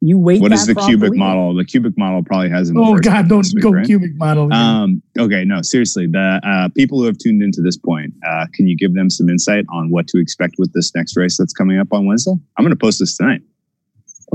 You 0.03 0.19
wait. 0.19 0.41
What 0.43 0.53
is 0.53 0.67
that 0.67 0.71
is 0.73 0.77
the 0.77 0.83
cubic 0.83 1.01
properly. 1.09 1.19
model? 1.19 1.55
The 1.55 1.65
cubic 1.65 1.97
model 1.97 2.23
probably 2.23 2.51
has. 2.51 2.69
an 2.69 2.77
Oh 2.79 2.97
God, 2.99 3.29
don't 3.29 3.47
week, 3.55 3.63
go 3.63 3.71
right? 3.71 3.85
cubic 3.87 4.15
model. 4.17 4.53
Um, 4.53 5.03
okay, 5.19 5.45
no, 5.45 5.63
seriously. 5.63 6.07
The 6.07 6.39
uh, 6.45 6.69
people 6.77 7.01
who 7.01 7.07
have 7.07 7.17
tuned 7.19 7.43
into 7.43 7.61
this 7.63 7.77
point, 7.79 8.13
uh, 8.29 8.47
can 8.53 8.67
you 8.69 8.77
give 8.77 8.95
them 8.95 9.09
some 9.11 9.29
insight 9.29 9.65
on 9.71 9.91
what 9.91 10.07
to 10.09 10.19
expect 10.21 10.57
with 10.59 10.73
this 10.75 10.95
next 10.95 11.17
race 11.17 11.39
that's 11.39 11.53
coming 11.55 11.79
up 11.79 11.89
on 11.93 12.05
Wednesday? 12.07 12.35
I'm 12.57 12.65
going 12.65 12.71
to 12.71 12.79
post 12.79 12.99
this 13.01 13.17
tonight. 13.17 13.41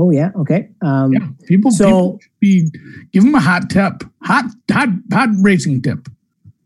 Oh 0.02 0.10
yeah. 0.10 0.30
Okay. 0.36 0.68
Um, 0.80 1.12
yeah, 1.12 1.28
people. 1.46 1.70
So- 1.70 1.86
people 1.86 2.20
be 2.40 2.68
give 3.12 3.22
them 3.22 3.34
a 3.36 3.40
hot 3.40 3.70
tip, 3.70 4.02
hot, 4.22 4.46
hot, 4.68 4.88
hot 5.12 5.28
racing 5.40 5.80
tip. 5.80 6.08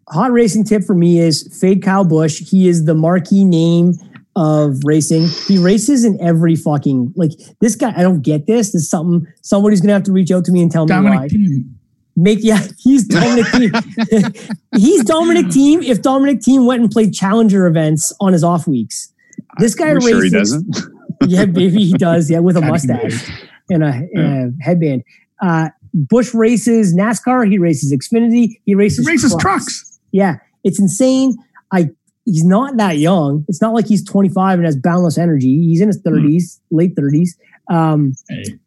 hot 0.08 0.32
racing 0.32 0.64
tip 0.64 0.82
for 0.84 0.94
me 0.94 1.18
is 1.20 1.54
fade 1.60 1.82
Kyle 1.82 2.04
Busch. 2.04 2.40
He 2.40 2.66
is 2.66 2.86
the 2.86 2.94
marquee 2.94 3.44
name 3.44 3.92
of 4.36 4.78
racing. 4.84 5.26
He 5.46 5.58
races 5.58 6.02
in 6.04 6.18
every 6.18 6.56
fucking 6.56 7.12
like 7.14 7.32
this 7.60 7.74
guy. 7.74 7.92
I 7.94 8.00
don't 8.02 8.22
get 8.22 8.46
this. 8.46 8.72
This 8.72 8.82
is 8.84 8.88
something 8.90 9.26
somebody's 9.42 9.82
gonna 9.82 9.92
have 9.92 10.04
to 10.04 10.12
reach 10.12 10.30
out 10.30 10.46
to 10.46 10.52
me 10.52 10.62
and 10.62 10.70
tell 10.72 10.86
me 10.86 10.94
why. 10.94 11.28
Thiem. 11.28 11.70
Make 12.18 12.38
yeah, 12.40 12.66
he's 12.78 13.04
Dominic 13.06 13.44
Thiem. 13.46 14.56
he's 14.78 15.04
Dominic 15.04 15.46
Thiem. 15.46 15.82
If 15.84 16.00
Dominic 16.00 16.38
Thiem 16.40 16.64
went 16.64 16.80
and 16.80 16.90
played 16.90 17.12
challenger 17.12 17.66
events 17.66 18.14
on 18.18 18.32
his 18.32 18.42
off 18.42 18.66
weeks, 18.66 19.12
this 19.58 19.74
guy 19.74 19.88
We're 19.92 19.96
races. 19.96 20.10
sure 20.10 20.24
he 20.24 20.30
doesn't. 20.30 20.95
yeah, 21.26 21.44
maybe 21.44 21.84
he 21.84 21.92
does. 21.92 22.30
Yeah, 22.30 22.40
with 22.40 22.56
a 22.56 22.60
mustache 22.60 23.30
and 23.70 23.82
a, 23.82 24.08
and 24.14 24.60
a 24.60 24.64
headband. 24.64 25.02
Uh, 25.42 25.70
Busch 25.92 26.34
races 26.34 26.94
NASCAR. 26.94 27.50
He 27.50 27.58
races 27.58 27.92
Xfinity. 27.92 28.30
He 28.32 28.60
He 28.66 28.74
races 28.74 29.06
races 29.06 29.34
trucks. 29.38 29.98
Yeah, 30.12 30.36
it's 30.64 30.78
insane. 30.78 31.36
I 31.72 31.90
he's 32.24 32.44
not 32.44 32.76
that 32.76 32.98
young. 32.98 33.44
It's 33.48 33.62
not 33.62 33.72
like 33.72 33.86
he's 33.86 34.04
25 34.04 34.58
and 34.58 34.66
has 34.66 34.76
boundless 34.76 35.16
energy. 35.16 35.60
He's 35.60 35.80
in 35.80 35.88
his 35.88 36.02
30s, 36.02 36.60
late 36.70 36.94
30s. 36.96 37.30
Um, 37.70 38.14
Hey, 38.28 38.58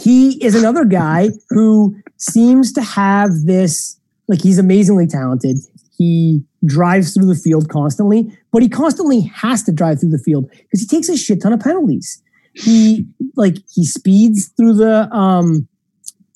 he 0.00 0.42
is 0.44 0.54
another 0.54 0.84
guy 0.84 1.30
who 1.50 1.96
seems 2.16 2.72
to 2.72 2.82
have 2.82 3.30
this 3.44 3.98
like 4.28 4.40
he's 4.40 4.58
amazingly 4.58 5.06
talented. 5.06 5.58
He 5.96 6.42
drives 6.64 7.12
through 7.14 7.26
the 7.26 7.34
field 7.34 7.68
constantly, 7.68 8.36
but 8.52 8.62
he 8.62 8.68
constantly 8.68 9.20
has 9.34 9.62
to 9.64 9.72
drive 9.72 10.00
through 10.00 10.10
the 10.10 10.18
field 10.18 10.48
because 10.50 10.80
he 10.80 10.86
takes 10.86 11.08
a 11.08 11.16
shit 11.16 11.42
ton 11.42 11.52
of 11.52 11.60
penalties. 11.60 12.22
He 12.54 13.06
like 13.36 13.56
he 13.72 13.84
speeds 13.86 14.48
through 14.56 14.74
the 14.74 15.10
um 15.14 15.68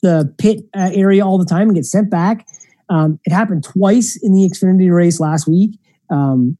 the 0.02 0.32
pit 0.38 0.60
uh, 0.76 0.90
area 0.92 1.24
all 1.26 1.38
the 1.38 1.44
time 1.44 1.68
and 1.68 1.74
gets 1.74 1.90
sent 1.90 2.10
back. 2.10 2.46
Um, 2.88 3.18
it 3.24 3.32
happened 3.32 3.64
twice 3.64 4.16
in 4.22 4.32
the 4.32 4.48
Xfinity 4.48 4.92
race 4.94 5.18
last 5.20 5.48
week. 5.48 5.78
Um, 6.10 6.56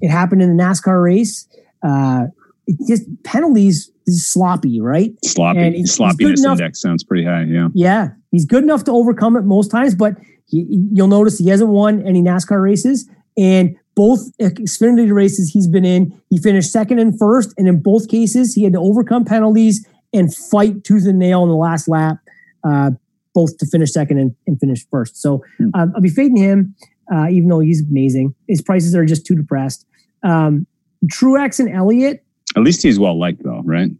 it 0.00 0.08
happened 0.08 0.40
in 0.40 0.56
the 0.56 0.62
NASCAR 0.62 1.02
race. 1.04 1.46
Uh, 1.82 2.26
it 2.66 2.76
just 2.88 3.04
penalties 3.24 3.90
is 4.06 4.26
sloppy, 4.26 4.80
right? 4.80 5.12
Sloppy, 5.24 5.58
he's- 5.60 5.74
he's 5.74 5.94
sloppiness 5.94 6.40
enough- 6.40 6.58
index 6.58 6.80
sounds 6.80 7.04
pretty 7.04 7.24
high. 7.24 7.42
Yeah. 7.44 7.68
Yeah, 7.74 8.08
he's 8.30 8.44
good 8.46 8.62
enough 8.62 8.84
to 8.84 8.92
overcome 8.92 9.36
it 9.36 9.44
most 9.44 9.70
times, 9.70 9.94
but 9.94 10.14
he, 10.50 10.66
you'll 10.92 11.08
notice 11.08 11.38
he 11.38 11.48
hasn't 11.48 11.70
won 11.70 12.02
any 12.06 12.22
NASCAR 12.22 12.62
races. 12.62 13.08
And 13.36 13.76
both 13.94 14.36
Xfinity 14.38 15.12
races 15.12 15.50
he's 15.50 15.66
been 15.68 15.84
in, 15.84 16.20
he 16.30 16.38
finished 16.38 16.70
second 16.72 16.98
and 16.98 17.18
first. 17.18 17.54
And 17.56 17.68
in 17.68 17.80
both 17.80 18.08
cases, 18.08 18.54
he 18.54 18.64
had 18.64 18.72
to 18.74 18.80
overcome 18.80 19.24
penalties 19.24 19.86
and 20.12 20.34
fight 20.34 20.82
tooth 20.84 21.06
and 21.06 21.18
nail 21.18 21.42
in 21.42 21.48
the 21.48 21.54
last 21.56 21.86
lap, 21.88 22.18
uh, 22.64 22.90
both 23.34 23.56
to 23.58 23.66
finish 23.66 23.92
second 23.92 24.18
and, 24.18 24.34
and 24.46 24.58
finish 24.58 24.84
first. 24.90 25.16
So 25.16 25.44
Hmm. 25.58 25.70
um, 25.74 25.92
I'll 25.94 26.00
be 26.00 26.08
fading 26.08 26.36
him, 26.36 26.74
uh, 27.14 27.28
even 27.30 27.48
though 27.48 27.60
he's 27.60 27.82
amazing. 27.88 28.34
His 28.48 28.60
prices 28.60 28.94
are 28.94 29.04
just 29.04 29.24
too 29.24 29.36
depressed. 29.36 29.86
Um, 30.22 30.66
Truex 31.06 31.60
and 31.60 31.68
Elliott. 31.68 32.24
At 32.56 32.62
least 32.62 32.82
he's 32.82 32.98
well 32.98 33.18
liked, 33.18 33.42
though, 33.44 33.62
right? 33.64 33.90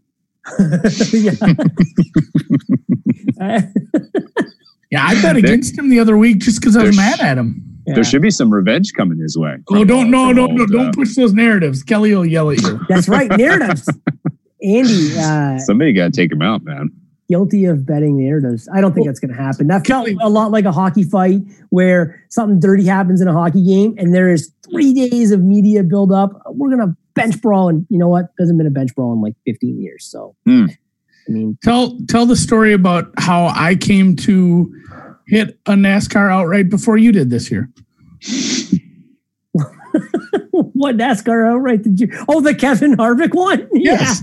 yeah. 1.13 1.31
Yeah, 4.91 5.05
I 5.05 5.21
bet 5.21 5.37
against 5.37 5.77
him 5.77 5.89
the 5.89 5.99
other 5.99 6.17
week 6.17 6.39
just 6.39 6.59
because 6.61 6.75
I 6.77 6.83
was 6.83 6.95
mad 6.97 7.19
at 7.21 7.37
him. 7.37 7.63
yeah. 7.87 7.95
There 7.95 8.03
should 8.03 8.21
be 8.21 8.29
some 8.29 8.53
revenge 8.53 8.91
coming 8.93 9.17
his 9.19 9.37
way. 9.37 9.55
Oh, 9.69 9.85
don't 9.85 10.11
no 10.11 10.27
from 10.27 10.35
no 10.35 10.45
no 10.47 10.65
don't 10.67 10.87
uh, 10.89 10.91
push 10.93 11.15
those 11.15 11.33
narratives. 11.33 11.81
Kelly 11.81 12.13
will 12.13 12.25
yell 12.25 12.51
at 12.51 12.61
you. 12.61 12.79
That's 12.89 13.07
right. 13.07 13.29
Narratives. 13.37 13.87
Andy, 14.63 15.17
uh, 15.17 15.57
Somebody 15.59 15.93
got 15.93 16.05
to 16.05 16.11
take 16.11 16.31
him 16.31 16.41
out, 16.41 16.63
man. 16.63 16.91
guilty 17.29 17.65
of 17.65 17.85
betting 17.85 18.17
narratives. 18.23 18.67
I 18.73 18.81
don't 18.81 18.93
think 18.93 19.07
that's 19.07 19.19
going 19.19 19.33
to 19.33 19.41
happen. 19.41 19.67
That 19.67 19.87
felt 19.87 20.07
a 20.21 20.29
lot 20.29 20.51
like 20.51 20.65
a 20.65 20.71
hockey 20.71 21.03
fight 21.03 21.39
where 21.69 22.23
something 22.29 22.59
dirty 22.59 22.85
happens 22.85 23.21
in 23.21 23.27
a 23.27 23.33
hockey 23.33 23.65
game 23.65 23.95
and 23.97 24.13
there 24.13 24.29
is 24.29 24.51
three 24.69 24.93
days 24.93 25.31
of 25.31 25.41
media 25.41 25.81
build 25.83 26.11
up. 26.11 26.33
We're 26.47 26.67
going 26.75 26.87
to 26.87 26.95
bench 27.15 27.41
brawl. 27.41 27.69
And 27.69 27.87
you 27.89 27.97
know 27.97 28.09
what? 28.09 28.25
There 28.37 28.43
Hasn't 28.43 28.57
been 28.57 28.67
a 28.67 28.71
bench 28.71 28.93
brawl 28.93 29.13
in 29.13 29.21
like 29.21 29.33
15 29.47 29.81
years. 29.81 30.05
So, 30.05 30.35
Hmm. 30.45 30.65
I 31.27 31.31
mean, 31.31 31.57
Tell 31.63 31.97
tell 32.07 32.25
the 32.25 32.35
story 32.35 32.73
about 32.73 33.11
how 33.17 33.51
I 33.55 33.75
came 33.75 34.15
to 34.17 34.73
hit 35.27 35.59
a 35.65 35.73
NASCAR 35.73 36.31
outright 36.31 36.69
before 36.69 36.97
you 36.97 37.11
did 37.11 37.29
this 37.29 37.51
year. 37.51 37.69
what 40.51 40.97
NASCAR 40.97 41.49
outright 41.49 41.83
did 41.83 41.99
you? 41.99 42.09
Oh, 42.27 42.41
the 42.41 42.55
Kevin 42.55 42.95
Harvick 42.95 43.33
one? 43.33 43.67
Yes. 43.73 44.21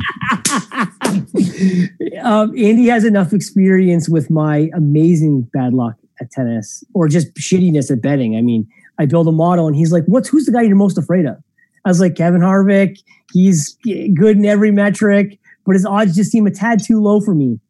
Yeah. 1.99 2.23
um, 2.41 2.51
Andy 2.51 2.87
has 2.87 3.05
enough 3.05 3.33
experience 3.33 4.09
with 4.09 4.31
my 4.31 4.71
amazing 4.75 5.43
bad 5.53 5.75
luck 5.75 5.95
at 6.21 6.31
tennis 6.31 6.85
or 6.95 7.09
just 7.09 7.33
shittiness 7.35 7.91
at 7.91 8.03
betting. 8.03 8.37
I 8.37 8.43
mean, 8.43 8.69
I 8.99 9.07
build 9.07 9.29
a 9.29 9.33
model 9.33 9.67
and 9.67 9.75
he's 9.75 9.93
like, 9.93 10.05
What's 10.07 10.29
who's 10.29 10.47
the 10.47 10.53
guy 10.53 10.63
you're 10.63 10.77
most 10.77 10.99
afraid 10.99 11.27
of? 11.27 11.37
I 11.85 11.89
was 11.89 12.01
like, 12.01 12.17
Kevin 12.17 12.41
Harvick. 12.41 12.99
He's 13.33 13.77
good 13.85 14.37
in 14.37 14.45
every 14.45 14.71
metric, 14.71 15.39
but 15.69 15.75
his 15.75 15.85
odds 15.85 16.17
just 16.17 16.33
seem 16.33 16.47
a 16.47 16.51
tad 16.51 16.83
too 16.83 16.99
low 16.99 17.21
for 17.21 17.35
me. 17.35 17.61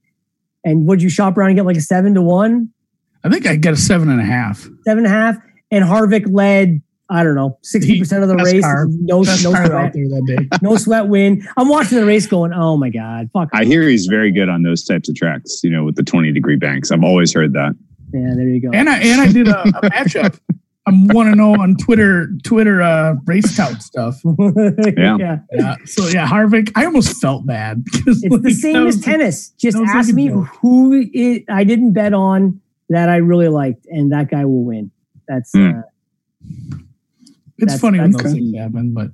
And 0.65 0.87
would 0.87 1.03
you 1.03 1.09
shop 1.11 1.37
around 1.37 1.49
and 1.49 1.57
get 1.57 1.67
like 1.67 1.77
a 1.77 1.81
seven 1.81 2.15
to 2.15 2.23
one? 2.23 2.71
I 3.25 3.29
think 3.29 3.45
I 3.47 3.57
got 3.57 3.73
a 3.73 3.77
seven 3.77 4.09
and 4.09 4.21
a 4.21 4.25
half. 4.25 4.61
seven 4.85 5.05
and 5.05 5.07
a 5.07 5.11
half, 5.11 5.37
and 5.73 5.85
Harvick 5.85 6.33
led. 6.33 6.81
I 7.11 7.25
don't 7.25 7.35
know, 7.35 7.59
sixty 7.63 7.99
percent 7.99 8.23
of 8.23 8.29
the 8.29 8.37
Best 8.37 8.53
race. 8.53 8.63
car. 8.63 8.87
No, 8.91 9.25
Best 9.25 9.43
no 9.43 9.51
car 9.51 9.63
out 9.65 9.69
sweat, 9.69 9.93
there 9.95 10.09
that 10.11 10.25
day. 10.51 10.59
no 10.63 10.77
sweat 10.77 11.09
win. 11.09 11.43
I'm 11.57 11.69
watching 11.69 11.99
the 11.99 12.05
race, 12.05 12.27
going, 12.27 12.53
"Oh 12.53 12.77
my 12.77 12.91
god, 12.91 13.31
fuck!" 13.33 13.49
I 13.55 13.65
hear 13.65 13.83
he's 13.89 14.07
very 14.07 14.31
good 14.31 14.49
on 14.49 14.63
those 14.63 14.85
types 14.85 15.09
of 15.09 15.15
tracks, 15.17 15.61
you 15.65 15.71
know, 15.71 15.85
with 15.85 15.97
the 15.97 16.03
20 16.05 16.33
degree 16.33 16.57
banks. 16.57 16.93
I've 16.93 17.03
always 17.03 17.33
heard 17.33 17.55
that. 17.55 17.75
yeah, 18.13 18.35
there 18.37 18.47
you 18.47 18.61
go. 18.61 18.71
And 18.75 18.89
I 18.91 18.99
and 18.99 19.21
I 19.23 19.33
did 19.33 19.49
a, 19.49 19.61
a 19.63 19.91
matchup. 19.91 20.39
I 20.89 21.15
want 21.15 21.29
to 21.31 21.35
know 21.37 21.53
on 21.55 21.77
Twitter 21.77 22.29
Twitter 22.45 22.83
uh, 22.83 23.15
race 23.27 23.57
tout 23.57 23.83
stuff. 23.83 24.21
Yeah. 24.97 25.17
yeah. 25.19 25.39
Yeah. 25.53 25.77
So 25.85 26.07
yeah, 26.09 26.27
Harvick. 26.27 26.71
I 26.75 26.85
almost 26.85 27.21
felt 27.21 27.47
bad 27.47 27.85
because 27.93 28.23
It's 28.25 28.43
the 28.43 28.51
same 28.51 28.73
that 28.75 28.87
as 28.87 29.01
tennis. 29.01 29.51
Just 29.51 29.77
ask 29.77 30.09
like 30.09 30.15
me 30.15 30.29
joke. 30.29 30.47
who 30.61 31.05
it, 31.13 31.45
I 31.49 31.65
didn't 31.65 31.93
bet 31.93 32.13
on 32.15 32.61
that 32.89 33.09
I 33.09 33.17
really 33.17 33.49
liked, 33.49 33.87
and 33.87 34.11
that 34.13 34.31
guy 34.31 34.45
will 34.45 34.65
win. 34.65 34.91
That's 35.29 35.53
Hmm. 35.53 35.69
uh, 35.69 35.83
It's 37.59 37.73
That's- 37.73 37.81
funny 37.81 37.99
when 38.01 38.13
that's 38.13 38.23
those 38.25 38.33
things 38.33 38.57
happen, 38.57 38.95
but 38.95 39.11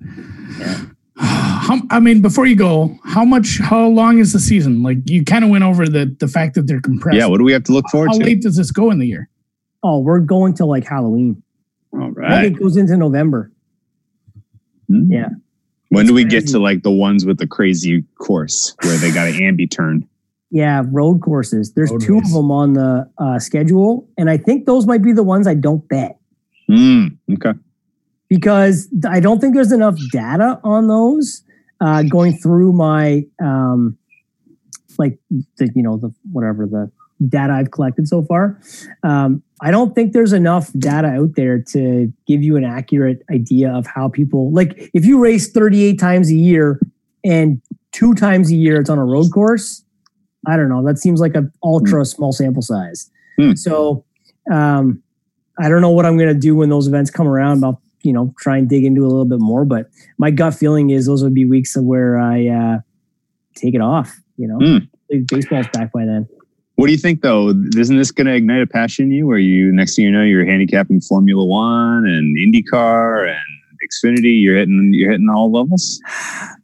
how, 1.16 1.80
I 1.90 2.00
mean, 2.00 2.20
before 2.22 2.46
you 2.46 2.56
go, 2.56 2.96
how 3.04 3.24
much? 3.24 3.58
How 3.58 3.86
long 3.88 4.18
is 4.18 4.32
the 4.32 4.38
season? 4.40 4.82
Like 4.82 4.98
you 5.08 5.24
kind 5.24 5.44
of 5.44 5.50
went 5.50 5.64
over 5.64 5.86
the 5.88 6.14
the 6.18 6.28
fact 6.28 6.54
that 6.54 6.66
they're 6.66 6.80
compressed. 6.80 7.16
Yeah. 7.16 7.26
What 7.26 7.38
do 7.38 7.44
we 7.44 7.52
have 7.52 7.64
to 7.64 7.72
look 7.72 7.86
forward 7.90 8.08
how 8.12 8.18
to? 8.18 8.24
late 8.24 8.42
does 8.42 8.56
this 8.56 8.70
go 8.70 8.90
in 8.90 8.98
the 8.98 9.06
year? 9.06 9.28
oh, 9.86 9.98
we're 9.98 10.18
going 10.18 10.54
to 10.54 10.64
like 10.64 10.82
Halloween. 10.86 11.42
All 11.94 12.12
I 12.24 12.42
think 12.42 12.56
it 12.56 12.60
goes 12.62 12.76
into 12.76 12.96
November. 12.96 13.50
Hmm. 14.88 15.10
Yeah. 15.10 15.28
When 15.90 16.06
do 16.06 16.14
we 16.14 16.24
get 16.24 16.46
to 16.48 16.58
like 16.58 16.82
the 16.82 16.90
ones 16.90 17.24
with 17.24 17.38
the 17.38 17.46
crazy 17.46 18.02
course 18.18 18.74
where 18.82 18.96
they 18.98 19.12
got 19.12 19.28
an 19.28 19.34
ambi 19.34 19.70
turn? 19.70 20.08
Yeah, 20.50 20.82
road 20.90 21.20
courses. 21.22 21.72
There's 21.72 21.90
Road 21.90 22.00
two 22.00 22.14
race. 22.18 22.26
of 22.28 22.32
them 22.34 22.50
on 22.50 22.72
the 22.74 23.08
uh, 23.18 23.38
schedule, 23.38 24.08
and 24.18 24.28
I 24.30 24.36
think 24.36 24.66
those 24.66 24.86
might 24.86 25.02
be 25.02 25.12
the 25.12 25.22
ones 25.22 25.46
I 25.46 25.54
don't 25.54 25.86
bet 25.88 26.18
Mm, 26.70 27.16
okay. 27.34 27.52
because 28.28 28.88
I 29.08 29.20
don't 29.20 29.40
think 29.40 29.54
there's 29.54 29.72
enough 29.72 29.96
data 30.12 30.60
on 30.64 30.88
those. 30.88 31.42
Uh, 31.80 32.02
going 32.04 32.38
through 32.38 32.72
my 32.72 33.24
um, 33.42 33.98
like 34.98 35.18
the 35.58 35.70
you 35.74 35.82
know 35.82 35.96
the 35.96 36.12
whatever 36.32 36.66
the 36.66 36.90
data 37.28 37.52
I've 37.52 37.70
collected 37.70 38.08
so 38.08 38.22
far, 38.22 38.60
um, 39.02 39.42
I 39.60 39.70
don't 39.70 39.94
think 39.94 40.12
there's 40.12 40.32
enough 40.32 40.70
data 40.78 41.08
out 41.08 41.36
there 41.36 41.62
to 41.68 42.12
give 42.26 42.42
you 42.42 42.56
an 42.56 42.64
accurate 42.64 43.22
idea 43.32 43.72
of 43.72 43.86
how 43.86 44.08
people 44.08 44.52
like 44.52 44.90
if 44.92 45.04
you 45.04 45.22
race 45.22 45.50
38 45.50 45.98
times 45.98 46.30
a 46.30 46.34
year 46.34 46.80
and 47.24 47.62
two 47.92 48.14
times 48.14 48.50
a 48.50 48.54
year 48.56 48.80
it's 48.80 48.90
on 48.90 48.98
a 48.98 49.04
road 49.04 49.30
course. 49.32 49.82
I 50.46 50.56
don't 50.56 50.68
know. 50.68 50.84
That 50.84 50.98
seems 50.98 51.20
like 51.20 51.34
an 51.34 51.50
ultra 51.62 52.04
small 52.04 52.32
sample 52.32 52.60
size. 52.60 53.10
Hmm. 53.38 53.54
So 53.54 54.04
um, 54.52 55.02
I 55.58 55.68
don't 55.68 55.80
know 55.80 55.90
what 55.90 56.04
I'm 56.04 56.18
going 56.18 56.32
to 56.32 56.38
do 56.38 56.54
when 56.54 56.68
those 56.68 56.86
events 56.86 57.10
come 57.10 57.26
around. 57.26 57.64
I'll 57.64 57.80
you 58.02 58.12
know 58.12 58.34
try 58.38 58.58
and 58.58 58.68
dig 58.68 58.84
into 58.84 59.02
a 59.02 59.08
little 59.08 59.24
bit 59.24 59.40
more. 59.40 59.64
But 59.64 59.88
my 60.18 60.30
gut 60.30 60.54
feeling 60.54 60.90
is 60.90 61.06
those 61.06 61.22
would 61.22 61.34
be 61.34 61.46
weeks 61.46 61.76
of 61.76 61.84
where 61.84 62.18
I 62.18 62.48
uh, 62.48 62.78
take 63.54 63.74
it 63.74 63.80
off. 63.80 64.20
You 64.36 64.48
know, 64.48 64.58
Hmm. 64.58 64.78
Baseball's 65.28 65.68
back 65.68 65.92
by 65.92 66.04
then. 66.04 66.28
What 66.76 66.86
do 66.86 66.92
you 66.92 66.98
think 66.98 67.22
though? 67.22 67.50
Isn't 67.76 67.96
this 67.96 68.10
going 68.10 68.26
to 68.26 68.34
ignite 68.34 68.62
a 68.62 68.66
passion 68.66 69.06
in 69.06 69.12
you 69.12 69.26
where 69.26 69.38
you, 69.38 69.72
next 69.72 69.94
thing 69.96 70.06
you 70.06 70.10
know, 70.10 70.24
you're 70.24 70.44
handicapping 70.44 71.00
Formula 71.00 71.44
One 71.44 72.04
and 72.06 72.36
IndyCar 72.36 73.28
and 73.28 73.38
Xfinity? 73.84 74.42
You're 74.42 74.56
hitting, 74.56 74.90
you're 74.92 75.12
hitting 75.12 75.28
all 75.28 75.52
levels. 75.52 76.00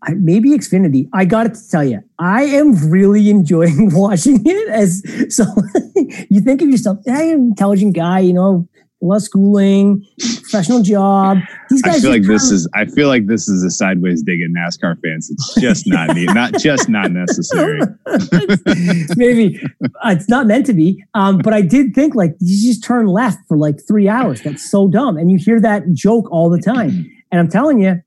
Maybe 0.08 0.50
Xfinity. 0.50 1.08
I 1.12 1.24
got 1.24 1.54
to 1.54 1.70
tell 1.70 1.84
you, 1.84 2.02
I 2.18 2.42
am 2.42 2.90
really 2.90 3.30
enjoying 3.30 3.90
watching 3.94 4.42
it. 4.44 4.68
As 4.68 5.02
so, 5.34 5.44
you 6.28 6.40
think 6.40 6.60
of 6.60 6.68
yourself, 6.68 6.98
hey, 7.06 7.30
intelligent 7.30 7.94
guy, 7.94 8.18
you 8.18 8.32
know, 8.32 8.68
less 9.02 9.24
schooling, 9.24 10.04
professional 10.18 10.82
job. 10.82 11.38
These 11.70 11.82
guys 11.82 11.96
I 11.96 12.00
feel 12.00 12.10
like 12.10 12.26
this 12.26 12.50
is. 12.50 12.68
I 12.74 12.84
feel 12.84 13.08
like 13.08 13.26
this 13.26 13.48
is 13.48 13.64
a 13.64 13.70
sideways 13.70 14.22
dig 14.22 14.40
at 14.42 14.50
NASCAR 14.50 15.00
fans. 15.02 15.30
It's 15.30 15.54
just 15.60 15.86
not 15.86 16.14
neat. 16.14 16.32
Not 16.34 16.54
just 16.58 16.88
not 16.88 17.10
necessary. 17.10 17.80
maybe 19.16 19.60
uh, 20.04 20.14
it's 20.16 20.28
not 20.28 20.46
meant 20.46 20.66
to 20.66 20.72
be. 20.72 21.02
Um, 21.14 21.38
but 21.38 21.52
I 21.52 21.62
did 21.62 21.94
think 21.94 22.14
like 22.14 22.34
you 22.40 22.68
just 22.68 22.84
turn 22.84 23.06
left 23.06 23.38
for 23.48 23.56
like 23.56 23.76
three 23.86 24.08
hours. 24.08 24.42
That's 24.42 24.68
so 24.70 24.88
dumb. 24.88 25.16
And 25.16 25.30
you 25.30 25.38
hear 25.38 25.60
that 25.60 25.92
joke 25.92 26.30
all 26.30 26.50
the 26.50 26.60
time. 26.60 27.10
And 27.30 27.40
I'm 27.40 27.48
telling 27.48 27.80
you, 27.80 28.00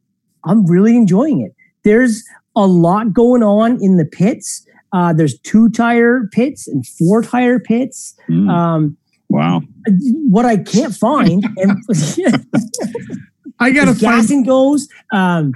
I'm 0.45 0.65
really 0.65 0.95
enjoying 0.95 1.41
it. 1.41 1.56
There's 1.84 2.24
a 2.56 2.68
lot 2.68 3.14
going 3.14 3.44
on 3.44 3.82
in 3.82 3.98
the 3.98 4.06
pits. 4.06 4.65
Uh, 4.91 5.11
there's 5.14 5.40
two 5.40 5.70
tire 5.70 6.30
pits 6.32 6.68
and 6.68 6.86
four 6.86 7.24
tire 7.24 7.60
pits. 7.60 8.15
Mm, 8.30 8.49
Um, 8.49 8.98
wow. 9.34 9.61
what 10.30 10.45
I 10.45 10.57
can't 10.57 10.95
find, 10.95 11.43
and 11.57 11.84
I 13.60 13.72
gotta 13.72 13.95
find. 13.95 13.99
gassing 13.99 14.43
goes, 14.43 14.88
um, 15.11 15.53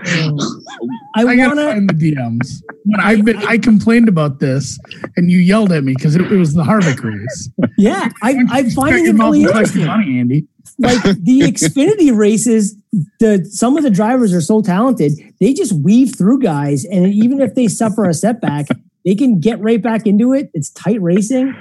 I, 1.16 1.24
I 1.24 1.36
gotta 1.36 1.56
want 1.56 1.60
to. 1.60 1.66
find 1.66 1.90
the 1.90 1.94
DMs. 1.94 2.64
When 2.86 3.00
I've 3.00 3.24
been, 3.24 3.38
I 3.38 3.58
complained 3.58 4.10
about 4.10 4.40
this, 4.40 4.80
and 5.16 5.30
you 5.30 5.38
yelled 5.38 5.72
at 5.72 5.84
me 5.84 5.94
because 5.94 6.16
it, 6.16 6.22
it 6.32 6.38
was 6.38 6.54
the 6.54 6.64
Harvick 6.64 7.04
race. 7.04 7.50
Yeah, 7.78 8.10
I, 8.24 8.38
I'm 8.50 8.70
finding 8.72 9.06
it 9.06 9.14
really 9.14 9.44
interesting. 9.44 9.86
money, 9.86 10.20
Andy. 10.20 10.48
like 10.80 11.04
the 11.04 11.42
Xfinity 11.42 12.16
races, 12.16 12.76
the 13.20 13.46
some 13.46 13.78
of 13.78 13.84
the 13.84 13.92
drivers 13.92 14.34
are 14.34 14.42
so 14.42 14.62
talented, 14.62 15.12
they 15.40 15.54
just 15.54 15.74
weave 15.74 16.16
through 16.18 16.40
guys, 16.40 16.84
and 16.86 17.14
even 17.14 17.42
if 17.42 17.54
they 17.54 17.68
suffer 17.68 18.06
a 18.06 18.14
setback, 18.14 18.68
they 19.06 19.14
can 19.14 19.40
get 19.40 19.60
right 19.60 19.82
back 19.82 20.08
into 20.08 20.34
it. 20.34 20.50
It's 20.54 20.72
tight 20.72 21.02
racing. 21.02 21.56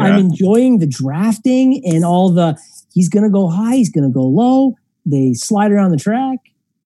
I'm 0.00 0.18
enjoying 0.18 0.78
the 0.78 0.86
drafting 0.86 1.82
and 1.86 2.04
all 2.04 2.30
the. 2.30 2.58
He's 2.92 3.08
gonna 3.08 3.30
go 3.30 3.48
high. 3.48 3.76
He's 3.76 3.90
gonna 3.90 4.10
go 4.10 4.22
low. 4.22 4.74
They 5.06 5.34
slide 5.34 5.70
around 5.72 5.90
the 5.90 5.96
track, 5.96 6.38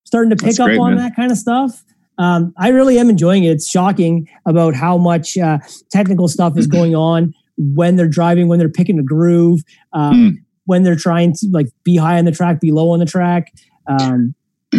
starting 0.05 0.31
to 0.31 0.37
pick 0.37 0.47
That's 0.47 0.61
up 0.61 0.67
great, 0.67 0.79
on 0.79 0.95
man. 0.95 1.05
that 1.05 1.15
kind 1.17 1.31
of 1.31 1.39
stuff. 1.39 1.85
Um, 2.19 2.53
I 2.57 2.69
really 2.71 2.99
am 2.99 3.09
enjoying 3.11 3.45
it. 3.45 3.51
It's 3.51 3.71
shocking 3.71 4.29
about 4.45 4.75
how 4.75 4.99
much 4.99 5.39
uh, 5.39 5.59
technical 5.91 6.27
stuff 6.29 6.59
is 6.59 6.67
going 6.67 6.95
on 6.97 7.33
when 7.57 7.97
they're 7.97 8.09
driving, 8.09 8.49
when 8.49 8.59
they're 8.59 8.69
picking 8.69 8.99
a 8.99 9.03
groove, 9.05 9.61
um, 9.93 10.13
Hmm. 10.15 10.29
when 10.65 10.83
they're 10.83 10.97
trying 10.97 11.33
to 11.35 11.47
like 11.53 11.67
be 11.85 11.97
high 11.97 12.19
on 12.19 12.25
the 12.25 12.33
track, 12.33 12.61
be 12.61 12.73
low 12.73 12.91
on 12.91 12.99
the 12.99 13.07
track. 13.07 13.53
Um, 13.87 14.35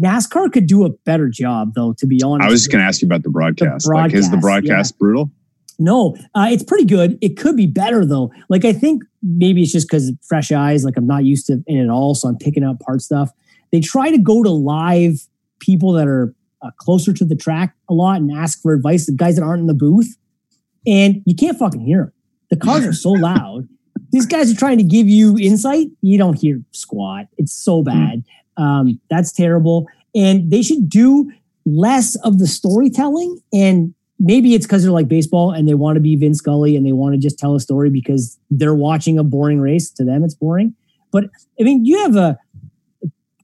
NASCAR 0.00 0.52
could 0.52 0.66
do 0.66 0.84
a 0.84 0.90
better 0.90 1.28
job, 1.28 1.72
though. 1.74 1.94
To 1.94 2.06
be 2.06 2.20
honest, 2.22 2.46
I 2.46 2.50
was 2.50 2.60
just 2.60 2.70
going 2.72 2.82
to 2.82 2.86
ask 2.86 3.00
you 3.02 3.06
about 3.06 3.22
the 3.22 3.30
broadcast. 3.30 3.88
like, 3.88 4.12
is 4.12 4.30
the 4.30 4.36
broadcast, 4.36 4.66
broadcast 4.66 4.98
brutal? 4.98 5.30
No, 5.78 6.16
uh, 6.34 6.48
it's 6.50 6.62
pretty 6.62 6.84
good. 6.84 7.18
It 7.20 7.36
could 7.36 7.56
be 7.56 7.66
better 7.66 8.04
though. 8.04 8.32
Like 8.48 8.64
I 8.64 8.72
think 8.72 9.02
maybe 9.22 9.62
it's 9.62 9.72
just 9.72 9.88
because 9.88 10.12
fresh 10.26 10.50
eyes. 10.52 10.84
Like 10.84 10.96
I'm 10.96 11.06
not 11.06 11.24
used 11.24 11.46
to 11.46 11.62
it 11.66 11.82
at 11.82 11.90
all, 11.90 12.14
so 12.14 12.28
I'm 12.28 12.38
picking 12.38 12.64
up 12.64 12.80
part 12.80 13.02
stuff. 13.02 13.30
They 13.72 13.80
try 13.80 14.10
to 14.10 14.18
go 14.18 14.42
to 14.42 14.50
live 14.50 15.26
people 15.60 15.92
that 15.92 16.06
are 16.06 16.34
uh, 16.62 16.70
closer 16.78 17.12
to 17.12 17.24
the 17.24 17.36
track 17.36 17.74
a 17.90 17.94
lot 17.94 18.20
and 18.20 18.30
ask 18.32 18.60
for 18.62 18.72
advice. 18.72 19.06
The 19.06 19.12
guys 19.12 19.36
that 19.36 19.42
aren't 19.42 19.60
in 19.60 19.66
the 19.66 19.74
booth, 19.74 20.16
and 20.86 21.22
you 21.26 21.34
can't 21.34 21.58
fucking 21.58 21.80
hear 21.80 22.04
them. 22.04 22.12
The 22.50 22.56
cars 22.56 22.86
are 22.86 22.92
so 22.92 23.10
loud. 23.10 23.68
These 24.12 24.26
guys 24.26 24.50
are 24.50 24.56
trying 24.56 24.78
to 24.78 24.84
give 24.84 25.08
you 25.08 25.36
insight. 25.38 25.88
You 26.00 26.16
don't 26.16 26.38
hear 26.38 26.60
squat. 26.70 27.26
It's 27.36 27.52
so 27.52 27.82
bad. 27.82 28.24
Um, 28.56 29.00
that's 29.10 29.32
terrible. 29.32 29.86
And 30.14 30.50
they 30.50 30.62
should 30.62 30.88
do 30.88 31.30
less 31.66 32.14
of 32.16 32.38
the 32.38 32.46
storytelling. 32.46 33.38
And 33.52 33.94
maybe 34.18 34.54
it's 34.54 34.66
because 34.66 34.82
they're 34.82 34.92
like 34.92 35.08
baseball 35.08 35.50
and 35.50 35.68
they 35.68 35.74
want 35.74 35.96
to 35.96 36.00
be 36.00 36.16
Vince 36.16 36.38
Scully 36.38 36.76
and 36.76 36.86
they 36.86 36.92
want 36.92 37.14
to 37.14 37.18
just 37.18 37.38
tell 37.38 37.54
a 37.54 37.60
story 37.60 37.90
because 37.90 38.38
they're 38.50 38.74
watching 38.74 39.18
a 39.18 39.24
boring 39.24 39.60
race. 39.60 39.90
To 39.90 40.04
them, 40.04 40.24
it's 40.24 40.34
boring. 40.34 40.74
But 41.12 41.24
I 41.60 41.64
mean, 41.64 41.84
you 41.84 42.00
have 42.02 42.16
a 42.16 42.38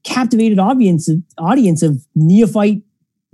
captivated 0.03 0.59
audience 0.59 1.09
audience 1.37 1.81
of 1.81 2.05
neophyte 2.15 2.81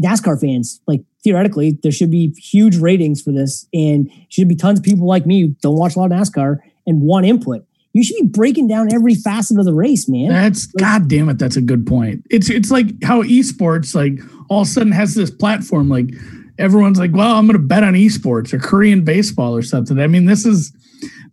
NASCAR 0.03 0.39
fans. 0.39 0.81
Like 0.87 1.01
theoretically, 1.23 1.77
there 1.83 1.91
should 1.91 2.11
be 2.11 2.33
huge 2.37 2.77
ratings 2.77 3.21
for 3.21 3.31
this, 3.31 3.67
and 3.73 4.09
should 4.29 4.47
be 4.47 4.55
tons 4.55 4.79
of 4.79 4.85
people 4.85 5.07
like 5.07 5.25
me 5.25 5.41
who 5.41 5.47
don't 5.61 5.77
watch 5.77 5.95
a 5.95 5.99
lot 5.99 6.11
of 6.11 6.17
NASCAR 6.17 6.59
and 6.85 7.01
want 7.01 7.25
input. 7.25 7.65
You 7.93 8.03
should 8.03 8.17
be 8.21 8.27
breaking 8.27 8.67
down 8.67 8.93
every 8.93 9.15
facet 9.15 9.57
of 9.57 9.65
the 9.65 9.73
race, 9.73 10.07
man. 10.07 10.29
That's 10.29 10.67
god 10.67 11.07
damn 11.07 11.27
it. 11.29 11.39
That's 11.39 11.57
a 11.57 11.61
good 11.61 11.87
point. 11.87 12.25
It's 12.29 12.49
it's 12.49 12.69
like 12.69 13.03
how 13.03 13.23
esports 13.23 13.95
like 13.95 14.19
all 14.49 14.61
of 14.61 14.67
a 14.67 14.69
sudden 14.69 14.91
has 14.91 15.15
this 15.15 15.31
platform. 15.31 15.89
Like 15.89 16.13
everyone's 16.60 16.99
like, 16.99 17.11
well, 17.14 17.36
I'm 17.36 17.48
going 17.48 17.60
to 17.60 17.65
bet 17.65 17.84
on 17.84 17.94
esports 17.94 18.53
or 18.53 18.60
Korean 18.60 19.03
baseball 19.03 19.56
or 19.56 19.61
something. 19.64 19.99
I 19.99 20.07
mean, 20.07 20.26
this 20.26 20.45
is 20.45 20.72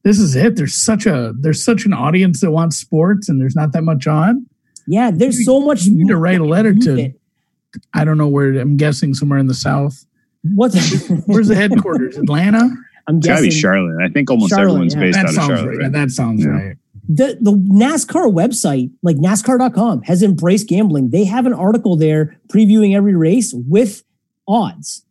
this 0.04 0.18
is 0.18 0.34
it. 0.36 0.56
There's 0.56 0.74
such 0.74 1.04
a 1.06 1.34
there's 1.38 1.62
such 1.64 1.84
an 1.84 1.92
audience 1.92 2.40
that 2.40 2.50
wants 2.52 2.76
sports, 2.76 3.28
and 3.28 3.40
there's 3.40 3.56
not 3.56 3.72
that 3.72 3.82
much 3.82 4.06
on. 4.06 4.46
Yeah, 4.86 5.10
there's 5.10 5.38
You- 5.38 5.44
so 5.44 5.60
much. 5.60 5.84
You 5.84 5.96
need 5.96 6.08
to 6.08 6.16
write 6.16 6.40
a 6.40 6.44
letter 6.44 6.72
to. 6.74 6.96
it. 6.98 7.20
I 7.92 8.04
don't 8.04 8.16
know 8.16 8.28
where. 8.28 8.58
I'm 8.58 8.76
guessing 8.76 9.12
somewhere 9.14 9.38
in 9.38 9.46
the 9.48 9.54
south. 9.54 10.06
What's 10.54 11.08
Where's 11.26 11.48
the 11.48 11.56
headquarters? 11.56 12.16
Atlanta. 12.16 12.70
I'm 13.08 13.18
It's 13.18 13.26
gotta 13.26 13.42
be 13.42 13.50
Charlotte. 13.50 14.02
I 14.02 14.08
think 14.08 14.30
almost 14.30 14.50
Charlotte, 14.50 14.68
everyone's 14.70 14.94
yeah. 14.94 15.00
based 15.00 15.14
That 15.16 15.24
out 15.24 15.28
of 15.28 15.34
sounds 15.34 15.48
Charlotte. 15.48 15.68
right. 15.68 15.78
right? 15.82 15.92
That 15.92 16.10
sounds 16.10 16.44
Yeah. 16.44 16.50
right. 16.50 16.76
the 17.08 17.38
the 17.40 17.52
NASCAR 17.52 18.32
website, 18.32 18.90
like 19.02 19.16
NASCAR.com, 19.16 20.02
has 20.02 20.22
embraced 20.24 20.68
gambling. 20.68 21.10
They 21.10 21.24
have 21.24 21.46
an 21.46 21.52
article 21.52 21.96
there 21.96 22.36
previewing 22.48 22.96
every 22.96 23.14
race 23.14 23.52
with 23.54 24.02
odds, 24.48 25.04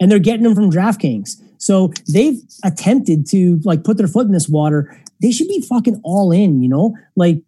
and 0.00 0.10
they're 0.10 0.18
getting 0.18 0.44
them 0.44 0.54
from 0.54 0.70
DraftKings. 0.70 1.40
So 1.58 1.92
they've 2.12 2.40
attempted 2.64 3.26
to 3.30 3.60
like 3.64 3.84
put 3.84 3.96
their 3.96 4.06
foot 4.06 4.26
in 4.26 4.32
this 4.32 4.48
water. 4.48 4.96
They 5.20 5.32
should 5.32 5.48
be 5.48 5.60
fucking 5.60 6.00
all 6.04 6.30
in, 6.30 6.62
you 6.62 6.68
know. 6.68 6.96
Like, 7.16 7.42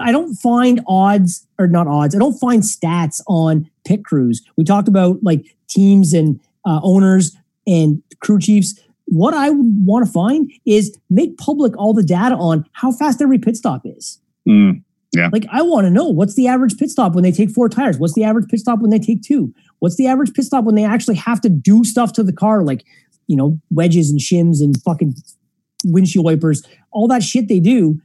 I 0.00 0.12
don't 0.12 0.34
find 0.34 0.80
odds 0.86 1.46
or 1.58 1.66
not 1.66 1.86
odds. 1.86 2.14
I 2.14 2.18
don't 2.18 2.38
find 2.38 2.62
stats 2.62 3.20
on 3.26 3.68
pit 3.84 4.04
crews. 4.04 4.42
We 4.56 4.64
talked 4.64 4.88
about 4.88 5.22
like 5.22 5.56
teams 5.68 6.12
and 6.12 6.40
uh, 6.64 6.80
owners 6.82 7.36
and 7.66 8.02
crew 8.20 8.38
chiefs 8.38 8.78
what 9.08 9.34
I 9.34 9.50
would 9.50 9.86
want 9.86 10.06
to 10.06 10.12
find 10.12 10.52
is 10.66 10.96
make 11.08 11.38
public 11.38 11.76
all 11.76 11.94
the 11.94 12.02
data 12.02 12.34
on 12.34 12.66
how 12.72 12.92
fast 12.92 13.22
every 13.22 13.38
pit 13.38 13.56
stop 13.56 13.82
is. 13.84 14.20
Mm, 14.46 14.82
Like, 15.32 15.46
I 15.50 15.62
want 15.62 15.86
to 15.86 15.90
know 15.90 16.08
what's 16.08 16.34
the 16.34 16.48
average 16.48 16.76
pit 16.76 16.90
stop 16.90 17.14
when 17.14 17.24
they 17.24 17.32
take 17.32 17.50
four 17.50 17.68
tires? 17.68 17.98
What's 17.98 18.14
the 18.14 18.24
average 18.24 18.48
pit 18.48 18.60
stop 18.60 18.80
when 18.80 18.90
they 18.90 18.98
take 18.98 19.22
two? 19.22 19.54
What's 19.78 19.96
the 19.96 20.06
average 20.06 20.34
pit 20.34 20.44
stop 20.44 20.64
when 20.64 20.74
they 20.74 20.84
actually 20.84 21.16
have 21.16 21.40
to 21.42 21.48
do 21.48 21.82
stuff 21.84 22.12
to 22.14 22.22
the 22.22 22.32
car, 22.32 22.62
like, 22.62 22.84
you 23.26 23.36
know, 23.36 23.58
wedges 23.70 24.10
and 24.10 24.20
shims 24.20 24.60
and 24.60 24.80
fucking 24.82 25.14
windshield 25.84 26.24
wipers, 26.24 26.62
all 26.90 27.08
that 27.08 27.22
shit 27.22 27.48
they 27.48 27.60
do. 27.60 28.00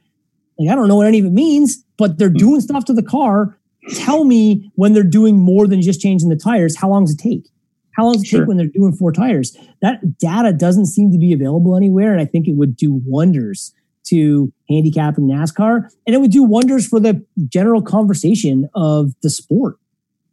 Like, 0.58 0.72
I 0.72 0.76
don't 0.76 0.88
know 0.88 0.96
what 0.96 1.08
any 1.08 1.20
of 1.20 1.26
it 1.26 1.34
means, 1.34 1.84
but 1.98 2.18
they're 2.18 2.30
hmm. 2.30 2.38
doing 2.38 2.62
stuff 2.62 2.86
to 2.86 2.94
the 2.94 3.04
car. 3.04 3.58
Tell 3.96 4.24
me 4.24 4.72
when 4.76 4.94
they're 4.94 5.04
doing 5.04 5.40
more 5.40 5.68
than 5.68 5.82
just 5.82 6.00
changing 6.00 6.30
the 6.30 6.38
tires, 6.38 6.78
how 6.78 6.90
long 6.90 7.06
does 7.06 7.16
it 7.16 7.20
take? 7.20 7.50
How 7.92 8.06
long 8.06 8.14
does 8.14 8.24
it 8.24 8.28
Sure. 8.28 8.42
take 8.42 8.48
when 8.48 8.58
they're 8.58 8.68
doing 8.68 8.94
four 8.94 9.12
tires? 9.12 9.56
That 9.82 10.18
data 10.20 10.54
doesn't 10.54 10.88
seem 10.88 11.12
to 11.12 11.18
be 11.18 11.34
available 11.34 11.76
anywhere. 11.76 12.12
And 12.12 12.22
I 12.22 12.26
think 12.26 12.48
it 12.48 12.56
would 12.56 12.76
do 12.76 13.02
wonders 13.06 13.74
to 14.06 14.52
handicapping 14.70 15.26
NASCAR. 15.26 15.90
And 16.06 16.16
it 16.16 16.20
would 16.22 16.32
do 16.32 16.44
wonders 16.44 16.88
for 16.88 17.00
the 17.00 17.24
general 17.48 17.82
conversation 17.82 18.70
of 18.76 19.12
the 19.22 19.30
sport. 19.30 19.78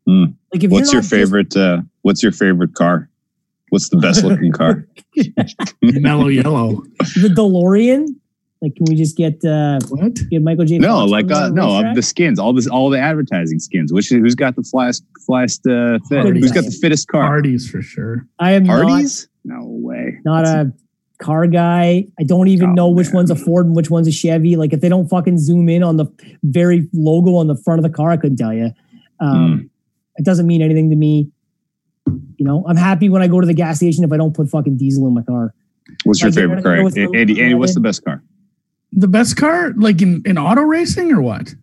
Hmm. 0.06 0.24
Like 0.52 0.64
if 0.64 0.70
What's 0.70 0.92
your 0.92 1.02
not 1.02 1.08
just- 1.08 1.10
favorite? 1.10 1.56
Uh, 1.56 1.82
what's 2.02 2.22
your 2.22 2.32
favorite 2.32 2.74
car? 2.74 3.08
What's 3.68 3.88
the 3.88 3.98
best 3.98 4.24
looking 4.24 4.50
car? 4.50 4.84
Mellow 5.82 6.26
yellow. 6.28 6.82
the 6.98 7.32
DeLorean? 7.32 8.08
Like, 8.62 8.74
can 8.76 8.84
we 8.88 8.94
just 8.96 9.16
get 9.16 9.42
uh, 9.44 9.78
What? 9.88 10.18
get 10.28 10.42
Michael 10.42 10.64
J. 10.66 10.78
No, 10.78 10.88
Fox 11.08 11.10
like 11.12 11.30
uh, 11.30 11.48
no 11.48 11.78
of 11.88 11.94
the 11.94 12.02
skins, 12.02 12.38
all 12.38 12.52
this, 12.52 12.66
all 12.66 12.90
the 12.90 12.98
advertising 12.98 13.58
skins. 13.58 13.90
Which 13.92 14.08
who's 14.10 14.34
got 14.34 14.54
the 14.56 14.62
flyest, 14.62 15.02
flyest 15.26 15.60
uh, 15.66 15.98
fit? 16.10 16.20
Hardee's. 16.22 16.42
Who's 16.42 16.52
got 16.52 16.64
the 16.64 16.70
fittest 16.78 17.08
car? 17.08 17.22
Parties 17.26 17.70
for 17.70 17.80
sure. 17.80 18.26
I 18.38 18.52
am 18.52 18.64
not, 18.64 19.02
No 19.44 19.60
way. 19.64 20.18
not 20.26 20.44
a 20.46 20.72
car 21.20 21.46
guy. 21.46 22.06
I 22.18 22.22
don't 22.24 22.48
even 22.48 22.70
Oh, 22.70 22.74
know 22.74 22.88
which 22.90 23.08
man. 23.08 23.14
one's 23.16 23.30
a 23.30 23.36
Ford 23.36 23.66
and 23.66 23.76
which 23.76 23.90
one's 23.90 24.08
a 24.08 24.12
Chevy. 24.12 24.56
Like, 24.56 24.72
if 24.72 24.80
they 24.80 24.88
don't 24.88 25.08
fucking 25.08 25.38
zoom 25.38 25.68
in 25.68 25.82
on 25.82 25.96
the 25.96 26.06
very 26.42 26.88
logo 26.92 27.34
on 27.36 27.46
the 27.46 27.56
front 27.56 27.78
of 27.78 27.82
the 27.84 27.94
car, 27.94 28.10
I 28.10 28.16
couldn't 28.16 28.36
tell 28.38 28.52
you. 28.54 28.70
Um, 29.20 29.58
Hmm. 29.60 29.66
It 30.16 30.24
doesn't 30.24 30.46
mean 30.46 30.60
anything 30.60 30.90
to 30.90 30.96
me. 30.96 31.30
You 32.36 32.44
know, 32.44 32.64
I'm 32.66 32.76
happy 32.76 33.08
when 33.08 33.22
I 33.22 33.28
go 33.28 33.40
to 33.40 33.46
the 33.46 33.54
gas 33.54 33.76
station 33.76 34.04
if 34.04 34.12
I 34.12 34.16
don't 34.16 34.34
put 34.34 34.48
fucking 34.50 34.76
diesel 34.76 35.06
in 35.06 35.14
my 35.14 35.22
car. 35.22 35.54
What's 36.04 36.20
your 36.20 36.30
Like, 36.30 36.36
you 36.36 36.42
favorite 36.42 36.62
car? 36.64 36.82
what's 36.82 36.94
the- 36.94 37.04
Andy, 37.14 37.40
Andy, 37.40 37.54
what's 37.54 37.74
the 37.74 37.80
best 37.80 38.04
car? 38.04 38.22
The 38.92 39.08
best 39.08 39.36
car, 39.36 39.72
like 39.76 40.02
in, 40.02 40.20
in 40.26 40.36
auto 40.36 40.62
racing 40.62 41.12
or 41.12 41.22
what? 41.22 41.54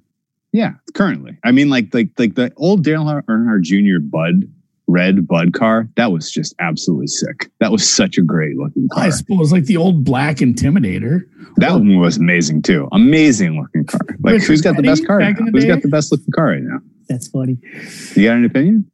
Yeah, 0.54 0.74
currently. 0.94 1.38
I 1.44 1.52
mean, 1.52 1.70
like 1.70 1.94
like 1.94 2.10
like 2.18 2.36
the 2.36 2.52
old 2.56 2.84
Dale 2.84 3.04
Earnhardt 3.04 3.62
Jr. 3.64 4.00
Bud 4.00 4.50
red 4.88 5.28
Bud 5.28 5.54
car. 5.54 5.88
That 5.96 6.12
was 6.12 6.32
just 6.32 6.56
absolutely 6.60 7.08
sick. 7.08 7.52
That 7.60 7.72
was 7.72 7.88
such 7.90 8.18
a 8.18 8.22
great 8.22 8.56
looking 8.58 8.88
car. 8.90 9.04
I 9.04 9.10
suppose 9.10 9.52
like 9.52 9.66
the 9.66 9.78
old 9.78 10.04
black 10.04 10.38
Intimidator. 10.38 11.22
That 11.58 11.74
one 11.74 12.00
was 12.00 12.18
amazing 12.18 12.62
too. 12.62 12.88
Amazing 12.92 13.60
looking 13.62 13.86
car. 13.86 14.00
Like 14.22 14.34
Richard 14.34 14.48
who's 14.48 14.62
got 14.62 14.76
the 14.78 14.84
best 14.84 15.06
car? 15.06 15.20
back 15.20 15.40
now? 15.40 15.46
the 15.46 15.52
Who's 15.52 15.64
day? 15.64 15.70
got 15.70 15.82
the 15.82 15.88
best 15.90 16.12
looking 16.12 16.32
car 16.34 16.48
right 16.48 16.62
now? 16.64 16.80
That's 17.10 17.28
funny. 17.28 17.58
You 18.16 18.24
got 18.26 18.38
an 18.38 18.46
opinion? 18.46 18.90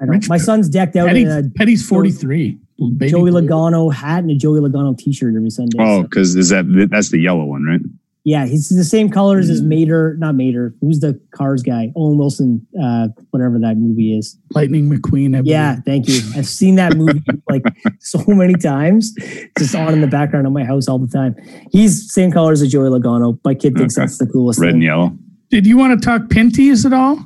I 0.00 0.06
don't. 0.06 0.10
Rich 0.10 0.28
My 0.28 0.38
son's 0.38 0.68
decked 0.68 0.96
out 0.96 1.08
Petty, 1.08 1.22
in 1.22 1.30
a 1.30 1.42
Petty's 1.56 1.86
43. 1.86 2.58
Little 2.78 3.08
Joey. 3.08 3.30
Logano 3.30 3.92
hat 3.92 4.20
and 4.22 4.30
a 4.30 4.34
Joey 4.34 4.60
Logano 4.60 4.96
t-shirt 4.96 5.34
every 5.36 5.50
Sunday. 5.50 5.76
Oh, 5.78 5.98
So, 5.98 6.02
because 6.04 6.34
is 6.34 6.48
that 6.48 6.64
that's 6.90 7.10
the 7.10 7.18
yellow 7.18 7.44
one, 7.44 7.64
right? 7.64 7.80
Yeah, 8.22 8.44
he's 8.46 8.68
the 8.68 8.84
same 8.84 9.08
colors 9.08 9.48
Mm. 9.48 9.52
as 9.52 9.62
Mater, 9.62 10.16
not 10.18 10.34
Mater. 10.34 10.74
Who's 10.82 11.00
the 11.00 11.18
Cars 11.34 11.62
guy? 11.62 11.90
Owen 11.96 12.18
Wilson, 12.18 12.66
uh, 12.80 13.08
whatever 13.30 13.58
that 13.60 13.78
movie 13.78 14.14
is. 14.16 14.36
Lightning 14.54 14.90
McQueen. 14.90 15.28
I 15.28 15.38
believe. 15.40 15.46
Yeah, 15.46 15.76
thank 15.86 16.06
you. 16.06 16.20
I've 16.36 16.46
seen 16.46 16.74
that 16.74 16.96
movie 16.98 17.22
like 17.48 17.62
so 17.98 18.22
many 18.28 18.54
times. 18.54 19.14
Just 19.58 19.74
on 19.74 19.94
in 19.94 20.02
the 20.02 20.06
background 20.06 20.46
of 20.46 20.52
my 20.52 20.64
house 20.64 20.86
all 20.86 20.98
the 20.98 21.06
time. 21.08 21.34
He's 21.72 22.12
same 22.12 22.30
colors 22.30 22.60
as 22.60 22.70
Joey 22.70 22.90
Logano. 22.90 23.38
My 23.44 23.54
kid 23.54 23.74
thinks 23.74 23.96
Okay. 23.96 24.02
that's 24.04 24.18
the 24.18 24.26
coolest 24.26 24.60
Red 24.60 24.74
and 24.74 24.82
yellow. 24.82 25.16
Did 25.48 25.66
you 25.66 25.78
want 25.78 25.98
to 26.00 26.04
talk 26.06 26.28
Pinty's 26.28 26.84
at 26.84 26.92
all? 26.92 27.24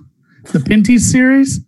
The 0.53 0.61
Pinty's 0.61 1.11
series? 1.11 1.61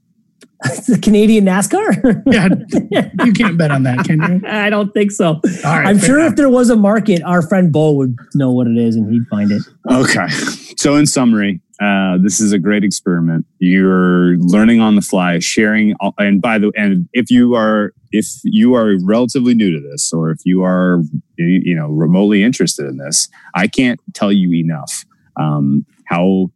The 0.62 0.98
Canadian 1.02 1.44
NASCAR? 1.44 2.22
Yeah, 2.26 3.10
you 3.24 3.32
can't 3.32 3.58
bet 3.58 3.70
on 3.70 3.82
that, 3.84 4.04
can 4.04 4.42
you? 4.42 4.48
I 4.48 4.70
don't 4.70 4.92
think 4.92 5.10
so. 5.10 5.26
All 5.26 5.40
right, 5.64 5.86
I'm 5.86 5.98
sure 5.98 6.18
enough. 6.18 6.32
if 6.32 6.36
there 6.36 6.48
was 6.48 6.70
a 6.70 6.76
market, 6.76 7.22
our 7.22 7.42
friend 7.42 7.72
Bo 7.72 7.92
would 7.92 8.16
know 8.34 8.50
what 8.50 8.66
it 8.66 8.76
is 8.76 8.96
and 8.96 9.12
he'd 9.12 9.26
find 9.28 9.52
it. 9.52 9.62
Okay. 9.90 10.28
So 10.76 10.96
in 10.96 11.06
summary, 11.06 11.60
uh, 11.80 12.18
this 12.22 12.40
is 12.40 12.52
a 12.52 12.58
great 12.58 12.84
experiment. 12.84 13.44
You're 13.58 14.36
learning 14.38 14.80
on 14.80 14.96
the 14.96 15.02
fly, 15.02 15.38
sharing, 15.40 15.94
and 16.18 16.40
by 16.40 16.58
the 16.58 16.72
and 16.74 17.08
if 17.12 17.30
you 17.30 17.54
are 17.54 17.92
if 18.12 18.26
you 18.44 18.74
are 18.74 18.96
relatively 19.02 19.54
new 19.54 19.72
to 19.72 19.80
this, 19.80 20.12
or 20.12 20.30
if 20.30 20.40
you 20.44 20.64
are 20.64 21.02
you 21.36 21.60
you 21.64 21.74
know 21.74 21.88
remotely 21.88 22.42
interested 22.42 22.86
in 22.86 22.96
this, 22.96 23.28
I 23.54 23.68
can't 23.68 24.00
tell 24.14 24.32
you 24.32 24.54
enough 24.54 25.04
um, 25.38 25.84
how 26.06 26.50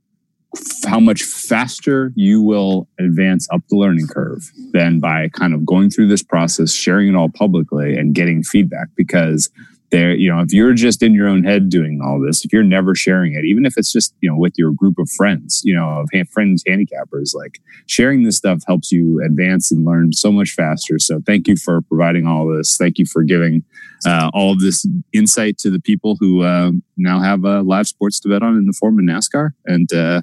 how 0.86 1.00
much 1.00 1.22
faster 1.22 2.12
you 2.16 2.42
will 2.42 2.88
advance 2.98 3.48
up 3.52 3.62
the 3.68 3.76
learning 3.76 4.08
curve 4.08 4.50
than 4.72 5.00
by 5.00 5.28
kind 5.28 5.54
of 5.54 5.64
going 5.64 5.90
through 5.90 6.08
this 6.08 6.22
process, 6.22 6.72
sharing 6.72 7.08
it 7.08 7.16
all 7.16 7.28
publicly, 7.28 7.96
and 7.96 8.14
getting 8.14 8.42
feedback. 8.42 8.88
Because 8.96 9.50
there 9.90 10.14
you 10.14 10.32
know 10.32 10.40
if 10.40 10.52
you're 10.52 10.72
just 10.72 11.02
in 11.02 11.14
your 11.14 11.26
own 11.26 11.42
head 11.42 11.68
doing 11.68 12.00
all 12.00 12.20
this 12.20 12.44
if 12.44 12.52
you're 12.52 12.62
never 12.62 12.94
sharing 12.94 13.34
it 13.34 13.44
even 13.44 13.66
if 13.66 13.74
it's 13.76 13.92
just 13.92 14.14
you 14.20 14.30
know 14.30 14.36
with 14.36 14.52
your 14.56 14.70
group 14.70 14.96
of 15.00 15.10
friends 15.10 15.62
you 15.64 15.74
know 15.74 16.04
of 16.04 16.28
friends 16.28 16.62
handicappers 16.62 17.34
like 17.34 17.60
sharing 17.86 18.22
this 18.22 18.36
stuff 18.36 18.62
helps 18.68 18.92
you 18.92 19.20
advance 19.24 19.70
and 19.72 19.84
learn 19.84 20.12
so 20.12 20.32
much 20.32 20.50
faster. 20.50 20.98
So 20.98 21.20
thank 21.26 21.48
you 21.48 21.56
for 21.56 21.82
providing 21.82 22.26
all 22.26 22.46
this. 22.46 22.76
Thank 22.76 22.98
you 22.98 23.06
for 23.06 23.22
giving 23.22 23.64
uh, 24.06 24.30
all 24.32 24.52
of 24.52 24.60
this 24.60 24.86
insight 25.12 25.58
to 25.58 25.70
the 25.70 25.80
people 25.80 26.16
who 26.20 26.42
uh, 26.42 26.70
now 26.96 27.20
have 27.20 27.44
uh, 27.44 27.62
live 27.62 27.86
sports 27.86 28.18
to 28.20 28.28
bet 28.28 28.42
on 28.42 28.56
in 28.56 28.64
the 28.66 28.72
form 28.72 28.98
of 28.98 29.04
nascar 29.04 29.50
and 29.66 29.92
uh, 29.92 30.22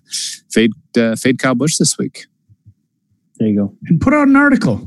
fade 0.51 0.71
uh, 0.97 1.15
fade 1.15 1.37
kyle 1.39 1.55
busch 1.55 1.77
this 1.77 1.97
week 1.97 2.25
There 3.39 3.47
you 3.47 3.55
go. 3.55 3.75
And 3.87 4.01
put 4.01 4.13
out 4.13 4.27
an 4.27 4.35
article. 4.35 4.81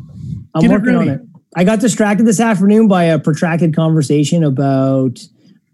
I'm 0.54 0.62
Get 0.62 0.70
it 0.70 0.74
working 0.74 0.94
on 0.96 1.08
it. 1.08 1.20
I 1.56 1.64
got 1.64 1.80
distracted 1.80 2.26
this 2.26 2.40
afternoon 2.40 2.88
by 2.88 3.04
a 3.04 3.18
protracted 3.18 3.74
conversation 3.74 4.42
about 4.44 5.18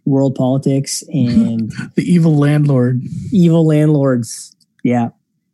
world 0.05 0.35
politics 0.35 1.03
and 1.09 1.71
The 1.97 2.03
evil 2.03 2.37
landlord. 2.37 3.03
evil 3.33 3.67
landlords. 3.67 4.55
Yeah. 4.85 5.09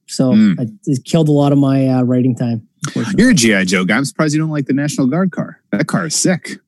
So 0.08 0.32
Mm. 0.32 0.60
it, 0.60 0.70
it 0.86 1.04
killed 1.04 1.28
a 1.28 1.32
lot 1.32 1.52
of 1.52 1.58
my 1.58 1.88
uh, 1.88 2.02
writing 2.02 2.34
time. 2.36 2.66
You're 3.16 3.30
a 3.30 3.34
GI 3.34 3.64
Joe 3.66 3.84
guy. 3.84 3.96
I'm 3.96 4.04
surprised 4.04 4.34
you 4.34 4.40
don't 4.40 4.50
like 4.50 4.66
the 4.66 4.72
National 4.74 5.06
Guard 5.06 5.30
car. 5.30 5.60
That 5.70 5.86
car 5.86 6.06
is 6.06 6.14
sick. 6.16 6.58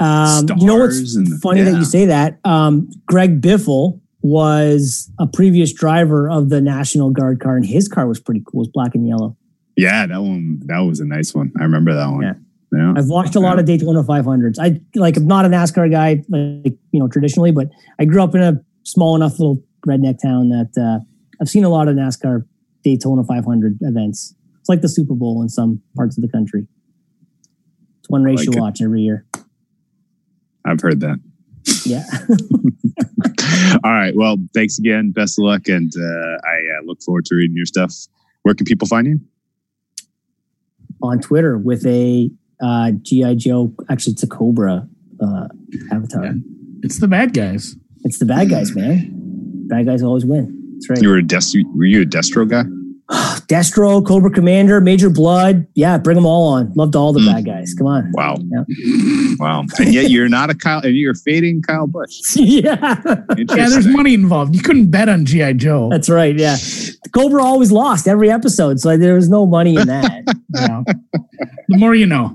Um, 0.00 0.46
you 0.58 0.66
know 0.66 0.76
what's 0.76 1.14
and- 1.14 1.40
funny 1.40 1.62
that 1.62 1.76
you 1.76 1.84
say 1.84 2.06
that? 2.06 2.38
Um, 2.44 2.90
Greg 3.06 3.40
Biffle 3.40 4.00
was 4.22 5.10
a 5.18 5.26
previous 5.26 5.72
driver 5.72 6.28
of 6.28 6.48
the 6.48 6.60
National 6.60 7.10
Guard 7.10 7.40
car, 7.40 7.56
and 7.56 7.64
his 7.64 7.88
car 7.88 8.06
was 8.06 8.20
pretty 8.20 8.42
cool. 8.46 8.60
It 8.60 8.62
was 8.62 8.68
black 8.68 8.94
and 8.94 9.06
yellow. 9.06 9.36
Yeah, 9.76 10.06
that 10.06 10.20
one. 10.20 10.60
That 10.66 10.80
was 10.80 11.00
a 11.00 11.04
nice 11.04 11.34
one. 11.34 11.52
I 11.58 11.62
remember 11.62 11.94
that 11.94 12.06
one. 12.06 12.22
Yeah. 12.22 12.34
Yeah. 12.72 12.94
I've 12.96 13.08
watched 13.08 13.34
a 13.34 13.40
lot 13.40 13.58
of 13.58 13.64
Daytona 13.64 14.02
500s. 14.02 14.56
I 14.60 14.80
like. 14.94 15.16
I'm 15.16 15.26
not 15.26 15.44
a 15.44 15.48
NASCAR 15.48 15.90
guy, 15.90 16.22
like 16.28 16.74
you 16.92 17.00
know, 17.00 17.08
traditionally, 17.08 17.50
but 17.50 17.68
I 17.98 18.04
grew 18.04 18.22
up 18.22 18.34
in 18.34 18.42
a 18.42 18.60
small 18.84 19.16
enough 19.16 19.38
little 19.38 19.62
redneck 19.86 20.20
town 20.22 20.50
that 20.50 20.70
uh, 20.80 21.04
I've 21.40 21.48
seen 21.48 21.64
a 21.64 21.68
lot 21.68 21.88
of 21.88 21.96
NASCAR 21.96 22.44
Daytona 22.84 23.24
500 23.24 23.78
events. 23.80 24.34
It's 24.60 24.68
like 24.68 24.82
the 24.82 24.88
Super 24.88 25.14
Bowl 25.14 25.42
in 25.42 25.48
some 25.48 25.82
parts 25.96 26.16
of 26.16 26.22
the 26.22 26.28
country. 26.28 26.66
It's 27.98 28.08
one 28.08 28.22
race 28.22 28.40
like 28.40 28.46
you 28.46 28.52
it. 28.52 28.60
watch 28.60 28.80
every 28.82 29.02
year. 29.02 29.26
I've 30.70 30.80
heard 30.80 31.00
that. 31.00 31.20
Yeah. 31.84 32.04
All 33.84 33.92
right. 33.92 34.14
Well, 34.16 34.36
thanks 34.54 34.78
again. 34.78 35.12
Best 35.12 35.38
of 35.38 35.44
luck, 35.44 35.68
and 35.68 35.92
uh, 35.96 36.02
I 36.02 36.78
uh, 36.78 36.84
look 36.84 37.02
forward 37.02 37.24
to 37.26 37.34
reading 37.34 37.56
your 37.56 37.66
stuff. 37.66 37.94
Where 38.42 38.54
can 38.54 38.64
people 38.64 38.88
find 38.88 39.06
you? 39.06 39.20
on 41.02 41.20
Twitter 41.20 41.58
with 41.58 41.86
a 41.86 42.30
uh, 42.62 42.92
GI 43.02 43.36
Joe. 43.36 43.74
Actually, 43.88 44.14
it's 44.14 44.22
a 44.22 44.26
Cobra 44.26 44.86
uh, 45.22 45.48
avatar. 45.92 46.24
Yeah. 46.24 46.32
It's 46.82 47.00
the 47.00 47.08
bad 47.08 47.34
guys. 47.34 47.76
It's 48.04 48.18
the 48.18 48.24
bad 48.24 48.48
guys, 48.48 48.74
man. 48.74 49.10
Bad 49.68 49.86
guys 49.86 50.02
always 50.02 50.24
win. 50.24 50.56
That's 50.74 50.90
right. 50.90 51.02
You 51.02 51.10
were 51.10 51.18
a 51.18 51.22
Destro. 51.22 51.62
Were 51.74 51.84
you 51.84 52.02
a 52.02 52.06
Destro 52.06 52.48
guy? 52.48 52.64
Destro, 53.48 54.06
Cobra 54.06 54.30
Commander, 54.30 54.80
Major 54.80 55.10
Bludd. 55.10 55.66
Yeah, 55.74 55.98
bring 55.98 56.14
them 56.14 56.26
all 56.26 56.52
on. 56.52 56.72
Loved 56.74 56.94
all 56.94 57.12
the 57.12 57.18
Mm. 57.20 57.32
bad 57.34 57.44
guys. 57.46 57.74
Come 57.74 57.86
on. 57.88 58.10
Wow. 58.12 58.36
Yeah. 58.50 58.64
Wow. 59.38 59.64
And 59.78 59.94
yet 59.94 60.10
you're 60.10 60.28
not 60.28 60.50
a 60.50 60.54
Kyle. 60.54 60.80
And 60.82 60.94
you're 60.94 61.14
fading 61.14 61.62
Kyle 61.62 61.86
Busch. 61.86 62.20
yeah, 62.36 63.00
Yeah, 63.36 63.44
there's 63.68 63.86
money 63.86 64.12
involved. 64.14 64.54
You 64.54 64.60
couldn't 64.62 64.90
bet 64.90 65.08
on 65.08 65.24
GI 65.24 65.54
Joe. 65.54 65.88
that's 65.90 66.10
right. 66.10 66.38
Yeah, 66.38 66.56
Cobra 67.14 67.42
always 67.42 67.72
lost 67.72 68.06
every 68.06 68.30
episode, 68.30 68.80
so 68.80 68.96
there 68.98 69.14
was 69.14 69.28
no 69.30 69.46
money 69.46 69.76
in 69.76 69.86
that. 69.86 70.24
Yeah. 70.54 70.82
the 71.68 71.78
more 71.78 71.94
you 71.94 72.06
know. 72.06 72.34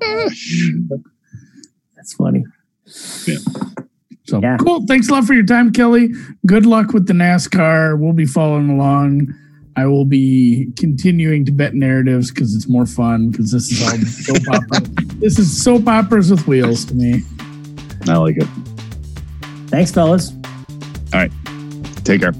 That's 1.96 2.14
funny. 2.18 2.44
So 2.86 4.40
Yeah. 4.42 4.58
cool. 4.58 4.86
Thanks 4.88 5.08
a 5.10 5.12
lot 5.14 5.26
for 5.26 5.34
your 5.34 5.46
time, 5.46 5.72
Kelly. 5.72 6.10
Good 6.48 6.66
luck 6.66 6.92
with 6.94 7.06
the 7.08 7.14
NASCAR. 7.14 8.00
We'll 8.00 8.14
be 8.14 8.26
following 8.26 8.70
along. 8.72 9.34
I 9.78 9.86
will 9.88 10.06
be 10.06 10.72
continuing 10.78 11.44
to 11.46 11.52
bet 11.52 11.74
narratives 11.74 12.32
because 12.32 12.56
it's 12.56 12.70
more 12.70 12.86
fun. 12.86 13.32
Because 13.32 13.52
this 13.52 13.72
is 13.72 13.82
all 13.82 13.98
soap 14.36 14.44
opera. 14.50 14.80
This 15.20 15.38
is 15.38 15.64
soap 15.64 15.88
operas 15.88 16.32
with 16.32 16.48
wheels 16.48 16.86
to 16.86 16.96
me. 16.96 17.24
I 18.08 18.16
like 18.18 18.38
it. 18.38 18.48
Thanks, 19.68 19.92
fellas. 19.92 20.32
All 21.14 21.20
right. 21.20 21.32
Take 22.04 22.22
care. 22.22 22.34